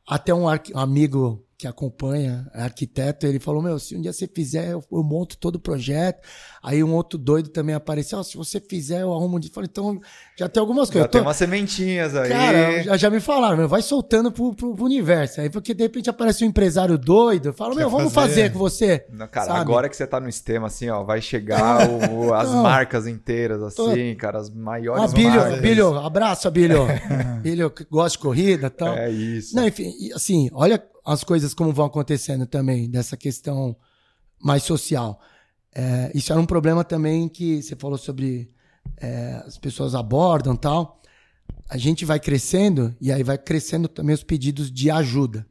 Até 0.07 0.33
um, 0.33 0.45
um 0.45 0.79
amigo 0.79 1.45
que 1.57 1.65
acompanha, 1.65 2.47
é 2.53 2.61
arquiteto, 2.61 3.25
ele 3.25 3.39
falou: 3.39 3.63
Meu, 3.63 3.79
se 3.79 3.95
um 3.95 4.01
dia 4.01 4.13
você 4.13 4.27
fizer, 4.27 4.69
eu, 4.73 4.83
eu 4.91 5.03
monto 5.03 5.35
todo 5.37 5.55
o 5.55 5.59
projeto. 5.59 6.21
Aí 6.61 6.83
um 6.83 6.93
outro 6.93 7.17
doido 7.17 7.49
também 7.49 7.73
apareceu: 7.73 8.19
"Ó, 8.19 8.23
Se 8.23 8.37
você 8.37 8.59
fizer, 8.59 9.01
eu 9.01 9.11
arrumo 9.11 9.37
um 9.37 9.39
dia. 9.39 9.49
Falei: 9.51 9.67
Então, 9.71 9.99
já 10.37 10.47
tem 10.47 10.61
algumas 10.61 10.87
Já 10.89 10.93
coisas. 10.93 11.09
Tem 11.11 11.21
tô- 11.21 11.27
umas 11.27 11.35
sementinhas 11.37 12.15
aí. 12.15 12.29
Cara, 12.29 12.83
já, 12.83 12.97
já 12.97 13.09
me 13.09 13.19
falaram, 13.19 13.57
meu, 13.57 13.67
vai 13.67 13.81
soltando 13.81 14.31
pro, 14.31 14.53
pro, 14.53 14.75
pro 14.75 14.85
universo. 14.85 15.41
Aí 15.41 15.49
porque 15.49 15.73
de 15.73 15.81
repente 15.81 16.09
aparece 16.11 16.43
um 16.43 16.47
empresário 16.47 16.95
doido, 16.95 17.51
Quer 17.51 17.75
meu, 17.75 17.89
vamos 17.89 18.13
fazer? 18.13 18.29
fazer 18.35 18.53
com 18.53 18.59
você. 18.59 19.07
Não, 19.11 19.27
cara, 19.27 19.47
sabe? 19.47 19.59
agora 19.59 19.89
que 19.89 19.97
você 19.97 20.05
tá 20.05 20.19
no 20.19 20.31
sistema, 20.31 20.67
assim, 20.67 20.89
ó, 20.89 21.03
vai 21.03 21.21
chegar 21.21 21.89
o- 22.11 22.35
as 22.35 22.49
marcas 22.51 23.07
inteiras, 23.07 23.63
assim, 23.63 24.13
cara, 24.15 24.37
as 24.37 24.49
maiores 24.51 25.11
Ah, 25.11 25.15
Bilho, 25.15 25.29
marcas. 25.39 25.59
Bilho, 25.59 25.97
abraço, 25.97 26.51
Bilho. 26.51 26.85
Bilho 27.41 27.71
que 27.71 27.83
gosta 27.85 28.15
de 28.15 28.21
corrida 28.21 28.67
e 28.67 28.69
tal. 28.69 28.93
É 28.95 29.09
isso. 29.09 29.55
Não, 29.55 29.65
enfim, 29.67 29.91
assim, 30.13 30.49
olha 30.53 30.81
as 31.07 31.23
coisas 31.23 31.53
como 31.53 31.71
vão 31.71 31.85
acontecendo 31.85 32.45
também, 32.45 32.89
dessa 32.89 33.15
questão 33.15 33.75
mais 34.43 34.63
social. 34.63 35.21
É, 35.73 36.11
isso 36.13 36.31
era 36.33 36.41
um 36.41 36.45
problema 36.45 36.83
também 36.83 37.29
que 37.29 37.61
você 37.61 37.75
falou 37.75 37.97
sobre 37.97 38.51
é, 38.97 39.41
as 39.45 39.57
pessoas 39.57 39.95
abordam 39.95 40.53
e 40.53 40.57
tal. 40.57 41.01
A 41.69 41.77
gente 41.77 42.03
vai 42.03 42.19
crescendo 42.19 42.93
e 42.99 43.11
aí 43.11 43.23
vai 43.23 43.37
crescendo 43.37 43.87
também 43.87 44.13
os 44.13 44.23
pedidos 44.23 44.69
de 44.71 44.91
ajuda. 44.91 45.47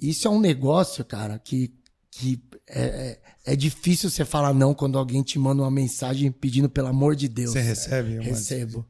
Isso 0.00 0.26
é 0.26 0.30
um 0.30 0.40
negócio, 0.40 1.04
cara, 1.04 1.38
que, 1.38 1.72
que 2.10 2.42
é, 2.66 2.82
é, 3.44 3.52
é 3.52 3.56
difícil 3.56 4.10
você 4.10 4.24
falar 4.24 4.52
não 4.52 4.74
quando 4.74 4.98
alguém 4.98 5.22
te 5.22 5.38
manda 5.38 5.62
uma 5.62 5.70
mensagem 5.70 6.32
pedindo 6.32 6.68
pelo 6.68 6.88
amor 6.88 7.14
de 7.14 7.28
Deus. 7.28 7.52
Você 7.52 7.60
recebe? 7.60 8.18
Recebo. 8.18 8.84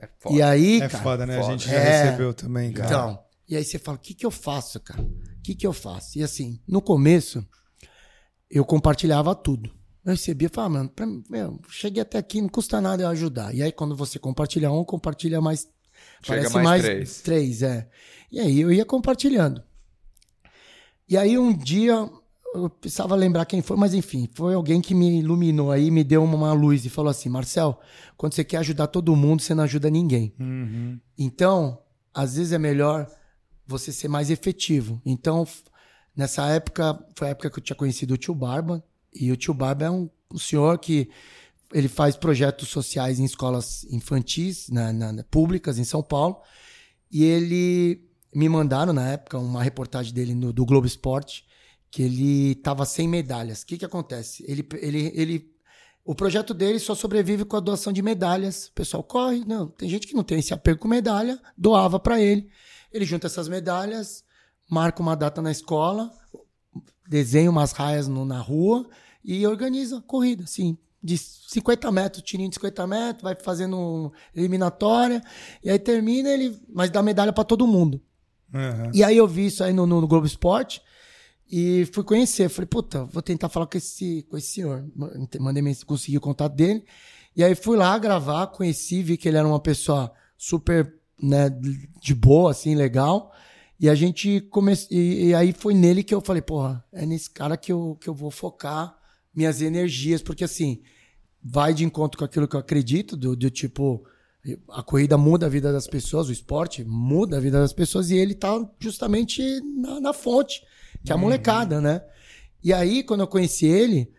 É 0.00 0.08
foda. 0.18 0.34
E 0.36 0.42
aí, 0.42 0.80
É 0.80 0.88
cara, 0.88 1.02
foda, 1.04 1.26
né? 1.26 1.38
A 1.38 1.42
foda. 1.42 1.52
gente 1.58 1.68
já 1.68 1.76
É. 1.76 2.04
recebeu 2.04 2.32
também, 2.32 2.72
cara. 2.72 2.88
então, 2.88 3.18
e 3.50 3.56
aí 3.56 3.64
você 3.64 3.80
fala, 3.80 3.96
o 3.96 4.00
que 4.00 4.14
que 4.14 4.24
eu 4.24 4.30
faço, 4.30 4.78
cara? 4.78 5.02
O 5.02 5.42
que 5.42 5.56
que 5.56 5.66
eu 5.66 5.72
faço? 5.72 6.16
E 6.16 6.22
assim, 6.22 6.60
no 6.68 6.80
começo, 6.80 7.44
eu 8.48 8.64
compartilhava 8.64 9.34
tudo. 9.34 9.68
Eu 10.04 10.12
recebia 10.12 10.46
e 10.46 10.54
falava, 10.54 10.74
mano, 10.74 10.88
pra 10.88 11.04
mim, 11.04 11.24
meu, 11.28 11.60
cheguei 11.68 12.00
até 12.00 12.16
aqui, 12.16 12.40
não 12.40 12.48
custa 12.48 12.80
nada 12.80 13.02
eu 13.02 13.08
ajudar. 13.08 13.52
E 13.52 13.60
aí, 13.60 13.72
quando 13.72 13.96
você 13.96 14.20
compartilha 14.20 14.70
um, 14.70 14.84
compartilha 14.84 15.40
mais. 15.40 15.68
Chega 16.22 16.48
parece 16.48 16.58
mais 16.60 16.82
três. 16.82 17.20
Três, 17.22 17.62
é. 17.62 17.90
E 18.30 18.38
aí 18.38 18.60
eu 18.60 18.72
ia 18.72 18.84
compartilhando. 18.84 19.60
E 21.08 21.16
aí 21.16 21.36
um 21.36 21.52
dia 21.52 22.08
eu 22.54 22.70
precisava 22.70 23.16
lembrar 23.16 23.46
quem 23.46 23.60
foi, 23.60 23.76
mas 23.76 23.94
enfim, 23.94 24.28
foi 24.32 24.54
alguém 24.54 24.80
que 24.80 24.94
me 24.94 25.18
iluminou 25.18 25.72
aí, 25.72 25.90
me 25.90 26.04
deu 26.04 26.22
uma 26.22 26.52
luz 26.52 26.84
e 26.84 26.88
falou 26.88 27.10
assim: 27.10 27.28
Marcel, 27.28 27.80
quando 28.16 28.34
você 28.34 28.44
quer 28.44 28.58
ajudar 28.58 28.86
todo 28.86 29.16
mundo, 29.16 29.42
você 29.42 29.54
não 29.56 29.64
ajuda 29.64 29.90
ninguém. 29.90 30.32
Uhum. 30.38 31.00
Então, 31.18 31.82
às 32.14 32.36
vezes 32.36 32.52
é 32.52 32.58
melhor 32.58 33.10
você 33.70 33.92
ser 33.92 34.08
mais 34.08 34.30
efetivo. 34.30 35.00
Então, 35.04 35.46
nessa 36.16 36.46
época, 36.48 36.98
foi 37.16 37.28
a 37.28 37.30
época 37.30 37.50
que 37.50 37.58
eu 37.58 37.62
tinha 37.62 37.76
conhecido 37.76 38.14
o 38.14 38.16
tio 38.18 38.34
Barba, 38.34 38.84
e 39.14 39.30
o 39.32 39.36
tio 39.36 39.54
Barba 39.54 39.84
é 39.86 39.90
um, 39.90 40.08
um 40.32 40.38
senhor 40.38 40.78
que 40.78 41.08
ele 41.72 41.88
faz 41.88 42.16
projetos 42.16 42.68
sociais 42.68 43.18
em 43.20 43.24
escolas 43.24 43.84
infantis, 43.84 44.68
na- 44.68 44.92
na- 44.92 45.24
públicas 45.24 45.78
em 45.78 45.84
São 45.84 46.02
Paulo, 46.02 46.36
e 47.10 47.24
ele 47.24 48.04
me 48.34 48.48
mandaram 48.48 48.92
na 48.92 49.08
época 49.10 49.38
uma 49.38 49.62
reportagem 49.62 50.12
dele 50.12 50.34
no, 50.34 50.52
do 50.52 50.64
Globo 50.64 50.86
Esporte, 50.86 51.44
que 51.90 52.02
ele 52.02 52.52
estava 52.52 52.84
sem 52.84 53.08
medalhas. 53.08 53.62
O 53.62 53.66
que, 53.66 53.78
que 53.78 53.84
acontece? 53.84 54.44
Ele, 54.46 54.64
ele, 54.80 55.12
ele, 55.14 55.50
o 56.04 56.14
projeto 56.14 56.54
dele 56.54 56.78
só 56.78 56.94
sobrevive 56.94 57.44
com 57.44 57.56
a 57.56 57.60
doação 57.60 57.92
de 57.92 58.00
medalhas. 58.02 58.66
O 58.68 58.72
pessoal 58.72 59.02
corre, 59.02 59.44
não, 59.44 59.66
tem 59.66 59.88
gente 59.88 60.06
que 60.06 60.14
não 60.14 60.22
tem 60.22 60.38
esse 60.38 60.54
apego 60.54 60.78
com 60.78 60.86
medalha, 60.88 61.40
doava 61.58 61.98
para 61.98 62.20
ele. 62.20 62.48
Ele 62.92 63.04
junta 63.04 63.26
essas 63.26 63.48
medalhas, 63.48 64.24
marca 64.68 65.00
uma 65.02 65.14
data 65.16 65.40
na 65.40 65.50
escola, 65.50 66.10
desenha 67.08 67.50
umas 67.50 67.72
raias 67.72 68.06
no- 68.08 68.24
na 68.24 68.40
rua 68.40 68.88
e 69.24 69.46
organiza 69.46 69.98
a 69.98 70.02
corrida, 70.02 70.44
assim, 70.44 70.76
de 71.02 71.16
50 71.16 71.90
metros, 71.90 72.22
tirinho 72.22 72.48
de 72.48 72.56
50 72.56 72.86
metros, 72.86 73.22
vai 73.22 73.34
fazendo 73.34 74.12
eliminatória, 74.34 75.22
e 75.62 75.70
aí 75.70 75.78
termina 75.78 76.28
ele, 76.28 76.60
mas 76.72 76.90
dá 76.90 77.02
medalha 77.02 77.32
para 77.32 77.44
todo 77.44 77.66
mundo. 77.66 78.00
Uhum. 78.52 78.90
E 78.92 79.02
aí 79.04 79.16
eu 79.16 79.26
vi 79.26 79.46
isso 79.46 79.62
aí 79.64 79.72
no, 79.72 79.86
no, 79.86 80.00
no 80.00 80.08
Globo 80.08 80.26
Esporte 80.26 80.82
e 81.50 81.88
fui 81.92 82.02
conhecer. 82.04 82.48
Falei, 82.48 82.66
puta, 82.66 83.04
vou 83.04 83.22
tentar 83.22 83.48
falar 83.48 83.66
com 83.66 83.78
esse, 83.78 84.26
com 84.28 84.36
esse 84.36 84.48
senhor. 84.48 84.84
Mandei 85.38 85.62
mensagem, 85.62 85.86
consegui 85.86 86.18
o 86.18 86.20
contato 86.20 86.54
dele. 86.54 86.84
E 87.36 87.44
aí 87.44 87.54
fui 87.54 87.76
lá 87.76 87.96
gravar, 87.96 88.48
conheci, 88.48 89.02
vi 89.02 89.16
que 89.16 89.28
ele 89.28 89.36
era 89.36 89.46
uma 89.46 89.60
pessoa 89.60 90.12
super, 90.36 90.99
né, 91.22 91.48
de 92.00 92.14
boa, 92.14 92.50
assim, 92.50 92.74
legal. 92.74 93.32
E 93.78 93.88
a 93.88 93.94
gente 93.94 94.40
começou. 94.42 94.88
E, 94.90 95.28
e 95.28 95.34
aí 95.34 95.52
foi 95.52 95.74
nele 95.74 96.02
que 96.02 96.14
eu 96.14 96.20
falei, 96.20 96.42
porra, 96.42 96.84
é 96.92 97.06
nesse 97.06 97.30
cara 97.30 97.56
que 97.56 97.72
eu, 97.72 97.96
que 98.00 98.08
eu 98.08 98.14
vou 98.14 98.30
focar 98.30 98.96
minhas 99.34 99.62
energias, 99.62 100.20
porque 100.22 100.44
assim, 100.44 100.82
vai 101.42 101.72
de 101.72 101.84
encontro 101.84 102.18
com 102.18 102.24
aquilo 102.24 102.46
que 102.46 102.56
eu 102.56 102.60
acredito, 102.60 103.16
do, 103.16 103.34
do 103.34 103.50
tipo, 103.50 104.04
a 104.70 104.82
corrida 104.82 105.16
muda 105.16 105.46
a 105.46 105.48
vida 105.48 105.72
das 105.72 105.86
pessoas, 105.86 106.28
o 106.28 106.32
esporte 106.32 106.84
muda 106.84 107.36
a 107.36 107.40
vida 107.40 107.60
das 107.60 107.72
pessoas, 107.72 108.10
e 108.10 108.16
ele 108.16 108.34
tá 108.34 108.68
justamente 108.78 109.42
na, 109.62 110.00
na 110.00 110.12
fonte, 110.12 110.62
que 111.04 111.12
é 111.12 111.14
a 111.14 111.18
molecada, 111.18 111.80
né? 111.80 112.02
E 112.62 112.72
aí, 112.72 113.02
quando 113.02 113.20
eu 113.20 113.26
conheci 113.26 113.66
ele, 113.66 114.12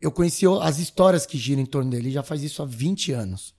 eu 0.00 0.12
conheci 0.12 0.44
as 0.60 0.78
histórias 0.78 1.26
que 1.26 1.38
giram 1.38 1.62
em 1.62 1.66
torno 1.66 1.90
dele, 1.90 2.08
ele 2.08 2.14
já 2.14 2.22
faz 2.22 2.42
isso 2.42 2.62
há 2.62 2.66
20 2.66 3.12
anos. 3.12 3.54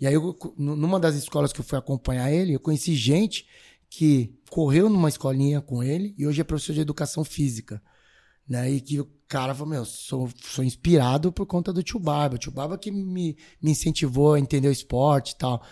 E 0.00 0.06
aí, 0.06 0.14
eu, 0.14 0.36
numa 0.56 1.00
das 1.00 1.14
escolas 1.14 1.52
que 1.52 1.60
eu 1.60 1.64
fui 1.64 1.78
acompanhar 1.78 2.30
ele, 2.30 2.54
eu 2.54 2.60
conheci 2.60 2.94
gente 2.94 3.46
que 3.88 4.34
correu 4.50 4.88
numa 4.88 5.08
escolinha 5.08 5.60
com 5.60 5.82
ele 5.82 6.14
e 6.18 6.26
hoje 6.26 6.40
é 6.40 6.44
professor 6.44 6.72
de 6.72 6.80
educação 6.80 7.24
física. 7.24 7.82
Né? 8.48 8.70
E 8.70 8.80
que 8.80 9.00
o 9.00 9.10
cara 9.26 9.54
falou, 9.54 9.70
meu, 9.70 9.84
sou, 9.84 10.28
sou 10.42 10.64
inspirado 10.64 11.32
por 11.32 11.46
conta 11.46 11.72
do 11.72 11.82
tio 11.82 11.98
Barba. 11.98 12.36
O 12.36 12.38
tio 12.38 12.52
Barba 12.52 12.78
que 12.78 12.90
me, 12.90 13.36
me 13.60 13.70
incentivou 13.70 14.34
a 14.34 14.40
entender 14.40 14.68
o 14.68 14.72
esporte 14.72 15.32
e 15.32 15.36
tal. 15.36 15.62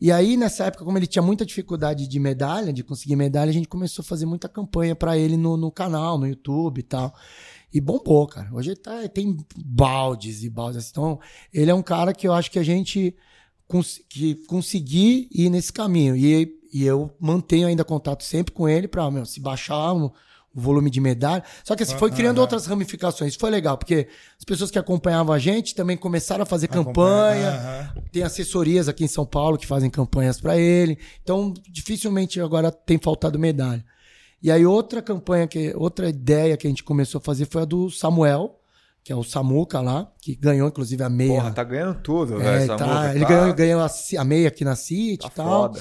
E 0.00 0.10
aí, 0.10 0.36
nessa 0.36 0.64
época, 0.64 0.84
como 0.84 0.98
ele 0.98 1.06
tinha 1.06 1.22
muita 1.22 1.46
dificuldade 1.46 2.08
de 2.08 2.18
medalha, 2.18 2.72
de 2.72 2.82
conseguir 2.82 3.14
medalha, 3.14 3.50
a 3.50 3.54
gente 3.54 3.68
começou 3.68 4.02
a 4.02 4.04
fazer 4.04 4.26
muita 4.26 4.48
campanha 4.48 4.96
pra 4.96 5.16
ele 5.16 5.36
no, 5.36 5.56
no 5.56 5.70
canal, 5.70 6.18
no 6.18 6.26
YouTube 6.26 6.78
e 6.78 6.82
tal. 6.82 7.14
E 7.72 7.80
bombou, 7.80 8.26
cara. 8.26 8.52
Hoje 8.52 8.70
ele 8.70 8.80
tá, 8.80 9.08
tem 9.08 9.36
baldes 9.56 10.42
e 10.42 10.50
baldes. 10.50 10.90
Então, 10.90 11.20
ele 11.52 11.70
é 11.70 11.74
um 11.74 11.82
cara 11.82 12.12
que 12.12 12.26
eu 12.26 12.32
acho 12.32 12.50
que 12.50 12.58
a 12.58 12.64
gente 12.64 13.16
cons 13.72 14.00
que 14.08 14.34
conseguir 14.46 15.28
ir 15.32 15.48
nesse 15.50 15.72
caminho. 15.72 16.14
E, 16.14 16.54
e 16.72 16.84
eu 16.84 17.10
mantenho 17.18 17.66
ainda 17.66 17.84
contato 17.84 18.22
sempre 18.22 18.52
com 18.52 18.68
ele 18.68 18.88
meu, 19.10 19.24
se 19.26 19.40
baixar 19.40 19.92
um- 19.94 20.10
o 20.54 20.60
volume 20.60 20.90
de 20.90 21.00
medalha. 21.00 21.42
Só 21.64 21.74
que 21.74 21.82
assim, 21.82 21.96
foi 21.96 22.10
criando 22.10 22.36
Aham. 22.36 22.42
outras 22.42 22.66
ramificações. 22.66 23.30
Isso 23.30 23.38
foi 23.40 23.48
legal, 23.50 23.78
porque 23.78 24.06
as 24.38 24.44
pessoas 24.44 24.70
que 24.70 24.78
acompanhavam 24.78 25.34
a 25.34 25.38
gente 25.38 25.74
também 25.74 25.96
começaram 25.96 26.42
a 26.42 26.46
fazer 26.46 26.68
campanha. 26.68 27.90
Tem 28.12 28.22
assessorias 28.22 28.86
aqui 28.86 29.02
em 29.04 29.08
São 29.08 29.24
Paulo 29.24 29.56
que 29.56 29.66
fazem 29.66 29.88
campanhas 29.88 30.38
para 30.38 30.58
ele. 30.58 30.98
Então, 31.22 31.54
dificilmente 31.70 32.38
agora 32.38 32.70
tem 32.70 32.98
faltado 32.98 33.38
medalha. 33.38 33.82
E 34.42 34.50
aí, 34.50 34.66
outra 34.66 35.00
campanha, 35.00 35.46
que, 35.46 35.72
outra 35.74 36.08
ideia 36.08 36.56
que 36.56 36.66
a 36.66 36.70
gente 36.70 36.84
começou 36.84 37.18
a 37.18 37.22
fazer 37.22 37.46
foi 37.46 37.62
a 37.62 37.64
do 37.64 37.88
Samuel, 37.90 38.58
que 39.04 39.12
é 39.12 39.16
o 39.16 39.24
Samuca 39.24 39.80
lá, 39.80 40.12
que 40.20 40.34
ganhou 40.36 40.68
inclusive 40.68 41.02
a 41.02 41.08
meia. 41.10 41.34
Porra, 41.40 41.52
tá 41.52 41.64
ganhando 41.64 42.00
tudo, 42.02 42.40
É, 42.40 42.58
velho. 42.58 42.76
tá, 42.76 43.10
ele 43.14 43.24
tá- 43.24 43.28
ganhou, 43.28 43.54
ganhou 43.54 43.80
a, 43.80 43.90
a 44.18 44.24
meia 44.24 44.48
aqui 44.48 44.64
na 44.64 44.76
City 44.76 45.18
tá 45.18 45.28
e 45.28 45.30
tal. 45.32 45.46
foda. 45.74 45.80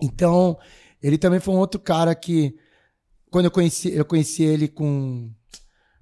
Então, 0.00 0.58
ele 1.02 1.16
também 1.18 1.38
foi 1.40 1.54
um 1.54 1.58
outro 1.58 1.80
cara 1.80 2.14
que, 2.14 2.56
quando 3.30 3.44
eu 3.46 3.50
conheci, 3.50 3.92
eu 3.92 4.04
conheci 4.04 4.42
ele 4.42 4.66
com, 4.66 5.30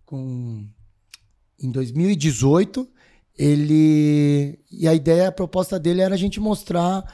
com 0.06 0.66
em 1.62 1.70
2018, 1.70 2.88
ele 3.36 4.58
e 4.70 4.88
a 4.88 4.94
ideia, 4.94 5.28
a 5.28 5.32
proposta 5.32 5.78
dele 5.78 6.00
era 6.00 6.14
a 6.14 6.18
gente 6.18 6.40
mostrar 6.40 7.04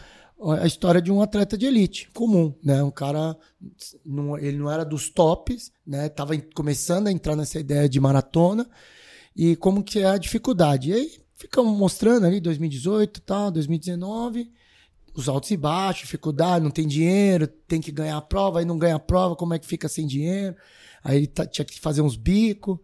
a 0.60 0.66
história 0.66 1.00
de 1.00 1.10
um 1.10 1.22
atleta 1.22 1.56
de 1.56 1.66
elite 1.66 2.10
comum, 2.12 2.54
né? 2.62 2.82
Um 2.82 2.90
cara, 2.90 3.36
não, 4.04 4.36
ele 4.38 4.58
não 4.58 4.70
era 4.70 4.84
dos 4.84 5.08
tops, 5.08 5.72
né? 5.86 6.08
Tava 6.08 6.36
começando 6.54 7.06
a 7.08 7.12
entrar 7.12 7.34
nessa 7.34 7.58
ideia 7.58 7.88
de 7.88 7.98
maratona 7.98 8.68
e 9.36 9.54
como 9.56 9.82
que 9.84 9.98
é 10.00 10.06
a 10.06 10.18
dificuldade. 10.18 10.90
E 10.90 10.94
aí 10.94 11.12
ficamos 11.36 11.76
mostrando 11.78 12.26
ali 12.26 12.40
2018, 12.40 13.20
tal, 13.20 13.50
2019 13.50 14.50
os 15.14 15.28
altos 15.30 15.50
e 15.50 15.56
baixos, 15.56 16.02
dificuldade, 16.02 16.62
não 16.62 16.70
tem 16.70 16.86
dinheiro, 16.86 17.46
tem 17.46 17.80
que 17.80 17.90
ganhar 17.90 18.18
a 18.18 18.20
prova, 18.22 18.58
aí 18.58 18.66
não 18.66 18.78
ganha 18.78 18.96
a 18.96 19.00
prova, 19.00 19.34
como 19.34 19.54
é 19.54 19.58
que 19.58 19.66
fica 19.66 19.88
sem 19.88 20.06
dinheiro? 20.06 20.54
Aí 21.02 21.16
ele 21.16 21.26
tá- 21.26 21.46
tinha 21.46 21.64
que 21.64 21.80
fazer 21.80 22.02
uns 22.02 22.16
bicos. 22.16 22.78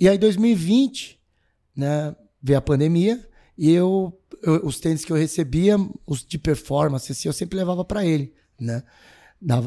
E 0.00 0.08
aí 0.08 0.16
2020, 0.16 1.20
né, 1.76 2.16
veio 2.42 2.58
a 2.58 2.62
pandemia 2.62 3.28
e 3.58 3.70
eu, 3.70 4.18
eu- 4.42 4.64
os 4.64 4.80
tênis 4.80 5.04
que 5.04 5.12
eu 5.12 5.16
recebia, 5.16 5.76
os 6.06 6.24
de 6.24 6.38
performance, 6.38 7.12
assim, 7.12 7.28
eu 7.28 7.32
sempre 7.34 7.58
levava 7.58 7.84
para 7.84 8.04
ele, 8.04 8.32
né? 8.58 8.82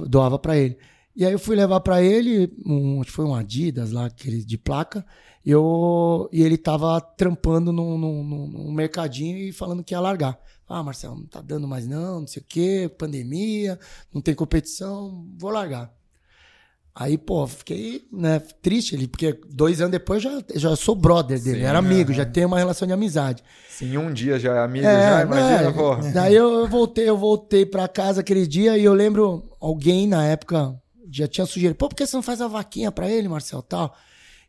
Doava 0.08 0.39
para 0.39 0.58
ele. 0.58 0.78
E 1.16 1.26
aí 1.26 1.32
eu 1.32 1.39
fui 1.39 1.55
levar 1.55 1.80
para 1.80 2.01
ele, 2.01 2.51
um, 2.66 2.99
acho 2.99 3.09
que 3.09 3.16
foi 3.16 3.26
um 3.26 3.34
Adidas 3.34 3.91
lá, 3.91 4.07
aquele 4.07 4.43
de 4.43 4.57
placa, 4.57 5.05
e 5.45 5.49
eu, 5.51 6.28
e 6.32 6.41
ele 6.43 6.57
tava 6.57 6.99
trampando 6.99 7.72
num, 7.72 7.97
num- 7.97 8.24
num- 8.24 8.72
mercadinho 8.72 9.38
e 9.38 9.51
falando 9.53 9.84
que 9.84 9.93
ia 9.93 9.99
largar. 10.01 10.38
Ah, 10.68 10.84
Marcelo, 10.84 11.16
não 11.16 11.26
tá 11.26 11.39
dando 11.41 11.68
mais 11.68 11.88
não, 11.88 12.22
não 12.22 12.28
sei 12.28 12.41
o 12.41 12.45
quê, 12.47 12.91
pandemia, 12.97 13.80
não 14.13 14.20
tem 14.22 14.34
competição, 14.36 15.26
vou 15.38 15.51
largar. 15.51 15.93
Aí, 16.97 17.18
pô, 17.18 17.45
fiquei 17.45 18.07
né, 18.11 18.39
triste 18.61 18.95
ali, 18.95 19.05
porque 19.07 19.38
dois 19.49 19.82
anos 19.82 19.91
depois 19.91 20.24
já, 20.24 20.41
já 20.55 20.76
sou 20.78 20.95
brother 20.95 21.38
dele, 21.41 21.59
Sim, 21.59 21.66
era 21.66 21.78
amigo, 21.80 22.11
aham. 22.11 22.18
já 22.18 22.26
tenho 22.26 22.47
uma 22.47 22.57
relação 22.57 22.88
de 22.88 22.93
amizade. 22.93 23.43
Se 23.70 23.84
em 23.86 23.97
um 23.97 24.13
dia 24.13 24.39
já 24.39 24.55
é 24.55 24.59
amigo, 24.63 24.86
É, 24.88 25.07
já 25.09 25.22
imagina, 25.22 25.61
né? 25.63 25.72
porra. 25.74 26.13
Daí 26.13 26.36
eu 26.36 26.51
eu 26.59 26.68
voltei, 26.70 27.07
eu 27.09 27.18
voltei 27.18 27.66
pra 27.66 27.88
casa 27.89 28.22
aquele 28.22 28.47
dia 28.47 28.78
e 28.78 28.84
eu 28.86 28.93
lembro 28.93 29.43
alguém 29.59 30.07
na 30.07 30.26
época 30.26 30.74
já 31.18 31.28
tinha 31.28 31.45
sugerido, 31.45 31.76
pô, 31.76 31.88
por 31.88 31.95
que 31.95 32.05
você 32.05 32.16
não 32.16 32.24
faz 32.24 32.41
a 32.41 32.47
vaquinha 32.47 32.91
pra 32.91 33.09
ele, 33.09 33.28
Marcel, 33.28 33.61
tal? 33.61 33.95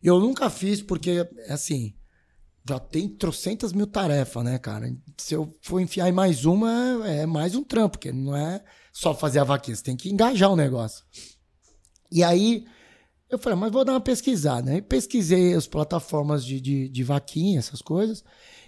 Eu 0.03 0.19
nunca 0.21 0.51
fiz 0.51 0.83
porque, 0.83 1.29
assim, 1.49 1.95
já 2.69 2.79
tem 2.79 3.09
trocentas 3.09 3.73
mil 3.73 3.87
tarefas, 3.87 4.45
né, 4.45 4.59
cara? 4.59 4.93
Se 5.17 5.35
eu 5.35 5.53
for 5.63 5.81
enfiar 5.81 6.09
em 6.09 6.13
mais 6.13 6.45
uma, 6.45 7.07
é 7.07 7.25
mais 7.25 7.55
um 7.55 7.63
trampo, 7.63 7.93
porque 7.93 8.13
não 8.13 8.37
é 8.37 8.63
só 8.93 9.15
fazer 9.15 9.39
a 9.39 9.45
vaquinha, 9.45 9.77
você 9.77 9.83
tem 9.83 9.97
que 9.97 10.11
engajar 10.11 10.51
o 10.51 10.57
negócio. 10.57 11.05
E 12.11 12.25
aí, 12.25 12.65
eu 13.31 13.39
falei, 13.39 13.59
mas 13.59 13.73
vou 13.73 13.85
dar 13.85 13.93
uma 13.93 14.01
pesquisada. 14.01 14.71
Aí 14.71 14.83
pesquisei 14.83 15.55
as 15.55 15.67
plataformas 15.67 16.45
de, 16.45 16.61
de, 16.61 16.89
de 16.89 17.05
vaquinha, 17.05 17.59
essas 17.59 17.81
coisas, 17.81 18.25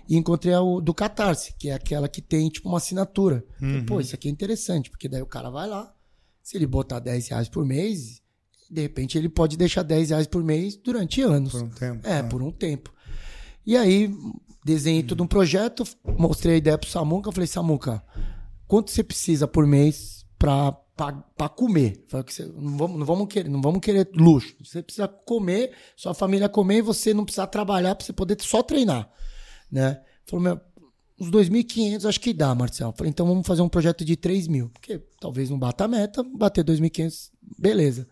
e 0.09 0.17
encontrei 0.17 0.55
a 0.55 0.63
o 0.63 0.81
do 0.81 0.95
Catarse, 0.95 1.55
que 1.59 1.69
é 1.69 1.75
aquela 1.75 2.09
que 2.09 2.23
tem, 2.23 2.49
tipo, 2.49 2.69
uma 2.69 2.79
assinatura. 2.79 3.45
Falei, 3.59 3.83
Pô, 3.83 4.01
isso 4.01 4.15
aqui 4.15 4.29
é 4.29 4.31
interessante, 4.31 4.91
porque 4.91 5.09
daí 5.09 5.23
o 5.23 5.27
cara 5.27 5.51
vai 5.51 5.69
lá, 5.69 5.93
se 6.49 6.57
ele 6.57 6.67
botar 6.67 6.99
10 6.99 7.29
reais 7.29 7.47
por 7.47 7.63
mês, 7.63 8.23
de 8.71 8.81
repente 8.81 9.19
ele 9.19 9.29
pode 9.29 9.55
deixar 9.55 9.83
10 9.83 10.09
reais 10.09 10.27
por 10.27 10.43
mês 10.43 10.79
durante 10.79 11.21
anos. 11.21 11.53
Por 11.53 11.63
um 11.63 11.69
tempo. 11.69 12.09
É, 12.09 12.21
Ah. 12.21 12.25
por 12.25 12.43
um 12.43 12.51
tempo. 12.51 12.91
E 13.67 13.77
aí, 13.77 14.11
desenhei 14.65 15.03
todo 15.03 15.23
um 15.23 15.27
projeto, 15.27 15.85
mostrei 16.17 16.55
a 16.55 16.57
ideia 16.57 16.79
pro 16.79 16.89
Samuca, 16.89 17.31
falei, 17.31 17.47
Samuca, 17.47 18.03
quanto 18.67 18.91
você 18.91 19.05
precisa 19.05 19.47
por 19.47 19.67
mês 19.67 20.25
pra, 20.39 20.73
pra, 20.97 21.13
pra 21.13 21.51
comer? 21.51 22.07
Falei 22.09 22.25
que 22.25 22.33
você, 22.33 22.47
não, 22.47 22.79
vamos, 22.79 22.99
não, 22.99 23.05
vamos 23.05 23.29
querer, 23.29 23.51
não 23.51 23.61
vamos 23.61 23.81
querer 23.81 24.09
luxo. 24.15 24.57
Você 24.65 24.83
precisa 24.83 25.07
comer, 25.07 25.73
sua 25.95 26.15
família 26.15 26.49
comer 26.49 26.79
e 26.79 26.83
você 26.83 27.13
não 27.13 27.27
precisa 27.27 27.47
trabalhar 27.47 27.95
pra 27.95 28.07
você 28.07 28.13
poder 28.15 28.39
só 28.41 28.63
treinar. 28.63 29.11
Né? 29.71 30.01
Falou, 30.25 30.43
meu, 30.43 30.59
uns 31.21 31.31
2.500 31.31 32.09
acho 32.09 32.21
que 32.21 32.33
dá, 32.33 32.55
Marcelo. 32.55 32.95
Falei, 32.97 33.11
então 33.11 33.27
vamos 33.27 33.47
fazer 33.47 33.63
um 33.63 33.69
projeto 33.69 34.05
de 34.05 34.17
3 34.17 34.47
mil. 34.49 34.69
Porque 34.71 35.03
talvez 35.21 35.51
não 35.51 35.59
bata 35.59 35.85
a 35.85 35.89
meta, 35.89 36.23
bater 36.23 36.65
2.500, 36.65 37.31
beleza. 37.59 38.09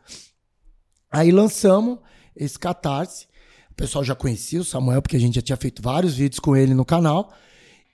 Aí 1.11 1.31
lançamos, 1.31 1.99
esse 2.35 2.59
catarse. 2.59 3.27
O 3.71 3.75
pessoal 3.75 4.05
já 4.05 4.15
conhecia 4.15 4.61
o 4.61 4.65
Samuel, 4.65 5.03
porque 5.03 5.17
a 5.17 5.21
gente 5.21 5.35
já 5.35 5.43
tinha 5.43 5.57
feito 5.57 5.83
vários 5.83 6.15
vídeos 6.15 6.41
com 6.41 6.57
ele 6.57 6.75
no 6.75 6.85
canal. 6.85 7.33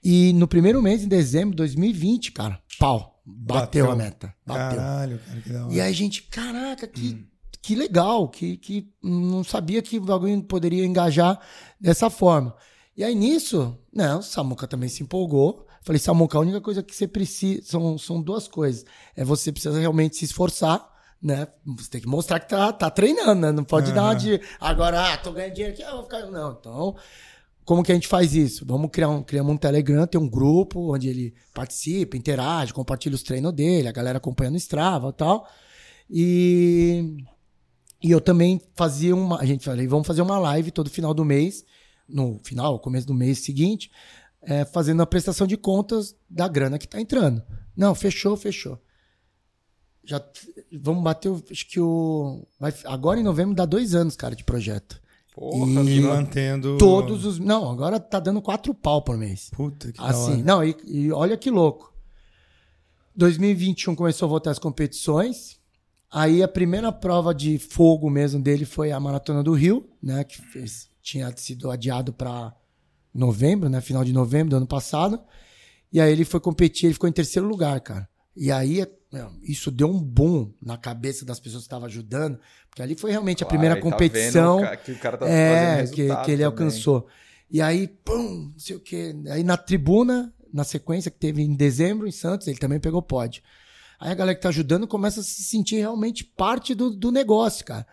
E 0.03 0.33
no 0.33 0.47
primeiro 0.47 0.81
mês, 0.81 1.03
em 1.03 1.07
dezembro 1.07 1.51
de 1.51 1.57
2020, 1.57 2.31
cara, 2.31 2.59
pau, 2.77 3.21
bateu, 3.25 3.85
bateu. 3.85 3.91
a 3.91 3.95
meta. 3.95 4.35
Bateu. 4.45 4.77
Caralho, 4.77 5.19
cara, 5.19 5.41
que 5.41 5.49
da 5.49 5.65
hora. 5.65 5.73
E 5.73 5.81
aí 5.81 5.89
a 5.89 5.93
gente, 5.93 6.23
caraca, 6.23 6.87
que, 6.87 7.13
hum. 7.13 7.25
que 7.61 7.75
legal, 7.75 8.27
que, 8.27 8.57
que 8.57 8.91
não 9.01 9.43
sabia 9.43 9.81
que 9.81 9.97
o 9.97 10.01
bagulho 10.01 10.43
poderia 10.43 10.85
engajar 10.85 11.39
dessa 11.79 12.09
forma. 12.09 12.55
E 12.95 13.03
aí 13.03 13.15
nisso, 13.15 13.77
né, 13.91 14.15
o 14.15 14.21
Samuca 14.21 14.67
também 14.67 14.89
se 14.89 15.03
empolgou. 15.03 15.65
Falei, 15.81 15.99
Samuca, 15.99 16.37
a 16.37 16.41
única 16.41 16.61
coisa 16.61 16.81
que 16.81 16.95
você 16.95 17.07
precisa 17.07 17.61
são, 17.63 17.97
são 17.97 18.21
duas 18.21 18.47
coisas. 18.47 18.85
É 19.15 19.25
você 19.25 19.51
precisa 19.51 19.79
realmente 19.79 20.15
se 20.15 20.25
esforçar, 20.25 20.87
né? 21.21 21.47
Você 21.77 21.89
tem 21.89 22.01
que 22.01 22.07
mostrar 22.07 22.39
que 22.39 22.47
tá, 22.49 22.71
tá 22.71 22.89
treinando, 22.89 23.41
né? 23.41 23.51
Não 23.51 23.63
pode 23.63 23.89
uhum. 23.89 23.95
dar 23.95 24.13
de 24.13 24.39
agora, 24.59 25.13
ah, 25.13 25.17
tô 25.17 25.31
ganhando 25.31 25.53
dinheiro 25.53 25.73
aqui, 25.73 25.83
ah, 25.83 25.91
vou 25.91 26.03
ficar. 26.03 26.25
Não, 26.27 26.57
então. 26.59 26.95
Como 27.65 27.81
que 27.81 27.91
a 27.91 27.95
gente 27.95 28.07
faz 28.07 28.35
isso? 28.35 28.65
Vamos 28.65 28.91
criar 28.91 29.09
um, 29.09 29.23
criamos 29.23 29.53
um 29.53 29.57
Telegram, 29.57 30.05
tem 30.05 30.19
um 30.19 30.29
grupo 30.29 30.93
onde 30.93 31.07
ele 31.07 31.33
participa, 31.53 32.17
interage, 32.17 32.73
compartilha 32.73 33.15
os 33.15 33.23
treinos 33.23 33.53
dele, 33.53 33.87
a 33.87 33.91
galera 33.91 34.17
acompanha 34.17 34.51
no 34.51 34.57
Strava 34.57 35.09
e 35.09 35.13
tal. 35.13 35.47
E, 36.09 37.17
e 38.03 38.11
eu 38.11 38.19
também 38.19 38.61
fazia 38.75 39.15
uma. 39.15 39.39
A 39.39 39.45
gente 39.45 39.63
falei, 39.63 39.87
vamos 39.87 40.05
fazer 40.05 40.21
uma 40.21 40.37
live 40.37 40.71
todo 40.71 40.89
final 40.89 41.13
do 41.13 41.23
mês, 41.23 41.63
no 42.07 42.39
final, 42.43 42.79
começo 42.79 43.07
do 43.07 43.13
mês 43.13 43.39
seguinte, 43.39 43.91
é, 44.41 44.65
fazendo 44.65 45.01
a 45.01 45.05
prestação 45.05 45.47
de 45.47 45.57
contas 45.57 46.15
da 46.29 46.47
grana 46.47 46.77
que 46.77 46.85
está 46.85 46.99
entrando. 46.99 47.43
Não, 47.75 47.95
fechou, 47.95 48.35
fechou. 48.35 48.79
Já 50.03 50.23
vamos 50.71 51.03
bater, 51.03 51.31
acho 51.49 51.67
que 51.67 51.79
o 51.79 52.45
vai, 52.59 52.73
agora 52.85 53.19
em 53.19 53.23
novembro 53.23 53.55
dá 53.55 53.65
dois 53.65 53.95
anos, 53.95 54.15
cara, 54.15 54.35
de 54.35 54.43
projeto. 54.43 55.01
Porra, 55.33 55.81
e 55.89 55.99
mantendo 55.99 56.77
todos 56.77 57.25
os, 57.25 57.39
não, 57.39 57.71
agora 57.71 57.99
tá 57.99 58.19
dando 58.19 58.41
quatro 58.41 58.73
pau 58.73 59.01
por 59.01 59.17
mês. 59.17 59.49
Puta 59.51 59.91
que 59.91 59.99
assim, 59.99 60.43
não, 60.43 60.63
e, 60.63 60.75
e 60.85 61.11
olha 61.11 61.37
que 61.37 61.49
louco. 61.49 61.93
2021 63.15 63.95
começou 63.95 64.27
a 64.27 64.29
voltar 64.29 64.51
as 64.51 64.59
competições. 64.59 65.59
Aí 66.11 66.43
a 66.43 66.47
primeira 66.47 66.91
prova 66.91 67.33
de 67.33 67.57
fogo 67.57 68.09
mesmo 68.09 68.41
dele 68.41 68.65
foi 68.65 68.91
a 68.91 68.99
Maratona 68.99 69.41
do 69.41 69.53
Rio, 69.53 69.89
né? 70.01 70.23
Que 70.23 70.39
fez, 70.39 70.87
tinha 71.03 71.31
sido 71.35 71.69
adiado 71.69 72.13
para 72.13 72.55
novembro, 73.13 73.69
né? 73.69 73.81
Final 73.81 74.03
de 74.03 74.13
novembro 74.13 74.51
do 74.51 74.55
ano 74.55 74.67
passado. 74.67 75.19
E 75.91 76.01
aí 76.01 76.11
ele 76.11 76.25
foi 76.25 76.39
competir, 76.39 76.87
ele 76.87 76.93
ficou 76.93 77.09
em 77.09 77.13
terceiro 77.13 77.47
lugar, 77.47 77.79
cara. 77.81 78.09
E 78.35 78.51
aí 78.51 78.83
isso 79.43 79.69
deu 79.69 79.87
um 79.87 79.99
boom 79.99 80.51
na 80.59 80.75
cabeça 80.75 81.23
das 81.23 81.39
pessoas 81.39 81.63
que 81.63 81.67
estavam 81.67 81.85
ajudando, 81.85 82.39
porque 82.67 82.81
ali 82.81 82.95
foi 82.95 83.11
realmente 83.11 83.39
claro, 83.39 83.47
a 83.47 83.49
primeira 83.49 83.79
competição 83.79 84.61
tá 84.61 84.75
que, 84.75 84.91
o 84.93 84.97
cara 84.97 85.17
tá 85.17 85.29
é, 85.29 85.85
que, 85.85 86.15
que 86.25 86.31
ele 86.31 86.43
alcançou. 86.43 87.05
E 87.51 87.61
aí, 87.61 87.87
pum, 87.87 88.51
não 88.51 88.57
sei 88.57 88.75
o 88.75 88.79
quê. 88.79 89.15
Aí 89.29 89.43
na 89.43 89.55
tribuna, 89.55 90.33
na 90.51 90.63
sequência 90.63 91.11
que 91.11 91.19
teve 91.19 91.43
em 91.43 91.53
dezembro 91.53 92.07
em 92.07 92.11
Santos, 92.11 92.47
ele 92.47 92.57
também 92.57 92.79
pegou 92.79 93.01
pódio. 93.03 93.43
Aí 93.99 94.11
a 94.11 94.15
galera 94.15 94.35
que 94.35 94.41
tá 94.41 94.49
ajudando 94.49 94.87
começa 94.87 95.19
a 95.19 95.23
se 95.23 95.43
sentir 95.43 95.75
realmente 95.75 96.23
parte 96.23 96.73
do, 96.73 96.89
do 96.89 97.11
negócio, 97.11 97.63
cara. 97.63 97.85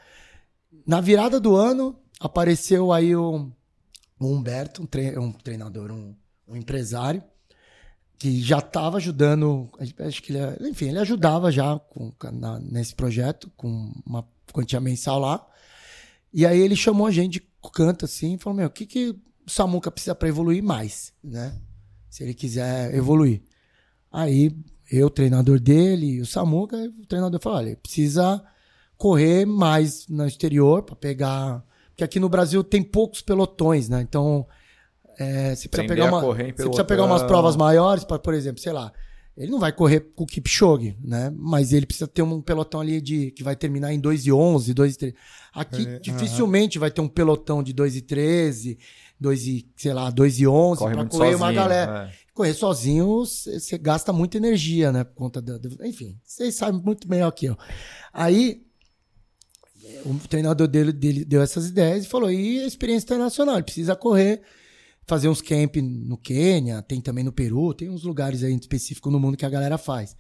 Na 0.87 1.03
virada 1.03 1.39
do 1.39 1.55
ano, 1.55 2.00
apareceu 2.21 2.93
aí 2.93 3.17
o, 3.17 3.51
o 4.19 4.27
Humberto, 4.27 4.83
um, 4.83 4.87
tre 4.87 5.19
um 5.19 5.33
treinador, 5.33 5.91
um, 5.91 6.15
um, 6.47 6.55
empresário, 6.55 7.25
que 8.19 8.43
já 8.43 8.59
estava 8.59 8.99
ajudando, 8.99 9.71
acho 9.99 10.23
que 10.23 10.35
ele, 10.35 10.69
enfim, 10.69 10.91
ele 10.91 10.99
ajudava 10.99 11.51
já 11.51 11.79
com, 11.79 12.13
na, 12.31 12.61
nesse 12.61 12.95
projeto, 12.95 13.51
com 13.57 13.91
uma 14.05 14.29
quantia 14.53 14.79
mensal 14.79 15.19
lá. 15.19 15.47
E 16.33 16.45
aí 16.45 16.61
ele 16.61 16.77
chamou 16.77 17.07
a 17.07 17.11
gente 17.11 17.41
de 17.41 17.43
canto 17.73 18.05
assim 18.05 18.35
e 18.35 18.39
falou: 18.39 18.59
Meu, 18.59 18.67
o 18.67 18.71
que, 18.71 18.85
que 18.85 19.09
o 19.09 19.51
Samuca 19.51 19.91
precisa 19.91 20.15
para 20.15 20.29
evoluir 20.29 20.63
mais, 20.63 21.15
né? 21.25 21.59
Se 22.11 22.23
ele 22.23 22.35
quiser 22.35 22.95
evoluir. 22.95 23.43
Aí 24.13 24.55
eu, 24.91 25.09
treinador 25.09 25.59
dele, 25.59 26.21
o 26.21 26.27
Samuca, 26.27 26.77
o 26.77 27.07
treinador 27.07 27.41
falou: 27.41 27.59
Olha, 27.59 27.77
precisa 27.77 28.45
correr 28.99 29.47
mais 29.47 30.07
no 30.09 30.27
exterior 30.27 30.83
para 30.83 30.95
pegar 30.95 31.65
que 32.01 32.05
aqui 32.05 32.19
no 32.19 32.31
Brasil 32.31 32.65
tem 32.65 32.83
poucos 32.83 33.21
pelotões, 33.21 33.91
né? 33.91 34.01
Então, 34.01 34.47
é, 35.19 35.55
você 35.55 35.69
precisa, 35.69 35.95
pegar, 35.95 36.07
uma, 36.07 36.21
você 36.23 36.53
precisa 36.53 36.85
pegar 36.85 37.05
umas 37.05 37.23
provas 37.23 37.57
maiores, 37.57 38.05
para, 38.05 38.19
por 38.19 38.33
exemplo, 38.33 38.59
sei 38.59 38.73
lá, 38.73 38.91
ele 39.37 39.51
não 39.51 39.61
vai 39.61 39.71
correr 39.71 40.01
com 40.17 40.25
o 40.25 40.27
Kipchoge, 40.27 40.97
né? 40.99 41.31
Mas 41.37 41.75
ele 41.75 41.85
precisa 41.85 42.09
ter 42.09 42.23
um 42.23 42.41
pelotão 42.41 42.81
ali 42.81 43.03
de 43.03 43.33
que 43.33 43.45
vai 43.45 43.55
terminar 43.55 43.93
em 43.93 44.01
2 44.01 44.27
e 44.27 44.33
11, 44.33 44.73
2 44.73 44.95
e 44.95 44.99
13. 44.99 45.17
Aqui 45.53 45.87
é, 45.87 45.99
dificilmente 45.99 46.79
vai 46.79 46.91
ter 46.91 47.03
um 47.03 47.09
pelotão 47.09 47.63
de 47.63 47.75
2 47.75 47.97
e 47.97 48.01
13, 48.01 48.79
2 49.21 49.47
e, 49.47 49.69
sei 49.77 49.93
lá, 49.93 50.11
2 50.11 50.41
e 50.41 50.47
11 50.47 50.83
para 50.83 51.05
correr 51.05 51.11
sozinho, 51.11 51.37
uma 51.37 51.53
galera. 51.53 52.11
É. 52.11 52.31
Correr 52.33 52.55
sozinho, 52.55 53.19
você 53.27 53.77
gasta 53.77 54.11
muita 54.15 54.39
energia, 54.39 54.91
né? 54.91 55.05
Por 55.05 55.17
conta 55.17 55.43
da, 55.43 55.61
enfim, 55.87 56.19
vocês 56.25 56.55
sabem 56.55 56.81
muito 56.83 57.07
melhor 57.11 57.31
que 57.33 57.45
eu. 57.45 57.59
Aí 58.11 58.63
o 60.05 60.19
treinador 60.29 60.69
dele, 60.69 60.93
dele 60.93 61.25
deu 61.25 61.43
essas 61.43 61.69
ideias 61.69 62.05
e 62.05 62.09
falou: 62.09 62.31
e 62.31 62.61
a 62.61 62.67
experiência 62.67 63.05
internacional? 63.05 63.57
Ele 63.57 63.65
precisa 63.65 63.97
correr, 63.97 64.43
fazer 65.07 65.29
uns 65.29 65.43
camp 65.43 65.77
no 65.77 66.17
Quênia, 66.17 66.83
tem 66.83 67.01
também 67.01 67.25
no 67.25 67.33
Peru, 67.33 67.75
tem 67.75 67.89
uns 67.89 68.05
lugares 68.05 68.43
aí 68.43 68.55
específicos 68.55 69.13
no 69.13 69.21
mundo 69.21 69.37
que 69.37 69.47
a 69.47 69.51
galera 69.51 69.79
faz. 69.79 70.17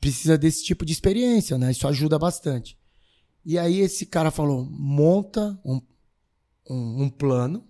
Precisa 0.00 0.38
desse 0.38 0.64
tipo 0.64 0.84
de 0.84 0.92
experiência, 0.92 1.58
né? 1.58 1.70
Isso 1.70 1.86
ajuda 1.86 2.18
bastante. 2.18 2.78
E 3.44 3.58
aí 3.58 3.80
esse 3.80 4.06
cara 4.06 4.30
falou: 4.30 4.64
monta 4.64 5.58
um, 5.64 5.80
um, 6.68 7.04
um 7.04 7.10
plano 7.10 7.66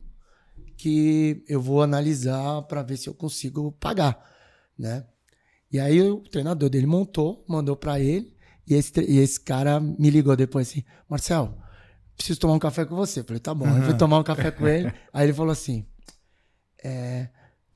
que 0.77 1.45
eu 1.47 1.61
vou 1.61 1.83
analisar 1.83 2.63
para 2.63 2.83
ver 2.83 2.97
se 2.97 3.09
eu 3.09 3.15
consigo 3.15 3.73
pagar, 3.73 4.19
né? 4.79 5.05
E 5.73 5.79
aí 5.79 6.03
o 6.03 6.21
treinador 6.21 6.69
dele 6.69 6.87
montou, 6.87 7.45
mandou 7.47 7.77
para 7.77 8.01
ele. 8.01 8.35
E 8.71 8.75
esse, 8.75 8.93
e 9.01 9.19
esse 9.19 9.41
cara 9.41 9.81
me 9.81 10.09
ligou 10.09 10.37
depois 10.37 10.69
assim, 10.69 10.85
Marcel, 11.09 11.59
preciso 12.17 12.39
tomar 12.39 12.55
um 12.55 12.59
café 12.61 12.85
com 12.85 12.95
você. 12.95 13.19
Eu 13.19 13.25
falei, 13.25 13.41
tá 13.41 13.53
bom. 13.53 13.67
Uhum. 13.67 13.79
Eu 13.79 13.83
fui 13.83 13.95
tomar 13.95 14.21
um 14.21 14.23
café 14.23 14.53
com 14.53 14.69
ele. 14.69 14.93
Aí 15.13 15.27
ele 15.27 15.33
falou 15.33 15.51
assim, 15.51 15.85
é, 16.85 17.29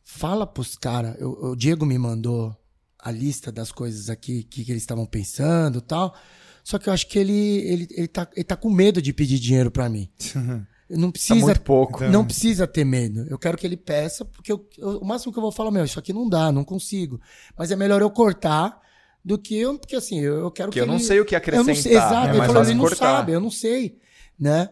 fala 0.05 0.47
pros 0.47 0.77
caras, 0.77 1.17
o 1.21 1.57
Diego 1.57 1.85
me 1.85 1.99
mandou 1.99 2.57
a 2.97 3.11
lista 3.11 3.51
das 3.51 3.73
coisas 3.73 4.09
aqui 4.09 4.45
que, 4.45 4.65
que 4.65 4.71
eles 4.71 4.85
estavam 4.85 5.05
pensando 5.05 5.81
tal. 5.81 6.15
Só 6.63 6.79
que 6.79 6.89
eu 6.89 6.93
acho 6.93 7.09
que 7.09 7.19
ele, 7.19 7.33
ele, 7.33 7.89
ele, 7.91 8.09
tá, 8.09 8.29
ele 8.33 8.45
tá 8.45 8.57
com 8.57 8.71
medo 8.71 9.03
de 9.03 9.13
pedir 9.13 9.41
dinheiro 9.41 9.73
para 9.73 9.89
mim. 9.89 10.09
Não 10.89 11.09
tá 11.09 11.13
precisa, 11.13 11.41
tá 11.41 11.47
muito 11.47 11.63
pouco. 11.63 12.01
Não 12.03 12.09
então... 12.09 12.25
precisa 12.27 12.67
ter 12.69 12.85
medo. 12.85 13.27
Eu 13.29 13.39
quero 13.39 13.57
que 13.57 13.67
ele 13.67 13.77
peça, 13.77 14.25
porque 14.25 14.53
eu, 14.53 14.69
eu, 14.79 14.99
o 14.99 15.05
máximo 15.05 15.33
que 15.33 15.39
eu 15.39 15.43
vou 15.43 15.51
falar, 15.51 15.71
meu, 15.71 15.85
isso 15.85 15.99
aqui 15.99 16.13
não 16.13 16.29
dá, 16.29 16.53
não 16.53 16.63
consigo. 16.63 17.19
Mas 17.57 17.71
é 17.71 17.77
melhor 17.77 18.03
eu 18.03 18.11
cortar 18.11 18.84
do 19.25 19.39
que 19.39 19.57
eu, 19.57 19.79
porque 19.79 19.97
assim, 19.97 20.21
eu, 20.21 20.41
eu 20.41 20.51
quero 20.51 20.71
que. 20.71 20.75
que 20.75 20.81
eu 20.81 20.85
ele, 20.85 20.93
não 20.93 20.99
sei 20.99 21.21
o 21.21 21.25
que 21.25 21.35
acrescentar. 21.35 21.69
Eu 21.69 21.75
não 21.75 21.83
sei, 21.83 21.93
exato, 21.93 22.29
é 22.29 22.31
ele 22.37 22.47
falou, 22.47 22.63
ele 22.63 22.75
não 22.75 22.85
cortar. 22.85 23.17
sabe, 23.17 23.33
eu 23.33 23.41
não 23.41 23.51
sei, 23.51 23.99
né? 24.39 24.69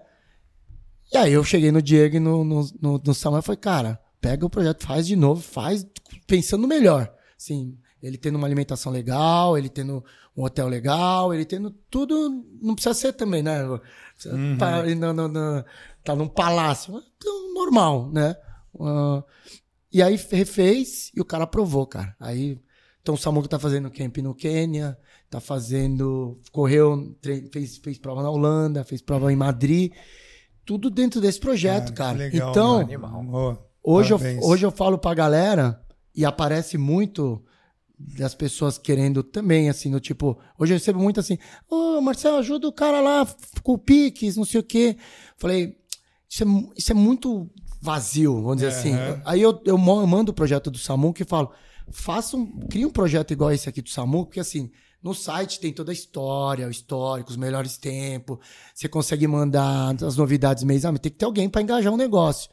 E 1.12 1.16
aí 1.16 1.32
eu 1.32 1.44
cheguei 1.44 1.72
no 1.72 1.80
Diego 1.80 2.16
e 2.16 2.20
no, 2.20 2.44
no, 2.44 2.66
no, 2.80 3.02
no 3.04 3.14
Samuel 3.14 3.40
e 3.40 3.44
falei, 3.44 3.58
cara, 3.58 4.00
pega 4.20 4.44
o 4.44 4.50
projeto, 4.50 4.86
faz 4.86 5.06
de 5.06 5.16
novo, 5.16 5.40
faz 5.40 5.86
pensando 6.26 6.68
melhor. 6.68 7.12
Assim, 7.38 7.76
ele 8.02 8.18
tendo 8.18 8.36
uma 8.36 8.46
alimentação 8.46 8.92
legal, 8.92 9.56
ele 9.56 9.68
tendo 9.68 10.04
um 10.36 10.44
hotel 10.44 10.68
legal, 10.68 11.32
ele 11.32 11.44
tendo 11.44 11.70
tudo, 11.90 12.44
não 12.60 12.74
precisa 12.74 12.94
ser 12.94 13.12
também, 13.12 13.42
né? 13.42 13.62
Uhum. 14.26 14.56
Tá, 14.58 14.82
no, 14.82 15.12
no, 15.12 15.28
no, 15.28 15.64
tá 16.04 16.16
num 16.16 16.28
palácio, 16.28 17.02
então, 17.16 17.54
normal, 17.54 18.10
né? 18.10 18.36
Uh, 18.74 19.22
e 19.92 20.02
aí 20.02 20.18
refez 20.30 21.10
e 21.14 21.20
o 21.20 21.24
cara 21.24 21.44
aprovou, 21.44 21.86
cara. 21.86 22.16
Aí 22.18 22.58
então 23.02 23.14
o 23.14 23.18
Samuca 23.18 23.48
tá 23.48 23.58
fazendo 23.58 23.90
camp 23.90 24.18
no 24.18 24.34
Quênia, 24.34 24.96
tá 25.28 25.40
fazendo. 25.40 26.40
Correu, 26.52 27.16
fez, 27.52 27.76
fez 27.78 27.98
prova 27.98 28.22
na 28.22 28.30
Holanda, 28.30 28.84
fez 28.84 29.02
prova 29.02 29.32
em 29.32 29.36
Madrid. 29.36 29.92
Tudo 30.64 30.88
dentro 30.88 31.20
desse 31.20 31.40
projeto, 31.40 31.92
cara. 31.92 32.16
cara. 32.16 32.30
Legal, 32.30 32.50
então, 32.50 32.88
oh, 33.32 33.56
hoje, 33.82 34.12
eu, 34.12 34.18
hoje 34.42 34.64
eu 34.64 34.70
falo 34.70 34.96
pra 34.96 35.12
galera, 35.12 35.82
e 36.14 36.24
aparece 36.24 36.78
muito 36.78 37.42
das 37.98 38.34
pessoas 38.34 38.78
querendo 38.78 39.22
também, 39.22 39.68
assim, 39.68 39.88
no 39.88 40.00
tipo, 40.00 40.38
hoje 40.58 40.72
eu 40.72 40.76
recebo 40.76 40.98
muito 40.98 41.20
assim, 41.20 41.38
ô 41.70 41.98
oh, 41.98 42.00
Marcelo, 42.00 42.38
ajuda 42.38 42.66
o 42.68 42.72
cara 42.72 43.00
lá 43.00 43.26
com 43.62 43.72
o 43.72 43.78
Pix, 43.78 44.36
não 44.36 44.44
sei 44.44 44.60
o 44.60 44.64
quê. 44.64 44.96
Falei, 45.36 45.76
isso 46.28 46.42
é, 46.42 46.46
isso 46.76 46.92
é 46.92 46.94
muito 46.94 47.50
vazio, 47.80 48.34
vamos 48.36 48.56
dizer 48.56 48.68
assim. 48.68 48.92
Aí 49.24 49.40
eu, 49.40 49.60
eu 49.64 49.78
mando 49.78 50.30
o 50.30 50.34
projeto 50.34 50.70
do 50.70 50.78
Samuca 50.78 51.22
e 51.22 51.26
falo, 51.26 51.52
faça 51.92 52.36
um, 52.36 52.46
crie 52.68 52.86
um 52.86 52.90
projeto 52.90 53.32
igual 53.32 53.52
esse 53.52 53.68
aqui 53.68 53.82
do 53.82 53.88
SAMU, 53.88 54.26
porque 54.26 54.40
assim, 54.40 54.70
no 55.02 55.14
site 55.14 55.60
tem 55.60 55.72
toda 55.72 55.90
a 55.90 55.94
história, 55.94 56.66
o 56.66 56.70
histórico, 56.70 57.30
os 57.30 57.36
melhores 57.36 57.76
tempos. 57.76 58.38
Você 58.74 58.88
consegue 58.88 59.26
mandar 59.26 59.94
as 60.02 60.16
novidades 60.16 60.64
mês, 60.64 60.84
mas 60.84 61.00
tem 61.00 61.12
que 61.12 61.18
ter 61.18 61.24
alguém 61.24 61.48
para 61.48 61.62
engajar 61.62 61.92
um 61.92 61.96
negócio. 61.96 62.50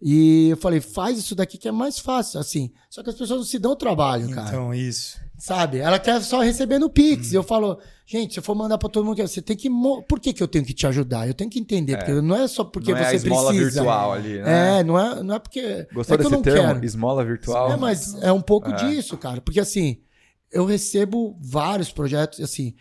E 0.00 0.50
eu 0.50 0.56
falei, 0.56 0.80
faz 0.80 1.18
isso 1.18 1.34
daqui 1.34 1.58
que 1.58 1.66
é 1.66 1.72
mais 1.72 1.98
fácil, 1.98 2.38
assim. 2.38 2.72
Só 2.88 3.02
que 3.02 3.10
as 3.10 3.16
pessoas 3.16 3.40
não 3.40 3.46
se 3.46 3.58
dão 3.58 3.74
trabalho, 3.74 4.30
cara. 4.30 4.48
Então, 4.48 4.72
isso. 4.72 5.20
Sabe? 5.38 5.78
Ela 5.78 6.00
quer 6.00 6.20
só 6.20 6.40
receber 6.40 6.80
no 6.80 6.90
Pix. 6.90 7.32
E 7.32 7.36
eu 7.36 7.44
falo, 7.44 7.78
gente, 8.04 8.34
se 8.34 8.40
eu 8.40 8.42
for 8.42 8.56
mandar 8.56 8.76
pra 8.76 8.88
todo 8.88 9.04
mundo, 9.04 9.16
você 9.22 9.40
tem 9.40 9.56
que. 9.56 9.70
Por 10.08 10.18
que, 10.18 10.32
que 10.32 10.42
eu 10.42 10.48
tenho 10.48 10.64
que 10.64 10.74
te 10.74 10.84
ajudar? 10.86 11.28
Eu 11.28 11.34
tenho 11.34 11.48
que 11.48 11.60
entender. 11.60 11.96
Porque 11.96 12.12
não 12.20 12.34
é 12.34 12.48
só 12.48 12.64
porque 12.64 12.90
não 12.90 12.98
é 12.98 13.02
a 13.06 13.10
você 13.10 13.16
esmola 13.16 13.50
precisa. 13.50 13.70
virtual 13.82 14.12
ali, 14.12 14.38
né? 14.42 14.80
É, 14.80 14.84
não 14.84 14.98
é, 14.98 15.22
não 15.22 15.34
é 15.36 15.38
porque. 15.38 15.86
Gostou 15.94 16.16
é 16.16 16.18
eu 16.18 16.22
desse 16.24 16.30
não 16.32 16.42
termo? 16.42 16.60
quero. 16.74 16.84
Esmola 16.84 17.24
virtual? 17.24 17.70
É, 17.72 17.76
mas 17.76 18.20
é 18.20 18.32
um 18.32 18.40
pouco 18.40 18.68
É. 18.68 18.74
disso, 18.74 19.16
cara. 19.16 19.40
Porque 19.40 19.60
assim, 19.60 19.98
eu 20.50 20.64
recebo 20.64 21.38
vários 21.40 21.92
projetos, 21.92 22.40
assim, 22.40 22.74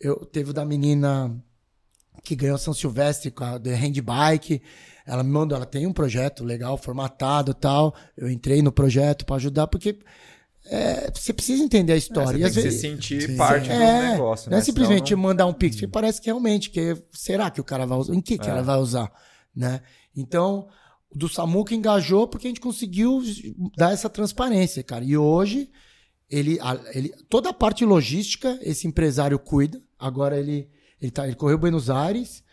eu 0.00 0.16
teve 0.26 0.50
o 0.50 0.52
da 0.52 0.64
menina 0.64 1.32
que 2.24 2.34
ganhou 2.34 2.58
São 2.58 2.74
Silvestre 2.74 3.30
com 3.30 3.44
a 3.44 3.56
The 3.58 3.74
Handbike. 3.76 4.60
Ela 5.06 5.22
me 5.22 5.30
mandou, 5.30 5.54
ela 5.56 5.64
tem 5.66 5.86
um 5.86 5.92
projeto 5.92 6.42
legal, 6.44 6.76
formatado 6.76 7.52
e 7.52 7.54
tal. 7.54 7.94
Eu 8.16 8.28
entrei 8.28 8.62
no 8.62 8.72
projeto 8.72 9.24
pra 9.24 9.36
ajudar, 9.36 9.68
porque 9.68 9.98
é, 10.66 11.10
você 11.12 11.32
precisa 11.32 11.62
entender 11.62 11.92
a 11.92 11.96
É, 11.96 11.98
história. 11.98 12.32
você 12.32 12.36
e 12.38 12.40
tem 12.42 12.48
que 12.50 12.54
se 12.54 12.62
vezes. 12.62 12.80
sentir 12.80 13.22
Sim. 13.22 13.36
parte 13.36 13.68
do 13.68 13.72
É, 13.74 14.12
negócio, 14.12 14.50
não 14.50 14.56
né? 14.56 14.62
é 14.62 14.64
simplesmente 14.64 15.08
Senão 15.08 15.22
não- 15.22 15.28
mandar 15.28 15.46
um 15.46 15.52
pix, 15.52 15.76
porque 15.76 15.88
parece 15.88 16.20
que 16.20 16.26
realmente, 16.26 16.70
que 16.70 16.96
será 17.12 17.50
que 17.50 17.60
o 17.60 17.64
cara 17.64 17.86
vai 17.86 17.98
usar? 17.98 18.14
Em 18.14 18.20
que, 18.20 18.38
que 18.38 18.46
É. 18.46 18.50
ela 18.50 18.62
vai 18.62 18.78
usar? 18.78 19.10
Né? 19.54 19.80
Então, 20.16 20.68
o 21.10 21.18
do 21.18 21.28
Samuca 21.28 21.74
engajou 21.74 22.28
porque 22.28 22.46
a 22.46 22.50
gente 22.50 22.60
conseguiu 22.60 23.20
dar 23.76 23.92
essa 23.92 24.08
transparência, 24.08 24.82
cara. 24.82 25.04
E 25.04 25.16
hoje, 25.16 25.68
ele, 26.28 26.58
ele 26.94 27.08
toda 27.28 27.50
a 27.50 27.52
parte 27.52 27.84
logística, 27.84 28.58
esse 28.62 28.86
empresário 28.86 29.38
cuida. 29.38 29.82
Agora 29.98 30.38
ele, 30.38 30.68
ele, 31.00 31.10
tá, 31.10 31.26
ele 31.26 31.34
correu 31.36 31.58
Buenos 31.58 31.90
Aires, 31.90 32.44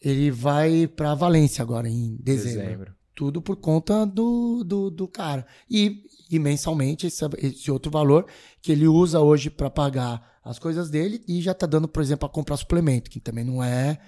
ele 0.00 0.30
vai 0.30 0.86
para 0.88 1.14
Valência 1.14 1.62
agora, 1.62 1.88
em 1.88 2.16
dezembro. 2.20 2.60
Dezembro. 2.62 2.94
Tudo 3.14 3.40
por 3.40 3.56
conta 3.56 4.04
do, 4.04 4.64
do, 4.64 4.90
do 4.90 5.06
cara. 5.08 5.46
E, 5.70 6.02
e 6.30 6.38
mensalmente 6.38 7.06
esse, 7.06 7.24
esse 7.38 7.70
outro 7.70 7.90
valor 7.90 8.26
que 8.60 8.72
ele 8.72 8.88
usa 8.88 9.20
hoje 9.20 9.50
para 9.50 9.70
pagar 9.70 10.38
as 10.44 10.58
coisas 10.58 10.90
dele 10.90 11.22
e 11.28 11.40
já 11.40 11.54
tá 11.54 11.66
dando, 11.66 11.86
por 11.88 12.02
exemplo, 12.02 12.28
para 12.28 12.34
comprar 12.34 12.56
suplemento, 12.56 13.10
que 13.10 13.20
também 13.20 13.44
não 13.44 13.62
é 13.62 13.98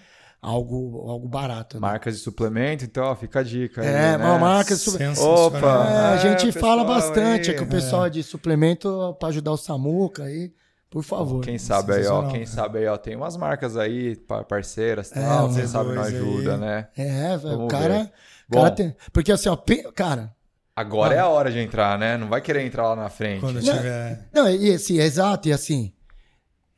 algo, 0.43 1.09
algo 1.09 1.29
barato. 1.29 1.77
Né? 1.77 1.81
Marcas 1.81 2.15
de 2.15 2.21
suplemento, 2.21 2.85
então, 2.85 3.05
ó, 3.05 3.15
fica 3.15 3.41
a 3.41 3.43
dica. 3.43 3.81
aí, 3.81 3.87
É, 3.89 4.19
né? 4.19 4.25
uma 4.25 4.39
marca 4.39 4.75
de 4.75 4.81
suplemento. 4.81 5.21
Opa! 5.21 5.57
É, 5.59 6.13
a 6.13 6.17
gente 6.17 6.49
É, 6.49 6.53
fala 6.53 6.85
bastante 6.85 7.51
aí, 7.51 7.55
é 7.57 7.59
que 7.59 7.65
o 7.65 7.69
pessoal 7.69 8.07
é 8.07 8.11
de 8.11 8.23
suplemento 8.23 9.17
para 9.19 9.29
ajudar 9.29 9.53
o 9.53 9.57
Samuca 9.57 10.25
aí, 10.25 10.53
por 10.91 11.03
favor. 11.03 11.43
Quem 11.43 11.59
sabe 11.59 11.95
aí, 11.95 12.07
ó, 12.07 12.29
quem 12.31 12.45
sabe 12.47 12.79
aí, 12.81 12.87
ó, 12.87 12.97
tem 12.97 13.17
umas 13.17 13.37
marcas 13.37 13.77
aí, 13.77 14.15
pa- 14.17 14.45
parceiras, 14.45 15.11
É, 15.13 15.21
tal, 15.21 15.49
um 15.49 15.55
quem 15.55 15.67
sabe 15.67 15.89
não 15.91 15.95
dois 15.97 16.07
aí. 16.09 16.17
ajuda, 16.17 16.57
né? 16.59 16.89
É, 16.97 17.37
velho, 17.37 17.61
o 17.65 17.69
cara, 17.69 17.99
ver. 18.05 18.13
Bom. 18.49 18.71
tem, 18.71 18.95
porque 19.13 19.33
assim, 19.33 19.49
ó, 19.49 19.57
pe- 19.57 19.91
cara, 19.93 20.35
Agora 20.79 21.15
Ah. 21.15 21.17
é 21.17 21.21
a 21.21 21.29
hora 21.29 21.51
de 21.51 21.59
entrar, 21.59 21.99
né? 21.99 22.19
Não 22.19 22.29
vai 22.29 22.41
querer 22.43 22.63
entrar 22.67 22.89
lá 22.91 22.97
na 22.97 23.09
frente. 23.09 23.41
Quando 23.41 23.63
Não. 23.63 23.63
tiver. 23.77 24.29
Não, 24.31 24.47
e 24.51 24.75
assim, 24.75 24.99
exato, 24.99 25.49
e 25.49 25.53
assim, 25.53 25.91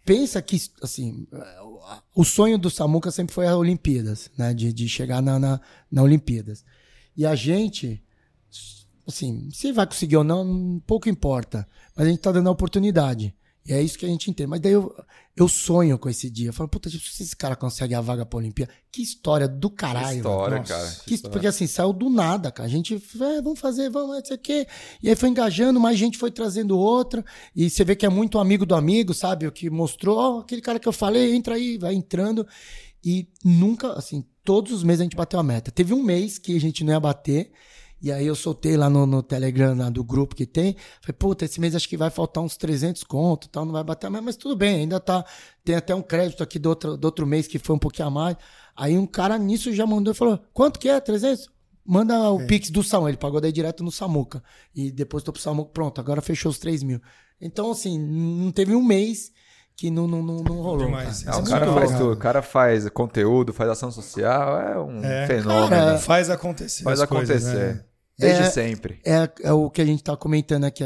pensa 0.04 0.40
que, 0.40 0.56
assim, 0.80 1.26
o 2.14 2.24
sonho 2.24 2.56
do 2.56 2.70
Samuca 2.70 3.10
sempre 3.10 3.34
foi 3.34 3.48
a 3.48 3.56
Olimpíadas, 3.56 4.30
né? 4.38 4.54
De, 4.54 4.72
de 4.72 4.88
chegar 4.88 5.20
na, 5.20 5.36
na, 5.40 5.60
na 5.90 6.02
Olimpíadas. 6.04 6.64
E 7.16 7.26
a 7.26 7.34
gente, 7.34 8.00
assim, 9.06 9.48
se 9.52 9.72
vai 9.72 9.84
conseguir 9.86 10.16
ou 10.16 10.22
não, 10.24 10.80
pouco 10.86 11.08
importa. 11.08 11.66
Mas 11.96 12.06
a 12.06 12.10
gente 12.10 12.20
tá 12.20 12.30
dando 12.30 12.48
a 12.48 12.52
oportunidade. 12.52 13.34
E 13.68 13.72
é 13.74 13.82
isso 13.82 13.98
que 13.98 14.06
a 14.06 14.08
gente 14.08 14.30
entende. 14.30 14.48
Mas 14.48 14.60
daí 14.60 14.72
eu, 14.72 14.94
eu 15.36 15.46
sonho 15.46 15.98
com 15.98 16.08
esse 16.08 16.30
dia. 16.30 16.48
Eu 16.48 16.52
falo, 16.54 16.70
puta, 16.70 16.88
se 16.88 16.96
esse 16.96 17.36
cara 17.36 17.54
consegue 17.54 17.94
a 17.94 18.00
vaga 18.00 18.24
pra 18.24 18.38
Olimpíada, 18.38 18.72
que 18.90 19.02
história 19.02 19.46
do 19.46 19.68
caralho. 19.68 20.08
Que 20.08 20.16
história, 20.16 20.56
velho. 20.56 20.68
cara. 20.68 20.96
Que- 21.04 21.14
história. 21.14 21.32
porque 21.32 21.46
assim, 21.46 21.66
saiu 21.66 21.92
do 21.92 22.08
nada, 22.08 22.50
cara. 22.50 22.66
A 22.66 22.70
gente, 22.70 22.94
é, 22.94 23.42
vamos 23.42 23.60
fazer, 23.60 23.90
vamos, 23.90 24.16
não 24.16 24.24
sei 24.24 24.36
o 24.36 24.38
quê. 24.38 24.66
E 25.02 25.10
aí 25.10 25.14
foi 25.14 25.28
engajando, 25.28 25.78
mais 25.78 25.98
gente 25.98 26.16
foi 26.16 26.30
trazendo 26.30 26.78
outra. 26.78 27.22
E 27.54 27.68
você 27.68 27.84
vê 27.84 27.94
que 27.94 28.06
é 28.06 28.08
muito 28.08 28.38
amigo 28.38 28.64
do 28.64 28.74
amigo, 28.74 29.12
sabe? 29.12 29.46
O 29.46 29.52
que 29.52 29.68
mostrou, 29.68 30.16
ó, 30.16 30.38
aquele 30.40 30.62
cara 30.62 30.78
que 30.78 30.88
eu 30.88 30.92
falei, 30.92 31.34
entra 31.34 31.56
aí, 31.56 31.76
vai 31.76 31.92
entrando. 31.92 32.46
E 33.04 33.28
nunca, 33.44 33.92
assim, 33.92 34.24
todos 34.42 34.72
os 34.72 34.82
meses 34.82 35.02
a 35.02 35.04
gente 35.04 35.16
bateu 35.16 35.38
a 35.38 35.42
meta. 35.42 35.70
Teve 35.70 35.92
um 35.92 36.02
mês 36.02 36.38
que 36.38 36.56
a 36.56 36.60
gente 36.60 36.82
não 36.82 36.94
ia 36.94 37.00
bater. 37.00 37.52
E 38.00 38.12
aí 38.12 38.26
eu 38.26 38.34
soltei 38.36 38.76
lá 38.76 38.88
no, 38.88 39.06
no 39.06 39.22
Telegram 39.22 39.76
lá 39.76 39.90
do 39.90 40.04
grupo 40.04 40.34
que 40.36 40.46
tem. 40.46 40.76
Falei, 41.00 41.16
puta, 41.18 41.44
esse 41.44 41.60
mês 41.60 41.74
acho 41.74 41.88
que 41.88 41.96
vai 41.96 42.10
faltar 42.10 42.44
uns 42.44 42.56
300 42.56 43.02
conto 43.02 43.46
e 43.46 43.50
tal, 43.50 43.64
não 43.64 43.72
vai 43.72 43.82
bater 43.82 44.08
mais, 44.08 44.24
mas 44.24 44.36
tudo 44.36 44.54
bem, 44.56 44.80
ainda 44.82 45.00
tá. 45.00 45.24
Tem 45.64 45.74
até 45.74 45.94
um 45.94 46.02
crédito 46.02 46.42
aqui 46.42 46.58
do 46.58 46.68
outro, 46.68 46.96
do 46.96 47.04
outro 47.04 47.26
mês 47.26 47.46
que 47.48 47.58
foi 47.58 47.74
um 47.74 47.78
pouquinho 47.78 48.06
a 48.08 48.10
mais. 48.10 48.36
Aí 48.76 48.96
um 48.96 49.06
cara 49.06 49.36
nisso 49.36 49.72
já 49.72 49.84
mandou 49.86 50.12
e 50.12 50.16
falou: 50.16 50.38
quanto 50.54 50.78
que 50.78 50.88
é? 50.88 51.00
300? 51.00 51.48
Manda 51.84 52.30
o 52.30 52.46
Pix 52.46 52.70
do 52.70 52.82
Samuca. 52.84 53.10
Ele 53.10 53.16
pagou 53.16 53.40
daí 53.40 53.50
direto 53.50 53.82
no 53.82 53.90
Samuca. 53.90 54.42
E 54.74 54.92
depositou 54.92 55.32
pro 55.32 55.40
Samuca. 55.42 55.70
Pronto, 55.72 56.00
agora 56.00 56.20
fechou 56.20 56.50
os 56.50 56.58
3 56.58 56.82
mil. 56.82 57.00
Então, 57.40 57.70
assim, 57.70 57.98
não 57.98 58.52
teve 58.52 58.74
um 58.74 58.82
mês 58.84 59.32
que 59.74 59.90
não, 59.90 60.06
não, 60.06 60.22
não, 60.22 60.42
não 60.42 60.56
rolou. 60.60 60.84
Demais. 60.86 61.22
cara. 61.22 61.40
Isso 61.40 61.44
o 61.44 61.46
é 61.54 61.58
cara 61.58 61.72
faz 61.72 61.90
legal. 61.90 61.98
tudo, 61.98 62.12
o 62.12 62.16
cara 62.16 62.42
faz 62.42 62.88
conteúdo, 62.90 63.52
faz 63.54 63.70
ação 63.70 63.90
social, 63.90 64.60
é 64.60 64.78
um 64.78 65.02
É. 65.02 65.26
fenômeno. 65.26 65.68
Cara, 65.68 65.98
Faz 65.98 66.28
acontecer. 66.28 66.82
faz 66.82 67.00
as 67.00 67.08
coisas, 67.08 67.44
acontecer. 67.46 67.74
né? 67.74 67.84
Desde 68.18 68.42
É- 68.42 68.50
sempre. 68.50 69.00
é, 69.04 69.30
é 69.42 69.52
o 69.52 69.70
que 69.70 69.80
a 69.80 69.84
gente 69.84 70.02
tá 70.02 70.16
comentando 70.16 70.64
aqui. 70.64 70.84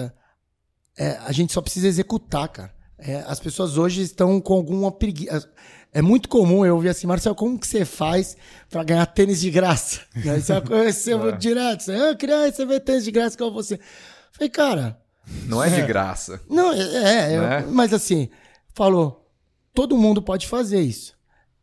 É, 0.99 1.17
a 1.25 1.33
gente 1.33 1.53
só 1.53 1.63
precisa 1.63 1.89
executar, 1.89 2.49
cara. 2.49 2.75
É, 2.99 3.17
as 3.27 3.41
pessoas 3.41 3.77
hoje 3.79 4.03
estão 4.03 4.41
com 4.41 4.53
alguma 4.55 4.93
preguiça. 4.93 5.51
É 5.95 6.01
muito 6.01 6.29
comum 6.29 6.65
eu 6.65 6.75
ouvir 6.75 6.89
assim, 6.91 7.07
Marcelo, 7.07 7.35
como 7.35 7.59
que 7.59 7.67
você 7.67 7.85
faz 7.85 8.37
pra 8.71 8.85
ganhar 8.85 9.05
tênis 9.07 9.41
de 9.41 9.51
graça? 9.51 10.01
Isso 10.39 10.53
é 10.53 10.57
uma 10.57 10.63
coisa 10.67 11.03
que 11.05 11.11
eu 11.11 11.29
É. 11.31 11.33
direto. 11.37 11.83
Você, 11.83 11.93
Eu 11.97 12.17
queria 12.17 12.45
receber 12.47 12.81
tênis 12.81 13.05
de 13.05 13.11
graça 13.11 13.37
com 13.37 13.51
você. 13.51 13.79
Falei, 14.33 14.49
cara, 14.51 14.99
Não 15.47 15.63
é 15.63 15.69
de 15.71 15.83
graça. 15.87 16.41
não, 16.49 16.73
é, 16.73 16.81
é, 17.35 17.41
Né? 17.41 17.63
eu- 17.65 17.71
mas 17.73 17.93
assim, 17.93 18.29
falou, 18.75 19.29
todo 19.75 19.97
mundo 19.99 20.23
pode 20.23 20.47
fazer 20.47 20.81
isso. 20.81 21.15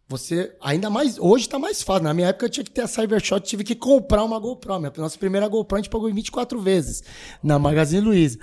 Você, 0.10 0.52
ainda 0.60 0.90
mais, 0.90 1.20
hoje 1.20 1.48
tá 1.48 1.60
mais 1.60 1.84
fácil. 1.84 2.04
Na 2.04 2.14
minha 2.16 2.30
época 2.30 2.48
eu 2.48 2.50
tinha 2.50 2.64
que 2.64 2.72
ter 2.72 2.82
a 2.82 2.88
Cybershot, 2.88 3.42
tive 3.42 3.64
que 3.64 3.76
comprar 3.76 4.24
uma 4.24 4.40
GoPro. 4.40 4.80
Minha 4.80 4.92
nossa 4.98 5.18
primeira 5.20 5.48
GoPro 5.48 5.78
a 5.78 5.80
gente 5.82 5.90
pagou 5.90 6.10
em 6.10 6.14
24 6.14 6.60
vezes 6.60 7.04
na 7.44 7.60
Magazine 7.60 8.02
Luiza. 8.02 8.40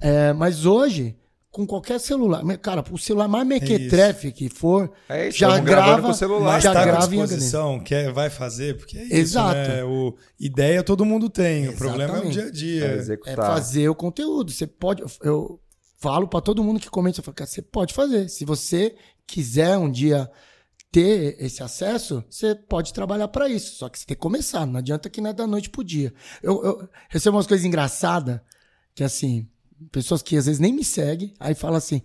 É, 0.00 0.32
mas 0.32 0.64
hoje, 0.64 1.14
com 1.50 1.66
qualquer 1.66 2.00
celular, 2.00 2.42
cara, 2.56 2.82
o 2.90 2.96
celular 2.96 3.28
mais 3.28 3.46
mequetrefe 3.46 4.32
que 4.32 4.48
for, 4.48 4.90
É 5.10 5.28
isso, 5.28 5.36
já 5.36 5.58
grava, 5.58 6.00
com 6.00 6.08
o 6.08 6.14
celular. 6.14 6.58
Já 6.58 6.72
tá 6.72 6.80
com 6.80 6.86
grava 6.86 7.14
em 7.14 7.18
disposição, 7.20 7.80
quer, 7.80 8.10
vai 8.12 8.30
fazer, 8.30 8.78
porque 8.78 8.96
é 8.96 9.02
isso, 9.04 9.14
Exato. 9.14 9.56
né? 9.56 9.84
O, 9.84 10.16
ideia 10.38 10.82
todo 10.82 11.04
mundo 11.04 11.28
tem, 11.28 11.68
o 11.68 11.76
problema 11.76 12.14
é 12.16 12.20
o 12.22 12.30
Exatamente. 12.30 12.32
dia 12.32 12.44
a 12.44 12.46
É 12.46 12.50
dia. 12.50 12.84
É 12.86 12.94
executar. 12.96 13.36
fazer 13.36 13.88
o 13.90 13.94
conteúdo. 13.94 14.50
Você 14.52 14.66
pode. 14.66 15.02
Eu 15.22 15.60
falo 15.98 16.26
pra 16.26 16.40
todo 16.40 16.64
mundo 16.64 16.80
que 16.80 16.88
comenta, 16.88 17.20
eu 17.20 17.24
falo, 17.24 17.34
cara, 17.34 17.50
você 17.50 17.60
pode 17.60 17.92
fazer. 17.92 18.30
Se 18.30 18.46
você 18.46 18.94
quiser 19.26 19.76
um 19.76 19.90
dia 19.90 20.30
ter 20.90 21.36
esse 21.38 21.62
acesso, 21.62 22.24
você 22.28 22.54
pode 22.54 22.92
trabalhar 22.92 23.28
pra 23.28 23.48
isso. 23.48 23.76
Só 23.76 23.88
que 23.88 23.98
você 23.98 24.06
tem 24.06 24.16
que 24.16 24.20
começar. 24.20 24.66
Não 24.66 24.78
adianta 24.78 25.08
que 25.08 25.20
não 25.20 25.30
é 25.30 25.32
da 25.32 25.46
noite 25.46 25.70
pro 25.70 25.84
dia. 25.84 26.12
Eu, 26.42 26.64
eu 26.64 26.88
recebo 27.08 27.36
umas 27.36 27.46
coisas 27.46 27.64
engraçadas 27.64 28.40
que 28.94 29.04
assim, 29.04 29.48
pessoas 29.92 30.22
que 30.22 30.36
às 30.36 30.46
vezes 30.46 30.60
nem 30.60 30.72
me 30.72 30.84
seguem, 30.84 31.32
aí 31.38 31.54
fala 31.54 31.78
assim: 31.78 32.02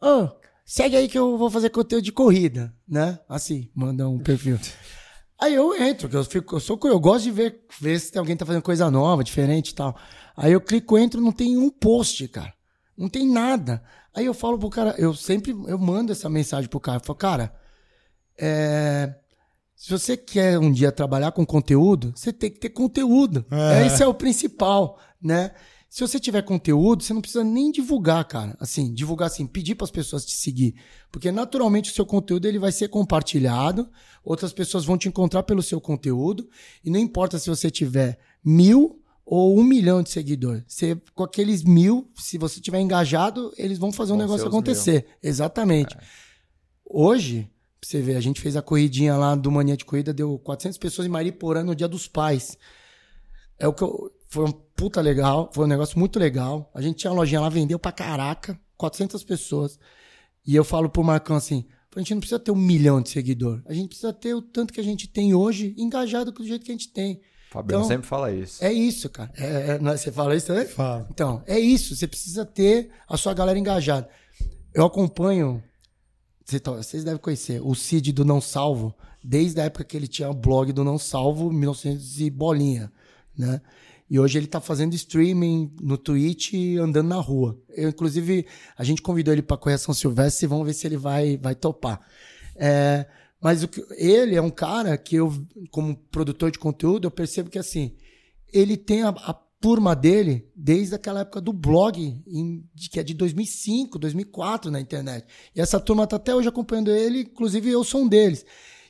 Ô, 0.00 0.28
segue 0.64 0.96
aí 0.96 1.08
que 1.08 1.18
eu 1.18 1.36
vou 1.36 1.50
fazer 1.50 1.70
conteúdo 1.70 2.04
de 2.04 2.12
corrida, 2.12 2.74
né? 2.86 3.18
Assim, 3.28 3.70
manda 3.74 4.08
um 4.08 4.18
perfil. 4.18 4.58
Aí 5.40 5.54
eu 5.54 5.74
entro, 5.80 6.08
que 6.08 6.16
eu 6.16 6.24
fico, 6.24 6.56
eu 6.56 6.60
sou 6.60 6.78
eu 6.84 6.98
gosto 6.98 7.24
de 7.24 7.30
ver, 7.30 7.64
ver 7.80 8.00
se 8.00 8.16
alguém 8.18 8.36
tá 8.36 8.44
fazendo 8.44 8.62
coisa 8.62 8.90
nova, 8.90 9.22
diferente 9.22 9.70
e 9.70 9.74
tal. 9.74 9.96
Aí 10.36 10.52
eu 10.52 10.60
clico, 10.60 10.98
entro, 10.98 11.20
não 11.20 11.30
tem 11.30 11.56
um 11.56 11.70
post, 11.70 12.26
cara. 12.28 12.52
Não 12.96 13.08
tem 13.08 13.28
nada. 13.28 13.82
Aí 14.12 14.26
eu 14.26 14.34
falo 14.34 14.58
pro 14.58 14.68
cara, 14.68 14.96
eu 14.98 15.14
sempre 15.14 15.52
eu 15.52 15.78
mando 15.78 16.10
essa 16.10 16.28
mensagem 16.28 16.68
pro 16.68 16.80
cara, 16.80 16.98
eu 16.98 17.04
falo, 17.04 17.18
cara, 17.18 17.54
é, 18.38 19.14
se 19.74 19.90
você 19.90 20.16
quer 20.16 20.58
um 20.58 20.72
dia 20.72 20.90
trabalhar 20.90 21.32
com 21.32 21.46
conteúdo, 21.46 22.12
você 22.14 22.32
tem 22.32 22.50
que 22.50 22.58
ter 22.58 22.70
conteúdo. 22.70 23.44
É. 23.50 23.82
É. 23.82 23.86
Esse 23.86 24.02
é 24.02 24.06
o 24.06 24.14
principal, 24.14 24.98
né? 25.22 25.52
Se 25.88 26.00
você 26.00 26.20
tiver 26.20 26.42
conteúdo, 26.42 27.02
você 27.02 27.14
não 27.14 27.20
precisa 27.20 27.42
nem 27.42 27.72
divulgar, 27.72 28.22
cara. 28.26 28.54
Assim, 28.60 28.92
divulgar 28.92 29.28
assim, 29.28 29.46
pedir 29.46 29.74
para 29.74 29.84
as 29.84 29.90
pessoas 29.90 30.24
te 30.26 30.36
seguir, 30.36 30.74
porque 31.10 31.32
naturalmente 31.32 31.90
o 31.90 31.94
seu 31.94 32.04
conteúdo 32.04 32.46
ele 32.46 32.58
vai 32.58 32.70
ser 32.70 32.88
compartilhado, 32.88 33.88
outras 34.22 34.52
pessoas 34.52 34.84
vão 34.84 34.98
te 34.98 35.08
encontrar 35.08 35.44
pelo 35.44 35.62
seu 35.62 35.80
conteúdo 35.80 36.48
e 36.84 36.90
não 36.90 36.98
importa 36.98 37.38
se 37.38 37.48
você 37.48 37.70
tiver 37.70 38.18
mil 38.44 39.00
ou 39.24 39.58
um 39.58 39.64
milhão 39.64 40.02
de 40.02 40.10
seguidores. 40.10 40.64
Você, 40.66 41.00
com 41.14 41.22
aqueles 41.22 41.62
mil, 41.62 42.10
se 42.16 42.36
você 42.36 42.60
tiver 42.60 42.80
engajado, 42.80 43.52
eles 43.56 43.78
vão 43.78 43.92
fazer 43.92 44.12
um 44.12 44.16
negócio 44.16 44.46
acontecer. 44.46 45.06
Exatamente. 45.22 45.96
Hoje, 46.84 47.50
pra 47.80 47.88
você 47.88 48.00
ver, 48.00 48.16
a 48.16 48.20
gente 48.20 48.40
fez 48.40 48.56
a 48.56 48.62
corridinha 48.62 49.16
lá 49.16 49.34
do 49.34 49.50
Mania 49.50 49.76
de 49.76 49.84
Corrida, 49.84 50.12
deu 50.12 50.38
400 50.38 50.78
pessoas 50.78 51.06
em 51.06 51.10
Mariporã 51.10 51.62
no 51.62 51.74
Dia 51.74 51.88
dos 51.88 52.06
Pais. 52.08 52.56
É 53.58 53.66
o 53.66 53.72
que 53.72 53.82
eu, 53.82 54.10
foi 54.28 54.44
um 54.44 54.52
puta 54.52 55.00
legal, 55.00 55.50
foi 55.52 55.64
um 55.64 55.68
negócio 55.68 55.98
muito 55.98 56.18
legal. 56.18 56.70
A 56.74 56.80
gente 56.80 56.96
tinha 56.96 57.10
uma 57.10 57.18
lojinha 57.18 57.40
lá, 57.40 57.48
vendeu 57.48 57.78
pra 57.78 57.92
caraca, 57.92 58.58
400 58.76 59.22
pessoas. 59.24 59.78
E 60.46 60.54
eu 60.54 60.64
falo 60.64 60.88
pro 60.88 61.02
Marcão 61.04 61.36
assim, 61.36 61.64
a 61.94 61.98
gente 61.98 62.14
não 62.14 62.20
precisa 62.20 62.38
ter 62.38 62.50
um 62.52 62.56
milhão 62.56 63.00
de 63.02 63.10
seguidor, 63.10 63.60
a 63.66 63.72
gente 63.72 63.88
precisa 63.88 64.12
ter 64.12 64.32
o 64.34 64.40
tanto 64.40 64.72
que 64.72 64.80
a 64.80 64.84
gente 64.84 65.08
tem 65.08 65.34
hoje, 65.34 65.74
engajado 65.76 66.30
do 66.30 66.44
jeito 66.46 66.64
que 66.64 66.70
a 66.70 66.74
gente 66.74 66.92
tem. 66.92 67.20
Fabiano 67.50 67.82
Então, 67.82 67.88
sempre 67.96 68.06
fala 68.06 68.30
isso. 68.30 68.62
É 68.62 68.70
isso, 68.72 69.08
cara. 69.08 69.32
É, 69.36 69.70
é, 69.70 69.78
não 69.78 69.92
é- 69.92 69.96
você 69.96 70.12
fala 70.12 70.36
isso 70.36 70.46
também? 70.46 70.66
Fala. 70.66 71.08
Então, 71.10 71.42
é 71.46 71.58
isso. 71.58 71.96
Você 71.96 72.06
precisa 72.06 72.44
ter 72.44 72.90
a 73.08 73.16
sua 73.16 73.32
galera 73.32 73.58
engajada. 73.58 74.06
Eu 74.74 74.84
acompanho. 74.84 75.62
Cê 76.48 76.58
Vocês 76.64 77.04
devem 77.04 77.20
conhecer 77.20 77.60
o 77.62 77.74
Cid 77.74 78.12
do 78.12 78.24
Não 78.24 78.40
Salvo, 78.40 78.94
desde 79.22 79.60
a 79.60 79.64
época 79.64 79.84
que 79.84 79.96
ele 79.96 80.08
tinha 80.08 80.30
o 80.30 80.34
blog 80.34 80.72
do 80.72 80.82
Não 80.82 80.98
Salvo, 80.98 81.52
1900 81.52 82.20
e 82.20 82.30
bolinha, 82.30 82.90
né? 83.36 83.60
E 84.10 84.18
hoje 84.18 84.38
ele 84.38 84.46
tá 84.46 84.58
fazendo 84.58 84.94
streaming 84.94 85.70
no 85.82 85.98
Twitch 85.98 86.54
e 86.54 86.78
andando 86.78 87.08
na 87.08 87.20
rua. 87.20 87.58
Eu, 87.68 87.90
inclusive, 87.90 88.46
a 88.74 88.82
gente 88.82 89.02
convidou 89.02 89.34
ele 89.34 89.42
para 89.42 89.58
Correção 89.58 89.92
Silvestre 89.92 90.46
e 90.46 90.48
vamos 90.48 90.66
ver 90.66 90.72
se 90.72 90.86
ele 90.86 90.96
vai, 90.96 91.36
vai 91.36 91.54
topar. 91.54 92.00
É, 92.56 93.04
mas 93.38 93.62
que- 93.66 93.84
ele 93.98 94.34
é 94.34 94.40
um 94.40 94.48
cara 94.48 94.96
que 94.96 95.16
eu, 95.16 95.30
como 95.70 95.94
produtor 96.10 96.50
de 96.50 96.58
conteúdo, 96.58 97.06
eu 97.06 97.10
percebo 97.10 97.50
que 97.50 97.58
assim, 97.58 97.94
ele 98.50 98.78
tem 98.78 99.02
a, 99.02 99.10
a 99.10 99.34
turma 99.60 99.94
dele 99.94 100.48
desde 100.54 100.94
aquela 100.94 101.20
época 101.20 101.40
do 101.40 101.52
blog, 101.52 102.22
em- 102.26 102.64
que 102.90 103.00
é 103.00 103.02
de 103.02 103.14
2005, 103.14 103.98
2004 103.98 104.70
na 104.70 104.80
internet. 104.80 105.26
E 105.54 105.60
essa 105.60 105.80
turma 105.80 106.06
tá 106.06 106.16
até 106.16 106.34
hoje 106.34 106.48
acompanhando 106.48 106.90
ele, 106.90 107.22
inclusive 107.22 107.68
eu 107.70 107.82
sou 107.82 108.02
um 108.02 108.08
deles. 108.08 108.44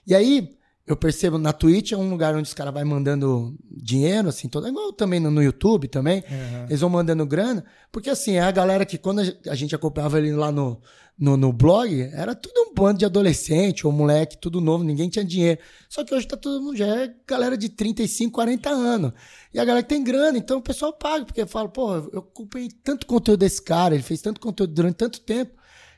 E 0.07 0.15
aí, 0.15 0.58
eu 0.89 0.97
percebo 0.97 1.39
na 1.39 1.53
Twitch 1.53 1.93
é 1.93 1.97
um 1.97 2.09
lugar 2.11 2.35
onde 2.35 2.49
os 2.49 2.55
caras 2.55 2.73
vão 2.75 2.85
mandando 2.85 3.55
dinheiro, 3.71 4.29
assim, 4.29 4.49
todo, 4.49 4.67
igual 4.67 4.93
também 4.93 5.21
no, 5.21 5.31
no 5.31 5.43
YouTube 5.43 5.87
também. 5.89 6.25
Eles 6.69 6.81
vão 6.81 6.91
mandando 6.91 7.25
grana, 7.27 7.65
porque 7.93 8.11
assim, 8.11 8.33
é 8.35 8.41
a 8.41 8.51
galera 8.51 8.85
que 8.87 8.99
quando 8.99 9.21
a 9.21 9.25
gente- 9.25 9.49
a 9.49 9.55
gente 9.55 9.75
acompanhava 9.75 10.19
ele 10.19 10.33
lá 10.33 10.51
no, 10.51 10.81
no, 11.19 11.37
no 11.37 11.53
blog, 11.53 12.01
era 12.13 12.35
tudo 12.35 12.55
um 12.71 12.75
bando 12.75 12.99
de 13.01 13.05
adolescente 13.05 13.87
ou 13.87 13.93
moleque, 13.93 14.39
tudo 14.39 14.61
novo, 14.61 14.83
ninguém 14.85 15.09
tinha 15.09 15.25
dinheiro. 15.25 15.61
Só 15.89 16.05
que 16.05 16.15
hoje 16.15 16.27
tá 16.27 16.37
todo 16.37 16.61
mundo, 16.63 16.77
já 16.77 16.87
é 16.87 17.15
galera 17.27 17.57
de 17.57 17.69
35, 17.69 18.33
40 18.33 18.71
anos. 18.71 19.13
E 19.53 19.59
a 19.59 19.65
galera 19.65 19.83
que 19.83 19.89
tem 19.89 20.03
grana, 20.03 20.39
então 20.39 20.59
o 20.59 20.63
pessoal 20.63 20.93
paga, 20.93 21.25
porque 21.25 21.45
fala, 21.47 21.69
pô, 21.69 21.97
eu 22.13 22.21
acompanhei 22.21 22.69
tanto 22.83 23.07
conteúdo 23.07 23.41
desse 23.41 23.61
cara, 23.61 23.95
ele 23.95 24.03
fez 24.03 24.21
tanto 24.23 24.41
conteúdo 24.41 24.73
durante 24.73 24.95
tanto 24.97 25.21
tempo, 25.21 25.53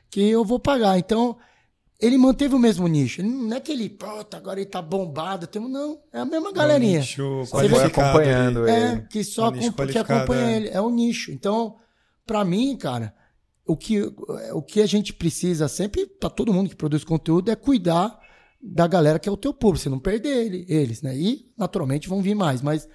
que 0.09 0.21
eu 0.21 0.43
vou 0.43 0.59
pagar. 0.59 0.97
Então, 0.97 1.37
ele 2.01 2.17
manteve 2.17 2.55
o 2.55 2.59
mesmo 2.59 2.87
nicho. 2.87 3.21
Não 3.23 3.55
é 3.55 3.59
que 3.59 3.71
ele, 3.71 3.87
pronto, 3.89 4.33
agora 4.35 4.59
ele 4.59 4.69
tá 4.69 4.81
bombado. 4.81 5.45
Temos, 5.47 5.69
não, 5.71 5.99
é 6.11 6.19
a 6.19 6.25
mesma 6.25 6.51
galerinha. 6.51 6.99
nicho 6.99 7.43
Só 7.45 7.59
foi 7.59 7.69
qualificado 7.69 8.07
acompanhando 8.09 8.63
ali. 8.63 8.71
ele. 8.71 8.85
É, 8.95 9.07
que 9.09 9.23
só 9.23 9.49
Um 9.49 9.51
nicho 9.51 9.67
acompa- 9.69 9.87
que 9.87 9.97
acompanha 9.97 10.49
é. 10.51 10.55
ele. 10.55 10.69
É 10.69 10.81
o 10.81 10.89
nicho. 10.89 11.31
Então, 11.31 11.75
pra 12.25 12.43
mim, 12.43 12.75
cara, 12.75 13.13
o 13.65 13.77
que, 13.77 14.01
o 14.53 14.61
que 14.61 14.81
a 14.81 14.85
gente 14.87 15.13
precisa 15.13 15.67
sempre, 15.67 16.05
pra 16.05 16.29
todo 16.29 16.53
mundo 16.53 16.69
que 16.69 16.75
produz 16.75 17.03
conteúdo, 17.03 17.49
é 17.51 17.55
cuidar 17.55 18.19
da 18.61 18.87
galera 18.87 19.17
que 19.19 19.29
é 19.29 19.31
o 19.31 19.37
teu 19.37 19.53
público. 19.53 19.83
Você 19.83 19.89
não 19.89 19.99
perder 19.99 20.45
ele- 20.45 20.65
eles, 20.67 21.01
né? 21.01 21.15
E, 21.17 21.49
naturalmente, 21.57 22.09
vão 22.09 22.21
vir 22.21 22.35
mais. 22.35 22.61
Mas 22.61 22.87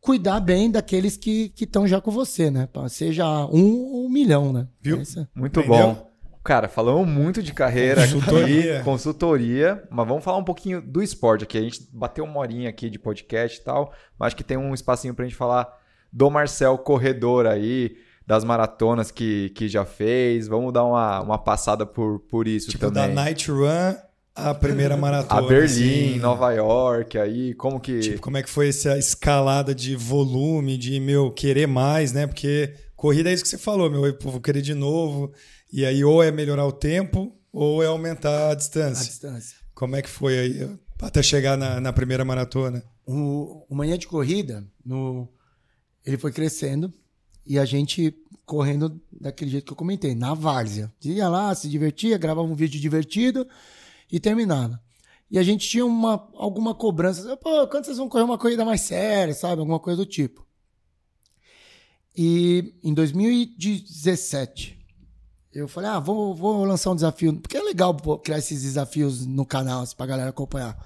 cuidar 0.00 0.40
bem 0.40 0.70
daqueles 0.70 1.16
que 1.16 1.52
estão 1.60 1.86
já 1.86 2.00
com 2.00 2.10
você, 2.10 2.50
né? 2.50 2.68
Seja 2.88 3.26
um 3.46 3.76
ou 3.84 4.06
um 4.06 4.08
milhão, 4.10 4.52
né? 4.52 4.66
Viu? 4.80 5.00
Essa- 5.00 5.28
Muito 5.34 5.60
Entendeu? 5.60 5.94
bom. 5.94 6.09
Cara, 6.42 6.68
falamos 6.68 7.06
muito 7.06 7.42
de 7.42 7.52
carreira 7.52 8.00
Consultoria. 8.02 8.76
aqui, 8.76 8.84
consultoria, 8.84 9.82
mas 9.90 10.08
vamos 10.08 10.24
falar 10.24 10.38
um 10.38 10.44
pouquinho 10.44 10.80
do 10.80 11.02
esporte 11.02 11.44
aqui. 11.44 11.58
A 11.58 11.62
gente 11.62 11.86
bateu 11.92 12.24
uma 12.24 12.40
horinha 12.40 12.70
aqui 12.70 12.88
de 12.88 12.98
podcast 12.98 13.60
e 13.60 13.62
tal, 13.62 13.92
mas 14.18 14.28
acho 14.28 14.36
que 14.36 14.44
tem 14.44 14.56
um 14.56 14.72
espacinho 14.72 15.14
pra 15.14 15.24
gente 15.26 15.36
falar 15.36 15.68
do 16.10 16.30
Marcel 16.30 16.78
Corredor 16.78 17.46
aí, 17.46 17.96
das 18.26 18.42
maratonas 18.42 19.10
que, 19.10 19.50
que 19.50 19.68
já 19.68 19.84
fez. 19.84 20.48
Vamos 20.48 20.72
dar 20.72 20.84
uma, 20.84 21.20
uma 21.20 21.38
passada 21.38 21.84
por, 21.84 22.20
por 22.20 22.48
isso 22.48 22.70
Tipo, 22.70 22.90
da 22.90 23.02
também. 23.02 23.14
Night 23.14 23.50
Run 23.50 23.94
à 24.34 24.54
primeira 24.54 24.96
maratona. 24.98 25.40
A 25.42 25.46
Berlim, 25.46 26.10
assim. 26.12 26.18
Nova 26.18 26.52
York, 26.52 27.18
aí, 27.18 27.54
como 27.54 27.78
que... 27.78 28.00
Tipo, 28.00 28.20
como 28.22 28.38
é 28.38 28.42
que 28.42 28.48
foi 28.48 28.68
essa 28.70 28.96
escalada 28.96 29.74
de 29.74 29.94
volume, 29.94 30.78
de, 30.78 30.98
meu, 31.00 31.30
querer 31.30 31.66
mais, 31.66 32.12
né? 32.14 32.26
Porque 32.26 32.72
corrida 32.96 33.28
é 33.30 33.34
isso 33.34 33.42
que 33.42 33.48
você 33.48 33.58
falou, 33.58 33.90
meu, 33.90 34.06
eu 34.06 34.16
vou 34.22 34.40
querer 34.40 34.62
de 34.62 34.74
novo. 34.74 35.32
E 35.72 35.84
aí, 35.84 36.04
ou 36.04 36.22
é 36.22 36.30
melhorar 36.30 36.66
o 36.66 36.72
tempo, 36.72 37.32
ou 37.52 37.82
é 37.82 37.86
aumentar 37.86 38.48
a 38.48 38.50
a 38.50 38.54
distância. 38.54 39.06
distância. 39.06 39.56
Como 39.74 39.96
é 39.96 40.02
que 40.02 40.08
foi 40.08 40.38
aí, 40.38 40.78
até 41.00 41.22
chegar 41.22 41.56
na, 41.56 41.80
na 41.80 41.92
primeira 41.92 42.24
maratona? 42.24 42.82
O, 43.06 43.64
o 43.68 43.74
Manhã 43.74 43.96
de 43.96 44.06
Corrida, 44.06 44.64
no, 44.84 45.28
ele 46.04 46.18
foi 46.18 46.32
crescendo 46.32 46.92
e 47.46 47.58
a 47.58 47.64
gente 47.64 48.14
correndo 48.44 49.00
daquele 49.12 49.50
jeito 49.50 49.64
que 49.66 49.72
eu 49.72 49.76
comentei, 49.76 50.14
na 50.14 50.34
várzea. 50.34 50.92
Ia 51.04 51.28
lá, 51.28 51.54
se 51.54 51.68
divertia, 51.68 52.18
gravava 52.18 52.46
um 52.46 52.54
vídeo 52.54 52.80
divertido 52.80 53.46
e 54.10 54.18
terminava. 54.18 54.80
E 55.30 55.38
a 55.38 55.42
gente 55.42 55.68
tinha 55.68 55.86
uma, 55.86 56.28
alguma 56.34 56.74
cobrança. 56.74 57.36
Pô, 57.36 57.66
quando 57.68 57.84
vocês 57.84 57.98
vão 57.98 58.08
correr 58.08 58.24
uma 58.24 58.38
corrida 58.38 58.64
mais 58.64 58.80
séria, 58.80 59.32
sabe? 59.32 59.60
Alguma 59.60 59.78
coisa 59.78 59.98
do 59.98 60.06
tipo. 60.06 60.44
E 62.16 62.74
em 62.82 62.92
2017, 62.92 64.79
eu 65.52 65.66
falei, 65.68 65.90
ah, 65.90 65.98
vou, 65.98 66.34
vou 66.34 66.64
lançar 66.64 66.90
um 66.90 66.94
desafio. 66.94 67.34
Porque 67.40 67.56
é 67.56 67.62
legal 67.62 67.94
pô, 67.94 68.18
criar 68.18 68.38
esses 68.38 68.62
desafios 68.62 69.26
no 69.26 69.44
canal, 69.44 69.82
assim, 69.82 69.96
pra 69.96 70.06
galera 70.06 70.30
acompanhar. 70.30 70.76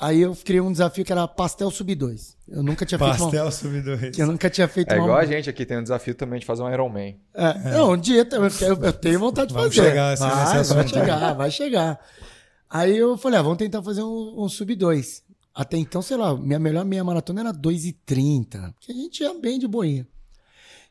Aí 0.00 0.20
eu 0.22 0.34
criei 0.34 0.60
um 0.60 0.72
desafio 0.72 1.04
que 1.04 1.12
era 1.12 1.26
Pastel 1.26 1.70
Sub 1.70 1.94
2. 1.94 2.36
Eu 2.48 2.62
nunca 2.62 2.84
tinha 2.84 2.98
feito 2.98 3.10
uma, 3.12 3.18
Pastel 3.30 3.50
subidor. 3.52 4.10
que 4.10 4.20
eu 4.20 4.26
nunca 4.26 4.50
tinha 4.50 4.66
feito 4.68 4.90
É 4.90 4.96
uma... 4.96 5.04
igual 5.04 5.18
a 5.18 5.24
gente 5.24 5.48
aqui, 5.48 5.64
tem 5.64 5.78
um 5.78 5.82
desafio 5.82 6.14
também 6.14 6.40
de 6.40 6.46
fazer 6.46 6.62
um 6.62 6.72
Ironman. 6.72 7.16
É, 7.32 7.70
Não, 7.70 7.92
um 7.92 7.96
dia 7.96 8.24
também, 8.24 8.50
porque 8.50 8.64
eu, 8.64 8.76
eu 8.76 8.92
tenho 8.92 9.18
vontade 9.20 9.48
de 9.48 9.54
Vamos 9.54 9.74
fazer. 9.74 9.88
chegar 9.88 10.16
vai, 10.16 10.30
vai 10.30 10.58
assunto, 10.60 10.88
chegar, 10.88 11.32
vai 11.34 11.50
chegar. 11.50 12.00
Aí 12.68 12.96
eu 12.96 13.16
falei, 13.16 13.38
ah, 13.38 13.42
vamos 13.42 13.58
tentar 13.58 13.82
fazer 13.82 14.02
um, 14.02 14.44
um 14.44 14.48
sub 14.48 14.74
2. 14.74 15.22
Até 15.54 15.76
então, 15.76 16.02
sei 16.02 16.16
lá, 16.16 16.36
minha 16.36 16.58
melhor 16.58 16.84
meia 16.84 17.04
maratona 17.04 17.40
era 17.42 17.52
2,30, 17.52 18.74
que 18.80 18.90
a 18.90 18.94
gente 18.94 19.22
ia 19.22 19.32
bem 19.34 19.58
de 19.60 19.68
boinha. 19.68 20.06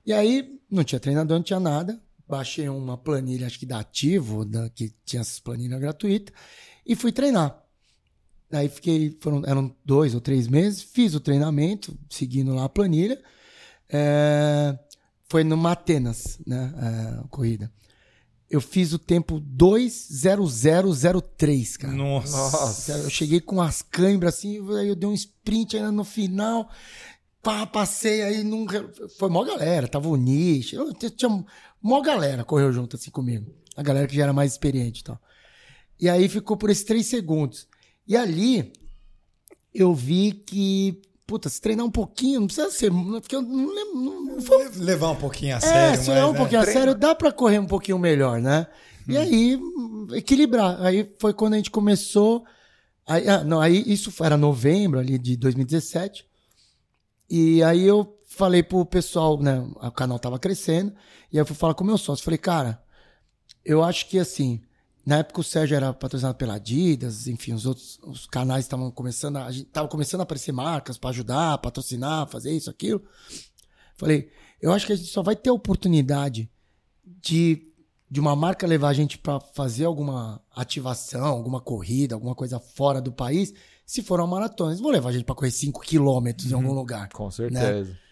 E 0.06 0.14
aí, 0.14 0.58
não 0.72 0.84
tinha 0.84 1.00
treinador, 1.00 1.38
não 1.38 1.44
tinha 1.44 1.60
nada. 1.60 2.00
Baixei 2.28 2.70
uma 2.70 2.98
planilha, 2.98 3.48
acho 3.48 3.60
que 3.60 3.66
da 3.66 3.80
Ativo, 3.80 4.46
da, 4.46 4.70
que 4.70 4.94
tinha 5.06 5.22
essas 5.22 5.40
planilhas 5.40 5.80
gratuitas, 5.80 6.34
e 6.86 6.96
fui 6.96 7.12
treinar. 7.12 7.62
Aí 8.52 8.70
fiquei, 8.70 9.18
foram, 9.20 9.42
eram 9.46 9.76
dois 9.84 10.14
ou 10.14 10.22
três 10.22 10.48
meses, 10.48 10.82
fiz 10.82 11.16
o 11.16 11.20
treinamento, 11.20 11.98
seguindo 12.10 12.54
lá 12.54 12.66
a 12.66 12.70
planilha. 12.70 13.20
É, 13.90 14.78
foi 15.28 15.44
no 15.44 15.68
Atenas, 15.68 16.40
né, 16.46 16.72
a 17.24 17.28
corrida. 17.28 17.72
Eu 18.50 18.62
fiz 18.62 18.94
o 18.94 19.00
tempo 19.00 19.42
2.0003, 19.42 21.78
cara. 21.78 21.94
Nossa. 21.94 23.00
Eu 23.00 23.10
cheguei 23.10 23.42
com 23.42 23.60
as 23.60 23.82
câimbras 23.82 24.36
assim, 24.36 24.60
aí 24.78 24.90
eu 24.90 24.96
dei 24.96 25.10
um 25.10 25.14
sprint 25.14 25.76
ainda 25.76 25.92
no 25.92 26.04
final. 26.04 26.70
Pá, 27.42 27.66
passei 27.66 28.22
aí 28.22 28.44
num. 28.44 28.68
Foi 29.18 29.30
mó 29.30 29.44
galera, 29.44 29.88
tava 29.88 30.08
o 30.08 30.16
Nish. 30.16 30.76
Tinha 31.18 31.44
mó 31.84 32.02
galera 32.02 32.46
correu 32.46 32.72
junto 32.72 32.96
assim 32.96 33.12
comigo. 33.12 33.54
A 33.76 33.84
galera 33.84 34.08
que 34.08 34.16
já 34.16 34.24
era 34.24 34.34
mais 34.34 34.54
experiente 34.54 35.02
e 35.02 35.04
tal. 35.04 35.20
E 36.00 36.10
aí 36.10 36.30
ficou 36.30 36.56
por 36.56 36.70
esses 36.70 36.84
três 36.84 37.06
segundos. 37.06 37.68
E 38.08 38.16
ali 38.16 38.72
eu 39.74 39.94
vi 39.94 40.32
que, 40.32 41.02
puta, 41.26 41.50
se 41.50 41.60
treinar 41.60 41.86
um 41.86 41.92
pouquinho, 41.92 42.40
não 42.40 42.48
precisa 42.48 42.70
ser. 42.72 42.92
Porque 42.92 43.36
eu 43.36 43.42
não 43.42 43.74
lembro. 43.74 43.96
Não, 43.96 44.26
não 44.26 44.42
foi 44.42 44.70
Levar 44.76 45.12
um 45.12 45.16
pouquinho 45.16 45.56
a 45.56 45.58
é, 45.58 45.62
sério, 45.62 46.04
se 46.04 46.10
mas, 46.10 46.10
olhar 46.10 46.28
um 46.28 46.32
né? 46.32 46.38
pouquinho 46.38 46.62
a 46.62 46.64
Treino. 46.64 46.80
sério, 46.80 46.96
dá 46.96 47.16
pra 47.16 47.32
correr 47.32 47.60
um 47.60 47.68
pouquinho 47.68 48.00
melhor, 48.00 48.40
né? 48.40 48.68
E 49.08 49.18
aí, 49.18 49.58
hum, 49.58 50.08
equilibrar. 50.14 50.82
Aí 50.82 51.12
foi 51.20 51.34
quando 51.34 51.54
a 51.54 51.58
gente 51.58 51.72
começou. 51.72 52.46
Aí, 53.06 53.28
ah, 53.28 53.44
não, 53.44 53.60
aí 53.60 53.84
isso 53.86 54.12
era 54.24 54.38
novembro 54.38 55.00
ali 55.00 55.18
de 55.18 55.36
2017. 55.36 56.26
E 57.30 57.64
aí 57.64 57.84
eu 57.84 58.18
falei 58.34 58.64
pro 58.64 58.86
pessoal, 58.86 59.40
né? 59.40 59.60
O 59.60 59.92
canal 59.92 60.20
tava 60.20 60.40
crescendo. 60.40 60.94
E 61.32 61.38
aí 61.38 61.42
eu 61.42 61.46
fui 61.46 61.56
falar 61.56 61.74
com 61.74 61.84
o 61.84 61.88
meu 61.88 61.98
sócio. 61.98 62.26
Falei, 62.26 62.38
cara, 62.38 62.82
eu 63.64 63.84
acho 63.84 64.08
que 64.08 64.20
assim. 64.20 64.62
Na 65.06 65.18
época 65.18 65.42
o 65.42 65.44
Sérgio 65.44 65.76
era 65.76 65.92
patrocinado 65.92 66.38
pela 66.38 66.54
Adidas, 66.54 67.28
enfim, 67.28 67.52
os 67.52 67.66
outros 67.66 68.00
os 68.04 68.26
canais 68.26 68.64
estavam 68.64 68.90
começando 68.90 69.36
a, 69.36 69.48
a 69.48 69.52
gente 69.52 69.66
tava 69.66 69.90
começando 69.90 70.22
a 70.22 70.24
aparecer 70.24 70.54
marcas 70.54 70.98
para 70.98 71.10
ajudar, 71.10 71.58
patrocinar, 71.58 72.26
fazer 72.30 72.54
isso, 72.54 72.70
aquilo. 72.70 73.04
Falei, 73.98 74.32
eu 74.62 74.72
acho 74.72 74.88
que 74.88 74.94
a 74.94 74.96
gente 74.96 75.10
só 75.10 75.22
vai 75.22 75.36
ter 75.36 75.52
oportunidade 75.52 76.50
de, 77.06 77.68
de 78.10 78.18
uma 78.22 78.34
marca 78.34 78.66
levar 78.66 78.88
a 78.88 78.94
gente 78.94 79.18
para 79.18 79.42
fazer 79.42 79.84
alguma 79.84 80.42
ativação, 80.56 81.26
alguma 81.26 81.60
corrida, 81.60 82.16
alguma 82.16 82.34
coisa 82.34 82.58
fora 82.58 83.02
do 83.02 83.12
país, 83.12 83.54
se 83.86 84.02
for 84.02 84.22
uma 84.22 84.28
maratona. 84.28 84.72
Eles 84.72 84.80
vão 84.80 84.90
levar 84.90 85.10
a 85.10 85.12
gente 85.12 85.26
para 85.26 85.36
correr 85.36 85.52
5 85.52 85.82
quilômetros 85.82 86.50
em 86.50 86.56
algum 86.56 86.72
lugar. 86.72 87.10
Com 87.10 87.30
certeza. 87.30 88.03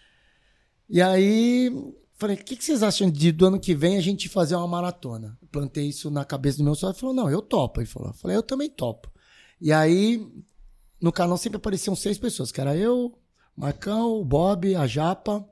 E 0.92 1.00
aí, 1.00 1.72
falei, 2.18 2.36
o 2.36 2.44
que, 2.44 2.54
que 2.54 2.62
vocês 2.62 2.82
acham 2.82 3.10
de 3.10 3.32
do 3.32 3.46
ano 3.46 3.58
que 3.58 3.74
vem 3.74 3.96
a 3.96 4.00
gente 4.02 4.28
fazer 4.28 4.54
uma 4.54 4.68
maratona? 4.68 5.38
Plantei 5.50 5.86
isso 5.86 6.10
na 6.10 6.22
cabeça 6.22 6.58
do 6.58 6.64
meu 6.64 6.74
sócio 6.74 6.98
e 6.98 7.00
falou, 7.00 7.14
não, 7.14 7.30
eu 7.30 7.40
topo. 7.40 7.80
Ele 7.80 7.86
falou, 7.86 8.10
eu 8.10 8.14
falei, 8.14 8.36
eu 8.36 8.42
também 8.42 8.68
topo. 8.68 9.10
E 9.58 9.72
aí, 9.72 10.22
no 11.00 11.10
canal 11.10 11.38
sempre 11.38 11.56
apareciam 11.56 11.96
seis 11.96 12.18
pessoas, 12.18 12.52
que 12.52 12.60
era 12.60 12.76
eu, 12.76 13.18
Marcão, 13.56 14.20
o 14.20 14.24
Bob, 14.24 14.76
a 14.76 14.86
Japa, 14.86 15.42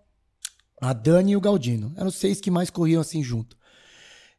a 0.79 0.93
Dani 0.93 1.33
e 1.33 1.37
o 1.37 1.41
Galdino. 1.41 1.95
Eram 1.97 2.09
os 2.09 2.17
seis 2.17 2.39
que 2.39 2.51
mais 2.51 2.69
corriam 2.69 3.01
assim 3.01 3.23
junto. 3.23 3.57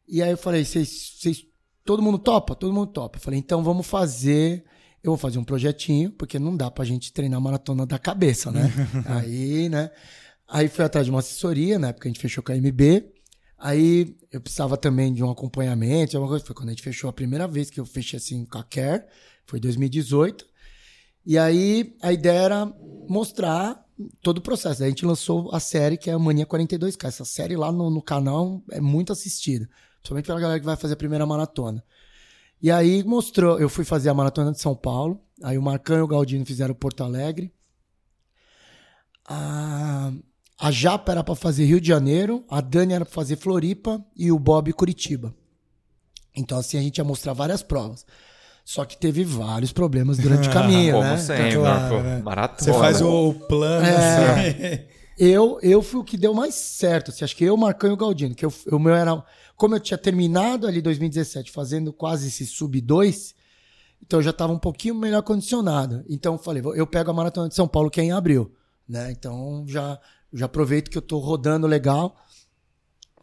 E 0.07 0.22
aí 0.22 0.30
eu 0.30 0.38
falei, 0.38 0.64
vocês, 0.64 1.15
vocês, 1.18 1.44
todo 1.84 2.03
mundo 2.03 2.19
topa? 2.19 2.53
Todo 2.53 2.72
mundo 2.72 2.91
topa. 2.91 3.18
Eu 3.18 3.23
falei, 3.23 3.40
então 3.40 3.64
vamos 3.64 3.88
fazer 3.88 4.64
eu 5.03 5.11
vou 5.11 5.18
fazer 5.18 5.40
um 5.40 5.44
projetinho, 5.44 6.11
porque 6.11 6.38
não 6.38 6.56
dá 6.56 6.69
pra 6.69 6.86
gente 6.86 7.11
treinar 7.11 7.41
maratona 7.41 7.88
da 7.88 7.98
cabeça, 7.98 8.52
né? 8.52 8.72
aí, 9.10 9.68
né? 9.68 9.90
Aí 10.53 10.68
fui 10.68 10.84
atrás 10.84 11.06
de 11.06 11.11
uma 11.11 11.19
assessoria, 11.19 11.80
na 11.80 11.88
época 11.88 12.10
a 12.10 12.11
gente 12.11 12.19
fechou 12.19 12.44
com 12.44 12.52
a 12.52 12.56
MB. 12.57 13.10
Aí 13.57 14.18
eu 14.30 14.41
precisava 14.41 14.76
também 14.76 15.14
de 15.14 15.23
um 15.23 15.32
acompanhamento, 15.32 16.18
alguma 16.18 16.30
coisa. 16.34 16.44
Foi 16.44 16.53
quando 16.53 16.68
a 16.68 16.72
gente 16.73 16.84
fechou 16.84 17.10
a 17.10 17.14
primeira 17.14 17.48
vez 17.48 17.69
que 17.69 17.80
eu 17.80 17.86
fechei 17.86 18.18
assim 18.18 18.44
com 18.44 18.57
a 18.57 18.64
Care, 18.64 19.06
foi 19.45 19.61
2018. 19.61 20.45
E 21.26 21.38
aí 21.38 21.95
a 22.02 22.11
ideia 22.11 22.40
era 22.40 22.65
mostrar 23.07 23.82
todo 24.22 24.40
o 24.40 24.41
processo. 24.41 24.84
A 24.84 24.90
gente 24.90 25.06
lançou 25.06 25.56
a 25.56 25.60
série 25.61 25.95
que 25.95 26.10
é 26.10 26.14
a 26.14 26.19
Mania 26.19 26.45
42K. 26.45 27.07
Essa 27.07 27.23
série 27.23 27.56
lá 27.56 27.72
no, 27.72 27.90
no 27.90 28.02
canal 28.02 28.61
é 28.72 28.82
muito 28.82 29.14
assistida, 29.14 29.69
principalmente 29.99 30.26
pela 30.26 30.40
galera 30.41 30.60
que 30.60 30.65
vai 30.65 30.76
fazer 30.76 30.95
a 30.95 30.98
primeira 30.98 31.26
maratona. 31.26 31.82
E 32.61 32.69
aí 32.69 33.06
mostrou, 33.06 33.57
eu 33.57 33.69
fui 33.69 33.86
fazer 33.86 34.10
a 34.10 34.14
maratona 34.14 34.52
de 34.52 34.60
São 34.60 34.76
Paulo, 34.76 35.23
aí 35.41 35.57
o 35.57 35.61
Marcão 35.61 35.98
e 35.98 36.02
o 36.02 36.07
Galdino 36.07 36.45
fizeram 36.45 36.76
Porto 36.76 37.06
Alegre. 37.06 37.53
A, 39.26 40.11
a 40.62 40.70
Japa 40.72 41.12
era 41.12 41.24
para 41.24 41.36
fazer 41.36 41.66
Rio 41.66 41.82
de 41.82 41.88
Janeiro, 41.88 42.44
a 42.50 42.62
Dani 42.62 42.94
era 42.94 43.04
para 43.06 43.14
fazer 43.14 43.36
Floripa 43.36 44.04
e 44.16 44.32
o 44.32 44.38
Bob 44.38 44.72
Curitiba. 44.74 45.34
Então 46.36 46.58
assim 46.58 46.78
a 46.78 46.82
gente 46.82 46.98
ia 47.00 47.04
mostrar 47.04 47.34
várias 47.34 47.64
provas. 47.64 48.06
Só 48.64 48.86
que 48.86 48.96
teve 48.96 49.24
vários 49.24 49.72
problemas 49.74 50.18
durante 50.20 50.48
o 50.48 50.52
caminho, 50.54 50.94
Como 50.94 51.04
né? 51.04 51.18
sempre, 51.18 51.56
claro, 51.56 51.96
pô, 51.96 52.02
né? 52.04 52.22
maratona. 52.24 52.60
Você 52.60 52.80
faz 52.80 53.02
o, 53.02 53.34
plano, 53.34 53.86
É. 53.86 53.96
assim. 53.96 55.02
Eu, 55.18 55.60
eu 55.62 55.82
fui 55.82 56.00
o 56.00 56.04
que 56.04 56.18
deu 56.18 56.34
mais 56.34 56.56
certo. 56.56 57.12
Assim, 57.12 57.24
acho 57.24 57.36
que 57.36 57.44
eu, 57.44 57.56
Marcão 57.58 57.90
e 57.90 57.94
o 57.94 57.98
Galdino. 57.98 58.34
Que 58.34 58.46
eu, 58.46 58.54
o 58.72 58.80
meu 58.80 58.94
era. 58.96 59.24
Como 59.56 59.76
eu 59.76 59.80
tinha 59.80 59.98
terminado 59.98 60.66
ali 60.68 60.82
2017 60.82 61.52
fazendo 61.52 61.92
quase 61.94 62.28
esse 62.30 62.46
sub 62.46 62.80
2, 62.82 63.36
então 64.02 64.20
eu 64.20 64.24
já 64.24 64.32
estava 64.32 64.52
um 64.54 64.58
pouquinho 64.58 64.96
melhor 64.96 65.22
condicionado. 65.22 66.04
Então 66.10 66.34
eu 66.34 66.40
falei, 66.40 66.64
eu 66.76 66.88
pego 66.88 67.12
a 67.12 67.14
maratona 67.14 67.50
de 67.50 67.56
São 67.56 67.68
Paulo 67.68 67.90
que 67.90 68.00
é 68.02 68.04
em 68.04 68.12
abril. 68.12 68.52
Né? 68.88 69.12
Então 69.12 69.64
já, 69.68 70.00
já 70.34 70.45
aproveito 70.45 70.90
que 70.90 70.98
eu 70.98 71.02
tô 71.02 71.18
rodando 71.20 71.68
legal. 71.68 72.16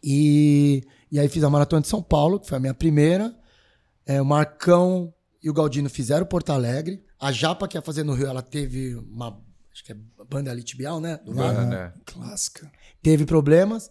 E, 0.02 0.82
e 1.10 1.18
aí 1.18 1.28
fiz 1.28 1.42
a 1.42 1.50
maratona 1.50 1.82
de 1.82 1.88
São 1.88 2.02
Paulo, 2.02 2.38
que 2.40 2.48
foi 2.48 2.58
a 2.58 2.60
minha 2.60 2.74
primeira. 2.74 3.34
É, 4.06 4.20
o 4.22 4.24
Marcão 4.24 5.12
e 5.42 5.50
o 5.50 5.52
Galdino 5.52 5.90
fizeram 5.90 6.26
Porto 6.26 6.50
Alegre. 6.50 7.04
A 7.20 7.32
Japa 7.32 7.66
que 7.66 7.76
ia 7.76 7.82
fazer 7.82 8.04
no 8.04 8.14
Rio, 8.14 8.26
ela 8.26 8.42
teve 8.42 8.94
uma. 8.94 9.40
Acho 9.72 9.84
que 9.84 9.92
é 9.92 9.96
banda 10.28 10.50
ali 10.50 10.62
tibial, 10.62 11.00
né? 11.00 11.18
Do 11.24 11.32
lado 11.34 11.60
É, 11.60 11.66
né? 11.66 11.92
Clássica. 12.04 12.70
teve 13.02 13.24
problemas. 13.26 13.90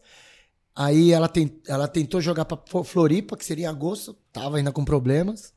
Aí 0.76 1.11
ela, 1.11 1.27
ten- 1.27 1.60
ela 1.68 1.88
tentou 1.88 2.22
jogar 2.22 2.45
pra 2.45 2.57
Fo- 2.68 2.84
Floripa, 2.84 3.35
que 3.35 3.44
seria 3.45 3.65
em 3.65 3.69
agosto, 3.69 4.14
tava 4.31 4.57
ainda 4.57 4.72
com 4.72 4.85
problemas. 4.85 5.53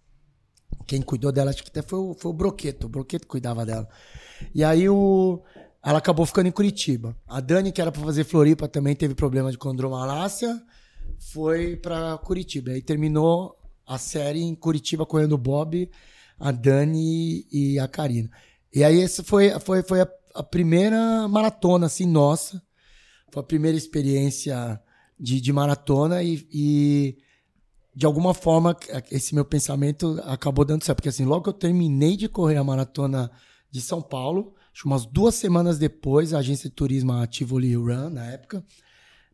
Quem 0.86 1.02
cuidou 1.02 1.30
dela, 1.30 1.50
acho 1.50 1.62
que 1.62 1.68
até 1.68 1.82
foi 1.82 1.98
o, 1.98 2.14
foi 2.14 2.30
o 2.30 2.34
Broqueto, 2.34 2.86
o 2.86 2.88
Broqueto 2.88 3.26
cuidava 3.26 3.66
dela. 3.66 3.86
E 4.54 4.64
aí 4.64 4.88
o, 4.88 5.42
ela 5.82 5.98
acabou 5.98 6.26
ficando 6.26 6.46
em 6.46 6.52
Curitiba. 6.52 7.16
A 7.26 7.40
Dani, 7.40 7.72
que 7.72 7.80
era 7.80 7.90
pra 7.90 8.02
fazer 8.02 8.24
Floripa, 8.24 8.68
também 8.68 8.94
teve 8.94 9.14
problema 9.14 9.50
de 9.50 9.58
condromalácia, 9.58 10.60
foi 11.18 11.76
pra 11.76 12.18
Curitiba. 12.18 12.72
Aí 12.72 12.82
terminou 12.82 13.56
a 13.86 13.98
série 13.98 14.40
em 14.40 14.54
Curitiba 14.54 15.06
correndo 15.06 15.32
o 15.32 15.38
Bob, 15.38 15.90
a 16.38 16.50
Dani 16.50 17.46
e 17.50 17.78
a 17.78 17.88
Karina. 17.88 18.30
E 18.72 18.84
aí 18.84 19.00
essa 19.00 19.24
foi, 19.24 19.50
foi, 19.60 19.82
foi 19.82 20.02
a, 20.02 20.08
a 20.34 20.42
primeira 20.42 21.26
maratona, 21.28 21.86
assim, 21.86 22.06
nossa. 22.06 22.62
Foi 23.32 23.42
a 23.42 23.46
primeira 23.46 23.76
experiência 23.76 24.80
de, 25.18 25.40
de 25.40 25.52
maratona 25.52 26.22
e, 26.22 26.46
e, 26.52 27.18
de 27.94 28.06
alguma 28.06 28.32
forma 28.32 28.76
esse 29.10 29.34
meu 29.34 29.44
pensamento 29.44 30.20
acabou 30.24 30.64
dando 30.64 30.84
certo. 30.84 30.98
Porque 30.98 31.08
assim, 31.08 31.24
logo 31.24 31.44
que 31.44 31.48
eu 31.48 31.54
terminei 31.54 32.16
de 32.16 32.28
correr 32.28 32.56
a 32.56 32.64
maratona 32.64 33.30
de 33.70 33.80
São 33.80 34.00
Paulo, 34.00 34.54
acho 34.80 34.82
que 34.82 34.86
umas 34.86 35.04
duas 35.04 35.34
semanas 35.34 35.78
depois, 35.78 36.32
a 36.32 36.38
agência 36.38 36.68
de 36.68 36.74
turismo 36.74 37.12
a 37.12 37.26
Tivoli 37.26 37.74
Run, 37.74 38.10
na 38.10 38.24
época, 38.26 38.64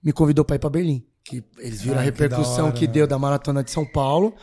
me 0.03 0.13
convidou 0.13 0.45
para 0.45 0.57
ir 0.57 0.59
para 0.59 0.71
Berlim. 0.71 1.05
Que 1.25 1.45
eles 1.59 1.83
viram 1.83 1.99
a 1.99 2.01
Ai, 2.01 2.07
que 2.07 2.19
da 2.19 2.25
repercussão 2.25 2.73
que 2.73 2.87
né? 2.87 2.93
deu 2.93 3.07
da 3.07 3.19
maratona 3.19 3.63
de 3.63 3.71
São 3.71 3.85
Paulo. 3.85 4.35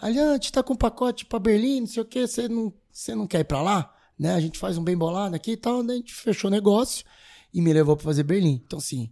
Ali, 0.00 0.18
ah, 0.18 0.30
a 0.30 0.32
gente 0.34 0.52
tá 0.52 0.62
com 0.62 0.74
um 0.74 0.76
pacote 0.76 1.24
para 1.26 1.38
Berlim, 1.38 1.80
não 1.80 1.86
sei 1.86 2.02
o 2.02 2.06
quê, 2.06 2.26
você 2.26 2.48
não, 2.48 2.72
você 2.90 3.14
não 3.14 3.26
quer 3.26 3.40
ir 3.40 3.44
para 3.44 3.60
lá? 3.60 3.94
Né? 4.18 4.34
A 4.34 4.40
gente 4.40 4.58
faz 4.58 4.76
um 4.76 4.84
bem 4.84 4.96
bolado 4.96 5.34
aqui 5.34 5.52
e 5.52 5.56
tal, 5.56 5.82
daí 5.82 5.96
a 5.96 5.98
gente 5.98 6.14
fechou 6.14 6.48
o 6.48 6.50
negócio 6.50 7.04
e 7.52 7.60
me 7.60 7.72
levou 7.72 7.96
para 7.96 8.04
fazer 8.04 8.22
Berlim. 8.22 8.62
Então, 8.64 8.78
assim, 8.78 9.10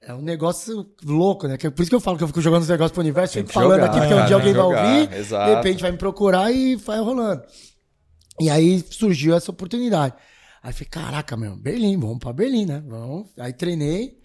é 0.00 0.14
um 0.14 0.22
negócio 0.22 0.88
louco, 1.04 1.48
né? 1.48 1.56
Que 1.56 1.66
é 1.66 1.70
Por 1.70 1.82
isso 1.82 1.90
que 1.90 1.96
eu 1.96 2.00
falo 2.00 2.16
que 2.16 2.24
eu 2.24 2.28
fico 2.28 2.40
jogando 2.40 2.62
os 2.62 2.68
negócios 2.68 2.92
pro 2.92 3.00
universo, 3.00 3.42
que 3.42 3.52
falando 3.52 3.80
jogar, 3.80 3.86
aqui, 3.86 3.98
porque 3.98 4.14
um 4.14 4.16
cara, 4.16 4.26
dia 4.26 4.36
alguém 4.36 4.52
vai 4.52 4.62
que 4.62 4.68
ouvir, 4.68 5.18
exato. 5.18 5.50
de 5.50 5.56
repente 5.56 5.82
vai 5.82 5.90
me 5.92 5.98
procurar 5.98 6.52
e 6.52 6.76
vai 6.76 7.00
rolando. 7.00 7.42
E 8.40 8.50
aí 8.50 8.84
surgiu 8.90 9.34
essa 9.34 9.50
oportunidade. 9.50 10.14
Aí 10.66 10.72
falei, 10.72 10.88
caraca, 10.90 11.36
meu, 11.36 11.56
Berlim, 11.56 11.96
vamos 11.96 12.18
pra 12.18 12.32
Berlim, 12.32 12.66
né? 12.66 12.82
Vamos. 12.84 13.28
Aí 13.38 13.52
treinei. 13.52 14.18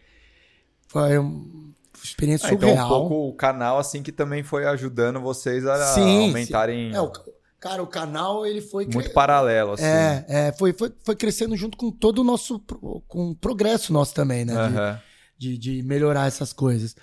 Foi 0.88 1.16
uma 1.20 1.72
experiência 2.04 2.48
Ah, 2.50 2.54
então 2.54 2.70
surreal. 2.70 2.86
um 2.88 2.90
pouco 3.00 3.30
o 3.30 3.34
canal 3.36 3.78
assim 3.78 4.02
que 4.02 4.12
também 4.12 4.42
foi 4.42 4.66
ajudando 4.66 5.22
vocês 5.22 5.68
a 5.68 5.76
Sim, 5.94 6.30
aumentarem 6.30 6.90
sim. 6.90 6.96
É, 6.98 7.00
o, 7.00 7.12
cara, 7.60 7.84
o 7.84 7.88
canal 7.88 8.44
ele 8.44 8.60
foi 8.60 8.86
muito 8.86 9.04
cre- 9.06 9.14
paralelo 9.14 9.74
assim. 9.74 9.84
é, 9.86 10.26
é, 10.28 10.52
foi, 10.54 10.74
foi, 10.74 10.92
foi 11.04 11.16
crescendo 11.16 11.56
junto 11.56 11.78
com 11.78 11.92
todo 11.92 12.20
o 12.20 12.24
nosso 12.24 12.60
com 13.08 13.30
o 13.30 13.36
progresso 13.36 13.94
nosso 13.94 14.16
também, 14.16 14.44
né? 14.44 14.54
De- 14.54 14.60
Aham. 14.60 15.00
de, 15.38 15.58
de 15.60 15.84
melhorar 15.84 16.26
essas 16.28 16.52
coisas. 16.52 16.96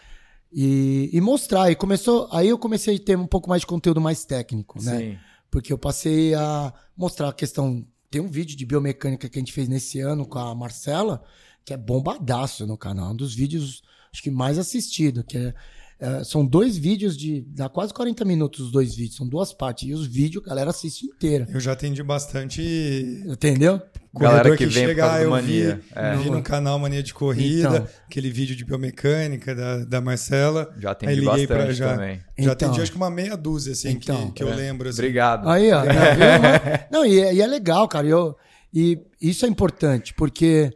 E, 0.53 1.11
e 1.13 1.21
mostrar. 1.21 1.71
E 1.71 1.77
começou. 1.77 2.29
Aí 2.33 2.49
eu 2.49 2.59
comecei 2.59 2.97
a 2.97 2.99
ter 2.99 3.17
um 3.17 3.27
pouco 3.27 3.49
mais 3.49 3.61
de 3.61 3.67
conteúdo 3.69 4.01
mais 4.01 4.25
técnico, 4.25 4.83
né? 4.83 4.99
Sim. 4.99 5.19
Porque 5.49 5.73
eu 5.73 5.79
passei 5.79 6.35
a 6.35 6.73
mostrar 6.97 7.29
a 7.29 7.33
questão. 7.33 7.87
Tem 8.11 8.21
um 8.21 8.29
vídeo 8.29 8.57
de 8.57 8.65
biomecânica 8.65 9.29
que 9.29 9.39
a 9.39 9.41
gente 9.41 9.53
fez 9.53 9.69
nesse 9.69 10.01
ano 10.01 10.27
com 10.27 10.39
a 10.39 10.55
Marcela, 10.55 11.23
que 11.65 11.75
é 11.75 11.77
bombadaço 11.77 12.67
no 12.67 12.79
canal. 12.79 13.13
Um 13.13 13.17
dos 13.17 13.35
vídeos, 13.35 13.83
acho 14.13 14.23
que 14.23 14.31
mais 14.31 14.59
assistido. 14.59 15.23
Que 15.23 15.37
é, 15.37 15.55
é, 16.01 16.23
são 16.25 16.47
dois 16.47 16.77
vídeos 16.77 17.17
de. 17.17 17.41
dá 17.49 17.69
quase 17.69 17.93
40 17.93 18.25
minutos 18.25 18.61
os 18.67 18.71
dois 18.73 18.95
vídeos. 18.95 19.17
São 19.17 19.27
duas 19.29 19.53
partes. 19.53 19.89
E 19.89 19.93
os 19.93 20.07
vídeos 20.07 20.45
a 20.47 20.49
galera 20.49 20.71
assiste 20.71 21.05
inteira. 21.07 21.47
Eu 21.53 21.59
já 21.61 21.73
atendi 21.73 22.03
bastante 22.03 22.63
Entendeu? 23.27 23.81
Galera 24.15 24.39
corredor 24.49 24.57
que 24.59 24.67
vem 24.67 24.87
por 24.89 24.97
causa 24.97 25.19
do 25.19 25.23
eu 25.25 25.31
Mania. 25.31 25.77
Vi, 25.77 25.83
É. 25.95 26.17
vi 26.17 26.31
no 26.31 26.43
canal 26.43 26.79
Mania 26.79 27.03
de 27.03 27.13
Corrida, 27.15 27.69
Então. 27.69 27.89
aquele 28.07 28.31
vídeo 28.31 28.57
de 28.57 28.65
biomecânica 28.65 29.55
da, 29.55 29.85
da 29.85 30.01
Marcela. 30.01 30.75
Já 30.79 30.89
Aí 30.89 30.93
atendi 30.93 31.15
liguei 31.21 31.47
pra 31.47 31.57
bastante 31.59 31.77
já. 31.79 31.95
também. 31.95 32.17
Já 32.17 32.23
Então. 32.39 32.53
atendi 32.53 32.81
acho 32.81 32.91
que 32.91 32.97
uma 32.97 33.11
meia 33.11 33.37
dúzia, 33.37 33.73
assim, 33.73 33.91
Então. 33.91 34.27
que, 34.29 34.33
que 34.35 34.43
eu 34.43 34.49
É. 34.53 34.55
lembro. 34.57 34.89
Assim. 34.89 34.99
Obrigado. 35.01 35.49
Aí, 35.49 35.71
ó. 35.73 35.83
Não, 35.85 35.93
viu? 35.93 36.81
não 36.91 37.07
e, 37.07 37.21
é, 37.21 37.35
e 37.35 37.41
é 37.43 37.47
legal, 37.47 37.87
cara. 37.87 38.07
E, 38.07 38.11
eu, 38.11 38.37
e 38.73 38.99
isso 39.21 39.45
é 39.45 39.49
importante, 39.49 40.15
porque. 40.15 40.71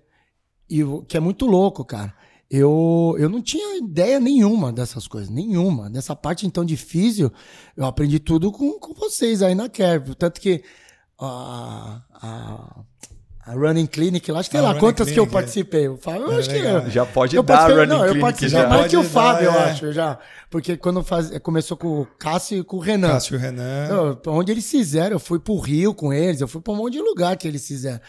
E 0.70 0.82
que 1.08 1.16
é 1.16 1.20
muito 1.20 1.46
louco, 1.46 1.84
cara. 1.84 2.14
Eu, 2.54 3.16
eu 3.18 3.30
não 3.30 3.40
tinha 3.40 3.78
ideia 3.78 4.20
nenhuma 4.20 4.70
dessas 4.70 5.08
coisas, 5.08 5.30
nenhuma. 5.30 5.88
Dessa 5.88 6.14
parte, 6.14 6.46
então, 6.46 6.62
de 6.66 6.76
físio, 6.76 7.32
eu 7.74 7.86
aprendi 7.86 8.18
tudo 8.18 8.52
com, 8.52 8.78
com 8.78 8.92
vocês 8.92 9.40
aí 9.42 9.54
na 9.54 9.70
Curve. 9.70 10.14
Tanto 10.14 10.38
que 10.38 10.62
a, 11.18 12.02
a, 12.12 12.80
a 13.46 13.52
Running 13.54 13.86
Clinic 13.86 14.30
lá, 14.30 14.40
acho 14.40 14.50
que 14.50 14.56
sei 14.58 14.66
lá 14.66 14.74
quantas 14.78 15.06
que 15.10 15.18
eu 15.18 15.24
Clinic, 15.26 15.30
é. 15.30 15.40
participei. 15.40 15.86
Eu, 15.86 15.96
falo, 15.96 16.24
eu 16.26 16.32
É 16.32 16.38
acho 16.40 16.48
que 16.50 16.54
legal. 16.56 16.82
eu, 16.82 16.90
Já 16.90 17.06
pode 17.06 17.36
eu 17.36 17.42
dar 17.42 17.54
participei- 17.56 17.84
Running 17.86 17.88
não, 17.88 18.00
eu 18.04 18.12
Clinic 18.12 18.20
participei 18.20 18.60
já. 18.62 18.68
mais 18.68 18.90
que 18.90 18.96
o 18.96 19.00
Pode 19.00 19.14
dar, 19.14 19.20
Fábio, 19.22 19.44
eu 19.46 19.52
é. 19.52 19.70
acho, 19.70 19.92
já. 19.92 20.18
Porque 20.50 20.76
quando 20.76 21.02
faz, 21.02 21.38
começou 21.38 21.76
com 21.78 22.02
o 22.02 22.06
Cássio 22.18 22.58
e 22.58 22.64
com 22.64 22.76
o 22.76 22.80
Renan. 22.80 23.08
Cássio 23.12 23.38
Renan. 23.38 23.86
Eu, 23.88 24.20
onde 24.32 24.52
eles 24.52 24.70
fizeram, 24.70 25.16
eu 25.16 25.20
fui 25.20 25.38
pro 25.38 25.58
Rio 25.58 25.94
com 25.94 26.12
eles, 26.12 26.42
eu 26.42 26.48
fui 26.48 26.60
pra 26.60 26.74
um 26.74 26.76
monte 26.76 26.92
de 26.92 27.00
lugar 27.00 27.34
que 27.38 27.48
eles 27.48 27.66
fizeram. 27.66 28.00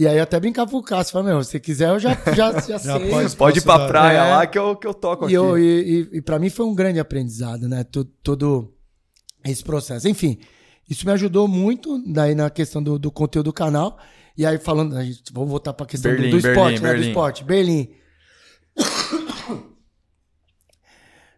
E 0.00 0.06
aí 0.06 0.16
eu 0.16 0.22
até 0.22 0.40
brincava 0.40 0.70
pro 0.70 0.82
Cássio, 0.82 1.12
falei, 1.12 1.28
meu, 1.34 1.44
se 1.44 1.60
quiser 1.60 1.90
eu 1.90 1.98
já, 1.98 2.14
já, 2.34 2.52
já, 2.66 2.78
sei. 2.78 3.10
pode- 3.10 3.36
Pode 3.36 3.58
ir 3.58 3.62
pra 3.62 3.86
praia 3.86 4.16
É. 4.18 4.30
lá 4.30 4.46
que 4.46 4.58
eu, 4.58 4.74
que 4.74 4.86
eu 4.86 4.94
toco 4.94 5.26
aqui. 5.26 5.34
E, 5.34 5.36
eu, 5.36 5.58
e, 5.58 5.62
e, 6.14 6.16
e 6.18 6.22
pra 6.22 6.38
mim 6.38 6.48
foi 6.48 6.64
um 6.64 6.74
grande 6.74 6.98
aprendizado, 6.98 7.68
né? 7.68 7.84
Todo, 7.84 8.10
todo 8.22 8.74
esse 9.44 9.62
processo. 9.62 10.08
Enfim, 10.08 10.38
isso 10.88 11.04
me 11.04 11.12
ajudou 11.12 11.46
muito 11.46 12.02
daí 12.10 12.34
na 12.34 12.48
questão 12.48 12.82
do, 12.82 12.98
do 12.98 13.10
conteúdo 13.12 13.44
do 13.46 13.52
canal. 13.52 13.98
E 14.38 14.46
aí 14.46 14.56
falando, 14.58 14.96
a 14.96 15.04
gente, 15.04 15.22
vamos 15.34 15.50
voltar 15.50 15.74
pra 15.74 15.84
questão 15.84 16.10
do- 16.12 16.16
Berlim, 16.16 16.30
do, 16.30 16.36
esporte, 16.38 16.56
Berlim, 16.56 16.74
né? 16.80 16.88
Berlim. 16.88 17.02
Do 17.02 17.08
esporte. 17.08 17.44
Berlim. 17.44 17.90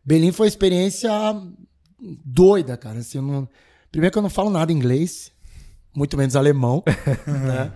Berlim 0.05 0.33
foi 0.33 0.47
uma 0.47 0.49
experiência 0.49 1.11
doida, 2.25 2.77
cara. 2.77 2.99
Assim, 3.01 3.19
eu 3.19 3.23
não- 3.23 3.49
Primeiro 3.91 4.13
que 4.13 4.19
eu 4.19 4.23
não 4.23 4.31
falo 4.31 4.51
nada 4.51 4.73
inglês, 4.73 5.31
muito 5.95 6.17
menos 6.17 6.35
alemão, 6.37 6.83
né? 7.27 7.73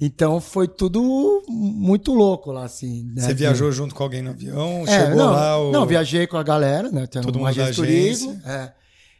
Então 0.00 0.40
foi 0.40 0.68
tudo 0.68 1.42
muito 1.48 2.12
louco 2.12 2.52
lá, 2.52 2.64
assim. 2.64 3.04
né? 3.14 3.22
Você 3.22 3.34
viajou 3.34 3.72
junto 3.72 3.94
com 3.94 4.02
alguém 4.02 4.22
no 4.22 4.30
avião? 4.30 4.84
É, 4.86 5.00
chegou 5.00 5.16
não, 5.16 5.30
lá? 5.30 5.58
O... 5.58 5.72
não, 5.72 5.86
viajei 5.86 6.26
com 6.26 6.36
a 6.36 6.42
galera, 6.42 6.90
né? 6.90 7.06
Tem 7.06 7.22
Todo 7.22 7.36
uma 7.36 7.48
mundo 7.48 7.60
agência 7.60 7.72
de 7.72 7.76
turismo. 7.76 8.40
É. 8.44 8.72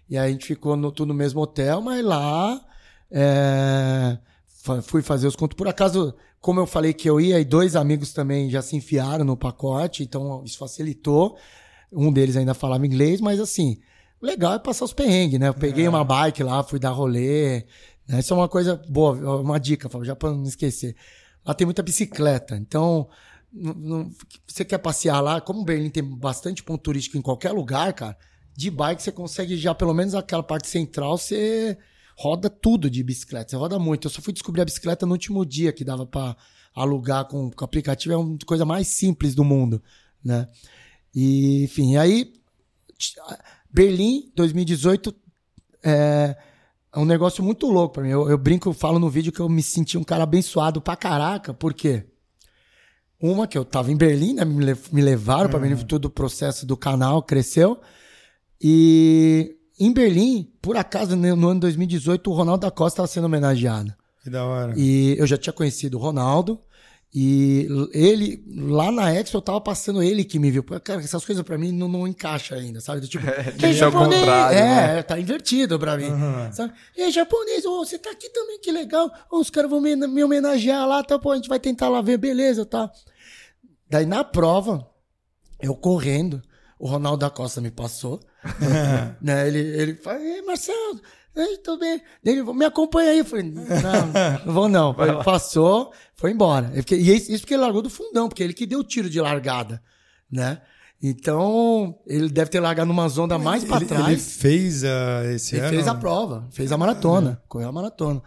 E 0.08 0.18
aí 0.18 0.28
a 0.28 0.32
gente 0.32 0.46
ficou 0.46 0.76
no, 0.76 0.92
tudo 0.92 1.08
no 1.08 1.14
mesmo 1.14 1.40
hotel, 1.40 1.80
mas 1.80 2.04
lá 2.04 2.60
é, 3.10 4.18
fui 4.82 5.02
fazer 5.02 5.26
os 5.26 5.34
contos. 5.34 5.56
Por 5.56 5.66
acaso, 5.66 6.14
como 6.40 6.60
eu 6.60 6.66
falei 6.66 6.92
que 6.92 7.08
eu 7.08 7.20
ia, 7.20 7.40
e 7.40 7.44
dois 7.44 7.74
amigos 7.74 8.12
também 8.12 8.50
já 8.50 8.62
se 8.62 8.76
enfiaram 8.76 9.24
no 9.24 9.36
pacote, 9.36 10.02
então 10.02 10.42
isso 10.44 10.58
facilitou. 10.58 11.36
Um 11.92 12.12
deles 12.12 12.36
ainda 12.36 12.54
falava 12.54 12.86
inglês, 12.86 13.20
mas 13.20 13.40
assim, 13.40 13.78
o 14.20 14.26
legal 14.26 14.54
é 14.54 14.58
passar 14.58 14.84
os 14.84 14.92
perrengues, 14.92 15.40
né? 15.40 15.48
Eu 15.48 15.54
peguei 15.54 15.88
uma 15.88 16.04
bike 16.04 16.42
lá, 16.42 16.62
fui 16.62 16.78
dar 16.78 16.90
rolê, 16.90 17.64
Essa 18.08 18.34
é 18.34 18.36
uma 18.36 18.48
coisa 18.48 18.76
boa, 18.88 19.40
uma 19.40 19.58
dica, 19.58 19.88
já 20.04 20.14
para 20.14 20.30
não 20.30 20.44
esquecer. 20.44 20.94
Lá 21.44 21.54
tem 21.54 21.64
muita 21.64 21.82
bicicleta, 21.82 22.56
então 22.56 23.08
não, 23.52 23.74
não, 23.74 24.10
você 24.46 24.64
quer 24.64 24.78
passear 24.78 25.20
lá, 25.20 25.40
como 25.40 25.64
Berlim 25.64 25.90
tem 25.90 26.02
bastante 26.02 26.62
ponto 26.62 26.82
turístico 26.82 27.16
em 27.16 27.22
qualquer 27.22 27.52
lugar, 27.52 27.92
cara, 27.92 28.16
de 28.56 28.70
bike 28.70 29.02
você 29.02 29.12
consegue 29.12 29.56
já, 29.56 29.74
pelo 29.74 29.94
menos 29.94 30.14
aquela 30.14 30.42
parte 30.42 30.68
central, 30.68 31.18
você 31.18 31.78
roda 32.16 32.48
tudo 32.48 32.88
de 32.88 33.02
bicicleta, 33.02 33.50
você 33.50 33.56
roda 33.56 33.78
muito. 33.78 34.06
Eu 34.06 34.10
só 34.10 34.22
fui 34.22 34.32
descobrir 34.32 34.62
a 34.62 34.64
bicicleta 34.64 35.04
no 35.04 35.12
último 35.12 35.44
dia 35.44 35.72
que 35.72 35.84
dava 35.84 36.06
para 36.06 36.36
alugar 36.74 37.26
com, 37.26 37.50
com 37.50 37.64
aplicativo, 37.64 38.14
é 38.14 38.16
uma 38.16 38.38
coisa 38.46 38.64
mais 38.64 38.88
simples 38.88 39.34
do 39.34 39.44
mundo, 39.44 39.82
né? 40.24 40.48
E, 41.14 41.64
enfim, 41.64 41.96
aí 41.96 42.32
Berlim 43.70 44.30
2018 44.34 45.14
é, 45.82 46.36
é 46.94 46.98
um 46.98 47.04
negócio 47.04 47.42
muito 47.42 47.66
louco 47.66 47.94
para 47.94 48.02
mim. 48.02 48.10
Eu, 48.10 48.28
eu 48.28 48.38
brinco, 48.38 48.68
eu 48.68 48.72
falo 48.72 48.98
no 48.98 49.10
vídeo 49.10 49.32
que 49.32 49.40
eu 49.40 49.48
me 49.48 49.62
senti 49.62 49.98
um 49.98 50.04
cara 50.04 50.24
abençoado 50.24 50.80
pra 50.80 50.96
caraca, 50.96 51.52
por 51.52 51.74
quê? 51.74 52.04
Uma, 53.20 53.46
que 53.46 53.56
eu 53.56 53.64
tava 53.64 53.90
em 53.90 53.96
Berlim, 53.96 54.34
né? 54.34 54.44
Me, 54.44 54.76
me 54.92 55.02
levaram 55.02 55.44
uhum. 55.44 55.50
para 55.50 55.58
Berlim, 55.60 55.84
todo 55.84 56.06
o 56.06 56.10
processo 56.10 56.66
do 56.66 56.76
canal 56.76 57.22
cresceu. 57.22 57.80
E 58.60 59.56
em 59.78 59.92
Berlim, 59.92 60.50
por 60.60 60.76
acaso, 60.76 61.16
no 61.16 61.48
ano 61.48 61.60
2018, 61.60 62.30
o 62.30 62.34
Ronaldo 62.34 62.62
da 62.62 62.70
Costa 62.70 62.96
estava 62.96 63.08
sendo 63.08 63.24
homenageado. 63.24 63.92
Que 64.22 64.30
da 64.30 64.44
hora. 64.44 64.74
E 64.76 65.16
eu 65.18 65.26
já 65.26 65.36
tinha 65.36 65.52
conhecido 65.52 65.98
o 65.98 66.00
Ronaldo. 66.00 66.60
E 67.14 67.66
ele, 67.92 68.44
lá 68.46 68.92
na 68.92 69.14
Expo, 69.14 69.38
eu 69.38 69.42
tava 69.42 69.60
passando 69.60 70.02
ele 70.02 70.24
que 70.24 70.38
me 70.38 70.50
viu. 70.50 70.62
Cara, 70.62 71.00
essas 71.00 71.24
coisas 71.24 71.42
pra 71.42 71.56
mim 71.56 71.72
não, 71.72 71.88
não 71.88 72.06
encaixa 72.06 72.54
ainda, 72.54 72.80
sabe? 72.80 73.06
Tipo, 73.06 73.24
é, 73.64 73.72
japonês. 73.72 74.22
É, 74.22 74.96
né? 74.96 75.02
tá 75.02 75.18
invertido 75.18 75.78
pra 75.78 75.96
mim. 75.96 76.10
Uhum. 76.10 76.52
Sabe? 76.52 76.74
E 76.96 77.10
japonês, 77.10 77.64
oh, 77.64 77.84
você 77.84 77.98
tá 77.98 78.10
aqui 78.10 78.28
também, 78.30 78.60
que 78.60 78.70
legal. 78.70 79.10
Oh, 79.30 79.38
os 79.38 79.48
caras 79.48 79.70
vão 79.70 79.80
me, 79.80 79.96
me, 79.96 80.24
homenagear 80.24 80.86
lá, 80.86 81.02
tá? 81.02 81.18
Pô, 81.18 81.32
a 81.32 81.36
gente 81.36 81.48
vai 81.48 81.58
tentar 81.58 81.88
lá 81.88 82.02
ver, 82.02 82.18
beleza, 82.18 82.66
tá? 82.66 82.90
Daí 83.88 84.04
na 84.04 84.22
prova, 84.22 84.86
eu 85.60 85.74
correndo, 85.74 86.42
o 86.78 86.86
Ronaldo 86.86 87.18
da 87.18 87.30
Costa 87.30 87.60
me 87.60 87.70
passou. 87.70 88.20
né? 89.22 89.48
Ele, 89.48 89.58
ele 89.58 89.94
fala, 89.94 90.20
Ei, 90.20 90.42
Marcelo, 90.42 91.00
Ei, 91.36 91.58
tô 91.58 91.76
bem. 91.76 92.00
Ele 92.24 92.42
me 92.42 92.64
acompanha 92.64 93.10
aí. 93.10 93.18
Eu 93.18 93.24
falei, 93.24 93.44
não, 93.44 93.62
não 94.46 94.52
vou 94.54 94.68
não. 94.68 94.96
Ele 94.98 95.22
passou, 95.22 95.92
foi 96.14 96.30
embora. 96.30 96.72
e 96.74 97.12
isso 97.12 97.40
porque 97.40 97.54
ele 97.54 97.62
largou 97.62 97.82
do 97.82 97.90
fundão, 97.90 98.28
porque 98.28 98.42
ele 98.42 98.54
que 98.54 98.64
deu 98.64 98.80
o 98.80 98.84
tiro 98.84 99.10
de 99.10 99.20
largada, 99.20 99.82
né? 100.30 100.62
Então, 101.02 101.98
ele 102.06 102.30
deve 102.30 102.50
ter 102.50 102.58
largado 102.58 102.88
numa 102.88 103.08
zona 103.08 103.38
mais 103.38 103.64
para 103.64 103.84
trás. 103.84 104.08
Ele 104.08 104.16
fez 104.16 104.82
uh, 104.82 105.26
esse 105.34 105.56
ele 105.56 105.66
ano? 105.66 105.74
fez 105.74 105.86
a 105.86 105.94
prova, 105.94 106.48
fez 106.50 106.72
a 106.72 106.78
maratona, 106.78 107.38
é. 107.42 107.46
correu 107.46 107.68
a 107.68 107.72
maratona. 107.72 108.22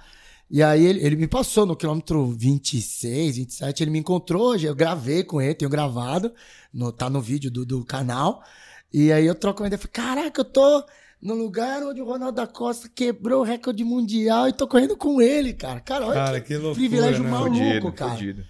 E 0.51 0.61
aí 0.61 0.85
ele, 0.85 1.03
ele 1.03 1.15
me 1.15 1.27
passou 1.27 1.65
no 1.65 1.75
quilômetro 1.75 2.27
26, 2.27 3.37
27, 3.37 3.83
ele 3.83 3.91
me 3.91 3.99
encontrou, 3.99 4.55
eu 4.55 4.75
gravei 4.75 5.23
com 5.23 5.41
ele, 5.41 5.53
tenho 5.55 5.69
gravado, 5.69 6.31
no, 6.71 6.91
tá 6.91 7.09
no 7.09 7.21
vídeo 7.21 7.49
do, 7.49 7.65
do 7.65 7.83
canal. 7.83 8.43
E 8.93 9.11
aí 9.11 9.25
eu 9.25 9.35
troco 9.35 9.61
uma 9.61 9.67
ideia, 9.67 9.79
falei, 9.79 9.91
caraca, 9.91 10.41
eu 10.41 10.45
tô 10.45 10.83
no 11.21 11.35
lugar 11.35 11.83
onde 11.83 12.01
o 12.01 12.05
Ronaldo 12.05 12.37
da 12.37 12.47
Costa 12.47 12.89
quebrou 12.89 13.41
o 13.41 13.43
recorde 13.43 13.83
mundial 13.83 14.47
e 14.47 14.53
tô 14.53 14.67
correndo 14.67 14.95
com 14.95 15.21
ele, 15.21 15.53
cara. 15.53 15.79
Cara, 15.81 16.05
olha 16.05 16.13
cara, 16.15 16.41
que, 16.41 16.47
que 16.47 16.53
loucura, 16.53 16.75
privilégio 16.75 17.23
né? 17.23 17.29
maluco, 17.29 17.55
fudido, 17.55 17.91
cara. 17.91 18.11
Fudido. 18.11 18.45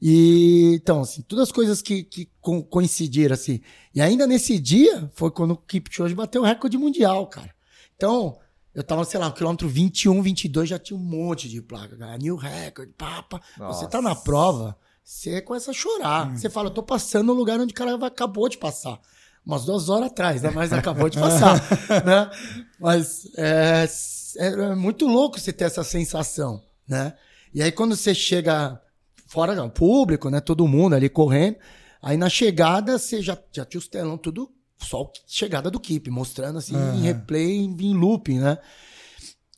E 0.00 0.74
então, 0.74 1.00
assim, 1.00 1.22
todas 1.22 1.44
as 1.44 1.52
coisas 1.52 1.82
que, 1.82 2.02
que 2.04 2.28
coincidiram, 2.70 3.34
assim. 3.34 3.60
E 3.94 4.00
ainda 4.00 4.26
nesse 4.26 4.58
dia 4.58 5.10
foi 5.14 5.30
quando 5.30 5.52
o 5.52 5.56
Kipchoge 5.56 6.14
bateu 6.14 6.42
o 6.42 6.44
recorde 6.44 6.78
mundial, 6.78 7.26
cara. 7.26 7.54
Então, 7.96 8.38
eu 8.74 8.84
tava, 8.84 9.04
sei 9.04 9.18
lá, 9.18 9.26
no 9.26 9.34
quilômetro 9.34 9.68
21, 9.68 10.22
22, 10.22 10.68
já 10.68 10.78
tinha 10.78 10.96
um 10.96 11.02
monte 11.02 11.48
de 11.48 11.60
placa, 11.60 11.96
cara. 11.96 12.16
New 12.16 12.36
record, 12.36 12.90
papa. 12.96 13.40
Nossa. 13.56 13.80
Você 13.80 13.88
tá 13.88 14.00
na 14.00 14.14
prova, 14.14 14.76
você 15.02 15.40
começa 15.40 15.72
a 15.72 15.74
chorar. 15.74 16.28
Hum. 16.28 16.36
Você 16.36 16.48
fala, 16.48 16.68
eu 16.68 16.74
tô 16.74 16.82
passando 16.82 17.28
no 17.28 17.32
lugar 17.32 17.58
onde 17.58 17.72
o 17.72 17.76
cara 17.76 17.94
acabou 18.06 18.48
de 18.48 18.58
passar 18.58 19.00
umas 19.48 19.64
duas 19.64 19.88
horas 19.88 20.08
atrás, 20.08 20.42
né? 20.42 20.50
Mas 20.54 20.74
acabou 20.74 21.08
de 21.08 21.18
passar, 21.18 21.58
né? 22.04 22.30
Mas 22.78 23.26
é, 23.34 23.88
é, 24.36 24.74
muito 24.74 25.06
louco 25.06 25.40
você 25.40 25.54
ter 25.54 25.64
essa 25.64 25.82
sensação, 25.82 26.62
né? 26.86 27.14
E 27.54 27.62
aí 27.62 27.72
quando 27.72 27.96
você 27.96 28.14
chega 28.14 28.78
fora 29.26 29.56
do 29.56 29.70
público, 29.70 30.28
né? 30.28 30.38
Todo 30.38 30.68
mundo 30.68 30.94
ali 30.94 31.08
correndo, 31.08 31.56
aí 32.02 32.18
na 32.18 32.28
chegada 32.28 32.98
você 32.98 33.22
já, 33.22 33.38
já 33.50 33.64
tinha 33.64 33.78
os 33.78 33.88
telão 33.88 34.18
tudo 34.18 34.50
só 34.76 35.10
chegada 35.26 35.70
do 35.70 35.80
Keep, 35.80 36.10
mostrando 36.10 36.58
assim 36.58 36.76
uhum. 36.76 36.96
em 36.96 37.00
replay, 37.00 37.56
em 37.56 37.94
looping, 37.94 38.40
né? 38.40 38.58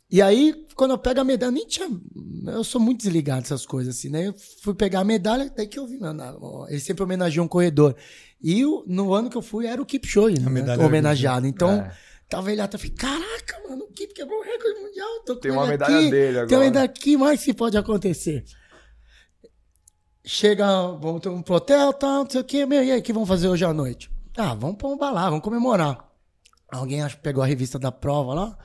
E 0.08 0.20
aí, 0.20 0.66
quando 0.74 0.90
eu 0.90 0.98
pego 0.98 1.20
a 1.20 1.24
medalha, 1.24 1.52
nem 1.52 1.66
tinha. 1.66 1.88
Eu 2.46 2.64
sou 2.64 2.80
muito 2.80 2.98
desligado 2.98 3.42
dessas 3.42 3.64
coisas, 3.64 3.96
assim, 3.96 4.08
né? 4.08 4.26
Eu 4.26 4.34
fui 4.60 4.74
pegar 4.74 5.00
a 5.00 5.04
medalha, 5.04 5.52
daí 5.56 5.68
que 5.68 5.78
eu 5.78 5.86
vi, 5.86 5.98
mano, 5.98 6.66
ele 6.68 6.80
sempre 6.80 7.04
homenageou 7.04 7.44
um 7.44 7.48
corredor. 7.48 7.94
E 8.42 8.64
o, 8.64 8.84
no 8.86 9.12
ano 9.12 9.28
que 9.28 9.36
eu 9.36 9.42
fui 9.42 9.66
era 9.66 9.80
o 9.80 9.86
Keep 9.86 10.06
Show, 10.06 10.28
né? 10.30 10.84
homenageado. 10.84 11.46
Então, 11.46 11.72
é. 11.72 11.92
tava 12.28 12.50
ele 12.50 12.60
lá, 12.60 12.68
eu 12.72 12.78
falei, 12.78 12.94
caraca, 12.94 13.68
mano, 13.68 13.84
o 13.84 13.92
Keep 13.92 14.14
quebrou 14.14 14.38
o 14.38 14.42
recorde 14.42 14.80
mundial. 14.80 15.20
Tô 15.26 15.36
tem 15.36 15.50
uma 15.50 15.66
medalha 15.66 15.98
aqui, 15.98 16.10
dele 16.10 16.38
agora. 16.38 16.46
Tem 16.46 16.58
uma 16.58 16.64
medalha 16.64 16.84
aqui, 16.84 17.16
mais 17.16 17.44
que 17.44 17.52
pode 17.52 17.76
acontecer. 17.76 18.44
Chega, 20.24 20.66
vamos 20.92 21.20
pro 21.44 21.54
hotel, 21.54 21.92
tal, 21.92 22.24
não 22.24 22.30
sei 22.30 22.40
o 22.40 22.44
quê, 22.44 22.64
meu, 22.64 22.82
e 22.82 22.92
aí, 22.92 23.00
o 23.00 23.02
que 23.02 23.12
vamos 23.12 23.28
fazer 23.28 23.48
hoje 23.48 23.64
à 23.64 23.72
noite? 23.72 24.10
Ah, 24.36 24.54
vamos 24.54 24.76
pra 24.76 24.88
um 24.88 24.96
balar, 24.96 25.28
vamos 25.30 25.44
comemorar. 25.44 26.08
Alguém 26.70 27.02
acho 27.02 27.16
que 27.16 27.22
pegou 27.22 27.42
a 27.42 27.46
revista 27.46 27.78
da 27.78 27.90
prova 27.90 28.32
lá. 28.32 28.58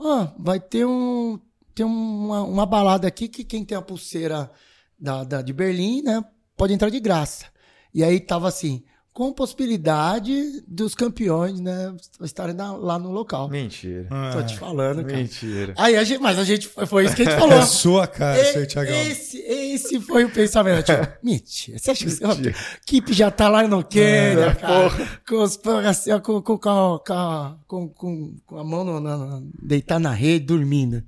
Ah, 0.00 0.32
vai 0.38 0.60
ter 0.60 0.86
um. 0.86 1.40
Tem 1.74 1.84
uma, 1.84 2.42
uma 2.42 2.66
balada 2.66 3.08
aqui 3.08 3.28
que 3.28 3.44
quem 3.44 3.64
tem 3.64 3.76
a 3.76 3.82
pulseira 3.82 4.50
da, 4.98 5.24
da, 5.24 5.42
de 5.42 5.52
Berlim, 5.52 6.02
né? 6.02 6.22
Pode 6.56 6.72
entrar 6.72 6.90
de 6.90 7.00
graça. 7.00 7.46
E 7.94 8.04
aí 8.04 8.20
tava 8.20 8.46
assim, 8.48 8.84
com 9.12 9.30
possibilidade 9.30 10.62
dos 10.66 10.94
campeões, 10.94 11.60
né, 11.60 11.94
estarem 12.22 12.54
na, 12.54 12.72
lá 12.72 12.98
no 12.98 13.10
local. 13.10 13.48
Mentira. 13.48 14.08
Tô 14.32 14.42
te 14.42 14.58
falando, 14.58 15.04
cara. 15.04 15.18
Mentira. 15.18 15.74
Aí 15.76 15.96
a 15.96 16.04
gente, 16.04 16.20
mas 16.20 16.38
a 16.38 16.44
gente 16.44 16.66
foi 16.66 17.04
isso 17.04 17.14
que 17.14 17.22
a 17.22 17.24
gente 17.26 17.38
falou. 17.38 17.58
É 17.58 17.62
sua 17.66 18.06
cara, 18.06 18.40
e, 18.40 18.52
seu 18.52 18.66
Thiagão. 18.66 18.94
Esse, 18.94 19.38
esse 19.38 20.00
foi 20.00 20.24
o 20.24 20.30
pensamento. 20.30 20.86
Tipo, 20.86 21.06
mentira. 21.22 21.78
Você 21.78 21.90
acha 21.90 22.06
que 22.06 22.24
a 22.24 22.54
equipe 22.82 23.12
já 23.12 23.30
tá 23.30 23.50
lá 23.50 23.68
no 23.68 23.84
Quênia, 23.84 24.46
é, 24.46 24.54
cara, 24.54 25.20
com, 25.28 25.42
os, 25.42 25.60
assim, 25.86 26.18
com, 26.20 26.40
com, 26.40 26.58
com, 26.58 27.88
com, 27.90 28.36
com 28.46 28.58
a 28.58 28.64
mão 28.64 28.82
no, 28.82 28.98
na, 28.98 29.42
deitar 29.62 30.00
na 30.00 30.12
rede, 30.12 30.46
dormindo. 30.46 31.04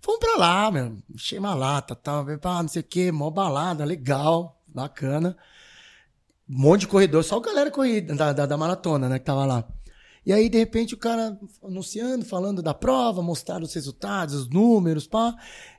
Fomos 0.00 0.18
pra 0.18 0.36
lá, 0.36 0.70
meu. 0.72 0.98
Enchei 1.14 1.38
uma 1.38 1.54
lata, 1.54 1.94
tal, 1.94 2.26
tá, 2.38 2.62
não 2.62 2.68
sei 2.68 2.80
o 2.80 2.84
quê, 2.84 3.12
mó 3.12 3.30
balada, 3.30 3.84
legal, 3.84 4.60
bacana 4.66 5.36
um 6.48 6.60
monte 6.60 6.80
de 6.82 6.88
corredor, 6.88 7.24
só 7.24 7.38
a 7.38 7.42
galera 7.42 7.70
corrida 7.70 8.14
da, 8.14 8.32
da, 8.32 8.46
da, 8.46 8.56
maratona, 8.56 9.08
né, 9.08 9.18
que 9.18 9.24
tava 9.24 9.44
lá. 9.44 9.64
E 10.26 10.32
aí, 10.32 10.48
de 10.48 10.58
repente, 10.58 10.94
o 10.94 10.98
cara 10.98 11.38
anunciando, 11.62 12.24
falando 12.24 12.62
da 12.62 12.72
prova, 12.72 13.22
mostrando 13.22 13.64
os 13.64 13.74
resultados, 13.74 14.34
os 14.34 14.48
números, 14.48 15.06
pá. 15.06 15.34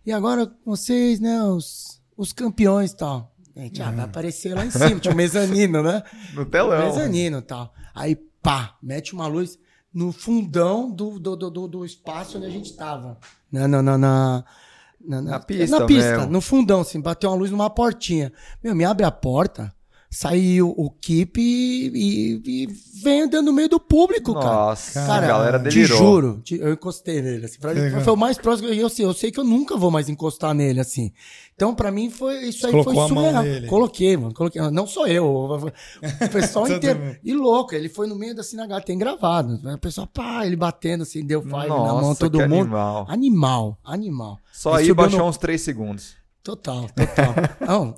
E 0.06 0.12
agora 0.12 0.52
vocês, 0.64 1.20
né, 1.20 1.42
os, 1.44 2.00
os 2.16 2.32
campeões 2.32 2.92
e 2.92 2.98
tal. 2.98 3.32
Gente, 3.56 3.82
ah, 3.82 3.90
vai 3.90 4.06
aparecer 4.06 4.54
lá 4.54 4.66
em 4.66 4.70
cima, 4.70 5.00
tinha 5.00 5.14
um 5.14 5.18
mezanino, 5.18 5.82
né? 5.82 6.04
No 6.36 6.46
telão. 6.46 6.86
mezanino 6.86 7.40
e 7.40 7.42
tal. 7.42 7.74
Aí, 7.94 8.16
pá, 8.16 8.78
mete 8.84 9.14
uma 9.14 9.28
luz 9.28 9.58
no 9.94 10.12
fundão 10.12 10.92
do, 10.92 11.18
do, 11.18 11.36
do, 11.36 11.68
do 11.68 11.86
espaço 11.86 12.38
onde 12.38 12.46
a 12.46 12.50
gente 12.50 12.76
tava. 12.76 13.18
Né? 13.50 13.66
Na, 13.66 13.82
na, 13.82 13.98
na, 13.98 14.46
na, 15.00 15.22
na 15.22 15.40
pista, 15.40 15.80
Na 15.80 15.86
pista, 15.86 16.18
mesmo. 16.18 16.32
no 16.32 16.42
fundão, 16.42 16.82
assim, 16.82 17.00
bateu 17.00 17.30
uma 17.30 17.38
luz 17.38 17.50
numa 17.50 17.70
portinha. 17.70 18.32
Meu, 18.62 18.76
me 18.76 18.84
abre 18.84 19.06
a 19.06 19.12
porta 19.12 19.74
saiu 20.16 20.74
o 20.78 20.90
Keep 20.90 21.42
e, 21.42 21.92
e, 21.94 22.64
e, 22.64 22.68
vem 23.04 23.24
andando 23.24 23.48
no 23.48 23.54
meio 23.54 23.68
do 23.68 23.82
público, 23.82 24.32
Nossa, 24.32 24.46
cara. 24.46 24.56
Nossa, 24.56 25.06
cara, 25.06 25.26
a 25.26 25.28
galera 25.28 25.60
delirou. 25.60 25.98
Te 25.98 26.04
juro, 26.04 26.42
te, 26.42 26.56
eu 26.58 26.72
encostei 26.72 27.22
nele. 27.22 27.46
Assim, 27.46 27.60
pra, 27.60 27.74
foi 28.02 28.14
o 28.14 28.16
mais 28.16 28.38
próximo. 28.38 28.70
Eu 28.70 28.88
sei, 28.88 29.04
eu 29.04 29.14
sei 29.14 29.30
que 29.30 29.38
eu 29.38 29.44
nunca 29.44 29.76
vou 29.76 29.92
mais 29.92 30.08
encostar 30.08 30.54
nele, 30.54 30.80
assim. 30.80 31.12
Então, 31.54 31.76
pra 31.76 31.92
mim, 31.92 32.10
foi 32.10 32.48
isso 32.48 32.66
aí 32.66 32.72
Colocou 32.72 32.94
foi 32.94 33.08
surreal. 33.10 33.44
Coloquei, 33.68 34.16
mano. 34.16 34.34
Coloquei. 34.34 34.62
Não 34.72 34.88
sou 34.88 35.06
eu. 35.06 35.26
O 35.26 36.30
pessoal 36.32 36.66
inteiro. 36.70 37.18
E 37.22 37.34
louco, 37.34 37.76
ele 37.76 37.90
foi 37.90 38.08
no 38.08 38.16
meio 38.16 38.34
da 38.34 38.42
sinagoga, 38.42 38.80
tem 38.80 38.98
gravado. 38.98 39.60
O 39.70 39.78
pessoal, 39.78 40.08
pá, 40.08 40.46
ele 40.46 40.56
batendo 40.56 41.02
assim, 41.04 41.26
deu 41.26 41.42
five 41.42 41.68
Nossa, 41.68 41.94
na 41.94 42.02
mão, 42.02 42.16
todo 42.16 42.40
mundo. 42.48 42.74
Animal. 42.78 43.06
Animal, 43.10 43.80
animal. 43.84 44.40
Só 44.54 44.76
aí 44.76 44.94
baixou 44.94 45.20
no... 45.20 45.26
uns 45.26 45.38
três 45.38 45.62
segundos. 45.62 46.16
Total, 46.42 46.88
total. 46.96 47.36
Não, 47.68 47.96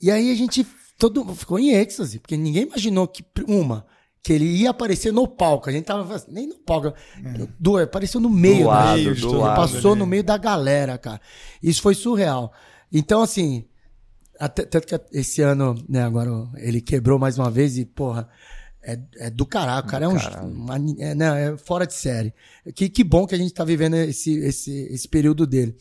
e 0.00 0.10
aí 0.10 0.30
a 0.30 0.34
gente 0.34 0.64
todo 1.00 1.34
ficou 1.34 1.58
em 1.58 1.70
êxtase, 1.72 2.18
porque 2.20 2.36
ninguém 2.36 2.64
imaginou 2.64 3.08
que 3.08 3.24
uma 3.48 3.86
que 4.22 4.34
ele 4.34 4.44
ia 4.44 4.68
aparecer 4.70 5.12
no 5.12 5.26
palco. 5.26 5.70
A 5.70 5.72
gente 5.72 5.86
tava 5.86 6.14
assim, 6.14 6.30
nem 6.30 6.46
no 6.46 6.56
palco, 6.58 6.88
é. 6.88 7.48
do, 7.58 7.78
apareceu 7.78 8.20
no 8.20 8.28
meio, 8.28 8.64
do 8.64 8.66
lado, 8.68 8.96
meio, 8.96 9.16
do 9.16 9.32
lado, 9.38 9.56
passou 9.56 9.96
no 9.96 10.06
meio 10.06 10.22
da 10.22 10.36
galera, 10.36 10.98
cara. 10.98 11.20
Isso 11.62 11.80
foi 11.80 11.94
surreal. 11.94 12.52
Então 12.92 13.22
assim, 13.22 13.64
até, 14.38 14.64
tanto 14.64 14.86
que 14.86 15.18
esse 15.18 15.40
ano, 15.40 15.74
né, 15.88 16.02
agora 16.02 16.30
ele 16.58 16.82
quebrou 16.82 17.18
mais 17.18 17.38
uma 17.38 17.50
vez 17.50 17.78
e 17.78 17.86
porra, 17.86 18.28
é, 18.82 18.98
é 19.16 19.30
do 19.30 19.46
caralho. 19.46 19.86
O 19.86 19.88
cara 19.88 20.04
é 20.04 20.08
um. 20.08 20.16
uma- 20.46 20.76
é, 20.98 21.14
não, 21.14 21.34
é 21.34 21.56
fora 21.56 21.86
de 21.86 21.94
série. 21.94 22.32
Que, 22.74 22.88
que 22.88 23.02
bom 23.04 23.26
que 23.26 23.34
a 23.34 23.38
gente 23.38 23.52
tá 23.52 23.64
vivendo 23.64 23.94
esse, 23.96 24.34
esse, 24.38 24.70
esse 24.90 25.08
período 25.08 25.46
dele. 25.46 25.74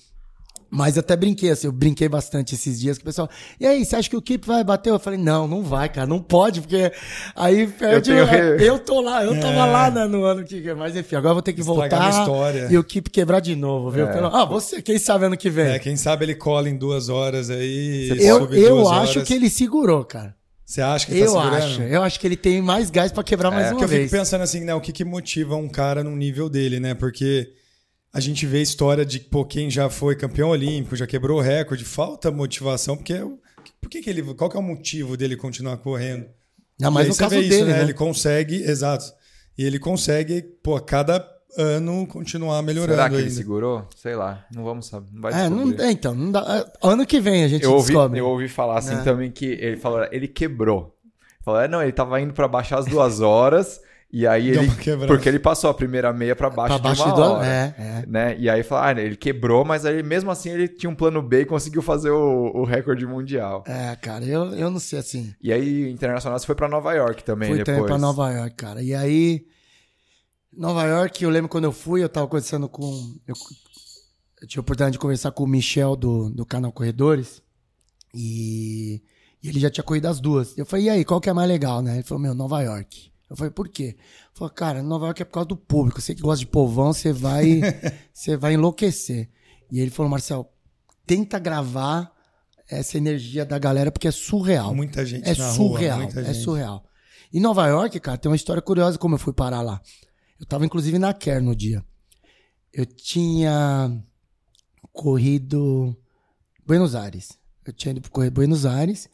Mas 0.72 0.96
eu 0.96 1.00
até 1.00 1.16
brinquei, 1.16 1.50
assim, 1.50 1.66
eu 1.66 1.72
brinquei 1.72 2.08
bastante 2.08 2.54
esses 2.54 2.80
dias 2.80 2.98
que 2.98 3.04
o 3.04 3.06
pessoal. 3.06 3.28
E 3.60 3.66
aí, 3.66 3.84
você 3.84 3.96
acha 3.96 4.08
que 4.10 4.16
o 4.16 4.22
Keep 4.22 4.46
vai 4.46 4.64
bater? 4.64 4.91
Eu 4.91 5.00
falei, 5.00 5.18
não, 5.18 5.48
não 5.48 5.64
vai, 5.64 5.90
cara, 5.90 6.06
não 6.06 6.22
pode, 6.22 6.62
porque 6.62 6.91
aí 7.36 7.66
perde. 7.66 8.10
tenho 8.12 8.20
Eu, 8.20 8.26
re- 8.26 8.68
eu 8.70 8.78
tô 8.80 9.02
lá, 9.02 9.24
eu 9.26 9.40
tava 9.40 9.66
lá 9.66 9.90
no 10.08 10.24
ano 10.24 10.44
que. 10.44 10.72
Mas 10.76 10.96
enfim, 10.96 11.16
agora 11.16 11.32
eu 11.32 11.36
vou 11.36 11.41
ter 11.41 11.54
que 11.54 11.62
Estragar 11.62 12.26
voltar 12.26 12.72
e 12.72 12.78
o 12.78 12.84
Keep 12.84 13.10
quebrar 13.10 13.40
de 13.40 13.56
novo, 13.56 13.90
viu? 13.90 14.08
Pelo- 14.08 14.28
Ah, 14.28 14.46
você, 14.46 14.80
quem 14.82 15.00
sabe 15.00 15.26
ano 15.26 15.36
que 15.36 15.50
vem? 15.50 15.70
É, 15.70 15.80
quem 15.80 15.96
sabe 15.96 16.26
ele 16.26 16.36
cola 16.36 16.70
em 16.70 16.78
duas 16.78 17.10
horas 17.10 17.50
aí. 17.50 18.10
Eu 18.20 18.48
eu 18.54 18.88
acho 18.90 19.12
horas. 19.18 19.28
que 19.28 19.34
ele 19.34 19.50
segurou, 19.50 20.06
cara. 20.06 20.36
Você 20.66 20.82
acha 20.82 21.04
que 21.08 21.14
tá 21.14 21.18
Eu 21.18 21.28
segurando? 21.30 21.56
acho. 21.56 21.82
Eu 21.82 22.04
acho 22.04 22.20
que 22.20 22.28
ele 22.28 22.38
tem 22.38 22.62
mais 22.62 22.91
gás 22.91 23.12
pra 23.12 23.24
quebrar 23.24 23.50
mais 23.50 23.70
Porque 23.70 23.78
uma 23.78 23.86
eu 23.86 23.90
fico 23.90 24.00
vez. 24.02 24.12
pensando 24.12 24.41
assim, 24.44 24.60
né? 24.60 24.76
O 24.76 24.80
que, 24.80 24.91
que 24.91 25.04
motiva 25.04 25.56
um 25.56 25.68
cara 25.68 26.04
num 26.04 26.16
nível 26.16 26.48
dele, 26.48 26.80
né? 26.80 26.94
Porque 26.94 27.50
a 28.14 28.19
gente 28.19 28.45
vê 28.45 28.57
a 28.60 28.61
história 28.61 29.06
de 29.06 29.19
pô, 29.19 29.45
quem 29.45 29.69
já 29.69 29.90
foi 29.90 30.15
campeão 30.15 30.49
olímpico, 30.49 30.95
já 30.95 31.06
quebrou 31.07 31.38
o 31.40 31.41
recorde, 31.41 31.86
falta 31.86 32.31
motivação, 32.31 32.95
porque 32.98 33.14
é 33.14 33.23
o- 33.23 33.40
por 33.81 33.90
que, 33.90 34.02
que 34.02 34.10
ele. 34.10 34.22
Qual 34.34 34.49
que 34.49 34.57
é 34.57 34.60
o 34.60 34.64
motivo 34.64 35.15
dele 35.15 35.36
continuar 35.36 35.77
correndo? 35.77 36.26
Não, 36.80 36.90
mas 36.91 37.07
no 37.07 37.14
você 37.14 37.23
caso 37.23 37.36
vê 37.36 37.41
dele, 37.41 37.56
isso, 37.56 37.65
né? 37.65 37.81
Ele 37.81 37.94
consegue, 37.94 38.56
exato. 38.64 39.06
E 39.57 39.64
ele 39.65 39.77
consegue, 39.80 40.41
pô, 40.41 40.76
a 40.76 40.81
cada 40.81 41.26
ano 41.57 42.06
continuar 42.07 42.61
melhorando 42.61 42.94
Será 42.95 43.10
que 43.10 43.15
ele 43.15 43.23
ainda. 43.23 43.36
segurou? 43.36 43.88
Sei 43.98 44.15
lá, 44.15 44.45
não 44.53 44.64
vamos 44.64 44.86
saber. 44.88 45.07
Não 45.11 45.22
vai 45.22 45.34
É, 45.34 45.49
não, 45.49 45.57
descobrir. 45.65 45.84
é, 45.84 45.91
então, 45.91 46.15
não 46.15 46.31
dá, 46.31 46.40
é, 46.65 46.88
ano 46.88 47.06
que 47.06 47.19
vem 47.19 47.44
a 47.44 47.48
gente 47.48 47.64
eu, 47.64 47.73
ouvi, 47.73 47.88
descobre. 47.88 48.19
eu 48.19 48.27
ouvi 48.27 48.48
falar 48.48 48.77
assim 48.80 48.95
Né? 48.95 49.03
também 49.03 49.30
que 49.31 49.45
ele 49.45 49.76
falou, 49.77 50.07
ele 50.11 50.27
quebrou. 50.27 50.95
Falou, 51.44 51.60
é, 51.61 51.68
não, 51.68 51.81
ele 51.81 51.91
tava 51.91 52.19
indo 52.22 52.34
pra 52.34 52.48
baixar 52.48 52.80
as 52.80 52.86
duas 52.86 53.19
horas 53.22 53.81
e 54.11 54.26
aí 54.26 54.52
Deu 54.52 54.64
ele. 54.64 55.07
Porque 55.07 55.30
ele 55.30 55.38
passou 55.38 55.69
a 55.69 55.73
primeira 55.73 56.11
meia 56.11 56.36
pra 56.36 56.49
baixo, 56.49 56.73
Pra 56.80 56.90
baixo 56.90 57.03
de 57.03 57.10
uma 57.10 57.15
do 57.15 57.22
hora. 57.22 57.45
É, 57.45 57.76
é. 57.77 58.06
Né? 58.07 58.36
E 58.40 58.49
aí 58.49 58.64
falou, 58.64 58.84
ah, 58.86 58.91
ele 58.91 59.15
quebrou, 59.15 59.64
mas 59.64 59.86
aí 59.86 60.02
mesmo 60.02 60.31
assim 60.31 60.49
ele 60.49 60.68
tinha 60.68 60.90
um 60.90 60.95
plano 60.95 61.22
B 61.22 61.41
e 61.41 61.45
conseguiu 61.45 61.84
fazer 61.84 62.10
o, 62.10 62.52
o 62.56 62.64
recorde 62.64 63.06
mundial. 63.06 63.64
É, 63.68 63.95
cara, 63.95 64.26
eu, 64.26 64.45
eu 64.56 64.72
não 64.72 64.80
sei 64.80 64.98
assim. 64.98 65.34
E 65.40 65.53
aí, 65.53 65.91
internacional, 65.91 66.40
você 66.40 66.45
foi 66.45 66.56
pra 66.56 66.68
Nova 66.68 66.91
York 66.94 67.23
também 67.23 67.49
Fui 67.49 67.57
depois. 67.60 67.77
também 67.77 67.88
pra 67.88 67.98
Nova 67.99 68.31
York, 68.31 68.56
cara. 68.56 68.81
E 68.81 68.95
aí, 68.95 69.45
Nova 70.52 70.86
York, 70.86 71.23
eu 71.23 71.30
lembro 71.30 71.48
quando 71.48 71.65
eu 71.65 71.72
fui, 71.72 72.03
eu 72.03 72.10
tava 72.10 72.27
conversando 72.27 72.68
com. 72.68 72.84
Eu, 73.27 73.36
eu 74.41 74.48
tive 74.48 74.60
a 74.60 74.61
oportunidade 74.61 74.94
de 74.94 74.99
conversar 74.99 75.31
com 75.31 75.44
o 75.44 75.48
Michel 75.48 75.95
do, 75.95 76.31
do 76.31 76.45
canal 76.48 76.72
Corredores. 76.72 77.44
E, 78.15 79.03
e 79.44 79.49
ele 79.49 79.60
já 79.60 79.69
tinha 79.69 79.84
corrido 79.84 80.07
as 80.07 80.19
duas. 80.19 80.57
Eu 80.57 80.65
falei, 80.65 80.86
e 80.86 80.90
aí, 80.90 81.06
qual 81.06 81.22
que 81.22 81.30
é 81.30 81.34
mais 81.34 81.48
legal, 81.48 81.84
né? 81.84 81.94
Ele 81.94 82.03
falou, 82.03 82.23
meu, 82.23 82.34
Nova 82.34 82.60
York. 82.61 83.11
Eu 83.30 83.36
falei, 83.36 83.52
por 83.52 83.70
quê? 83.70 83.96
Falou, 84.34 84.50
cara, 84.54 84.82
Nova 84.82 85.06
York 85.06 85.22
é 85.22 85.26
por 85.26 85.34
causa 85.34 85.48
do 85.50 85.56
público. 85.58 86.02
Você 86.02 86.16
que 86.16 86.22
gosta 86.22 86.40
de 86.40 86.48
povão, 86.48 86.92
você 86.94 87.14
vai, 87.14 87.62
você 88.12 88.36
vai 88.36 88.54
enlouquecer. 88.54 89.30
E 89.72 89.80
ele 89.80 89.92
falou, 89.92 90.10
Marcel, 90.10 90.52
tenta 91.06 91.38
gravar 91.38 92.12
essa 92.68 92.98
energia 92.98 93.46
da 93.46 93.60
galera, 93.60 93.92
porque 93.92 94.08
é 94.08 94.12
surreal. 94.12 94.74
Muita 94.74 95.06
gente 95.06 95.28
É 95.28 95.36
na 95.36 95.52
surreal, 95.52 96.00
rua, 96.02 96.22
é 96.22 96.34
gente. 96.34 96.44
surreal. 96.44 96.84
Em 97.32 97.40
Nova 97.40 97.68
York, 97.68 98.00
cara, 98.00 98.18
tem 98.18 98.30
uma 98.30 98.36
história 98.36 98.62
curiosa 98.62 98.98
como 98.98 99.14
eu 99.16 99.20
fui 99.20 99.34
parar 99.34 99.62
lá. 99.62 99.80
Eu 100.40 100.46
tava 100.46 100.66
inclusive 100.66 100.98
na 100.98 101.14
Care 101.14 101.44
no 101.44 101.56
dia. 101.56 101.84
Eu 102.74 102.86
tinha 102.86 103.92
corrido 104.92 105.96
Buenos 106.66 106.96
Aires. 106.96 107.38
Eu 107.66 107.74
tinha 107.74 107.92
ido 107.92 108.10
correr 108.10 108.30
Buenos 108.30 108.66
Aires. 108.66 109.10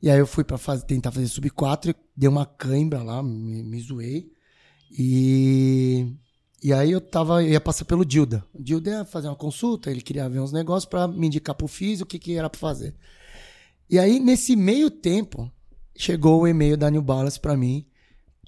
E 0.00 0.10
aí 0.10 0.18
eu 0.18 0.26
fui 0.26 0.44
pra 0.44 0.58
fazer, 0.58 0.84
tentar 0.84 1.10
fazer 1.10 1.26
sub 1.26 1.48
4, 1.50 1.94
dei 2.16 2.28
uma 2.28 2.46
cãibra 2.46 3.02
lá, 3.02 3.22
me, 3.22 3.62
me 3.62 3.80
zoei. 3.80 4.30
E 4.90 6.06
e 6.62 6.72
aí 6.72 6.90
eu 6.90 7.00
tava, 7.00 7.42
eu 7.42 7.50
ia 7.50 7.60
passar 7.60 7.84
pelo 7.84 8.04
Dilda. 8.04 8.44
O 8.52 8.60
Dilda 8.60 8.90
ia 8.90 9.04
fazer 9.04 9.28
uma 9.28 9.36
consulta, 9.36 9.90
ele 9.90 10.00
queria 10.00 10.28
ver 10.28 10.40
uns 10.40 10.52
negócios 10.52 10.86
pra 10.86 11.06
me 11.06 11.26
indicar 11.28 11.54
pro 11.54 11.68
físico 11.68 12.04
o 12.04 12.08
que 12.08 12.18
que 12.18 12.34
era 12.34 12.50
pra 12.50 12.58
fazer. 12.58 12.94
E 13.88 13.98
aí 13.98 14.18
nesse 14.18 14.56
meio 14.56 14.90
tempo 14.90 15.50
chegou 15.96 16.42
o 16.42 16.48
e-mail 16.48 16.76
da 16.76 16.90
New 16.90 17.00
Balance 17.00 17.38
pra 17.38 17.56
mim, 17.56 17.86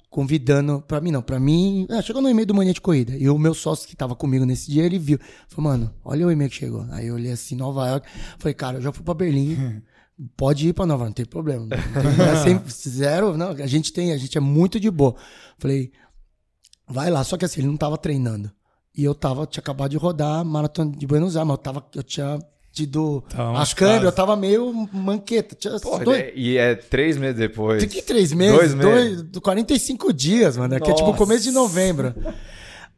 convidando, 0.09 0.81
pra 0.81 0.99
mim 0.99 1.09
não, 1.09 1.21
pra 1.21 1.39
mim, 1.39 1.87
é, 1.89 2.01
chegou 2.01 2.21
no 2.21 2.29
e-mail 2.29 2.45
do 2.45 2.53
Mania 2.53 2.73
de 2.73 2.81
Corrida. 2.81 3.15
E 3.15 3.29
o 3.29 3.37
meu 3.37 3.53
sócio 3.53 3.87
que 3.87 3.95
tava 3.95 4.13
comigo 4.13 4.45
nesse 4.45 4.69
dia, 4.69 4.83
ele 4.83 4.99
viu. 4.99 5.17
Falou, 5.47 5.71
mano, 5.71 5.93
olha 6.03 6.27
o 6.27 6.31
e-mail 6.31 6.49
que 6.49 6.57
chegou. 6.57 6.85
Aí 6.91 7.07
eu 7.07 7.15
olhei 7.15 7.31
assim, 7.31 7.55
Nova 7.55 7.87
York. 7.87 8.07
Falei, 8.37 8.53
cara, 8.53 8.77
eu 8.77 8.81
já 8.81 8.91
fui 8.91 9.03
pra 9.05 9.13
Berlim. 9.13 9.81
Pode 10.37 10.67
ir 10.67 10.73
pra 10.73 10.85
Nova 10.85 11.05
não 11.05 11.11
tem 11.11 11.25
problema. 11.25 11.65
Não 11.65 12.25
é 12.25 12.63
zero, 12.69 13.37
não, 13.37 13.49
a 13.49 13.67
gente 13.67 13.91
tem, 13.91 14.11
a 14.11 14.17
gente 14.17 14.37
é 14.37 14.41
muito 14.41 14.79
de 14.79 14.91
boa. 14.91 15.15
Falei, 15.57 15.91
vai 16.87 17.09
lá, 17.09 17.23
só 17.23 17.37
que 17.37 17.45
assim, 17.45 17.61
ele 17.61 17.67
não 17.67 17.77
tava 17.77 17.97
treinando. 17.97 18.51
E 18.95 19.03
eu 19.03 19.15
tava, 19.15 19.47
tinha 19.47 19.61
acabado 19.61 19.91
de 19.91 19.97
rodar 19.97 20.43
maratona 20.43 20.91
de 20.91 21.07
Buenos 21.07 21.35
Aires, 21.35 21.47
mas 21.47 21.57
eu 21.57 21.63
tava, 21.63 21.85
eu 21.95 22.03
tinha 22.03 22.39
tido 22.71 23.23
Tava 23.29 23.61
a 23.61 23.65
câmera, 23.67 24.05
eu 24.05 24.11
tava 24.11 24.35
meio 24.35 24.87
manqueta. 24.93 25.55
Tinha 25.55 25.79
Pô, 25.79 25.97
dois, 25.99 26.19
né? 26.19 26.31
E 26.35 26.57
é 26.57 26.75
três 26.75 27.17
meses 27.17 27.37
depois. 27.37 27.81
Fiquei 27.81 28.01
três 28.01 28.31
meses, 28.31 28.57
Dois 28.57 28.73
dois, 28.73 29.17
meses. 29.17 29.39
45 29.41 30.13
dias, 30.13 30.57
mano. 30.57 30.79
Que 30.79 30.91
é 30.91 30.93
tipo 30.93 31.07
o 31.07 31.11
Nossa. 31.11 31.17
começo 31.17 31.43
de 31.43 31.51
novembro. 31.51 32.13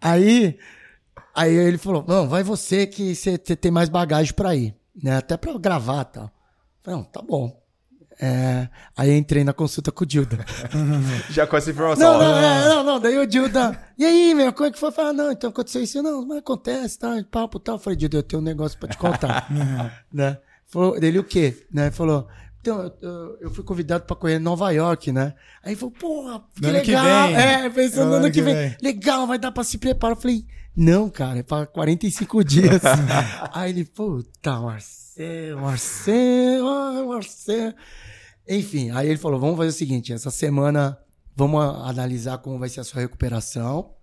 Aí, 0.01 0.57
aí 1.33 1.55
ele 1.55 1.77
falou: 1.77 2.03
Não, 2.07 2.27
vai 2.27 2.43
você 2.43 2.85
que 2.85 3.15
você 3.15 3.39
você 3.43 3.55
tem 3.55 3.71
mais 3.71 3.89
bagagem 3.89 4.33
pra 4.33 4.55
ir, 4.55 4.75
né? 5.01 5.17
Até 5.17 5.37
pra 5.37 5.57
gravar 5.57 6.01
e 6.01 6.13
tal. 6.13 6.32
Falei, 6.83 6.99
não, 6.99 7.03
tá 7.03 7.21
bom. 7.21 7.61
É, 8.21 8.69
aí 8.95 9.11
entrei 9.17 9.43
na 9.43 9.53
consulta 9.53 9.91
com 9.91 10.03
o 10.03 10.07
Dilda. 10.07 10.37
Já 11.31 11.47
com 11.47 11.57
essa 11.57 11.71
informação. 11.71 12.13
Não, 12.13 12.19
não, 12.19 12.31
ó. 12.33 12.37
é, 12.39 12.69
não, 12.69 12.83
não. 12.83 12.99
Daí 12.99 13.17
o 13.17 13.25
Dilda. 13.25 13.77
E 13.97 14.05
aí, 14.05 14.35
meu, 14.35 14.53
como 14.53 14.67
é 14.67 14.71
que 14.71 14.77
foi? 14.79 14.91
Falei, 14.91 15.09
ah, 15.11 15.13
não, 15.13 15.31
então 15.31 15.49
aconteceu 15.49 15.81
isso. 15.81 16.01
Não, 16.03 16.25
mas 16.25 16.37
acontece, 16.37 16.99
tá? 16.99 17.23
Papo 17.31 17.59
tal. 17.59 17.75
Eu 17.75 17.79
Falei, 17.79 17.97
Dilda, 17.97 18.17
eu 18.17 18.23
tenho 18.23 18.41
um 18.41 18.45
negócio 18.45 18.77
pra 18.77 18.87
te 18.89 18.97
contar. 18.97 19.49
né? 20.13 20.37
Falou, 20.67 20.99
dele 20.99 21.19
o 21.19 21.23
quê? 21.23 21.65
Né? 21.71 21.85
Ele 21.87 21.91
falou. 21.91 22.27
Então, 22.61 22.93
eu, 23.01 23.37
eu- 23.41 23.51
fui 23.51 23.63
convidado 23.63 24.05
pra 24.05 24.15
correr 24.15 24.35
em 24.35 24.39
Nova 24.39 24.71
York, 24.71 25.11
né? 25.11 25.33
Aí 25.63 25.71
ele 25.73 25.75
falou, 25.79 25.93
porra, 25.99 26.41
que 26.55 26.61
No 26.61 26.69
ano 26.69 26.81
que 26.81 26.91
legal. 26.91 27.27
vem. 27.27 27.35
É, 27.35 27.69
pensando 27.69 28.09
no 28.09 28.13
ano 28.15 28.31
que 28.31 28.41
vem. 28.41 28.55
vem. 28.55 28.77
Legal, 28.81 29.27
vai 29.27 29.37
dar 29.37 29.51
pra 29.51 29.63
se 29.65 29.77
preparar. 29.77 30.15
Eu 30.15 30.21
falei, 30.21 30.45
não, 30.75 31.09
cara, 31.09 31.39
é 31.39 31.43
pra 31.43 31.65
45 31.65 32.43
dias. 32.43 32.81
Aí 33.51 33.71
ele, 33.71 33.83
puta, 33.83 34.59
Marcelo, 34.61 35.02
Marcelo, 35.61 36.67
ah, 36.67 37.05
Marcelo. 37.07 37.73
Enfim, 38.47 38.91
aí 38.91 39.07
ele 39.09 39.17
falou: 39.17 39.39
vamos 39.39 39.57
fazer 39.57 39.69
o 39.69 39.73
seguinte, 39.73 40.11
essa 40.13 40.31
semana 40.31 40.97
vamos 41.35 41.63
analisar 41.63 42.37
como 42.39 42.59
vai 42.59 42.69
ser 42.69 42.79
a 42.81 42.83
sua 42.83 43.01
recuperação. 43.01 43.93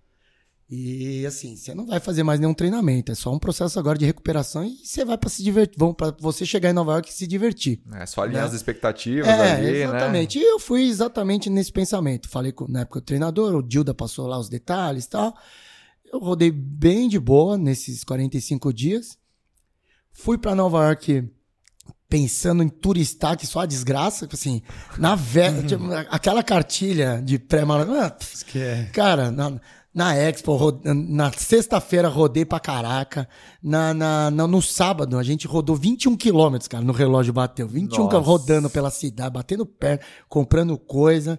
E 0.72 1.26
assim, 1.26 1.56
você 1.56 1.74
não 1.74 1.84
vai 1.84 1.98
fazer 1.98 2.22
mais 2.22 2.38
nenhum 2.38 2.54
treinamento, 2.54 3.10
é 3.10 3.14
só 3.16 3.34
um 3.34 3.40
processo 3.40 3.76
agora 3.76 3.98
de 3.98 4.04
recuperação 4.06 4.64
e 4.64 4.76
você 4.86 5.04
vai 5.04 5.18
para 5.18 5.28
se 5.28 5.42
divertir, 5.42 5.76
vão 5.76 5.92
para 5.92 6.14
você 6.20 6.46
chegar 6.46 6.70
em 6.70 6.72
Nova 6.72 6.92
York 6.92 7.10
e 7.10 7.12
se 7.12 7.26
divertir. 7.26 7.82
É 7.94 8.06
só 8.06 8.22
alinhar 8.22 8.42
Né? 8.42 8.48
as 8.50 8.54
expectativas 8.54 9.26
É, 9.26 9.52
ali, 9.54 9.62
né? 9.62 9.78
exatamente. 9.82 10.38
E 10.38 10.42
eu 10.44 10.60
fui 10.60 10.84
exatamente 10.86 11.50
nesse 11.50 11.72
pensamento. 11.72 12.28
Falei 12.28 12.52
com, 12.52 12.68
na 12.68 12.82
época 12.82 13.00
o 13.00 13.02
treinador, 13.02 13.52
o 13.56 13.62
Dilda 13.64 13.92
passou 13.92 14.28
lá 14.28 14.38
os 14.38 14.48
detalhes 14.48 15.06
e 15.06 15.10
tal. 15.10 15.34
Eu 16.12 16.20
rodei 16.20 16.52
bem 16.52 17.08
de 17.08 17.18
boa 17.18 17.58
nesses 17.58 18.04
45 18.04 18.72
dias. 18.72 19.18
Fui 20.12 20.36
para 20.38 20.54
Nova 20.54 20.84
York 20.86 21.28
pensando 22.08 22.62
em 22.62 22.68
turistar, 22.68 23.36
que 23.36 23.46
só 23.46 23.60
a 23.60 23.66
desgraça, 23.66 24.26
tipo 24.26 24.34
assim, 24.34 24.62
na 24.98 25.14
vé... 25.14 25.62
tipo, 25.62 25.84
aquela 26.10 26.42
cartilha 26.42 27.22
de 27.24 27.38
pré-maratona. 27.38 28.14
Que 28.48 28.58
é. 28.58 28.84
Cara, 28.92 29.30
na, 29.30 29.60
na 29.94 30.16
Expo, 30.16 30.80
na 30.84 31.30
sexta-feira 31.32 32.08
rodei 32.08 32.44
pra 32.44 32.58
caraca. 32.58 33.28
Na, 33.62 33.94
na, 33.94 34.28
na- 34.30 34.46
no 34.48 34.60
sábado, 34.60 35.16
a 35.18 35.22
gente 35.22 35.46
rodou 35.46 35.76
21 35.76 36.16
quilômetros, 36.16 36.66
cara, 36.66 36.82
no 36.84 36.92
relógio 36.92 37.32
bateu. 37.32 37.68
21 37.68 38.04
Nossa. 38.04 38.18
rodando 38.18 38.68
pela 38.68 38.90
cidade, 38.90 39.32
batendo 39.32 39.64
pé, 39.64 40.00
comprando 40.28 40.76
coisa. 40.76 41.38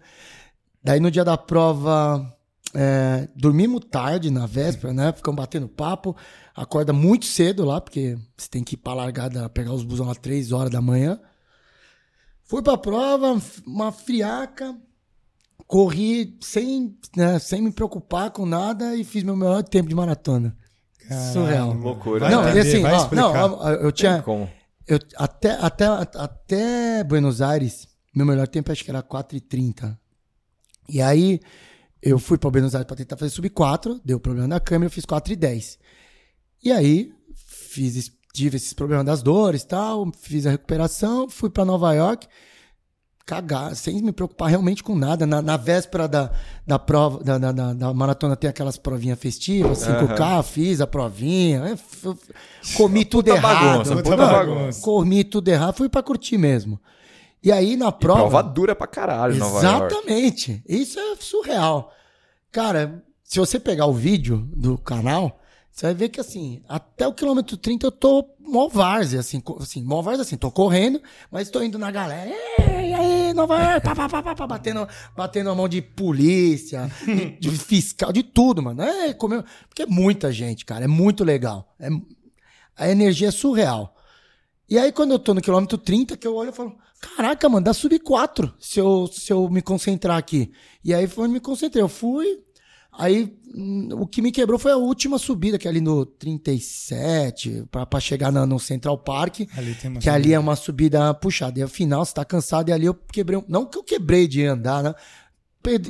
Daí 0.82 1.02
no 1.02 1.12
dia 1.12 1.26
da 1.26 1.38
prova, 1.38 2.26
é, 2.74 3.28
dormimos 3.36 3.82
tarde 3.92 4.32
na 4.32 4.46
véspera, 4.46 4.94
né? 4.94 5.12
Ficamos 5.12 5.36
batendo 5.38 5.68
papo. 5.68 6.16
Acorda 6.56 6.92
muito 6.92 7.26
cedo 7.26 7.64
lá, 7.64 7.80
porque 7.80 8.18
você 8.38 8.50
tem 8.50 8.64
que 8.64 8.76
ir 8.76 8.78
pra 8.78 8.94
largada, 8.94 9.50
pegar 9.50 9.74
os 9.74 9.84
busão 9.84 10.10
às 10.10 10.18
3 10.18 10.52
horas 10.52 10.72
da 10.72 10.82
manhã. 10.82 11.20
Fui 12.44 12.62
pra 12.62 12.78
prova, 12.78 13.42
uma 13.66 13.92
friaca, 13.92 14.76
corri 15.66 16.38
sem, 16.42 16.98
né, 17.16 17.40
sem 17.40 17.62
me 17.62 17.72
preocupar 17.72 18.32
com 18.32 18.46
nada 18.46 18.96
e 18.96 19.06
fiz 19.06 19.24
meu 19.24 19.38
melhor 19.38 19.64
tempo 19.64 19.88
de 19.88 19.96
maratona. 19.96 20.58
Caralho. 21.08 21.34
Surreal. 21.34 21.74
Loucura. 21.74 22.30
Não, 22.30 22.44
entender, 22.44 22.66
e 22.66 22.86
assim, 22.86 22.86
ó, 22.86 23.16
não, 23.16 23.72
eu 23.72 23.92
tinha. 23.92 24.24
Eu, 24.86 25.00
até, 25.16 25.52
até, 25.52 25.86
até 25.86 27.04
Buenos 27.06 27.42
Aires, 27.42 27.88
meu 28.14 28.26
melhor 28.26 28.48
tempo 28.48 28.72
acho 28.72 28.84
que 28.84 28.92
era 28.92 29.02
4h30. 29.02 29.98
E 30.90 31.02
aí, 31.02 31.40
eu 32.02 32.20
fui 32.20 32.38
pra 32.38 32.50
Buenos 32.50 32.76
Aires 32.76 32.88
pra 32.88 32.98
tentar 32.98 33.16
fazer 33.16 33.32
sub 33.32 33.50
4, 33.50 34.02
deu 34.04 34.20
problema 34.20 34.50
na 34.50 34.60
câmera, 34.60 34.88
eu 34.88 34.92
fiz 34.92 35.06
4h10. 35.06 35.78
E 35.78 35.80
aí, 36.70 37.14
fiz, 37.34 38.12
tive 38.34 38.58
esses 38.58 38.74
problemas 38.74 39.06
das 39.06 39.24
dores 39.24 39.62
e 39.62 39.68
tal, 39.68 40.12
fiz 40.20 40.46
a 40.46 40.52
recuperação, 40.52 41.30
fui 41.30 41.50
pra 41.50 41.64
Nova 41.64 41.94
York. 41.94 42.28
cagar, 43.26 43.74
sem 43.76 44.02
me 44.02 44.12
preocupar 44.12 44.50
realmente 44.50 44.84
com 44.84 44.94
nada. 44.94 45.26
Na, 45.26 45.42
na 45.42 45.56
véspera 45.56 46.08
da, 46.08 46.32
da 46.68 46.78
prova, 46.78 47.24
da, 47.24 47.38
da, 47.38 47.74
da, 47.74 47.94
maratona 47.94 48.36
tem 48.36 48.50
aquelas 48.50 48.78
provinhas 48.78 49.18
festivas, 49.18 49.80
5K, 49.80 50.44
fiz 50.44 50.82
a 50.82 50.88
provinha, 50.88 51.80
comi 52.76 53.06
tudo 53.06 53.26
Puta 53.32 53.38
errado. 53.38 53.78
bagunça, 53.78 53.96
puta 53.96 54.18
bagunça. 54.18 54.82
Comi 54.82 55.24
tudo 55.24 55.48
errado, 55.48 55.76
fui 55.76 55.88
pra 55.90 56.04
curtir 56.04 56.38
mesmo. 56.38 56.80
E 57.44 57.52
aí 57.52 57.76
na 57.76 57.92
prova. 57.92 58.20
Prova 58.20 58.44
dura 58.44 58.76
pra 58.76 58.86
caralho, 58.86 59.36
Nova 59.36 59.66
York. 59.66 59.96
Exatamente. 59.96 60.64
Isso 60.68 61.00
é 61.00 61.16
surreal. 61.20 61.92
Cara, 62.52 63.04
se 63.24 63.40
você 63.40 63.60
pegar 63.60 63.88
o 63.88 63.94
vídeo 63.94 64.48
do 64.56 64.78
canal, 64.78 65.41
você 65.72 65.86
vai 65.88 65.94
ver 65.94 66.10
que 66.10 66.20
assim, 66.20 66.62
até 66.68 67.08
o 67.08 67.14
quilômetro 67.14 67.56
30 67.58 67.88
eu 67.88 67.92
tô 67.92 68.30
mó 68.40 68.68
várzea, 68.68 69.22
assim, 69.22 69.42
assim, 69.60 69.82
mó 69.82 70.02
várzea, 70.02 70.24
assim, 70.24 70.38
tô 70.38 70.52
correndo, 70.52 71.02
mas 71.32 71.50
tô 71.50 71.64
indo 71.64 71.80
na 71.80 71.90
galera, 71.90 72.30
ei, 72.60 72.94
aí, 72.94 73.34
Nova 73.34 73.58
York, 73.60 73.86
pá, 73.86 73.96
pá, 73.96 74.10
pá, 74.10 74.24
pá, 74.24 74.36
pá, 74.36 74.48
batendo, 74.48 74.88
batendo 75.16 75.50
a 75.50 75.56
mão 75.56 75.68
de 75.68 75.82
polícia, 75.82 76.92
de, 77.06 77.38
de 77.40 77.50
fiscal, 77.52 78.12
de 78.12 78.24
tudo, 78.24 78.62
mano. 78.62 78.82
É, 78.82 79.14
comeu, 79.14 79.44
porque 79.70 79.84
é 79.84 79.86
muita 79.86 80.32
gente, 80.32 80.66
cara, 80.66 80.86
é 80.86 80.88
muito 80.88 81.24
legal. 81.24 81.74
É, 81.80 81.90
a 82.76 82.90
energia 82.90 83.30
é 83.30 83.32
surreal. 83.32 83.96
E 84.70 84.80
aí, 84.80 84.92
quando 84.92 85.12
eu 85.12 85.20
tô 85.20 85.34
no 85.34 85.42
quilômetro 85.42 85.78
30, 85.78 86.16
que 86.16 86.26
eu 86.26 86.36
olho 86.36 86.50
e 86.50 86.54
falo, 86.54 86.78
caraca, 87.02 87.50
mano, 87.50 87.66
dá 87.66 87.74
sub 87.74 88.00
4 88.00 88.54
se 88.58 88.80
eu, 88.80 89.06
se 89.12 89.32
eu 89.32 89.50
me 89.50 89.62
concentrar 89.62 90.18
aqui. 90.18 90.52
E 90.84 90.94
aí 90.94 91.08
foi 91.08 91.28
me 91.28 91.42
concentrei. 91.42 91.84
Eu 91.84 91.90
fui. 91.90 92.42
Aí 92.98 93.34
hum, 93.56 93.90
o 93.94 94.06
que 94.06 94.22
me 94.22 94.32
quebrou 94.32 94.60
foi 94.60 94.72
a 94.72 94.78
última 94.78 95.18
subida, 95.18 95.58
que 95.58 95.68
é 95.68 95.72
ali 95.72 95.80
no 95.82 96.06
37, 96.06 97.66
pra, 97.72 97.86
pra 97.86 98.00
chegar 98.00 98.32
na- 98.32 98.46
no 98.46 98.60
Central 98.60 98.98
Park. 98.98 99.42
Ali 99.58 99.74
tem 99.76 99.90
uma 99.92 100.00
Que 100.00 100.10
ali 100.10 100.34
é 100.34 100.40
uma 100.40 100.56
subida 100.56 101.14
puxada. 101.14 101.60
E 101.60 101.64
afinal, 101.64 102.04
você 102.06 102.14
tá 102.14 102.26
cansado, 102.26 102.70
e 102.70 102.74
ali 102.74 102.86
eu 102.86 102.94
quebrei. 102.94 103.38
um- 103.38 103.44
Não 103.48 103.66
que 103.66 103.78
eu 103.78 103.84
quebrei 103.84 104.28
de 104.28 104.46
andar, 104.46 104.84
né? 104.84 104.94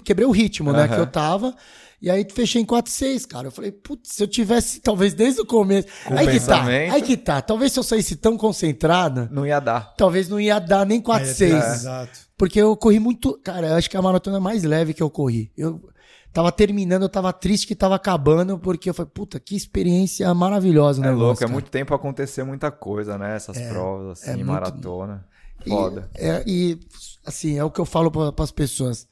Quebrei 0.03 0.28
o 0.28 0.32
ritmo, 0.32 0.72
né? 0.73 0.88
Que 0.88 0.95
eu 0.95 1.07
tava. 1.07 1.56
E 2.02 2.10
aí 2.10 2.26
fechei 2.34 2.61
em 2.61 2.65
4,6, 2.65 3.26
cara. 3.28 3.48
Eu 3.48 3.52
falei, 3.52 3.72
putz, 3.72 4.15
se 4.15 4.23
eu 4.23 4.28
tivesse, 4.28 4.82
talvez 4.82 5.14
desde 5.14 5.40
o 5.41 5.45
começo. 5.45 5.88
Com 6.06 6.18
aí 6.18 6.28
que 6.28 6.40
tá. 6.45 6.65
Aí 6.65 7.02
que 7.02 7.15
tá. 7.15 7.41
Talvez 7.41 7.72
se 7.72 7.80
eu 7.80 7.84
saísse 7.84 8.15
tão 8.15 8.36
concentrado, 8.38 9.30
Não 9.32 9.45
ia 9.45 9.60
dar. 9.60 9.94
talvez 9.95 10.28
não 10.28 10.40
ia 10.40 10.60
dar 10.60 10.86
nem 10.86 10.98
Aí 10.98 11.02
é 11.02 11.02
4,6. 11.03 11.73
Exato. 11.76 12.19
Porque 12.38 12.60
eu 12.60 12.76
corri 12.76 12.99
muito. 12.99 13.40
Cara, 13.44 13.68
eu 13.68 13.76
acho 13.76 13.90
que 13.90 13.95
é 13.95 13.99
a 13.99 14.03
maratona 14.03 14.40
mais 14.40 14.64
leve 14.64 14.94
que 14.95 15.02
eu 15.03 15.10
corri. 15.11 15.52
Eu 15.56 15.80
tava 16.34 16.52
terminando, 16.52 17.03
eu 17.03 17.10
tava 17.10 17.32
triste 17.34 17.68
que 17.68 17.76
tava 17.76 17.95
acabando, 17.95 18.58
porque 18.58 18.90
eu 18.90 18.94
falei, 18.94 19.12
puta, 19.14 19.40
que 19.40 19.56
experiência 19.56 20.34
maravilhosa, 20.34 21.02
É 21.02 21.06
né? 21.06 21.12
louco, 21.12 21.44
é 21.44 21.48
muito 21.48 21.70
tempo 21.70 21.94
acontecer 21.94 22.44
muita 22.44 22.72
coisa, 22.72 23.18
né? 23.18 23.36
Essas 23.36 23.60
provas, 23.62 24.20
assim, 24.22 24.32
muito- 24.36 24.45
maratona. 24.48 25.26
Foda. 25.68 26.10
E, 26.18 26.26
é, 26.26 26.44
e, 26.48 26.80
assim, 27.26 27.58
é 27.58 27.64
o 27.64 27.70
que 27.70 27.80
eu 27.80 27.86
falo 27.86 28.10
para 28.10 28.44
as 28.44 28.52
pessoas. 28.52 29.08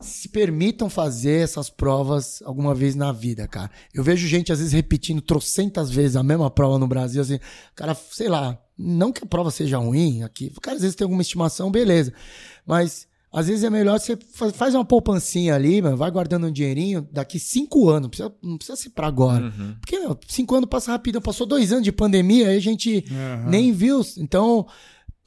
Se 0.00 0.28
permitam 0.28 0.90
fazer 0.90 1.42
essas 1.42 1.70
provas 1.70 2.42
alguma 2.44 2.74
vez 2.74 2.94
na 2.94 3.12
vida, 3.12 3.46
cara. 3.48 3.70
Eu 3.94 4.02
vejo 4.04 4.26
gente, 4.26 4.52
às 4.52 4.58
vezes, 4.58 4.72
repetindo 4.74 5.22
trocentas 5.22 5.90
vezes 5.90 6.16
a 6.16 6.22
mesma 6.22 6.50
prova 6.50 6.78
no 6.78 6.86
Brasil, 6.86 7.22
assim, 7.22 7.38
cara, 7.74 7.94
sei 7.94 8.28
lá, 8.28 8.58
não 8.76 9.10
que 9.10 9.24
a 9.24 9.26
prova 9.26 9.50
seja 9.50 9.78
ruim 9.78 10.22
aqui, 10.22 10.52
cara 10.60 10.76
às 10.76 10.82
vezes 10.82 10.96
tem 10.96 11.04
alguma 11.04 11.22
estimação, 11.22 11.70
beleza. 11.70 12.12
Mas 12.66 13.06
às 13.32 13.48
vezes 13.48 13.64
é 13.64 13.70
melhor 13.70 13.98
você 14.00 14.16
fa- 14.32 14.52
faz 14.52 14.74
uma 14.74 14.84
poupancinha 14.84 15.54
ali, 15.54 15.82
mano, 15.82 15.96
vai 15.96 16.10
guardando 16.10 16.46
um 16.46 16.50
dinheirinho, 16.52 17.06
daqui 17.12 17.38
cinco 17.38 17.88
anos, 17.88 18.02
não 18.02 18.08
precisa, 18.08 18.34
não 18.42 18.56
precisa 18.56 18.76
ser 18.76 18.90
pra 18.90 19.06
agora. 19.08 19.44
Uhum. 19.44 19.74
Porque 19.80 19.98
meu, 19.98 20.18
cinco 20.28 20.54
anos 20.54 20.68
passa 20.68 20.92
rapidão, 20.92 21.20
passou 21.20 21.46
dois 21.46 21.70
anos 21.72 21.84
de 21.84 21.92
pandemia, 21.92 22.48
aí 22.48 22.56
a 22.56 22.60
gente 22.60 23.04
Aham. 23.10 23.50
nem 23.50 23.72
viu. 23.72 24.00
Então, 24.18 24.66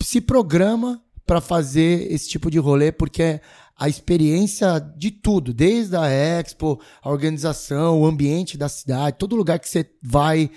se 0.01 0.19
programa 0.21 1.01
para 1.25 1.39
fazer 1.41 2.11
esse 2.11 2.27
tipo 2.27 2.49
de 2.49 2.57
rolê, 2.57 2.91
porque 2.91 3.39
a 3.77 3.87
experiência 3.87 4.79
de 4.97 5.11
tudo, 5.11 5.53
desde 5.53 5.95
a 5.95 6.07
Expo, 6.07 6.81
a 7.01 7.09
organização, 7.09 8.01
o 8.01 8.05
ambiente 8.05 8.57
da 8.57 8.67
cidade, 8.67 9.17
todo 9.17 9.35
lugar 9.35 9.59
que 9.59 9.69
você 9.69 9.89
vai, 10.01 10.49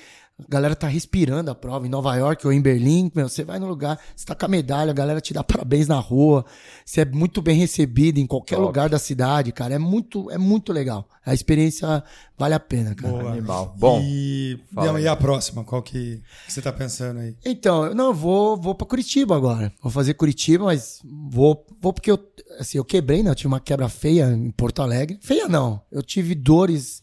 a 0.47 0.51
galera 0.51 0.74
tá 0.77 0.86
respirando 0.86 1.51
a 1.51 1.55
prova, 1.55 1.86
em 1.86 1.90
Nova 1.90 2.14
York 2.16 2.47
ou 2.47 2.52
em 2.52 2.60
Berlim, 2.60 3.10
meu, 3.14 3.28
você 3.28 3.44
vai 3.44 3.59
no 3.59 3.66
lugar, 3.66 3.98
você 4.14 4.24
tá 4.24 4.35
com 4.35 4.44
a 4.44 4.48
medalha, 4.48 4.90
a 4.90 4.94
galera 4.94 5.20
te 5.20 5.32
dá 5.32 5.43
parabéns 5.44 5.89
na 5.89 5.98
rua, 5.98 6.44
você 6.85 7.02
é 7.02 7.05
muito 7.05 7.40
bem 7.43 7.56
recebido 7.56 8.19
em 8.19 8.27
qualquer 8.27 8.56
Top. 8.56 8.66
lugar 8.66 8.89
da 8.89 8.98
cidade, 8.98 9.52
cara, 9.52 9.74
é 9.74 9.78
muito, 9.78 10.31
é 10.31 10.39
muito 10.39 10.73
legal. 10.73 11.09
A 11.24 11.32
experiência 11.32 12.02
vale 12.36 12.55
a 12.55 12.60
pena, 12.60 12.94
cara. 12.94 13.12
Boa. 13.12 13.31
Animal. 13.31 13.74
Bom, 13.78 14.01
E, 14.02 14.59
fala 14.74 15.01
e 15.01 15.06
a 15.06 15.14
próxima? 15.14 15.62
Qual 15.62 15.81
que, 15.82 16.20
que 16.47 16.52
você 16.52 16.60
tá 16.60 16.73
pensando 16.73 17.20
aí? 17.20 17.36
Então, 17.44 17.86
eu 17.86 17.94
não, 17.94 18.06
eu 18.06 18.14
vou, 18.14 18.56
vou 18.56 18.74
para 18.74 18.86
Curitiba 18.86 19.36
agora. 19.36 19.73
Vou 19.81 19.93
fazer 19.93 20.14
Curitiba, 20.14 20.64
mas 20.64 21.01
vou, 21.31 21.64
vou 21.81 21.93
porque 21.93 22.10
eu, 22.10 22.19
assim, 22.59 22.78
eu 22.78 22.85
quebrei, 22.85 23.23
né? 23.23 23.31
Eu 23.31 23.35
tive 23.35 23.48
uma 23.48 23.60
quebra 23.60 23.89
feia 23.89 24.27
em 24.32 24.51
Porto 24.51 24.82
Alegre. 24.82 25.19
Feia 25.23 25.48
não. 25.48 25.81
Eu 25.90 26.02
tive 26.02 26.35
dores 26.35 27.02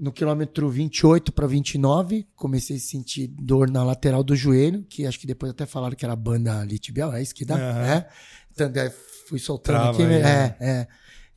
no 0.00 0.10
quilômetro 0.12 0.68
28 0.70 1.30
para 1.32 1.46
29. 1.46 2.26
Comecei 2.34 2.76
a 2.76 2.80
sentir 2.80 3.26
dor 3.28 3.70
na 3.70 3.84
lateral 3.84 4.24
do 4.24 4.34
joelho, 4.34 4.82
que 4.88 5.06
acho 5.06 5.18
que 5.20 5.26
depois 5.26 5.50
até 5.52 5.66
falaram 5.66 5.94
que 5.94 6.04
era 6.04 6.16
banda 6.16 6.64
litibial, 6.64 7.12
é 7.14 7.22
isso 7.22 7.34
que 7.34 7.44
dá? 7.44 7.56
Aham. 7.56 7.84
É. 7.86 8.08
Então, 8.52 8.70
fui 9.28 9.38
soltando 9.38 9.76
Trava 9.76 9.90
aqui. 9.90 10.02
aí, 10.02 10.12
é, 10.14 10.22
né? 10.22 10.56
é. 10.60 10.86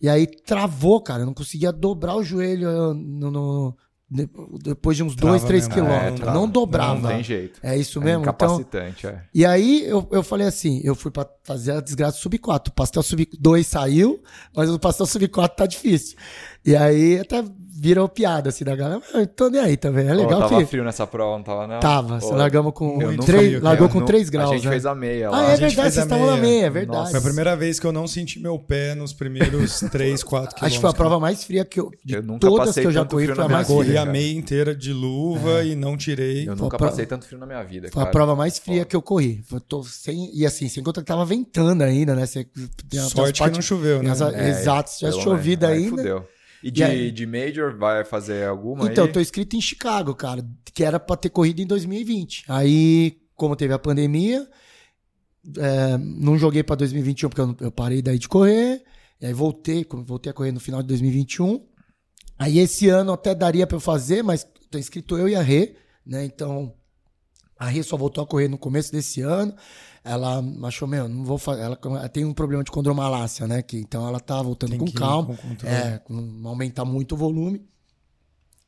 E 0.02 0.10
aí 0.10 0.26
travou, 0.28 1.00
cara. 1.02 1.22
Eu 1.22 1.26
não 1.26 1.34
conseguia 1.34 1.72
dobrar 1.72 2.16
o 2.16 2.24
joelho 2.24 2.94
no, 2.94 3.32
no- 3.32 3.78
de- 4.10 4.30
depois 4.62 4.98
de 4.98 5.04
uns 5.04 5.16
Trava 5.16 5.38
2, 5.38 5.44
3 5.46 5.68
mesmo. 5.68 5.74
quilômetros. 5.82 6.28
É, 6.28 6.34
não 6.34 6.48
dobrava. 6.50 7.00
não 7.00 7.10
tem 7.10 7.24
jeito. 7.24 7.60
É 7.64 7.78
isso 7.78 8.00
É 8.02 8.04
mesmo? 8.06 8.22
Então, 8.24 8.34
incapacitante, 8.58 9.08
é. 9.08 9.24
e 9.34 9.46
aí 9.46 9.84
eu, 9.86 10.08
eu 10.12 10.22
falei 10.22 10.46
assim, 10.46 10.82
eu 10.84 10.94
fui 10.94 11.10
pra 11.10 11.28
fazer 11.44 11.72
a 11.72 11.80
desgraça 11.82 12.18
sub 12.18 12.38
4. 12.38 12.72
O 12.72 12.76
pastel 12.76 13.02
sub 13.02 13.28
2 13.40 13.66
saiu, 13.66 14.22
mas 14.56 14.70
o 14.70 14.78
pastel 14.78 15.06
sub 15.06 15.28
4 15.28 15.56
tá 15.58 15.66
difícil. 15.66 16.18
E 16.66 16.76
aí 16.76 17.20
até 17.20 17.44
virou 17.84 18.08
piada 18.08 18.48
assim 18.50 18.64
da 18.64 18.74
galera. 18.76 19.02
"Ah, 19.14 19.20
Eu 19.20 19.28
tô 19.28 19.50
nem 19.50 19.60
aí 19.60 19.76
também. 19.76 20.08
É 20.08 20.14
legal 20.14 20.40
Ô, 20.40 20.44
tava 20.48 20.58
que. 20.62 20.66
frio 20.66 20.86
nessa 20.86 21.06
prova, 21.06 21.36
não 21.38 21.44
tava 21.44 21.68
não? 21.68 21.80
Tava, 21.82 22.20
Ô, 22.26 22.32
largamos 22.36 22.72
com 22.74 23.02
eu 23.02 23.12
nunca 23.12 23.26
três, 23.26 23.52
vi, 23.52 23.60
largou 23.60 23.88
cara. 23.88 23.94
com 23.94 24.00
nu- 24.00 24.06
3 24.06 24.30
graus. 24.30 24.52
A 24.52 24.54
gente 24.56 24.64
né? 24.66 24.72
fez 24.72 24.86
a 24.86 24.96
meia 24.96 25.28
Ah, 25.28 25.32
lá. 25.32 25.38
é 25.38 25.40
A 25.40 25.50
gente 25.56 25.60
verdade, 25.60 25.76
fez 25.76 25.94
vocês 25.94 25.98
a 25.98 26.02
estavam 26.04 26.26
na 26.28 26.38
meia. 26.38 26.66
é 26.66 26.70
verdade. 26.70 27.10
Foi 27.12 27.20
a 27.20 27.22
primeira 27.22 27.56
vez 27.58 27.80
que 27.80 27.86
eu 27.86 27.92
não 27.92 28.08
senti 28.08 28.40
meu 28.40 28.58
pé 28.58 28.96
nos 28.96 29.12
primeiros 29.12 29.82
3, 29.92 30.24
4 30.24 30.56
quilômetros. 30.56 30.64
Acho 30.64 30.76
que 30.76 30.82
foi 30.82 30.90
a 30.90 30.94
prova 30.94 31.20
mais 31.20 31.44
fria 31.44 31.66
que 31.66 31.80
eu. 31.80 31.92
De 32.06 32.16
Eu 32.16 32.24
nunca 32.24 32.40
todas 32.48 32.68
passei 32.68 32.84
que 32.84 32.88
eu 32.88 32.92
já 32.94 33.02
tanto 33.02 33.12
corri, 33.12 33.24
frio 33.26 33.36
foi 33.36 33.46
a 33.46 33.48
mais 33.50 33.70
Eu 33.70 33.76
corri 33.76 33.88
fria. 33.90 34.02
a 34.02 34.06
meia 34.06 34.34
inteira 34.38 34.74
de 34.74 34.94
luva 34.94 35.64
e 35.64 35.76
não 35.76 35.98
tirei. 35.98 36.48
Eu 36.48 36.56
nunca 36.56 36.78
passei 36.78 37.06
tanto 37.06 37.26
frio 37.26 37.38
na 37.40 37.46
minha 37.46 37.62
vida, 37.64 37.90
Foi 37.92 38.04
a 38.04 38.06
prova 38.08 38.34
mais 38.36 38.58
fria 38.58 38.86
que 38.86 38.96
eu 38.96 39.02
corri. 39.02 39.44
Tô 39.68 39.84
sem, 39.84 40.30
e 40.34 40.46
assim, 40.46 40.70
sem 40.70 40.82
contar 40.82 41.02
que 41.02 41.08
tava 41.08 41.26
ventando 41.26 41.82
ainda, 41.84 42.16
né? 42.16 42.26
Sorte 43.10 43.44
que 43.44 43.50
não 43.50 43.62
choveu, 43.62 44.02
né? 44.02 44.12
as- 44.12 44.22
É, 44.22 44.50
Exato, 44.50 44.90
se 44.90 45.00
tivesse 45.00 45.22
chovido 45.22 45.66
ainda. 45.66 46.24
E 46.64 46.70
E 46.70 46.72
de, 46.72 46.84
aí? 46.84 47.12
de 47.12 47.26
Major 47.26 47.78
vai 47.78 48.06
fazer 48.06 48.48
alguma 48.48 48.90
Então, 48.90 49.04
aí? 49.04 49.10
eu 49.10 49.14
tô 49.14 49.20
inscrito 49.20 49.56
em 49.56 49.62
Chicago, 49.62 50.16
cara, 50.16 50.44
que 50.74 50.84
era 50.84 51.00
pra 51.00 51.18
ter 51.18 51.30
corrido 51.30 51.62
em 51.62 51.68
2020. 51.68 52.46
Aí, 52.48 53.18
como 53.36 53.56
teve 53.56 53.74
a 53.74 53.80
pandemia, 53.80 54.48
é, 55.58 55.98
não 55.98 56.38
joguei 56.38 56.64
pra 56.64 56.76
2021 56.76 57.30
porque 57.30 57.42
eu, 57.42 57.56
eu 57.68 57.72
parei 57.72 58.02
daí 58.02 58.18
de 58.18 58.30
correr. 58.30 58.82
E 59.20 59.26
aí 59.26 59.34
voltei, 59.34 59.84
como 59.84 60.04
voltei 60.04 60.30
a 60.30 60.34
correr 60.34 60.52
no 60.52 60.60
final 60.60 60.82
de 60.82 60.88
2021. 60.88 61.66
Aí 62.40 62.60
esse 62.60 62.90
ano 62.90 63.12
até 63.14 63.36
daria 63.36 63.68
pra 63.68 63.76
eu 63.78 63.82
fazer, 63.82 64.24
mas 64.24 64.48
tô 64.72 64.78
inscrito 64.78 65.18
eu 65.18 65.30
e 65.30 65.36
a 65.36 65.42
Rê, 65.42 65.76
né? 66.06 66.26
Então, 66.26 66.74
a 67.58 67.68
Rê 67.68 67.84
só 67.84 67.96
voltou 67.96 68.24
a 68.24 68.28
correr 68.28 68.48
no 68.48 68.58
começo 68.58 68.92
desse 68.92 69.22
ano. 69.22 69.54
Ela 70.04 70.44
achou, 70.64 70.88
meu, 70.88 71.08
não 71.08 71.24
vou 71.24 71.38
fazer. 71.38 71.62
Ela, 71.62 71.80
ela 71.82 72.10
tem 72.10 72.26
um 72.26 72.34
problema 72.34 72.64
de 72.64 72.72
condromalácia, 72.72 73.48
né? 73.48 73.62
Que, 73.62 73.78
então 73.78 74.06
ela 74.08 74.20
tá 74.20 74.42
voltando 74.42 74.72
Tem 74.72 74.80
com 74.80 74.92
calma. 74.92 75.28
com 75.36 75.36
controle. 75.50 75.74
É, 75.76 75.98
com 76.00 76.14
não 76.14 76.50
aumentar 76.50 76.84
muito 76.84 77.14
o 77.16 77.18
volume. 77.18 77.66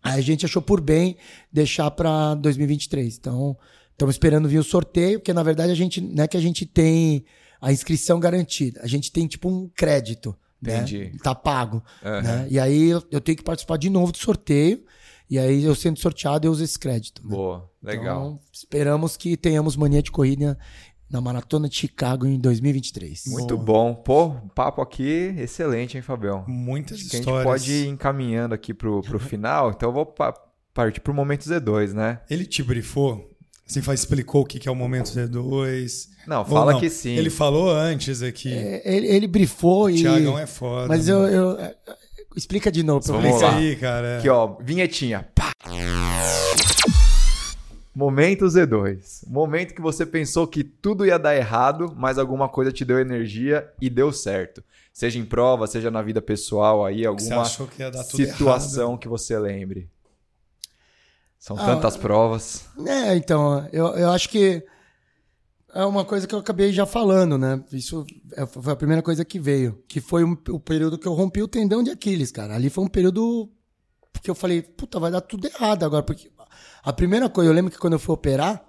Aí 0.01 0.19
a 0.19 0.21
gente 0.21 0.45
achou 0.45 0.61
por 0.61 0.79
bem 0.79 1.17
deixar 1.51 1.91
para 1.91 2.35
2023. 2.35 3.17
Então, 3.17 3.57
estamos 3.91 4.15
esperando 4.15 4.47
vir 4.47 4.59
o 4.59 4.63
sorteio, 4.63 5.19
porque 5.19 5.33
na 5.33 5.43
verdade 5.43 5.71
a 5.71 5.75
gente 5.75 5.99
não 5.99 6.23
é 6.23 6.27
que 6.27 6.37
a 6.37 6.41
gente 6.41 6.65
tem 6.65 7.25
a 7.59 7.71
inscrição 7.73 8.19
garantida, 8.19 8.79
a 8.83 8.87
gente 8.87 9.11
tem 9.11 9.25
tipo 9.27 9.49
um 9.49 9.67
crédito, 9.75 10.35
Entendi. 10.61 11.05
né? 11.05 11.17
Tá 11.23 11.33
pago, 11.33 11.83
Aham. 12.03 12.21
né? 12.21 12.47
E 12.49 12.59
aí 12.59 12.89
eu, 12.89 13.03
eu 13.11 13.19
tenho 13.19 13.37
que 13.37 13.43
participar 13.43 13.77
de 13.77 13.89
novo 13.89 14.11
do 14.11 14.17
sorteio, 14.19 14.85
e 15.27 15.39
aí 15.39 15.63
eu 15.63 15.73
sendo 15.73 15.97
sorteado 15.99 16.45
eu 16.47 16.51
uso 16.51 16.63
esse 16.63 16.77
crédito. 16.77 17.23
né? 17.23 17.29
Boa, 17.35 17.67
legal. 17.81 18.25
Então, 18.27 18.39
esperamos 18.53 19.17
que 19.17 19.35
tenhamos 19.35 19.75
mania 19.75 20.03
de 20.03 20.11
corrida 20.11 20.55
na 21.09 21.21
maratona 21.21 21.69
de 21.69 21.75
Chicago 21.75 22.25
em 22.25 22.39
2023. 22.39 23.23
Muito 23.27 23.55
Boa. 23.57 23.65
bom. 23.65 23.93
Pô, 23.95 24.25
o 24.27 24.49
papo 24.53 24.81
aqui 24.81 25.33
excelente, 25.37 25.95
hein, 25.97 26.01
Fabião? 26.03 26.43
Muitas 26.47 26.99
Acho 26.99 27.09
que 27.09 27.15
a 27.15 27.19
gente 27.19 27.27
histórias. 27.27 27.43
pode 27.61 27.71
ir 27.71 27.87
encaminhando 27.87 28.53
aqui 28.55 28.73
pro, 28.73 29.01
pro 29.01 29.19
final, 29.19 29.71
então 29.71 29.89
eu 29.89 29.93
vou 29.93 30.05
pa- 30.05 30.33
partir 30.73 30.99
pro 31.01 31.13
momento 31.13 31.43
Z2, 31.45 31.93
né? 31.93 32.19
Ele 32.29 32.45
te 32.45 32.61
brifou? 32.63 33.31
Assim, 33.67 33.81
faz, 33.81 34.01
explicou 34.01 34.41
o 34.41 34.45
que 34.45 34.59
que 34.59 34.67
é 34.69 34.71
o 34.71 34.75
momento 34.75 35.07
Z2? 35.07 36.09
Não, 36.27 36.45
fala 36.45 36.73
não? 36.73 36.79
que 36.79 36.87
sim. 36.89 37.15
Ele 37.15 37.29
falou 37.31 37.71
antes 37.71 38.21
aqui. 38.21 38.53
É, 38.53 38.81
Ele, 38.85 39.07
ele 39.07 39.27
brifou 39.27 39.85
o 39.85 39.89
e. 39.89 39.95
Thiagão 40.01 40.37
é 40.37 40.45
foda. 40.45 40.87
Mas 40.87 41.07
eu, 41.07 41.19
mano. 41.19 41.33
eu- 41.33 41.59
é, 41.59 41.75
Explica 42.35 42.69
de 42.69 42.83
novo 42.83 43.05
pra 43.05 43.15
eu 43.15 43.21
Vamos 43.21 43.35
Explica 43.41 43.55
aí, 43.57 43.75
cara. 43.77 44.17
Aqui, 44.19 44.27
ó, 44.29 44.57
vinhetinha. 44.61 45.25
Pá. 45.33 45.51
Momento 47.95 48.45
Z2. 48.45 49.23
Momento 49.27 49.73
que 49.73 49.81
você 49.81 50.05
pensou 50.05 50.45
que 50.45 50.63
tudo 50.63 51.05
ia 51.05 51.17
dar 51.17 51.35
errado, 51.35 51.93
mas 51.95 52.17
alguma 52.17 52.49
coisa 52.49 52.71
te 52.71 52.83
deu 52.83 52.99
energia 52.99 53.71
e 53.81 53.89
deu 53.89 54.11
certo. 54.11 54.61
Seja 54.91 55.17
em 55.17 55.25
prova, 55.25 55.65
seja 55.65 55.89
na 55.89 56.01
vida 56.01 56.21
pessoal 56.21 56.85
aí, 56.85 57.05
alguma 57.05 57.41
achou 57.43 57.67
que 57.67 57.81
ia 57.81 57.89
dar 57.91 58.03
tudo 58.03 58.17
situação 58.25 58.89
errado. 58.89 58.99
que 58.99 59.07
você 59.07 59.39
lembre. 59.39 59.89
São 61.39 61.57
Ah, 61.57 61.65
tantas 61.65 61.95
provas. 61.95 62.65
É, 62.85 63.15
então, 63.15 63.67
eu, 63.71 63.87
eu 63.95 64.09
acho 64.09 64.27
que 64.29 64.63
é 65.73 65.85
uma 65.85 66.03
coisa 66.03 66.25
que 66.27 66.33
eu 66.33 66.39
acabei 66.39 66.71
já 66.73 66.85
falando, 66.85 67.37
né? 67.37 67.63
Isso 67.71 68.05
é- 68.33 68.45
foi 68.45 68.73
a 68.73 68.75
primeira 68.75 69.01
coisa 69.03 69.23
que 69.23 69.39
veio. 69.39 69.81
Que 69.87 70.01
foi 70.01 70.23
um- 70.23 70.37
o 70.49 70.59
período 70.59 70.97
que 70.97 71.07
eu 71.07 71.13
rompi 71.13 71.41
o 71.41 71.47
tendão 71.47 71.83
de 71.83 71.91
Aquiles, 71.91 72.31
cara. 72.31 72.55
Ali 72.55 72.69
foi 72.69 72.83
um 72.83 72.87
período 72.89 73.49
que 74.23 74.29
eu 74.31 74.35
falei, 74.35 74.61
puta, 74.63 74.99
vai 74.99 75.11
dar 75.11 75.21
tudo 75.21 75.45
errado 75.45 75.83
agora. 75.83 76.01
Porque 76.01 76.31
a 76.85 76.93
primeira 76.93 77.27
coisa, 77.29 77.49
eu 77.49 77.53
lembro 77.53 77.71
que 77.71 77.77
quando 77.77 77.93
eu 77.93 77.99
fui 77.99 78.13
operar, 78.13 78.63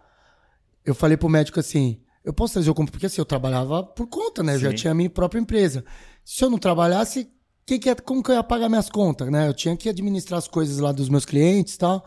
eu 0.84 0.94
falei 0.94 1.16
pro 1.16 1.28
médico 1.28 1.60
assim, 1.60 2.00
eu 2.24 2.32
posso 2.32 2.54
trazer 2.54 2.70
o 2.70 2.74
computador? 2.74 2.92
Porque 2.98 3.06
assim, 3.06 3.20
eu 3.20 3.24
trabalhava 3.24 3.82
por 3.82 4.06
conta, 4.08 4.42
né? 4.42 4.54
Eu 4.54 4.58
já 4.58 4.68
tinha 4.74 4.90
a 4.90 4.94
minha 4.94 5.10
própria 5.10 5.38
empresa. 5.40 5.84
Se 6.24 6.44
eu 6.44 6.50
não 6.50 6.58
trabalhasse, 6.58 7.28
que 7.64 7.78
que 7.78 7.90
é, 7.90 7.94
como 7.94 8.22
que 8.22 8.30
eu 8.30 8.34
ia 8.34 8.42
pagar 8.42 8.68
minhas 8.68 8.88
contas, 8.88 9.30
né? 9.30 9.48
Eu 9.48 9.54
tinha 9.54 9.76
que 9.76 9.88
administrar 9.88 10.38
as 10.38 10.48
coisas 10.48 10.78
lá 10.78 10.92
dos 10.92 11.08
meus 11.08 11.24
clientes 11.24 11.74
e 11.74 11.78
tal. 11.78 12.04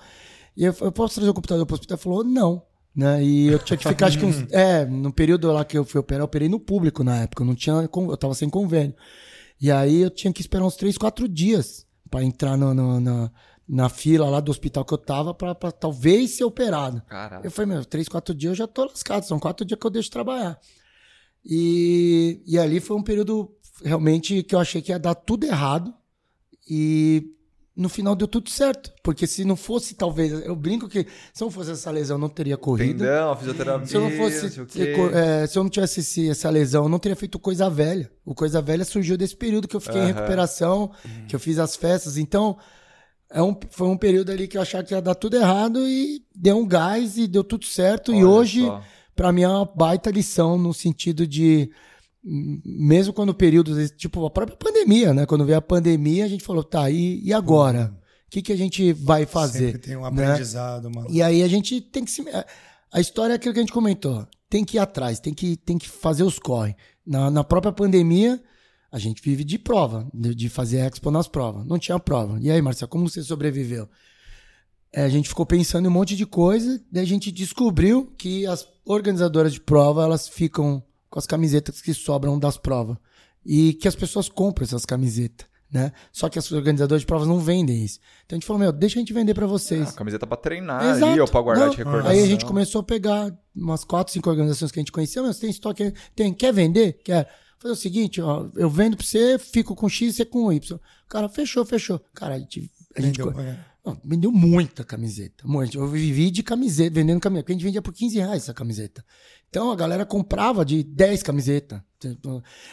E 0.57 0.65
eu, 0.65 0.76
eu 0.81 0.91
posso 0.91 1.15
trazer 1.15 1.30
o 1.30 1.34
computador 1.34 1.65
pro 1.65 1.76
hospital? 1.76 1.95
Ele 1.95 2.03
falou, 2.03 2.23
não. 2.23 2.64
Né? 2.95 3.23
E 3.23 3.48
eu 3.48 3.60
tinha 3.60 3.77
que 3.77 3.84
ficar, 3.88 4.07
acho 4.07 4.18
que 4.19 4.26
uns. 4.26 4.45
É, 4.52 4.84
no 4.86 5.14
período 5.14 5.49
lá 5.52 5.64
que 5.64 5.77
eu 5.77 5.86
fui 5.86 5.99
operar, 6.02 6.22
eu 6.22 6.26
operei 6.26 6.49
no 6.49 6.60
público 6.60 7.03
na 7.03 7.22
época. 7.23 7.44
Eu 7.44 7.48
não 7.48 7.56
tinha. 7.56 7.76
Eu 7.76 8.18
tava 8.18 8.34
sem 8.34 8.49
convênio. 8.49 8.94
E 9.61 9.72
aí 9.72 10.02
eu 10.02 10.10
tinha 10.10 10.34
que 10.34 10.41
esperar 10.41 10.65
uns 10.65 10.76
3, 10.76 10.98
4 10.98 11.27
dias 11.30 11.86
pra 12.10 12.23
entrar 12.23 12.57
no, 12.57 12.73
no- 12.73 12.99
na, 12.99 13.31
na 13.72 13.88
fila 13.88 14.28
lá 14.30 14.40
do 14.40 14.50
hospital 14.50 14.84
que 14.84 14.94
eu 14.94 14.98
tava 14.98 15.32
pra, 15.32 15.54
pra 15.54 15.72
talvez 15.72 16.32
ser 16.32 16.44
operado. 16.44 17.04
Caralho. 17.08 17.46
Eu 17.46 17.52
falei, 17.52 17.76
meu, 17.76 17.86
três, 17.86 18.10
quatro 18.10 18.34
dias 18.34 18.52
eu 18.52 18.56
já 18.56 18.68
tô 18.68 18.86
lascado, 18.86 19.24
são 19.26 19.40
quatro 19.40 19.64
dias 19.64 19.80
que 19.80 19.86
eu 19.86 19.91
deixo 19.91 20.08
de 20.08 20.12
trabalhar. 20.14 20.60
E, 21.46 22.41
e 22.46 22.58
ali 22.58 22.80
foi 22.80 22.98
um 22.98 23.04
período 23.04 23.52
realmente 23.84 24.44
que 24.44 24.56
eu 24.56 24.60
achei 24.60 24.82
que 24.82 24.91
ia 24.91 25.00
dar 25.00 25.16
tudo 25.16 25.46
errado. 25.46 25.94
E 26.70 27.32
no 27.76 27.88
final 27.90 28.16
deu 28.16 28.28
tudo 28.28 28.50
certo. 28.50 28.91
Porque 29.04 29.26
se 29.26 29.46
não 29.46 29.56
fosse, 29.56 29.96
talvez, 29.96 30.32
eu 30.46 30.56
brinco 30.56 30.88
que 30.90 31.06
se 31.34 31.41
não 31.41 31.50
fosse 31.50 31.72
essa 31.72 31.90
lesão, 31.91 32.16
eu 32.18 32.22
não 32.22 32.30
teria 32.30 32.58
corrido. 32.58 33.00
Tendão, 33.00 33.36
fisioterapia. 33.38 33.88
Se 33.88 33.96
eu 33.96 34.02
não 34.02 34.12
fosse, 34.12 34.46
é, 35.14 35.48
se 35.48 35.58
eu 35.58 35.64
não 35.64 35.70
tivesse 35.70 36.02
esse- 36.02 36.30
essa 36.30 36.50
lesão, 36.50 36.84
eu 36.84 36.90
não 36.90 37.00
teria 37.00 37.16
feito 37.16 37.40
coisa 37.40 37.70
velha. 37.70 38.12
O 38.26 38.36
coisa 38.36 38.62
velha 38.62 38.84
surgiu 38.84 39.18
desse 39.18 39.36
período 39.36 39.68
que 39.68 39.76
eu 39.76 39.80
fiquei 39.80 40.00
em 40.02 40.04
Aham. 40.06 40.14
recuperação, 40.14 40.91
que 41.28 41.36
eu 41.36 41.40
fiz 41.40 41.58
as 41.58 41.76
festas. 41.76 42.18
Então, 42.18 42.58
é 43.31 43.41
um, 43.41 43.56
foi 43.69 43.88
um 43.88 43.97
período 43.97 44.31
ali 44.31 44.47
que 44.47 44.57
eu 44.57 44.61
achava 44.61 44.84
que 44.84 44.93
ia 44.93 45.01
dar 45.01 45.15
tudo 45.15 45.38
errado 45.38 45.88
e 45.88 46.23
deu 46.35 46.57
um 46.57 46.68
gás 46.68 47.18
e 47.18 47.27
deu 47.27 47.43
tudo 47.43 47.65
certo. 47.65 48.11
e 48.11 48.18
Olha 48.18 48.27
hoje, 48.27 48.65
só. 48.65 48.81
pra 49.15 49.31
mim, 49.31 49.43
é 49.43 49.47
uma 49.47 49.65
baita 49.65 50.10
lição 50.10 50.57
no 50.57 50.73
sentido 50.73 51.27
de. 51.27 51.69
Mesmo 52.22 53.14
quando 53.14 53.34
períodos, 53.34 53.91
tipo 53.91 54.26
a 54.26 54.30
própria 54.30 54.57
pandemia, 54.57 55.14
né? 55.14 55.26
Quando 55.26 55.45
veio 55.45 55.57
a 55.57 55.61
pandemia, 55.61 56.26
a 56.26 56.27
gente 56.27 56.43
falou, 56.43 56.64
tá, 56.64 56.89
e, 56.89 57.22
e 57.23 57.31
agora? 57.31 57.95
O 58.27 58.30
que, 58.30 58.41
que 58.41 58.51
a 58.51 58.57
gente 58.57 58.91
vai 58.93 59.26
fazer? 59.26 59.68
Sempre 59.68 59.80
tem 59.80 59.95
um 59.95 60.01
né? 60.01 60.07
aprendizado, 60.07 60.91
mano. 60.91 61.07
E 61.10 61.22
aí 61.22 61.41
a 61.41 61.47
gente 61.47 61.80
tem 61.80 62.03
que 62.03 62.11
se. 62.11 62.23
A 62.91 62.99
história 62.99 63.34
é 63.34 63.35
aquilo 63.35 63.53
que 63.53 63.60
a 63.60 63.64
gente 63.64 63.72
comentou. 63.72 64.27
Tem 64.49 64.65
que 64.65 64.77
ir 64.77 64.80
atrás, 64.80 65.19
tem 65.19 65.34
que, 65.34 65.56
tem 65.56 65.77
que 65.77 65.88
fazer 65.88 66.23
os 66.23 66.39
corre. 66.39 66.76
Na, 67.06 67.30
na 67.30 67.43
própria 67.43 67.72
pandemia, 67.72 68.41
a 68.91 68.98
gente 68.98 69.22
vive 69.22 69.44
de 69.44 69.60
prova, 69.60 70.07
de, 70.14 70.49
fazer 70.49 70.78
expo 70.80 71.11
nas 71.11 71.28
provas. 71.28 71.66
Não 71.66 71.78
tinha 71.78 71.99
prova. 71.99 72.40
E 72.41 72.49
aí, 72.49 72.61
Marcelo, 72.61 72.90
como 72.90 73.07
você 73.07 73.22
sobreviveu? 73.22 73.88
É, 74.91 75.03
a 75.03 75.10
gente 75.10 75.30
ficou 75.30 75.45
pensando 75.45 75.86
em 75.86 75.88
um 75.88 75.91
monte 75.91 76.16
de 76.16 76.26
coisa, 76.26 76.82
daí 76.91 77.03
a 77.03 77.07
gente 77.07 77.32
descobriu 77.32 78.11
que 78.18 78.48
as 78.48 78.68
organizadoras 78.84 79.53
de 79.53 79.61
prova, 79.61 80.03
elas 80.03 80.28
ficam 80.28 80.84
com 81.10 81.20
as 81.20 81.28
camisetas 81.28 81.82
que 81.82 81.94
sobram 81.94 82.40
das 82.40 82.57
provas. 82.57 82.98
E 83.45 83.74
que 83.74 83.88
as 83.88 83.95
pessoas 83.95 84.28
compram 84.28 84.66
essas 84.66 84.86
camisetas, 84.86 85.48
né? 85.72 85.91
Só 86.11 86.28
que 86.28 86.40
as 86.40 86.52
organizadoras 86.52 87.02
de 87.02 87.07
provas 87.07 87.28
não 87.28 87.40
vendem 87.40 87.84
isso. 87.84 87.99
Então 88.26 88.36
a 88.36 88.40
gente 88.40 88.45
falou, 88.45 88.60
meu, 88.60 88.72
deixa 88.72 88.98
a 88.98 89.02
gente 89.02 89.14
vender 89.14 89.34
para 89.34 89.45
vocês. 89.45 89.90
Ah, 89.90 89.94
camiseta 89.94 90.26
pra 90.26 90.36
treinar 90.36 90.84
Exato. 90.84 91.11
ali, 91.11 91.22
ou 91.22 91.28
pra 91.28 91.41
guardar 91.41 91.66
Não, 91.66 91.72
de 91.72 91.78
recordação. 91.78 92.11
Aí 92.11 92.22
a 92.22 92.26
gente 92.26 92.44
começou 92.44 92.82
a 92.82 92.84
pegar 92.84 93.32
umas 93.56 93.84
quatro, 93.84 94.11
cinco 94.11 94.30
organizações 94.30 94.72
que 94.72 94.80
a 94.80 94.82
gente 94.82 94.91
conhecia, 94.91 95.22
mas 95.22 95.38
tem 95.38 95.49
estoque, 95.49 95.94
tem, 96.16 96.34
quer 96.34 96.52
vender? 96.52 96.94
Quer. 97.03 97.30
Fazer 97.60 97.73
o 97.73 97.76
seguinte, 97.76 98.22
ó, 98.22 98.49
eu 98.56 98.69
vendo 98.69 98.95
pra 98.95 99.06
você, 99.06 99.38
fico 99.38 99.76
com 99.76 99.90
X 99.90 100.14
e 100.14 100.18
você 100.18 100.26
com 100.26 100.52
Y. 100.52 100.77
O 100.77 101.10
cara, 101.10 101.27
fechou, 101.27 101.65
fechou. 101.65 101.99
Cara, 102.14 102.36
a 102.36 102.40
gente, 102.40 102.72
a 102.95 103.02
gente 103.02 103.22
Vendeu, 103.22 103.40
é. 103.41 103.60
não, 103.86 103.99
vendeu 104.03 104.31
muita 104.31 104.84
camiseta. 104.84 105.45
Muito. 105.45 105.77
Eu 105.77 105.88
vivi 105.88 106.31
de 106.31 106.41
camiseta, 106.41 106.95
vendendo 106.95 107.19
camiseta, 107.19 107.44
porque 107.44 107.52
a 107.52 107.56
gente 107.56 107.65
vendia 107.65 107.81
por 107.81 107.94
15 107.94 108.18
reais 108.18 108.44
essa 108.44 108.53
camiseta. 108.53 109.03
Então 109.49 109.72
a 109.72 109.76
galera 109.76 110.06
comprava 110.06 110.64
de 110.64 110.84
10 110.84 111.22
camisetas. 111.22 111.81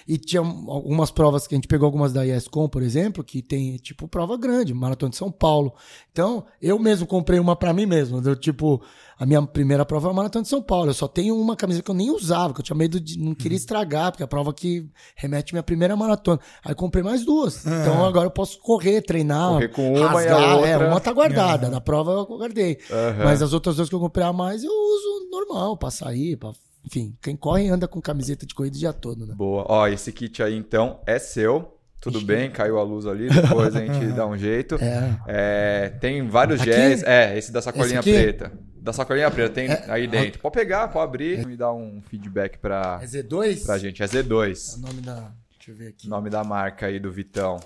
E 0.07 0.17
tinha 0.19 0.41
algumas 0.41 1.11
provas 1.11 1.47
que 1.47 1.55
a 1.55 1.57
gente 1.57 1.69
pegou 1.69 1.87
algumas 1.87 2.13
da 2.13 2.27
ESCOM, 2.27 2.69
por 2.69 2.83
exemplo, 2.83 3.25
que 3.25 3.43
tem 3.43 3.77
tipo 3.77 4.07
prova 4.09 4.37
grande, 4.37 4.73
Maratona 4.73 5.11
de 5.11 5.17
São 5.17 5.31
Paulo. 5.31 5.73
Então, 6.13 6.45
eu 6.61 6.79
mesmo 6.79 7.07
comprei 7.07 7.39
uma 7.41 7.57
pra 7.57 7.73
mim 7.73 7.87
mesmo. 7.87 8.21
Deu, 8.21 8.37
tipo, 8.37 8.81
a 9.19 9.27
minha 9.27 9.43
primeira 9.47 9.85
prova 9.85 10.09
é 10.09 10.11
a 10.11 10.15
Maratona 10.15 10.43
de 10.43 10.49
São 10.49 10.63
Paulo. 10.63 10.91
Eu 10.91 10.95
só 10.95 11.09
tenho 11.09 11.37
uma 11.39 11.57
camiseta 11.57 11.85
que 11.85 11.91
eu 11.91 11.95
nem 11.95 12.11
usava, 12.11 12.55
que 12.55 12.61
eu 12.61 12.65
tinha 12.65 12.77
medo 12.77 13.01
de. 13.01 13.19
não 13.19 13.35
queria 13.35 13.57
estragar, 13.57 14.13
porque 14.13 14.23
é 14.23 14.27
a 14.27 14.29
prova 14.29 14.53
que 14.55 14.89
remete 15.17 15.53
à 15.53 15.55
minha 15.55 15.63
primeira 15.63 15.97
maratona. 15.97 16.39
Aí 16.65 16.75
comprei 16.75 17.03
mais 17.03 17.25
duas. 17.25 17.65
Então 17.67 18.05
agora 18.05 18.27
eu 18.27 18.31
posso 18.31 18.59
correr, 18.61 19.03
treinar. 19.03 19.53
Correr 19.55 19.69
com 19.69 19.93
uma 19.93 20.09
rasgar. 20.09 20.55
outra- 20.57 20.69
É, 20.71 20.89
uma 20.89 21.01
tá 21.01 21.13
guardada. 21.13 21.67
É. 21.67 21.71
Na 21.71 21.81
prova 21.81 22.13
eu 22.13 22.27
guardei. 22.39 22.79
Aham. 22.91 23.25
Mas 23.25 23.43
as 23.43 23.53
outras 23.53 23.77
duas 23.77 23.89
que 23.89 23.95
eu 23.95 24.01
comprei 24.01 24.25
a 24.25 24.33
mais, 24.33 24.63
eu 24.63 24.71
uso 24.71 25.31
normal, 25.31 25.77
pra 25.77 25.91
sair, 25.91 26.37
pra. 26.37 26.53
Enfim, 26.87 27.17
quem 27.21 27.35
corre 27.37 27.69
anda 27.69 27.89
com 27.89 28.01
camiseta 28.01 28.47
de 28.47 28.55
corrida 28.55 28.77
o 28.77 28.79
dia 28.79 28.93
todo, 28.93 29.27
né? 29.27 29.35
Boa. 29.35 29.65
Ó, 29.69 29.89
esse 29.89 30.13
kit 30.13 30.43
aí 30.43 30.55
então 30.57 31.01
é 31.07 31.19
seu. 31.19 31.73
Tudo 32.01 32.21
bem, 32.21 32.51
caiu 32.51 32.79
a 32.79 32.83
luz 32.85 33.05
ali, 33.07 33.29
depois 33.29 33.75
a 33.75 33.81
gente 33.85 34.07
dá 34.15 34.25
um 34.27 34.37
jeito. 34.39 34.77
É. 34.77 35.19
É, 35.27 35.89
tem 36.01 36.29
vários 36.29 36.61
Aqui? 36.61 36.71
géis. 36.73 37.03
É, 37.03 37.37
esse 37.37 37.51
da 37.51 37.61
sacolinha 37.61 37.99
Esse 37.99 38.13
preta. 38.13 38.53
Da 38.81 38.93
sacolinha 38.93 39.29
preta, 39.31 39.53
tem 39.53 39.69
aí 39.89 40.07
dentro. 40.07 40.39
Pode 40.41 40.55
pegar, 40.55 40.87
pode 40.89 41.05
abrir 41.05 41.49
e 41.49 41.57
dar 41.57 41.73
um 41.73 42.01
feedback 42.09 42.59
pra, 42.59 43.01
É 43.03 43.07
Z2? 43.07 43.65
pra 43.65 43.79
gente. 43.79 44.01
É 44.03 44.05
É 44.05 44.09
o 44.09 44.11
Z2. 44.13 44.81
nome 44.81 45.01
da. 45.01 45.33
Deixa 45.59 45.71
eu 45.73 45.75
ver 45.75 45.89
aqui. 45.89 46.09
Nome 46.09 46.31
da 46.31 46.45
marca 46.45 46.87
aí 46.87 47.01
do 47.01 47.11
Vitão. 47.11 47.59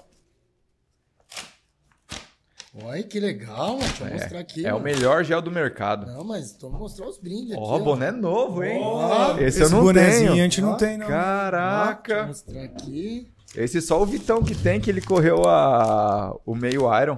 Olha 2.85 3.03
que 3.03 3.21
legal, 3.21 3.69
mano. 3.69 3.81
Deixa 3.81 4.05
eu 4.05 4.13
mostrar 4.13 4.39
aqui. 4.41 4.67
É 4.67 4.71
o 4.71 4.81
mano. 4.81 4.85
melhor 4.85 5.25
gel 5.25 5.43
do 5.43 5.51
mercado. 5.51 6.07
Não, 6.07 6.25
mas 6.25 6.53
tô 6.53 6.69
mostrar 6.71 7.07
os 7.07 7.19
brindes 7.19 7.53
aqui. 7.53 7.61
Ó, 7.63 7.79
boné 7.79 8.11
novo, 8.11 8.63
hein? 8.65 8.81
Ó, 8.83 9.39
esse, 9.39 9.61
eu 9.63 9.71
não 9.71 9.83
bonezinho 9.83 10.31
tenho. 10.31 10.33
a 10.33 10.37
gente 10.37 10.61
não 10.61 10.73
Ó, 10.73 10.77
tem, 10.77 10.97
não. 10.97 11.07
Deixa 11.07 11.13
eu 11.13 11.25
Caraca! 11.25 12.27
mostrar 12.27 12.63
aqui. 12.63 13.29
Esse 13.57 13.81
só 13.81 14.01
o 14.01 14.07
Vitão 14.07 14.43
que 14.43 14.55
tem, 14.55 14.81
que 14.81 14.89
ele 14.89 15.01
correu 15.01 15.43
a... 15.45 16.37
o 16.47 16.55
meio 16.55 16.83
Iron. 17.03 17.17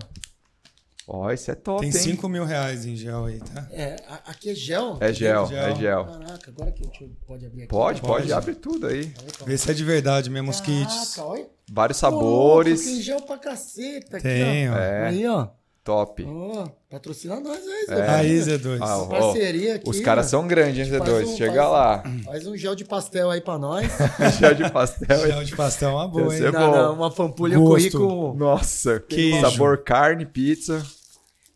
Ó, 1.09 1.31
esse 1.31 1.51
é 1.51 1.55
top, 1.55 1.81
Tem 1.81 1.89
hein? 1.89 1.93
5 1.93 2.29
mil 2.29 2.45
reais 2.45 2.87
em 2.87 2.95
gel 2.95 3.25
aí, 3.25 3.41
tá? 3.41 3.67
É, 3.73 3.97
aqui 4.25 4.51
é 4.51 4.55
gel? 4.55 4.99
É 5.01 5.13
gel, 5.13 5.47
Gel. 5.47 5.59
é 5.59 5.75
gel. 5.75 6.05
Caraca, 6.05 6.51
agora 6.51 6.71
que 6.73 6.83
a 6.83 6.87
gente 6.87 7.17
pode 7.27 7.45
abrir 7.47 7.63
aqui. 7.63 7.69
Pode, 7.69 8.01
pode, 8.01 8.23
Pode. 8.23 8.33
abre 8.33 8.55
tudo 8.55 8.87
aí. 8.87 9.13
Vê 9.45 9.59
se 9.59 9.71
é 9.71 9.75
de 9.75 9.85
verdade 9.85 10.31
mesmo 10.31 10.51
os 10.51 10.61
kits. 10.61 11.15
Caraca, 11.17 11.25
olha. 11.33 11.47
Vários 11.71 11.99
Pô, 12.01 12.07
sabores. 12.07 12.85
tem 12.85 13.01
gel 13.03 13.21
pra 13.23 13.37
caceta 13.39 14.17
aqui, 14.19 14.23
Tem, 14.29 14.71
ó. 14.71 14.75
ó. 14.75 14.79
É. 14.79 15.07
Aí, 15.09 15.27
ó. 15.27 15.49
Top. 15.85 16.25
Ó, 16.25 16.69
patrocina 16.89 17.41
nós 17.41 17.59
aí, 17.67 17.87
Zé. 17.87 17.99
É. 17.99 18.09
Aí, 18.11 18.39
Z2. 18.39 18.79
Ah, 18.81 18.99
ó, 18.99 19.07
Parceria 19.07 19.75
aqui. 19.75 19.91
Os 19.91 19.99
caras 19.99 20.27
são 20.27 20.47
grandes, 20.47 20.87
hein, 20.87 20.97
Faz 20.99 21.11
Z2? 21.11 21.25
um- 21.27 21.37
Chega 21.37 21.55
faz- 21.55 21.73
lá. 21.73 22.03
Faz 22.25 22.47
um 22.47 22.57
gel 22.57 22.75
de 22.77 22.85
pastel 22.85 23.31
aí 23.31 23.41
pra 23.41 23.59
nós. 23.59 23.91
Gel 24.39 24.55
de 24.55 24.71
pastel. 24.71 25.27
Gel 25.27 25.43
de 25.45 25.57
pastel 25.57 25.91
é 25.91 25.95
uma 25.95 26.07
boa, 26.09 26.35
hein? 26.37 26.41
não, 26.43 26.53
bom. 26.53 26.71
não, 26.77 26.95
uma 26.95 27.11
pampulha 27.11 27.55
eu 27.55 27.65
corri 27.65 27.91
com. 27.91 28.33
Nossa, 28.35 29.01
Queijo. 29.01 29.41
sabor 29.41 29.79
carne, 29.83 30.25
pizza. 30.25 30.87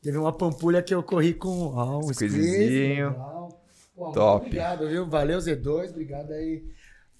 Teve 0.03 0.19
uma 0.19 0.33
pampulha 0.33 0.83
que 0.83 0.93
eu 0.95 1.03
corri 1.05 1.33
com. 1.33 1.73
Ó, 1.75 2.01
um 2.01 2.11
Top. 4.13 4.47
Obrigado, 4.47 4.89
viu? 4.89 5.09
Valeu, 5.09 5.39
Z2. 5.39 5.91
Obrigado 5.91 6.33
aí 6.33 6.65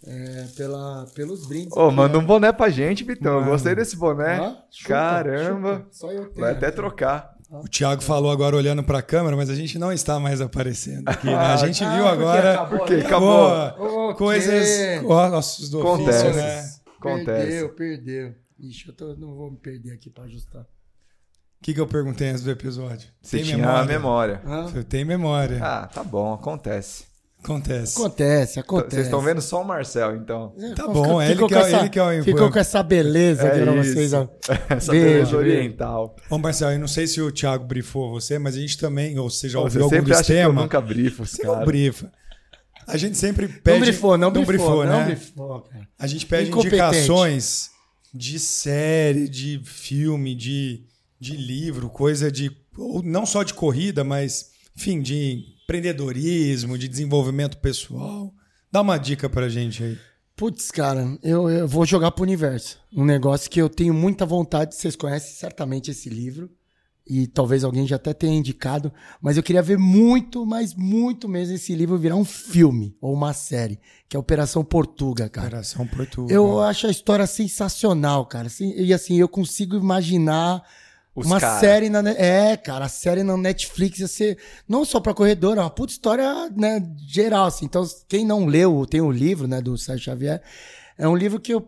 é, 0.07 0.47
pela, 0.57 1.07
pelos 1.15 1.47
brindes. 1.47 1.77
Ô, 1.77 1.87
aqui, 1.87 1.97
manda 1.97 2.19
um 2.19 2.25
boné 2.25 2.53
pra 2.53 2.69
gente, 2.69 3.03
Vitão. 3.05 3.41
Eu 3.41 3.45
gostei 3.45 3.75
desse 3.75 3.97
boné. 3.97 4.41
Ó, 4.41 4.55
chupa, 4.71 4.89
Caramba. 4.89 5.75
chupa. 5.79 5.87
Só 5.91 6.13
eu 6.13 6.27
tenho. 6.27 6.41
Vai 6.41 6.53
até 6.53 6.71
trocar. 6.71 7.35
O 7.51 7.69
Thiago 7.69 8.03
falou 8.03 8.31
agora 8.33 8.57
olhando 8.57 8.83
pra 8.83 9.01
câmera, 9.01 9.37
mas 9.37 9.49
a 9.49 9.55
gente 9.55 9.79
não 9.79 9.93
está 9.93 10.19
mais 10.19 10.41
aparecendo 10.41 11.09
aqui, 11.09 11.27
né? 11.27 11.35
A 11.37 11.57
gente 11.57 11.85
Ah, 11.85 11.95
viu 11.95 12.05
porque 12.05 12.23
agora. 12.23 12.53
acabou, 12.55 12.79
Porque 12.79 12.95
acabou. 12.95 13.71
Pô, 13.73 13.85
Ok. 14.11 14.17
coisas. 14.19 15.05
Ossos 15.05 15.71
do 15.71 15.81
Acontece. 15.81 16.27
ofício, 16.27 16.43
né? 16.43 16.71
Acontece. 16.99 17.25
Perdeu, 17.47 17.69
perdeu. 17.71 18.35
Ixi, 18.59 18.89
eu 18.89 18.95
tô- 18.97 19.15
não 19.17 19.35
vou 19.37 19.51
me 19.51 19.59
perder 19.59 19.93
aqui 19.93 20.11
pra 20.11 20.25
ajustar. 20.25 20.63
O 20.63 20.67
que, 21.63 21.73
que 21.73 21.81
eu 21.81 21.87
perguntei 21.87 22.29
antes 22.31 22.43
do 22.43 22.51
episódio? 22.51 23.09
Você 23.23 23.41
tinha 23.43 23.69
a 23.69 23.85
memória. 23.85 24.41
Hã? 24.45 24.67
Eu 24.75 24.83
tenho 24.85 25.07
memória. 25.07 25.59
Ah, 25.63 25.87
tá 25.87 26.03
bom, 26.03 26.33
acontece. 26.35 27.05
Acontece. 27.47 27.97
Acontece, 27.99 28.59
acontece. 28.61 28.95
Vocês 28.97 29.07
estão 29.07 29.21
vendo 29.21 29.41
só 29.41 29.63
o 29.63 29.65
Marcel, 29.65 30.17
então. 30.17 30.53
Tá 30.75 30.89
bom, 30.89 31.23
é 31.23 31.27
ele 31.27 31.35
Ficou 31.35 31.49
que 31.49 31.55
com 31.55 31.61
é, 31.61 31.63
essa- 31.69 31.79
ele 31.81 31.89
que 31.89 31.99
é 31.99 32.03
o 32.21 32.25
Ficou 32.25 32.51
com 32.51 32.59
essa 32.59 32.83
beleza 32.83 33.47
aqui 33.47 33.61
É 33.61 33.63
pra 33.63 33.73
vocês. 33.73 34.13
ó. 34.13 34.29
Essa 34.69 34.91
Beijo, 34.93 35.07
beleza 35.07 35.25
beijo. 35.25 35.37
oriental. 35.37 36.17
Ô, 36.29 36.39
Marcelo, 36.39 36.73
eu 36.73 36.79
não 36.81 36.89
sei 36.89 37.07
se 37.07 37.21
o 37.21 37.31
Thiago 37.31 37.65
brifou 37.65 38.11
você, 38.11 38.39
mas 38.39 38.57
a 38.57 38.59
gente 38.61 38.77
também, 38.77 39.17
ou 39.19 39.31
seja, 39.31 39.59
Você 39.59 39.65
ouviu 39.65 39.83
algum 39.85 39.95
sempre 39.97 40.11
dos 40.11 40.21
acha 40.21 40.33
que 40.35 40.39
eu 40.41 40.53
nunca 40.53 40.81
brifo 40.81 41.23
os 41.23 41.31
Você 41.31 41.45
não 41.45 41.53
caras. 41.53 41.67
brifa. 41.67 42.13
A 42.87 42.97
gente 42.97 43.17
sempre 43.17 43.49
pede. 43.49 43.79
Não 43.79 43.87
brifou, 43.87 44.19
não 44.19 44.31
brifou, 44.33 44.85
não 44.85 44.99
né? 45.01 45.05
brifou, 45.07 45.61
cara. 45.63 45.89
A 45.99 46.07
gente 46.07 46.27
pede 46.27 46.51
indicações 46.51 47.71
de 48.15 48.39
série, 48.39 49.29
de 49.29 49.61
filme, 49.65 50.35
de, 50.35 50.85
de 51.21 51.37
livro, 51.37 51.89
coisa 51.91 52.31
de. 52.31 52.51
Ou 52.77 53.03
não 53.03 53.25
só 53.27 53.43
de 53.43 53.55
corrida, 53.55 54.05
mas, 54.05 54.51
enfim, 54.77 55.01
de 55.01 55.56
empreendedorismo, 55.67 56.79
de 56.79 56.87
desenvolvimento 56.87 57.59
pessoal. 57.59 58.33
Dá 58.71 58.81
uma 58.81 58.97
dica 58.97 59.29
pra 59.29 59.49
gente 59.49 59.83
aí. 59.83 59.99
Putz, 60.37 60.71
cara, 60.71 61.19
eu, 61.23 61.51
eu 61.51 61.67
vou 61.67 61.85
jogar 61.85 62.13
pro 62.13 62.23
universo. 62.23 62.79
Um 62.95 63.05
negócio 63.05 63.51
que 63.51 63.61
eu 63.61 63.69
tenho 63.69 63.93
muita 63.93 64.25
vontade. 64.25 64.77
Vocês 64.77 64.95
conhecem 64.95 65.35
certamente 65.35 65.91
esse 65.91 66.09
livro. 66.09 66.49
E 67.09 67.27
talvez 67.27 67.63
alguém 67.65 67.87
já 67.87 67.97
até 67.97 68.13
tenha 68.13 68.37
indicado. 68.37 68.93
Mas 69.21 69.37
eu 69.37 69.43
queria 69.43 69.63
ver 69.63 69.79
muito, 69.79 70.45
mas 70.45 70.75
muito 70.75 71.29
mesmo 71.29 71.55
esse 71.55 71.75
livro 71.75 71.99
virar 71.99 72.17
um 72.17 72.25
filme 72.25 72.97
ou 73.01 73.13
uma 73.13 73.33
série. 73.33 73.81
Que 74.09 74.17
é 74.17 74.21
Operação 74.21 74.65
Portuga, 74.65 75.29
cara. 75.29 75.49
Operação 75.49 75.87
Portugal. 75.87 76.31
Eu 76.31 76.61
acho 76.61 76.87
a 76.87 76.91
história 76.91 77.27
sensacional, 77.27 78.27
cara. 78.27 78.49
Assim, 78.49 78.73
e 78.77 78.93
assim, 78.93 79.19
eu 79.19 79.29
consigo 79.29 79.77
imaginar 79.77 80.63
Os 81.17 81.27
uma 81.27 81.41
cara. 81.41 81.59
série 81.59 81.89
na. 81.89 82.07
É, 82.11 82.57
cara, 82.59 82.85
a 82.85 82.89
série 82.89 83.23
na 83.23 83.37
Netflix 83.39 83.99
ia 84.01 84.07
ser 84.07 84.39
não 84.69 84.85
só 84.85 85.01
pra 85.01 85.15
corredor, 85.15 85.57
é 85.57 85.61
uma 85.61 85.71
puta 85.71 85.91
história 85.93 86.51
né, 86.55 86.81
geral, 87.09 87.47
assim. 87.47 87.65
Então, 87.65 87.83
quem 88.07 88.25
não 88.27 88.45
leu, 88.45 88.85
tem 88.85 89.01
o 89.01 89.11
livro, 89.11 89.49
né, 89.49 89.63
do 89.63 89.79
Sérgio 89.79 90.05
Xavier, 90.05 90.43
é 90.99 91.09
um 91.09 91.17
livro 91.17 91.41
que 91.41 91.55
eu. 91.55 91.67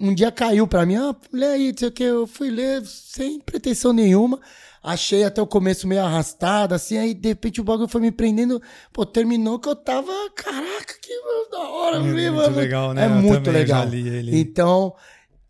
Um 0.00 0.12
dia 0.14 0.32
caiu 0.32 0.66
pra 0.66 0.84
mim, 0.84 0.96
ah, 0.96 1.14
lê 1.32 1.46
aí, 1.46 1.70
não 1.70 1.78
sei 1.78 1.88
o 1.88 1.92
que, 1.92 2.02
eu 2.02 2.26
fui 2.26 2.50
ler 2.50 2.82
sem 2.84 3.38
pretensão 3.38 3.92
nenhuma. 3.92 4.40
Achei 4.82 5.24
até 5.24 5.42
o 5.42 5.46
começo 5.46 5.86
meio 5.86 6.02
arrastado, 6.02 6.74
assim, 6.74 6.96
aí 6.96 7.12
de 7.12 7.28
repente 7.28 7.60
o 7.60 7.64
bagulho 7.64 7.88
foi 7.88 8.00
me 8.00 8.10
prendendo. 8.10 8.60
Pô, 8.92 9.04
terminou 9.04 9.58
que 9.58 9.68
eu 9.68 9.76
tava. 9.76 10.12
Caraca, 10.34 10.94
que 11.00 11.12
da 11.50 11.58
hora, 11.58 11.96
É 11.98 12.00
livro. 12.00 12.34
muito 12.40 12.56
legal, 12.56 12.94
né? 12.94 13.02
É 13.02 13.06
Eu 13.06 13.10
muito 13.10 13.50
legal. 13.50 13.84
Então, 14.32 14.94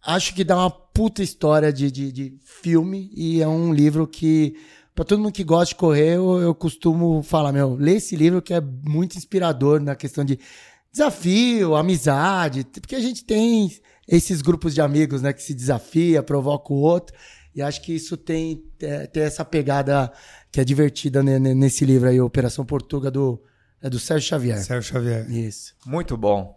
acho 0.06 0.34
que 0.34 0.44
dá 0.44 0.56
uma 0.56 0.70
puta 0.70 1.22
história 1.22 1.72
de, 1.72 1.90
de, 1.90 2.12
de 2.12 2.38
filme 2.44 3.10
e 3.14 3.42
é 3.42 3.48
um 3.48 3.72
livro 3.74 4.06
que, 4.06 4.54
pra 4.94 5.04
todo 5.04 5.18
mundo 5.20 5.32
que 5.32 5.44
gosta 5.44 5.74
de 5.74 5.74
correr, 5.74 6.14
eu, 6.16 6.38
eu 6.40 6.54
costumo 6.54 7.22
falar, 7.22 7.52
meu, 7.52 7.74
lê 7.74 7.96
esse 7.96 8.14
livro 8.16 8.40
que 8.40 8.54
é 8.54 8.60
muito 8.60 9.18
inspirador 9.18 9.80
na 9.80 9.94
questão 9.96 10.24
de 10.24 10.38
desafio, 10.92 11.74
amizade, 11.74 12.64
porque 12.80 12.94
a 12.94 13.00
gente 13.00 13.24
tem 13.24 13.70
esses 14.08 14.40
grupos 14.40 14.72
de 14.72 14.80
amigos, 14.80 15.20
né, 15.20 15.32
que 15.32 15.42
se 15.42 15.52
desafia, 15.52 16.22
provoca 16.22 16.72
o 16.72 16.76
outro, 16.76 17.14
e 17.54 17.60
acho 17.60 17.82
que 17.82 17.94
isso 17.94 18.16
tem, 18.16 18.62
é, 18.80 19.06
tem 19.06 19.22
essa 19.24 19.44
pegada 19.44 20.10
que 20.52 20.60
é 20.60 20.64
divertida 20.64 21.22
ne- 21.22 21.38
ne- 21.38 21.54
nesse 21.54 21.84
livro 21.84 22.08
aí, 22.08 22.20
Operação 22.20 22.64
Portuga, 22.64 23.10
do, 23.10 23.42
é 23.82 23.90
do 23.90 23.98
Sérgio 23.98 24.28
Xavier. 24.28 24.58
Sérgio 24.62 24.92
Xavier. 24.92 25.30
Isso. 25.30 25.74
Muito 25.84 26.16
bom. 26.16 26.56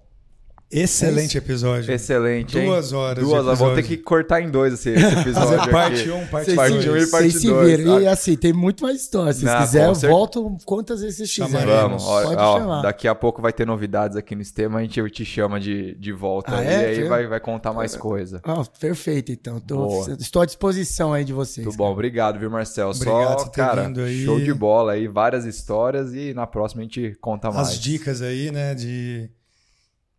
Excelente 0.71 1.35
episódio. 1.35 1.91
Excelente, 1.91 2.59
hein? 2.59 2.65
Duas 2.67 2.93
horas 2.93 3.23
de 3.23 3.29
Duas 3.29 3.45
horas. 3.45 3.57
Vou 3.59 3.73
ter 3.73 3.81
que 3.81 3.97
cortar 3.97 4.39
em 4.39 4.51
dois 4.51 4.73
esse, 4.73 4.91
esse 4.91 5.03
episódio 5.19 5.57
Fazer 5.57 5.71
parte 5.71 6.01
aqui. 6.01 6.09
1, 6.11 6.15
um, 6.15 6.27
parte 6.27 6.45
Vocês 6.45 6.55
Parte 6.55 6.73
2. 6.73 6.85
um 6.87 6.97
e 6.97 7.07
parte 7.09 7.09
Vocês 7.31 7.41
se 7.41 7.47
dois, 7.47 7.77
viram. 7.77 8.01
E 8.01 8.05
tá? 8.05 8.11
assim, 8.11 8.35
tem 8.35 8.53
muito 8.53 8.83
mais 8.83 9.01
história. 9.01 9.33
Se 9.33 9.45
Não, 9.45 9.59
quiserem, 9.61 9.93
com 9.95 10.05
eu 10.05 10.09
volto 10.11 10.57
quantas 10.65 11.01
vezes 11.01 11.17
vocês 11.17 11.33
quiserem. 11.33 11.65
Vamos, 11.65 12.03
ó, 12.05 12.21
Pode 12.21 12.35
ó, 12.41 12.59
chamar. 12.59 12.81
daqui 12.83 13.07
a 13.07 13.15
pouco 13.15 13.41
vai 13.41 13.51
ter 13.51 13.65
novidades 13.65 14.15
aqui 14.15 14.35
no 14.35 14.43
sistema, 14.43 14.77
a 14.77 14.81
gente 14.83 15.09
te 15.09 15.25
chama 15.25 15.59
de, 15.59 15.95
de 15.95 16.11
volta 16.11 16.55
Ah, 16.55 16.63
é? 16.63 16.67
e 16.67 16.85
aí 16.85 16.95
Foi? 16.99 17.09
vai, 17.09 17.27
vai 17.27 17.39
contar 17.39 17.73
mais 17.73 17.95
coisa. 17.95 18.39
Ah, 18.43 18.61
perfeito, 18.79 19.31
então. 19.31 19.59
Tô- 19.59 20.05
estou 20.19 20.43
à 20.43 20.45
disposição 20.45 21.13
aí 21.13 21.25
de 21.25 21.33
vocês. 21.33 21.65
Muito 21.65 21.77
bom, 21.77 21.91
obrigado, 21.91 22.37
viu, 22.37 22.49
Marcel? 22.51 22.91
Obrigado 22.91 23.39
Só, 23.39 23.45
por 23.45 23.49
ter 23.49 23.61
cara, 23.61 23.83
vindo 23.87 24.01
aí. 24.01 24.23
show 24.23 24.39
de 24.39 24.53
bola 24.53 24.91
aí, 24.91 25.07
várias 25.07 25.45
histórias 25.45 26.13
e 26.13 26.31
na 26.33 26.45
próxima 26.45 26.81
a 26.81 26.83
gente 26.83 27.17
conta 27.19 27.49
mais. 27.51 27.69
As 27.69 27.79
dicas 27.79 28.21
aí, 28.21 28.51
né, 28.51 28.75
de 28.75 29.31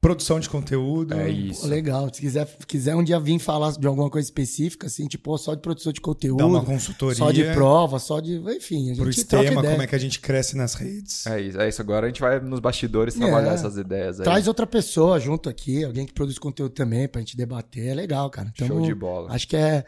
produção 0.01 0.41
de 0.41 0.49
conteúdo. 0.49 1.13
É 1.15 1.25
Pô, 1.25 1.31
isso. 1.31 1.67
legal. 1.67 2.13
Se 2.13 2.21
quiser, 2.21 2.47
quiser 2.67 2.97
um 2.97 3.05
dia 3.05 3.21
vir 3.21 3.39
falar 3.39 3.73
de 3.73 3.87
alguma 3.87 4.09
coisa 4.09 4.27
específica, 4.27 4.87
assim, 4.87 5.07
tipo, 5.07 5.37
só 5.37 5.55
de 5.55 5.61
produção 5.61 5.93
de 5.93 6.01
conteúdo. 6.01 6.39
Dar 6.39 6.47
uma 6.47 6.65
consultoria. 6.65 7.15
Só 7.17 7.31
de 7.31 7.45
prova, 7.53 7.99
só 7.99 8.19
de. 8.19 8.37
Enfim, 8.57 8.93
a 8.93 8.97
Pro 8.97 9.13
gente 9.13 9.25
troca 9.27 9.45
sistema, 9.45 9.63
como 9.69 9.83
é 9.83 9.87
que 9.87 9.95
a 9.95 9.99
gente 9.99 10.19
cresce 10.21 10.57
nas 10.57 10.75
redes. 10.75 11.27
É 11.27 11.41
isso, 11.41 11.61
é 11.61 11.69
isso. 11.69 11.83
Agora 11.83 12.07
a 12.07 12.09
gente 12.09 12.21
vai 12.21 12.41
nos 12.41 12.61
bastidores 12.61 13.15
trabalhar 13.15 13.51
É. 13.51 13.55
essas 13.55 13.77
ideias 13.77 14.19
aí. 14.21 14.25
Traz 14.25 14.49
outra 14.49 14.67
pessoa 14.67 15.21
junto 15.21 15.49
aqui, 15.49 15.85
alguém 15.85 16.07
que 16.07 16.15
produz 16.15 16.39
conteúdo 16.39 16.73
também, 16.73 17.07
pra 17.07 17.21
gente 17.21 17.37
debater. 17.37 17.89
É 17.89 17.95
legal, 17.95 18.31
cara. 18.31 18.51
Então, 18.55 18.67
Show 18.69 18.81
de 18.81 18.95
bola. 18.95 19.31
Acho 19.33 19.47
que 19.47 19.57
é 19.57 19.85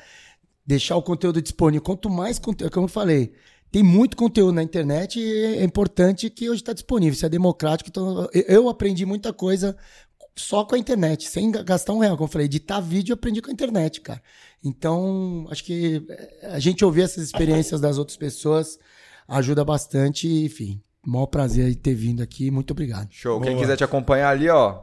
deixar 0.67 0.97
o 0.97 1.03
conteúdo 1.03 1.41
disponível. 1.41 1.83
Quanto 1.83 2.11
mais 2.11 2.39
conteúdo, 2.39 2.71
como 2.73 2.85
eu 2.85 2.89
falei, 2.89 3.33
tem 3.73 3.83
muito 3.83 4.17
conteúdo 4.17 4.53
na 4.55 4.63
internet 4.63 5.19
e 5.19 5.57
é 5.57 5.65
importante 5.65 6.29
que 6.31 6.49
hoje 6.49 6.61
está 6.61 6.73
disponível. 6.73 7.15
Isso 7.15 7.27
é 7.27 7.29
democrático. 7.29 7.89
Então, 7.91 8.29
eu- 8.33 8.69
aprendi 8.69 9.05
muita 9.07 9.33
coisa 9.33 9.77
só 10.37 10.65
com 10.65 10.75
a 10.75 10.79
internet, 10.79 11.27
sem 11.29 11.51
ga- 11.51 11.63
gastar 11.63 11.93
um 11.95 11.99
real. 11.99 12.17
Como 12.17 12.29
eu 12.29 12.33
falei, 12.33 12.45
editar 12.47 12.81
vídeo 12.81 13.13
eu 13.13 13.15
aprendi 13.15 13.41
com 13.43 13.51
a 13.51 13.53
internet, 13.53 14.01
cara. 14.03 14.23
Então, 14.63 15.47
acho 15.51 15.65
que 15.65 16.05
eh, 16.09 16.49
a 16.53 16.59
gente 16.59 16.85
ouvir 16.85 17.03
essas 17.03 17.25
experiências 17.25 17.81
das 17.81 17.99
outras 17.99 18.17
pessoas 18.17 18.79
ajuda 19.27 19.65
bastante. 19.65 20.29
Enfim, 20.29 20.81
maior 21.05 21.27
prazer 21.27 21.67
aí 21.67 21.75
ter 21.75 21.95
vindo 21.95 22.23
aqui. 22.23 22.51
Muito 22.51 22.71
obrigado. 22.73 23.09
Show. 23.11 23.41
Quem 23.41 23.53
Boa. 23.53 23.63
quiser 23.63 23.77
te 23.77 23.85
acompanhar 23.85 24.29
ali, 24.31 24.49
ó. 24.49 24.83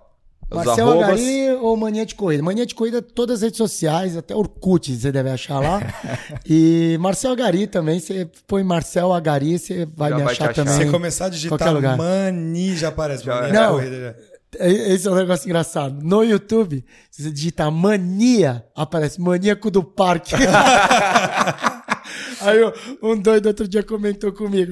Marcel 0.51 0.89
arrobas. 0.89 1.09
Agari 1.09 1.51
ou 1.61 1.77
Mania 1.77 2.05
de 2.05 2.15
Corrida? 2.15 2.41
Mania 2.43 2.65
de 2.65 2.73
Corrida, 2.73 3.01
todas 3.01 3.37
as 3.37 3.41
redes 3.43 3.57
sociais, 3.57 4.17
até 4.17 4.35
Orkut 4.35 4.95
você 4.95 5.11
deve 5.11 5.29
achar 5.29 5.59
lá. 5.59 5.79
e 6.45 6.97
Marcel 6.99 7.31
Agari 7.31 7.67
também, 7.67 7.99
você 7.99 8.27
põe 8.47 8.63
Marcel 8.63 9.13
Agari, 9.13 9.59
você 9.59 9.87
vai 9.95 10.09
Já 10.09 10.15
me 10.17 10.23
vai 10.23 10.33
achar 10.33 10.49
achar. 10.49 10.63
Se 10.63 10.69
você 10.71 10.77
também. 10.77 10.91
começar 10.91 11.25
a 11.25 11.29
digitar 11.29 11.73
lugar. 11.73 11.97
Mani, 11.97 12.75
já 12.75 12.87
aparece. 12.89 13.23
Já 13.23 13.35
Mania 13.35 13.49
é. 13.49 13.53
Não. 13.53 13.73
corrida, 13.73 13.99
já. 13.99 14.15
É- 14.57 14.93
Esse 14.93 15.07
é 15.07 15.11
um 15.11 15.15
negócio 15.15 15.45
engraçado. 15.45 16.01
No 16.03 16.23
YouTube, 16.23 16.83
se 17.11 17.21
você 17.23 17.31
digitar 17.31 17.69
Mania, 17.71 18.65
aparece 18.75 19.21
Maníaco 19.21 19.69
do 19.69 19.83
Parque. 19.83 20.33
Aí 22.41 22.59
um 23.01 23.17
doido 23.19 23.45
outro 23.47 23.67
dia 23.67 23.83
comentou 23.83 24.31
comigo. 24.31 24.71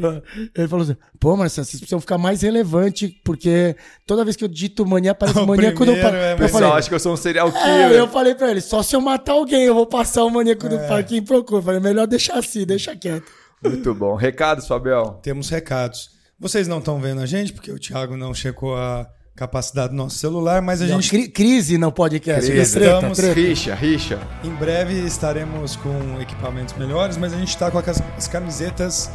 Ele 0.56 0.68
falou 0.68 0.84
assim: 0.84 0.96
pô, 1.20 1.36
Marcelo, 1.36 1.66
vocês 1.66 1.80
precisam 1.80 2.00
ficar 2.00 2.18
mais 2.18 2.42
relevante, 2.42 3.20
porque 3.24 3.76
toda 4.06 4.24
vez 4.24 4.36
que 4.36 4.44
eu 4.44 4.48
digito 4.48 4.86
mania, 4.86 5.12
aparece 5.12 5.40
O 5.40 5.46
Maníaco 5.48 5.80
do 5.86 5.92
primeiro 5.92 6.02
Parque. 6.02 6.42
é 6.42 6.46
eu 6.46 6.50
falei, 6.50 6.70
acho 6.72 6.90
que 6.90 6.96
eu 6.96 7.00
sou 7.00 7.14
um 7.14 7.18
serial 7.18 7.50
É, 7.50 7.52
killer. 7.52 7.92
eu 8.00 8.08
falei 8.08 8.36
pra 8.36 8.52
ele, 8.52 8.62
só 8.62 8.82
se 8.84 8.96
eu 8.96 9.02
matar 9.02 9.34
alguém, 9.34 9.64
eu 9.64 9.74
vou 9.74 9.86
passar 9.88 10.24
o 10.24 10.30
maníaco 10.30 10.66
É. 10.66 10.70
do 10.70 10.80
parque 10.88 11.18
em 11.18 11.22
procura. 11.24 11.60
Eu 11.60 11.64
Falei, 11.64 11.80
melhor 11.80 12.08
deixar 12.08 12.38
assim, 12.38 12.66
deixa 12.66 12.96
quieto. 12.96 13.26
Muito 13.64 13.94
bom. 13.96 14.16
Recados, 14.16 14.68
Fabião. 14.68 15.20
Temos 15.22 15.50
recados. 15.50 16.12
Vocês 16.40 16.68
não 16.68 16.78
estão 16.80 17.00
vendo 17.00 17.22
a 17.22 17.26
gente, 17.26 17.52
porque 17.52 17.72
o 17.72 17.80
Thiago 17.80 18.16
não 18.16 18.34
checou 18.34 18.76
a 18.76 19.08
capacidade 19.38 19.90
do 19.90 19.96
nosso 19.96 20.18
celular, 20.18 20.62
mas 20.64 20.82
a 20.82 20.88
Não, 20.88 21.00
gente 21.00 21.10
cri- 21.12 21.28
crise 21.30 21.78
no 21.78 21.92
podcast. 21.92 22.52
Crise. 22.52 22.74
Treta, 22.74 22.96
Estamos- 22.96 23.18
treta. 23.18 23.34
Rixa, 23.40 23.76
rixa. 23.76 24.20
Em 24.44 24.50
breve 24.50 24.94
estaremos 25.06 25.76
com 25.78 26.20
equipamentos 26.20 26.76
melhores, 26.76 27.16
mas 27.18 27.32
a 27.34 27.38
gente 27.38 27.50
está 27.50 27.70
com 27.72 27.78
as, 27.78 28.02
as 28.18 28.28
camisetas 28.28 29.10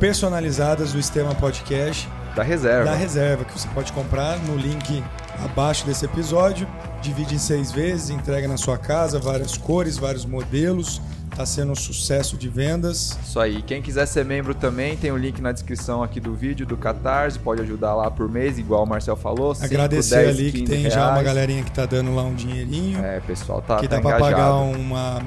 personalizadas 0.00 0.92
do 0.92 1.00
Sistema 1.00 1.34
Podcast 1.34 2.08
Da 2.34 2.42
reserva. 2.42 2.84
da 2.90 2.94
reserva, 2.96 3.44
que 3.44 3.58
você 3.58 3.68
pode 3.68 3.92
comprar 3.92 4.36
no 4.40 4.56
link 4.56 5.02
abaixo 5.44 5.86
desse 5.86 6.04
episódio. 6.04 6.68
Divide 7.00 7.36
em 7.36 7.38
seis 7.38 7.70
vezes, 7.70 8.10
entrega 8.10 8.48
na 8.48 8.56
sua 8.56 8.76
casa, 8.76 9.18
várias 9.18 9.56
cores, 9.56 9.96
vários 9.96 10.24
modelos. 10.26 11.00
Está 11.36 11.44
sendo 11.44 11.72
um 11.72 11.74
sucesso 11.74 12.34
de 12.34 12.48
vendas. 12.48 13.18
Isso 13.22 13.38
aí. 13.38 13.60
Quem 13.60 13.82
quiser 13.82 14.06
ser 14.06 14.24
membro 14.24 14.54
também, 14.54 14.96
tem 14.96 15.12
o 15.12 15.18
link 15.18 15.38
na 15.42 15.52
descrição 15.52 16.02
aqui 16.02 16.18
do 16.18 16.34
vídeo 16.34 16.64
do 16.64 16.78
Catarse. 16.78 17.38
Pode 17.38 17.60
ajudar 17.60 17.94
lá 17.94 18.10
por 18.10 18.26
mês, 18.26 18.58
igual 18.58 18.84
o 18.84 18.86
Marcel 18.88 19.16
falou. 19.16 19.54
Agradecer 19.60 20.16
10, 20.24 20.28
ali 20.30 20.50
que 20.50 20.60
15 20.60 20.72
tem 20.72 20.90
já 20.90 21.02
uma 21.08 21.10
reais. 21.12 21.26
galerinha 21.26 21.62
que 21.62 21.68
está 21.68 21.84
dando 21.84 22.14
lá 22.14 22.22
um 22.22 22.34
dinheirinho, 22.34 23.04
É, 23.04 23.20
pessoal, 23.20 23.60
tá, 23.60 23.80
que 23.80 23.86
tá 23.86 23.96
dá 23.96 24.00
para 24.00 24.16
engajado. 24.16 24.34
pagar 24.34 24.54
uma 24.54 25.22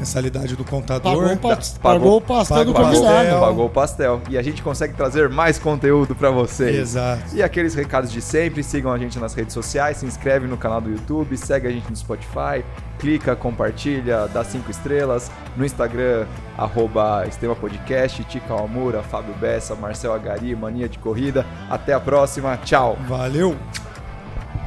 mensalidade 0.00 0.56
do 0.56 0.64
contador. 0.64 1.12
Pagou, 1.12 1.32
o 1.32 1.36
pa- 1.38 1.48
pagou, 1.56 1.80
pagou- 1.80 2.16
o 2.16 2.20
pastel 2.20 2.56
pagou 2.56 2.64
do 2.74 2.80
o 2.80 2.84
convidado. 2.84 3.14
pastel. 3.14 3.40
Pagou 3.40 3.66
o 3.66 3.70
pastel. 3.70 4.20
E 4.28 4.36
a 4.38 4.42
gente 4.42 4.62
consegue 4.62 4.94
trazer 4.94 5.28
mais 5.28 5.58
conteúdo 5.58 6.14
pra 6.14 6.30
vocês. 6.30 6.76
Exato. 6.76 7.34
E 7.34 7.42
aqueles 7.42 7.74
recados 7.74 8.10
de 8.10 8.20
sempre, 8.20 8.62
sigam 8.62 8.92
a 8.92 8.98
gente 8.98 9.18
nas 9.18 9.34
redes 9.34 9.54
sociais, 9.54 9.98
se 9.98 10.06
inscreve 10.06 10.46
no 10.48 10.56
canal 10.56 10.80
do 10.80 10.90
YouTube, 10.90 11.36
segue 11.36 11.68
a 11.68 11.70
gente 11.70 11.88
no 11.88 11.94
Spotify, 11.96 12.64
clica, 12.98 13.36
compartilha, 13.36 14.26
dá 14.28 14.42
cinco 14.42 14.70
estrelas. 14.70 15.30
No 15.56 15.64
Instagram, 15.64 16.26
arroba 16.56 17.24
Estema 17.28 17.54
Podcast, 17.54 18.24
Tica 18.24 18.54
Almura, 18.54 19.02
Fábio 19.02 19.34
Bessa, 19.34 19.74
Marcel 19.74 20.12
Agari, 20.12 20.54
Mania 20.56 20.88
de 20.88 20.98
Corrida. 20.98 21.44
Até 21.68 21.92
a 21.92 22.00
próxima, 22.00 22.56
tchau! 22.64 22.96
Valeu! 23.08 23.56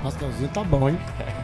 Pastelzinho 0.04 0.50
tá 0.50 0.64
bom, 0.64 0.90
hein? 0.90 0.98